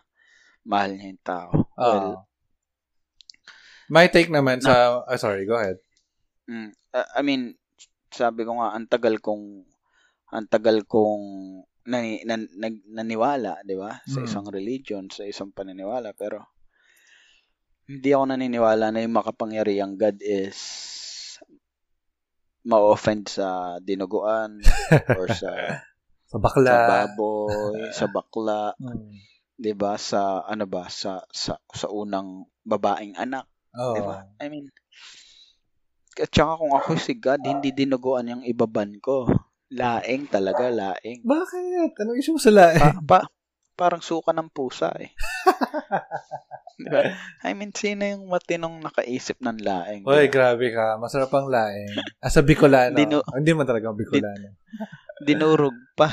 mahal 0.62 0.94
niya 0.94 1.11
yung 1.11 1.24
tao. 1.27 1.51
Uh, 1.74 1.82
well, 1.82 2.15
my 3.90 4.06
take 4.06 4.31
naman 4.31 4.62
na, 4.62 4.66
sa... 4.70 4.74
Uh, 5.02 5.19
sorry, 5.19 5.43
go 5.43 5.59
ahead. 5.59 5.82
Mm, 6.47 6.70
uh, 6.94 7.09
I 7.19 7.20
mean, 7.27 7.59
sabi 8.15 8.47
ko 8.47 8.62
nga, 8.62 8.78
ang 8.78 8.86
tagal 8.86 9.19
kong 9.19 9.66
ang 10.31 10.47
tagal 10.47 10.86
kong 10.86 11.24
nani, 11.90 12.23
nan, 12.23 12.47
nan, 12.55 12.78
naniwala, 12.86 13.59
di 13.66 13.74
ba? 13.74 13.98
Sa 14.06 14.23
mm. 14.23 14.27
isang 14.31 14.47
religion, 14.48 15.05
sa 15.11 15.27
isang 15.27 15.51
paniniwala. 15.51 16.15
Pero, 16.15 16.43
hindi 17.90 18.15
ako 18.15 18.24
naniniwala 18.31 18.94
na 18.94 19.02
yung 19.02 19.19
makapangyariang 19.19 19.98
God 19.98 20.23
is 20.23 20.59
ma-offend 22.65 23.28
sa 23.28 23.77
dinuguan 23.81 24.61
or 25.20 25.28
sa 25.28 25.53
sa 26.24 26.36
bakla, 26.41 26.73
sa 26.73 26.81
baboy, 26.89 27.81
sa 27.93 28.07
bakla. 28.09 28.62
Mm. 28.81 29.12
'Di 29.55 29.73
ba? 29.77 29.95
Sa 30.01 30.43
ano 30.43 30.65
ba? 30.66 30.89
Sa 30.91 31.23
sa 31.31 31.61
sa 31.61 31.86
unang 31.93 32.49
babaeng 32.65 33.15
anak. 33.15 33.47
Oh. 33.77 33.95
'Di 33.95 34.03
ba? 34.03 34.16
I 34.41 34.49
mean, 34.49 34.73
at 36.15 36.31
saka 36.31 36.59
kung 36.59 36.74
ako 36.74 36.91
si 36.95 37.15
God, 37.19 37.43
hindi 37.43 37.74
dinuguan 37.74 38.31
yung 38.31 38.45
ibaban 38.47 39.03
ko. 39.03 39.27
Laing 39.74 40.31
talaga, 40.31 40.70
laing. 40.70 41.27
Bakit? 41.27 41.99
Ano 41.99 42.15
issue 42.15 42.39
sa 42.39 42.55
laing? 42.55 43.03
Pa, 43.03 43.27
pa, 43.27 43.34
parang 43.75 44.03
suka 44.03 44.31
ng 44.33 44.51
pusa 44.51 44.95
eh. 44.99 45.13
diba? 46.79 47.03
I 47.43 47.53
mean, 47.55 47.71
sino 47.71 48.03
yung 48.03 48.27
matinong 48.31 48.83
nakaisip 48.83 49.39
ng 49.41 49.59
laing? 49.63 50.03
Uy, 50.07 50.27
grabe 50.29 50.75
ka. 50.75 50.99
Masarap 50.99 51.31
ang 51.35 51.49
laing. 51.49 51.95
Ah, 52.19 52.31
sa 52.31 52.43
Bicolano. 52.43 52.95
Dino, 52.95 53.23
oh, 53.23 53.37
hindi 53.39 53.53
mo 53.55 53.63
talaga 53.63 53.95
Bicolano. 53.95 54.55
Din, 54.55 54.55
dinurog 55.27 55.77
pa. 55.95 56.11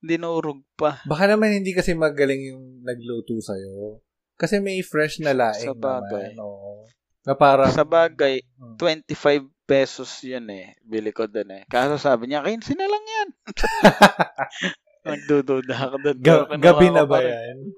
Dinurog 0.00 0.64
pa. 0.76 1.00
Baka 1.04 1.28
naman 1.28 1.52
hindi 1.52 1.72
kasi 1.76 1.92
magaling 1.92 2.52
yung 2.52 2.64
nagluto 2.84 3.36
sa'yo. 3.40 4.00
Kasi 4.34 4.58
may 4.58 4.82
fresh 4.82 5.22
na 5.22 5.36
laing 5.36 5.72
sa 5.72 5.76
bagay. 5.76 6.34
naman. 6.34 6.44
Oo. 6.44 6.88
Na 7.24 7.32
parang... 7.32 7.72
Sa 7.72 7.86
bagay, 7.88 8.44
25 8.76 9.08
hmm. 9.08 9.48
pesos 9.64 10.10
yun 10.26 10.44
eh. 10.52 10.76
Bili 10.84 11.08
ko 11.14 11.24
din 11.24 11.48
eh. 11.52 11.62
Kaso 11.70 11.96
sabi 11.96 12.28
niya, 12.28 12.44
15 12.44 12.76
na 12.76 12.88
lang 12.88 13.04
yan. 13.04 13.28
Nagdududa 15.04 15.74
ako 15.76 15.96
doon. 16.00 16.18
Ga- 16.24 16.48
gabi 16.56 16.88
na 16.88 17.04
ba 17.04 17.20
yan? 17.20 17.76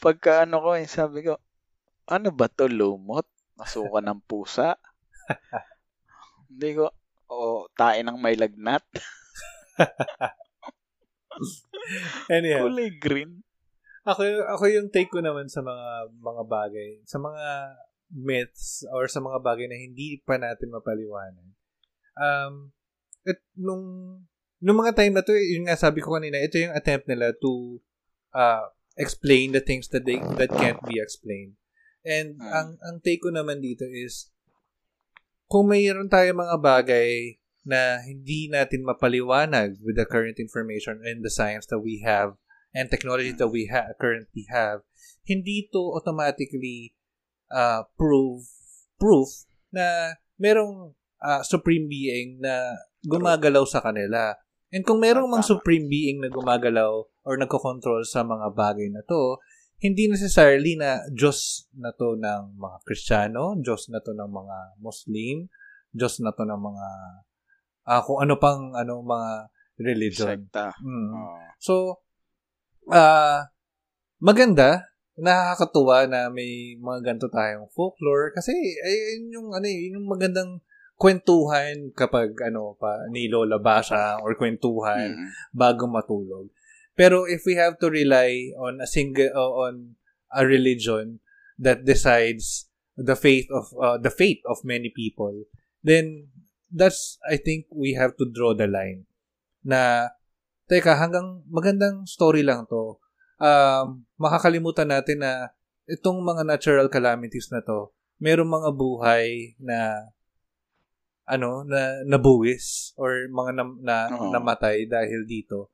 Pagka 0.00 0.48
ano 0.48 0.64
ko 0.64 0.70
eh, 0.74 0.88
sabi 0.88 1.22
ko, 1.22 1.36
ano 2.08 2.32
ba 2.32 2.48
to 2.48 2.66
lumot? 2.66 3.28
Masuka 3.54 4.00
ng 4.00 4.24
pusa? 4.24 4.74
Hindi 6.48 6.80
ko, 6.80 6.88
o 7.28 7.36
oh, 7.36 7.60
tae 7.76 8.00
ng 8.00 8.18
may 8.18 8.34
lagnat. 8.34 8.82
Anyhow. 12.32 12.68
Kulay 12.68 12.90
green. 12.96 13.44
Ako, 14.02 14.26
ako 14.50 14.64
yung 14.66 14.90
take 14.90 15.14
ko 15.14 15.22
naman 15.22 15.46
sa 15.46 15.62
mga 15.62 16.10
mga 16.18 16.42
bagay, 16.50 16.90
sa 17.06 17.22
mga 17.22 17.44
myths 18.12 18.82
or 18.90 19.06
sa 19.06 19.22
mga 19.22 19.38
bagay 19.40 19.70
na 19.70 19.78
hindi 19.78 20.18
pa 20.20 20.36
natin 20.36 20.74
mapaliwanag. 20.74 21.48
Um, 22.18 22.74
at 23.22 23.38
nung 23.54 23.86
Noong 24.62 24.78
mga 24.78 24.94
time 24.94 25.14
na 25.18 25.26
to, 25.26 25.34
yun 25.34 25.66
nga 25.66 25.74
sabi 25.74 25.98
ko 25.98 26.14
kanina, 26.14 26.38
ito 26.38 26.54
yung 26.54 26.72
attempt 26.72 27.10
nila 27.10 27.34
to 27.34 27.82
uh, 28.30 28.70
explain 28.94 29.50
the 29.50 29.60
things 29.60 29.90
that 29.90 30.06
they 30.06 30.22
that 30.38 30.54
can't 30.54 30.78
be 30.86 31.02
explained. 31.02 31.58
And 32.06 32.38
Mm. 32.38 32.46
ang 32.50 32.68
ang 32.78 32.96
take 33.02 33.22
ko 33.22 33.34
naman 33.34 33.58
dito 33.58 33.82
is 33.86 34.30
kung 35.50 35.66
mayroon 35.68 36.08
tayo 36.08 36.30
mga 36.32 36.58
bagay 36.62 37.36
na 37.62 38.02
hindi 38.02 38.50
natin 38.50 38.82
mapaliwanag 38.82 39.78
with 39.82 39.94
the 39.94 40.06
current 40.06 40.38
information 40.42 40.98
and 41.06 41.22
the 41.22 41.30
science 41.30 41.66
that 41.70 41.78
we 41.78 42.02
have 42.02 42.34
and 42.74 42.90
technology 42.90 43.30
that 43.30 43.52
we 43.52 43.68
ha- 43.70 43.94
currently 44.00 44.48
have, 44.50 44.82
hindi 45.22 45.68
to 45.70 45.78
automatically 45.94 46.96
uh, 47.52 47.86
prove 47.94 48.42
proof 48.98 49.46
na 49.70 50.16
merong 50.40 50.90
uh, 51.22 51.42
supreme 51.46 51.86
being 51.86 52.42
na 52.42 52.74
gumagalaw 53.04 53.62
sa 53.62 53.78
kanila. 53.78 54.34
And 54.72 54.82
kung 54.88 55.04
merong 55.04 55.28
mga 55.28 55.44
supreme 55.44 55.84
being 55.84 56.24
na 56.24 56.32
gumagalaw 56.32 57.04
or 57.28 57.34
nagko-control 57.36 58.08
sa 58.08 58.24
mga 58.24 58.56
bagay 58.56 58.88
na 58.88 59.04
to, 59.04 59.36
hindi 59.84 60.08
necessarily 60.08 60.78
na 60.78 61.04
Diyos 61.12 61.68
na 61.76 61.92
to 61.92 62.16
ng 62.16 62.56
mga 62.56 62.76
Kristiyano, 62.88 63.60
Diyos 63.60 63.92
na 63.92 64.00
to 64.00 64.16
ng 64.16 64.30
mga 64.32 64.56
Muslim, 64.80 65.50
Diyos 65.92 66.24
na 66.24 66.32
to 66.32 66.48
ng 66.48 66.56
mga 66.56 66.88
ah, 67.92 68.00
kung 68.00 68.22
ano 68.24 68.40
pang 68.40 68.72
ano 68.72 69.04
mga 69.04 69.30
religion. 69.82 70.28
Sekta. 70.48 70.72
Mm. 70.80 71.12
So, 71.60 72.00
ah 72.88 73.52
maganda, 74.22 74.86
nakakatuwa 75.18 76.06
na 76.06 76.30
may 76.30 76.78
mga 76.78 77.12
ganito 77.12 77.28
tayong 77.28 77.68
folklore 77.74 78.32
kasi 78.32 78.54
ayun 78.54 79.28
yung 79.34 79.48
ano 79.52 79.66
eh, 79.66 79.78
yun 79.90 80.00
yung 80.00 80.08
magandang 80.08 80.62
kwentuhan 80.96 81.90
kapag 81.92 82.36
ano 82.46 82.76
pa 82.76 83.06
ni 83.10 83.26
Lola 83.26 83.58
Basha 83.58 84.20
or 84.22 84.38
kwentuhan 84.38 85.12
Mm. 85.16 85.28
bago 85.50 85.84
matulog. 85.86 86.46
Pero 86.92 87.24
if 87.24 87.42
we 87.48 87.56
have 87.56 87.80
to 87.80 87.88
rely 87.88 88.52
on 88.54 88.78
a 88.78 88.86
single 88.86 89.32
uh, 89.32 89.52
on 89.66 89.96
a 90.30 90.44
religion 90.44 91.18
that 91.56 91.84
decides 91.84 92.68
the 92.94 93.16
faith 93.16 93.48
of 93.48 93.72
uh, 93.80 93.96
the 93.96 94.12
fate 94.12 94.44
of 94.44 94.60
many 94.62 94.92
people, 94.92 95.32
then 95.80 96.28
that's 96.68 97.16
I 97.24 97.40
think 97.40 97.66
we 97.72 97.96
have 97.96 98.16
to 98.20 98.28
draw 98.28 98.52
the 98.52 98.68
line. 98.68 99.08
Na 99.64 100.12
teka 100.68 100.96
hanggang 100.96 101.44
magandang 101.48 102.04
story 102.04 102.44
lang 102.44 102.68
to. 102.68 103.00
Um, 103.42 104.06
makakalimutan 104.20 104.92
natin 104.92 105.24
na 105.24 105.50
itong 105.88 106.22
mga 106.22 106.46
natural 106.46 106.86
calamities 106.86 107.50
na 107.50 107.58
to, 107.64 107.90
merong 108.22 108.48
mga 108.48 108.70
buhay 108.70 109.56
na 109.58 110.08
ano 111.32 111.64
na 111.64 112.04
nabuwis 112.04 112.92
or 113.00 113.24
mga 113.32 113.56
na, 113.56 113.64
na 113.80 113.96
Oo. 114.12 114.28
namatay 114.28 114.84
dahil 114.84 115.24
dito. 115.24 115.72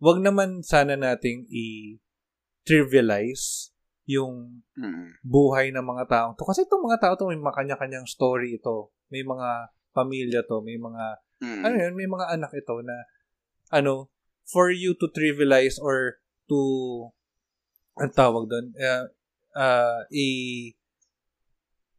Wag 0.00 0.20
naman 0.20 0.60
sana 0.60 0.96
nating 1.00 1.48
i-trivialize 1.48 3.72
yung 4.04 4.64
Mm. 4.74 5.12
buhay 5.22 5.70
ng 5.70 5.84
mga 5.84 6.04
taong 6.08 6.34
to. 6.34 6.44
Kasi 6.44 6.64
itong 6.64 6.82
mga 6.82 6.98
tao 7.00 7.14
to, 7.16 7.28
may 7.28 7.38
mga 7.38 7.56
kanya-kanyang 7.56 8.08
story 8.08 8.56
ito. 8.56 8.90
May 9.12 9.22
mga 9.22 9.70
pamilya 9.92 10.40
to, 10.44 10.64
may 10.64 10.80
mga, 10.80 11.04
Mm. 11.40 11.62
ano 11.64 11.74
yun, 11.78 11.94
may 11.94 12.08
mga 12.08 12.26
anak 12.32 12.50
ito 12.56 12.80
na, 12.80 12.96
ano, 13.70 14.08
for 14.50 14.72
you 14.72 14.96
to 14.98 15.06
trivialize 15.12 15.78
or 15.78 16.18
to, 16.48 16.58
ang 18.00 18.10
tawag 18.10 18.48
doon, 18.50 18.72
uh, 18.74 19.06
uh, 19.54 20.00
i, 20.10 20.26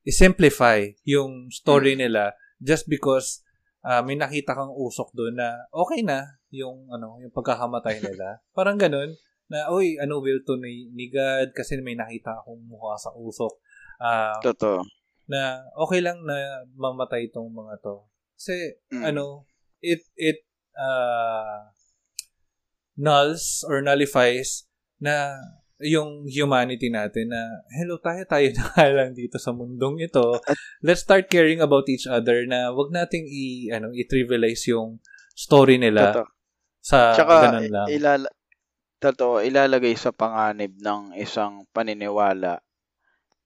i-simplify 0.03 0.89
yung 1.05 1.47
story 1.53 1.95
nila 1.95 2.33
just 2.61 2.85
because 2.85 3.41
uh, 3.83 3.99
may 4.05 4.15
nakita 4.15 4.53
kang 4.53 4.71
usok 4.71 5.11
doon 5.17 5.35
na 5.35 5.65
okay 5.73 6.05
na 6.05 6.23
yung 6.53 6.87
ano 6.87 7.17
yung 7.19 7.33
pagkakamatay 7.33 7.99
nila. 7.99 8.39
Parang 8.57 8.77
ganun 8.77 9.11
na 9.51 9.67
oy 9.67 9.99
ano 9.99 10.23
will 10.23 10.39
to 10.47 10.55
ni, 10.55 10.87
ni 10.95 11.11
God 11.11 11.51
kasi 11.51 11.75
may 11.83 11.97
nakita 11.97 12.39
akong 12.39 12.61
mukha 12.63 12.95
sa 12.95 13.11
usok. 13.11 13.51
Ah, 13.99 14.39
Totoo. 14.39 14.81
na 15.27 15.61
okay 15.75 15.99
lang 15.99 16.23
na 16.23 16.63
mamatay 16.73 17.27
itong 17.27 17.51
mga 17.51 17.81
to. 17.83 18.07
Kasi 18.37 18.79
Mm. 18.95 19.03
ano 19.13 19.45
it 19.81 20.01
it 20.15 20.45
uh, 20.77 21.67
nulls 22.95 23.63
or 23.67 23.81
nullifies 23.81 24.67
na 25.01 25.35
yung 25.83 26.25
humanity 26.29 26.87
natin 26.87 27.33
na 27.33 27.41
hello 27.73 27.97
tayo 27.97 28.21
tayo 28.25 28.47
na 28.53 28.65
lang 29.01 29.11
dito 29.17 29.37
sa 29.41 29.51
mundong 29.51 30.01
ito 30.01 30.37
let's 30.81 31.01
start 31.01 31.27
caring 31.27 31.59
about 31.61 31.85
each 31.89 32.05
other 32.05 32.45
na 32.45 32.69
wag 32.71 32.93
nating 32.93 33.25
i 33.25 33.69
ano 33.69 33.89
i-trivialize 33.91 34.69
yung 34.69 35.01
story 35.33 35.81
nila 35.81 36.13
Totoo. 36.13 36.27
sa 36.81 37.13
Tsaka, 37.13 37.35
ganun 37.49 37.67
lang 37.69 37.87
ilala, 37.89 38.29
totoo, 38.97 39.41
ilalagay 39.41 39.93
sa 39.97 40.13
panganib 40.13 40.77
ng 40.77 41.17
isang 41.17 41.65
paniniwala 41.73 42.61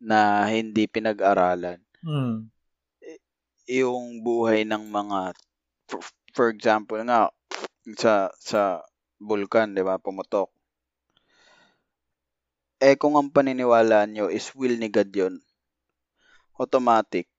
na 0.03 0.45
hindi 0.47 0.85
pinag-aralan 0.87 1.79
Hmm. 2.05 2.53
yung 3.65 4.21
buhay 4.21 4.61
ng 4.61 4.93
mga 4.93 5.33
for, 5.89 6.01
for 6.37 6.47
example 6.53 7.01
nga 7.01 7.33
sa 7.97 8.29
sa 8.37 8.85
bulkan, 9.17 9.73
'di 9.73 9.81
ba, 9.81 9.97
pumutok. 9.97 10.54
Eh 12.83 12.99
kung 12.99 13.15
ang 13.15 13.31
paniniwala 13.31 14.03
nyo 14.03 14.27
is 14.27 14.51
will 14.51 14.75
ni 14.75 14.91
God 14.91 15.07
yun, 15.15 15.35
automatic, 16.59 17.31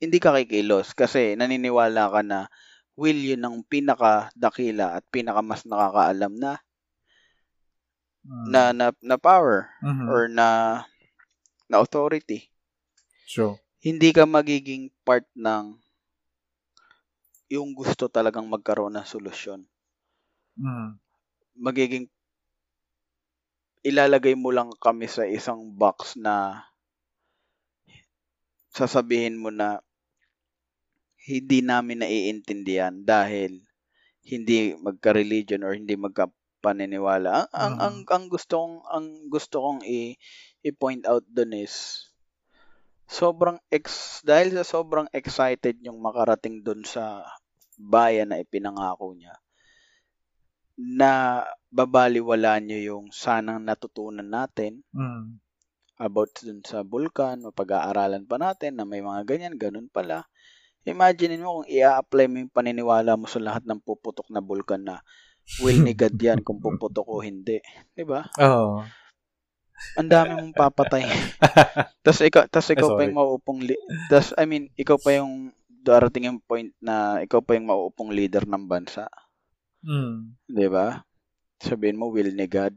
hindi 0.00 0.16
ka 0.22 0.32
kikilos 0.40 0.96
kasi 0.96 1.36
naniniwala 1.36 2.08
ka 2.08 2.20
na 2.24 2.40
will 2.96 3.18
yun 3.18 3.44
ng 3.44 3.56
pinaka-dakila 3.68 4.96
at 4.96 5.04
pinaka 5.12 5.40
mas 5.44 5.62
nakakaalam 5.68 6.32
na 6.40 6.52
Hmm. 8.26 8.50
na 8.50 8.72
na, 8.74 8.86
na 9.00 9.16
power 9.16 9.70
Mhm. 9.82 10.06
or 10.10 10.28
na 10.28 10.48
na 11.70 11.76
authority. 11.80 12.48
True. 13.28 13.58
Hindi 13.84 14.10
ka 14.10 14.26
magiging 14.26 14.90
part 15.06 15.24
ng 15.38 15.78
yung 17.48 17.72
gusto 17.72 18.12
talagang 18.12 18.44
magkaroon 18.44 18.92
ng 18.92 19.08
solusyon. 19.08 19.64
Mhm. 20.56 20.98
Magiging 21.56 22.06
ilalagay 23.84 24.34
mo 24.38 24.50
lang 24.54 24.70
kami 24.78 25.06
sa 25.10 25.24
isang 25.28 25.74
box 25.74 26.18
na 26.18 26.64
sasabihin 28.72 29.36
mo 29.40 29.50
na 29.50 29.80
hindi 31.28 31.60
namin 31.60 32.00
naiintindihan 32.00 33.04
dahil 33.04 33.60
hindi 34.24 34.72
magka-religion 34.76 35.64
or 35.64 35.76
hindi 35.76 35.94
magka-paniniwala. 35.98 37.48
Ang, 37.52 37.52
ang, 37.52 37.74
Mhm. 37.74 37.80
ang, 37.84 37.96
ang 38.08 38.24
gusto 38.32 38.54
kong, 38.62 38.76
ang 38.88 39.06
gusto 39.28 39.56
kong 39.64 39.80
i, 39.84 40.16
i-point 40.64 41.04
out 41.04 41.24
dun 41.28 41.52
is 41.52 42.06
sobrang 43.08 43.56
ex, 43.72 44.20
dahil 44.24 44.52
sa 44.52 44.64
sobrang 44.64 45.08
excited 45.16 45.80
yung 45.84 45.98
makarating 46.00 46.60
dun 46.60 46.84
sa 46.84 47.24
bayan 47.78 48.28
na 48.32 48.40
ipinangako 48.42 49.16
niya 49.16 49.32
na 50.78 51.42
babaliwala 51.68 52.62
niyo 52.62 52.78
yung 52.94 53.06
sanang 53.12 53.60
natutunan 53.66 54.24
natin 54.24 54.80
Mhm. 54.94 55.36
about 55.98 56.30
dun 56.40 56.62
sa 56.62 56.86
bulkan 56.86 57.42
o 57.42 57.50
pag-aaralan 57.50 58.24
pa 58.24 58.38
natin 58.38 58.78
na 58.78 58.86
may 58.86 59.02
mga 59.02 59.26
ganyan, 59.26 59.54
ganun 59.58 59.90
pala. 59.90 60.24
Imagine 60.86 61.36
mo 61.42 61.60
kung 61.60 61.68
i-apply 61.68 62.24
mo 62.30 62.36
yung 62.40 62.54
paniniwala 62.54 63.18
mo 63.18 63.26
sa 63.28 63.42
lahat 63.42 63.66
ng 63.66 63.82
puputok 63.82 64.30
na 64.30 64.40
bulkan 64.40 64.80
na 64.86 64.96
will 65.60 65.80
ni 65.82 65.92
God 65.92 66.16
yan 66.16 66.40
kung 66.46 66.62
puputok 66.62 67.04
o 67.08 67.20
hindi. 67.20 67.58
'Di 67.96 68.04
ba? 68.06 68.24
Oo. 68.38 68.84
Ang 69.98 70.08
dami 70.10 70.32
mong 70.34 70.54
papatay. 70.56 71.02
Tapos 72.04 72.20
ikaw, 72.22 72.46
tas 72.50 72.66
ikaw 72.70 72.88
pa 72.94 73.02
sorry. 73.02 73.04
yung 73.10 73.18
mauupong 73.18 73.60
li- 73.62 73.82
tas 74.10 74.34
I 74.38 74.44
mean, 74.46 74.70
ikaw 74.74 74.98
pa 74.98 75.18
yung 75.18 75.50
darating 75.68 76.26
yung 76.30 76.40
point 76.42 76.70
na 76.82 77.22
ikaw 77.22 77.40
pa 77.42 77.54
yung 77.58 77.66
mauupong 77.70 78.10
leader 78.14 78.46
ng 78.46 78.64
bansa. 78.66 79.06
Mhm. 79.84 80.34
'Di 80.50 80.66
ba? 80.70 81.02
Sabihin 81.62 81.98
mo 81.98 82.10
will 82.10 82.30
ni 82.34 82.46
God. 82.50 82.74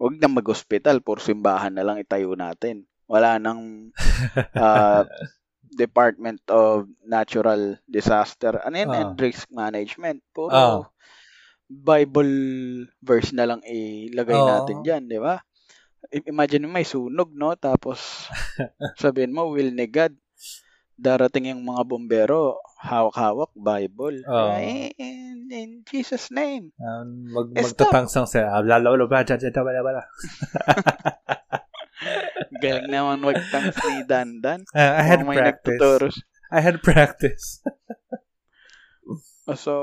Huwag 0.00 0.16
na 0.16 0.30
mag-hospital, 0.32 1.04
puro 1.04 1.20
simbahan 1.20 1.74
na 1.76 1.84
lang 1.84 2.00
itayo 2.00 2.32
natin. 2.34 2.86
Wala 3.10 3.36
nang 3.36 3.90
ah, 4.56 5.04
Department 5.70 6.42
of 6.50 6.86
Natural 7.06 7.78
Disaster 7.86 8.58
ano 8.64 8.74
yan, 8.74 8.90
Ah. 8.90 8.98
and 9.04 9.12
Risk 9.18 9.46
Management. 9.52 10.22
Puro 10.34 10.54
Ah. 10.54 10.82
Bible 11.70 12.34
verse 12.98 13.30
na 13.30 13.46
lang 13.46 13.62
ilagay 13.62 14.34
Oo. 14.38 14.48
natin 14.48 14.76
diyan, 14.82 15.02
'di 15.06 15.20
ba? 15.22 15.38
Imagine 16.26 16.66
may 16.66 16.86
sunog, 16.86 17.30
no? 17.36 17.54
Tapos 17.54 18.26
sabihin 19.02 19.34
mo 19.34 19.50
will 19.50 19.70
ni 19.74 19.86
God. 19.86 20.14
Darating 21.00 21.48
yung 21.54 21.64
mga 21.64 21.82
bombero, 21.88 22.60
hawak-hawak 22.80 23.52
Bible. 23.52 24.24
Oo. 24.24 24.56
Eh, 24.56 24.88
in, 24.96 25.52
in 25.52 25.70
Jesus 25.84 26.32
name. 26.32 26.72
Um, 26.80 27.28
mag 27.28 27.52
Eh, 27.52 27.64
magtatangsang 27.64 28.24
sa 28.24 28.64
lalawalo 28.64 29.04
ba 29.04 29.20
wala 29.20 29.80
wala. 29.84 30.02
Galing 32.64 32.88
naman 32.88 33.20
magtangs 33.20 33.76
ni 33.84 34.04
Dandan. 34.08 34.64
Uh, 34.72 34.92
I 34.96 35.04
had 35.04 35.20
practice. 35.24 35.80
I 36.50 36.60
had 36.64 36.76
practice. 36.80 37.60
So, 39.56 39.74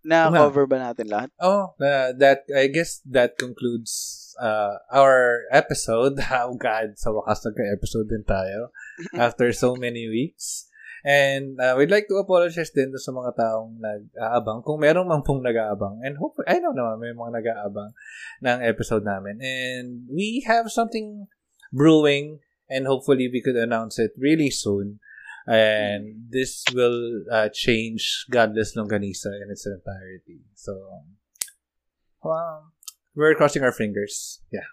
Na-cover 0.00 0.64
ba 0.64 0.80
natin 0.80 1.12
lahat? 1.12 1.28
Oh, 1.36 1.76
uh, 1.76 2.16
that 2.16 2.48
I 2.48 2.72
guess 2.72 3.04
that 3.04 3.36
concludes 3.36 4.32
uh, 4.40 4.80
our 4.88 5.44
episode. 5.52 6.16
Oh 6.32 6.56
God, 6.56 6.96
sa 6.96 7.12
wakas 7.12 7.44
nagka-episode 7.44 8.08
din 8.08 8.24
tayo 8.24 8.72
after 9.16 9.52
so 9.52 9.76
many 9.76 10.08
weeks. 10.08 10.69
And 11.04 11.56
uh, 11.60 11.74
we'd 11.76 11.90
like 11.90 12.08
to 12.08 12.20
apologize 12.20 12.70
din 12.70 12.92
sa 12.96 13.12
mga 13.12 13.32
taong 13.36 13.80
nag-aabang. 13.80 14.60
Kung 14.64 14.80
merong 14.84 15.08
mang 15.08 15.24
pong 15.24 15.40
nag-aabang. 15.40 16.04
And 16.04 16.20
hopefully, 16.20 16.48
I 16.48 16.60
know 16.60 16.76
naman, 16.76 17.00
may 17.00 17.12
mga 17.16 17.40
nag-aabang 17.40 17.90
ng 18.44 18.58
episode 18.64 19.04
namin. 19.04 19.40
And 19.40 20.04
we 20.12 20.44
have 20.44 20.68
something 20.68 21.28
brewing 21.72 22.40
and 22.68 22.86
hopefully 22.86 23.28
we 23.32 23.42
could 23.42 23.56
announce 23.56 23.98
it 23.98 24.12
really 24.18 24.50
soon. 24.50 25.00
And 25.46 26.30
this 26.30 26.62
will 26.72 27.24
uh, 27.32 27.48
change 27.48 28.26
Godless 28.30 28.76
Longanisa 28.76 29.34
in 29.42 29.50
its 29.50 29.66
entirety. 29.66 30.46
So, 30.54 30.78
well, 32.22 32.70
we're 33.16 33.34
crossing 33.34 33.64
our 33.64 33.72
fingers. 33.72 34.40
Yeah. 34.52 34.68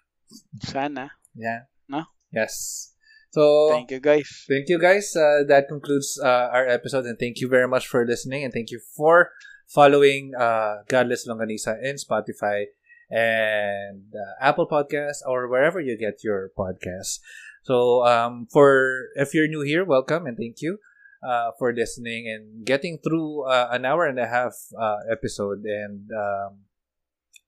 Sana. 0.61 1.11
Yeah. 1.33 1.71
No? 1.87 2.03
Yes. 2.31 2.93
So, 3.31 3.69
Thank 3.71 3.91
you, 3.91 3.99
guys. 3.99 4.45
Thank 4.47 4.69
you 4.69 4.79
guys. 4.79 5.15
Uh, 5.15 5.43
that 5.47 5.67
concludes 5.67 6.19
uh, 6.21 6.49
our 6.51 6.67
episode 6.67 7.05
and 7.05 7.19
thank 7.19 7.39
you 7.39 7.47
very 7.47 7.67
much 7.67 7.87
for 7.87 8.05
listening 8.05 8.43
and 8.43 8.53
thank 8.53 8.71
you 8.71 8.79
for 8.79 9.31
following 9.67 10.33
uh, 10.33 10.83
Godless 10.87 11.27
Longanisa 11.27 11.83
in 11.83 11.95
Spotify 11.95 12.65
and 13.09 14.03
uh, 14.15 14.43
Apple 14.43 14.67
Podcasts 14.67 15.21
or 15.25 15.47
wherever 15.47 15.79
you 15.79 15.97
get 15.97 16.23
your 16.23 16.51
podcasts. 16.57 17.19
So 17.63 18.05
um, 18.05 18.47
for 18.51 19.07
if 19.15 19.33
you're 19.33 19.47
new 19.47 19.61
here, 19.61 19.83
welcome 19.83 20.25
and 20.25 20.37
thank 20.37 20.61
you 20.61 20.79
uh, 21.21 21.51
for 21.59 21.73
listening 21.73 22.29
and 22.29 22.65
getting 22.65 22.97
through 22.97 23.43
uh, 23.43 23.69
an 23.71 23.85
hour 23.85 24.05
and 24.05 24.19
a 24.19 24.27
half 24.27 24.55
uh, 24.79 24.99
episode. 25.11 25.63
And 25.65 26.09
um, 26.11 26.63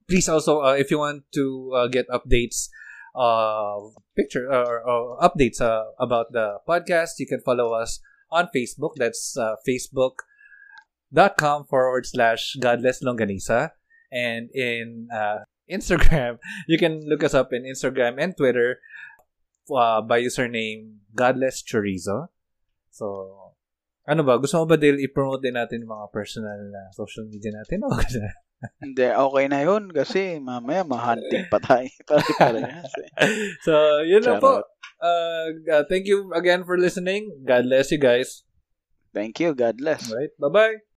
please 0.08 0.28
also, 0.28 0.62
uh, 0.62 0.74
if 0.74 0.92
you 0.92 1.00
want 1.00 1.24
to 1.36 1.72
uh, 1.76 1.88
get 1.88 2.08
updates 2.10 2.70
uh, 3.16 3.80
picture 4.16 4.52
or, 4.52 4.82
or 4.82 5.20
updates 5.20 5.62
uh, 5.62 5.84
about 6.00 6.32
the 6.32 6.58
podcast, 6.68 7.20
you 7.20 7.28
can 7.28 7.42
follow 7.42 7.74
us 7.74 8.00
on 8.32 8.48
Facebook. 8.56 8.96
That's 8.96 9.38
uh, 9.38 9.56
facebook.com 9.68 11.66
forward 11.66 12.06
slash 12.06 12.56
godless 12.60 13.04
longanisa. 13.04 13.72
And 14.12 14.50
in 14.54 15.08
uh, 15.14 15.40
Instagram, 15.70 16.40
you 16.68 16.78
can 16.78 17.02
look 17.08 17.24
us 17.24 17.34
up 17.34 17.54
in 17.54 17.64
Instagram 17.64 18.22
and 18.22 18.36
Twitter 18.36 18.80
uh, 19.76 20.02
by 20.02 20.22
username 20.22 20.98
godless 21.16 21.64
chorizo. 21.64 22.28
So, 22.92 23.54
ano 24.10 24.24
ba? 24.26 24.42
Gusto 24.42 24.58
mo 24.58 24.66
ba 24.66 24.78
Dale 24.78 24.98
i-promote 24.98 25.46
din 25.46 25.54
natin 25.54 25.86
mga 25.86 26.10
personal 26.10 26.58
na 26.74 26.90
social 26.98 27.30
media 27.30 27.54
natin? 27.54 27.86
O 27.86 27.94
Hindi, 28.84 29.08
okay 29.08 29.46
na 29.48 29.64
yun 29.64 29.88
kasi 29.92 30.36
mamaya 30.40 30.84
ma-hunting 30.84 31.48
pa 31.48 31.60
tayo. 31.64 31.88
Pare-parehas 32.08 32.92
eh. 33.00 33.12
so, 33.66 34.04
yun 34.04 34.24
na 34.24 34.40
po. 34.40 34.60
Charot. 34.60 34.68
Uh, 35.00 35.48
uh, 35.72 35.84
thank 35.88 36.04
you 36.12 36.28
again 36.36 36.68
for 36.68 36.76
listening. 36.76 37.32
God 37.48 37.72
bless 37.72 37.88
you 37.88 38.00
guys. 38.00 38.44
Thank 39.16 39.40
you. 39.40 39.56
God 39.56 39.80
bless. 39.80 40.12
All 40.12 40.20
right. 40.20 40.34
Bye-bye. 40.36 40.89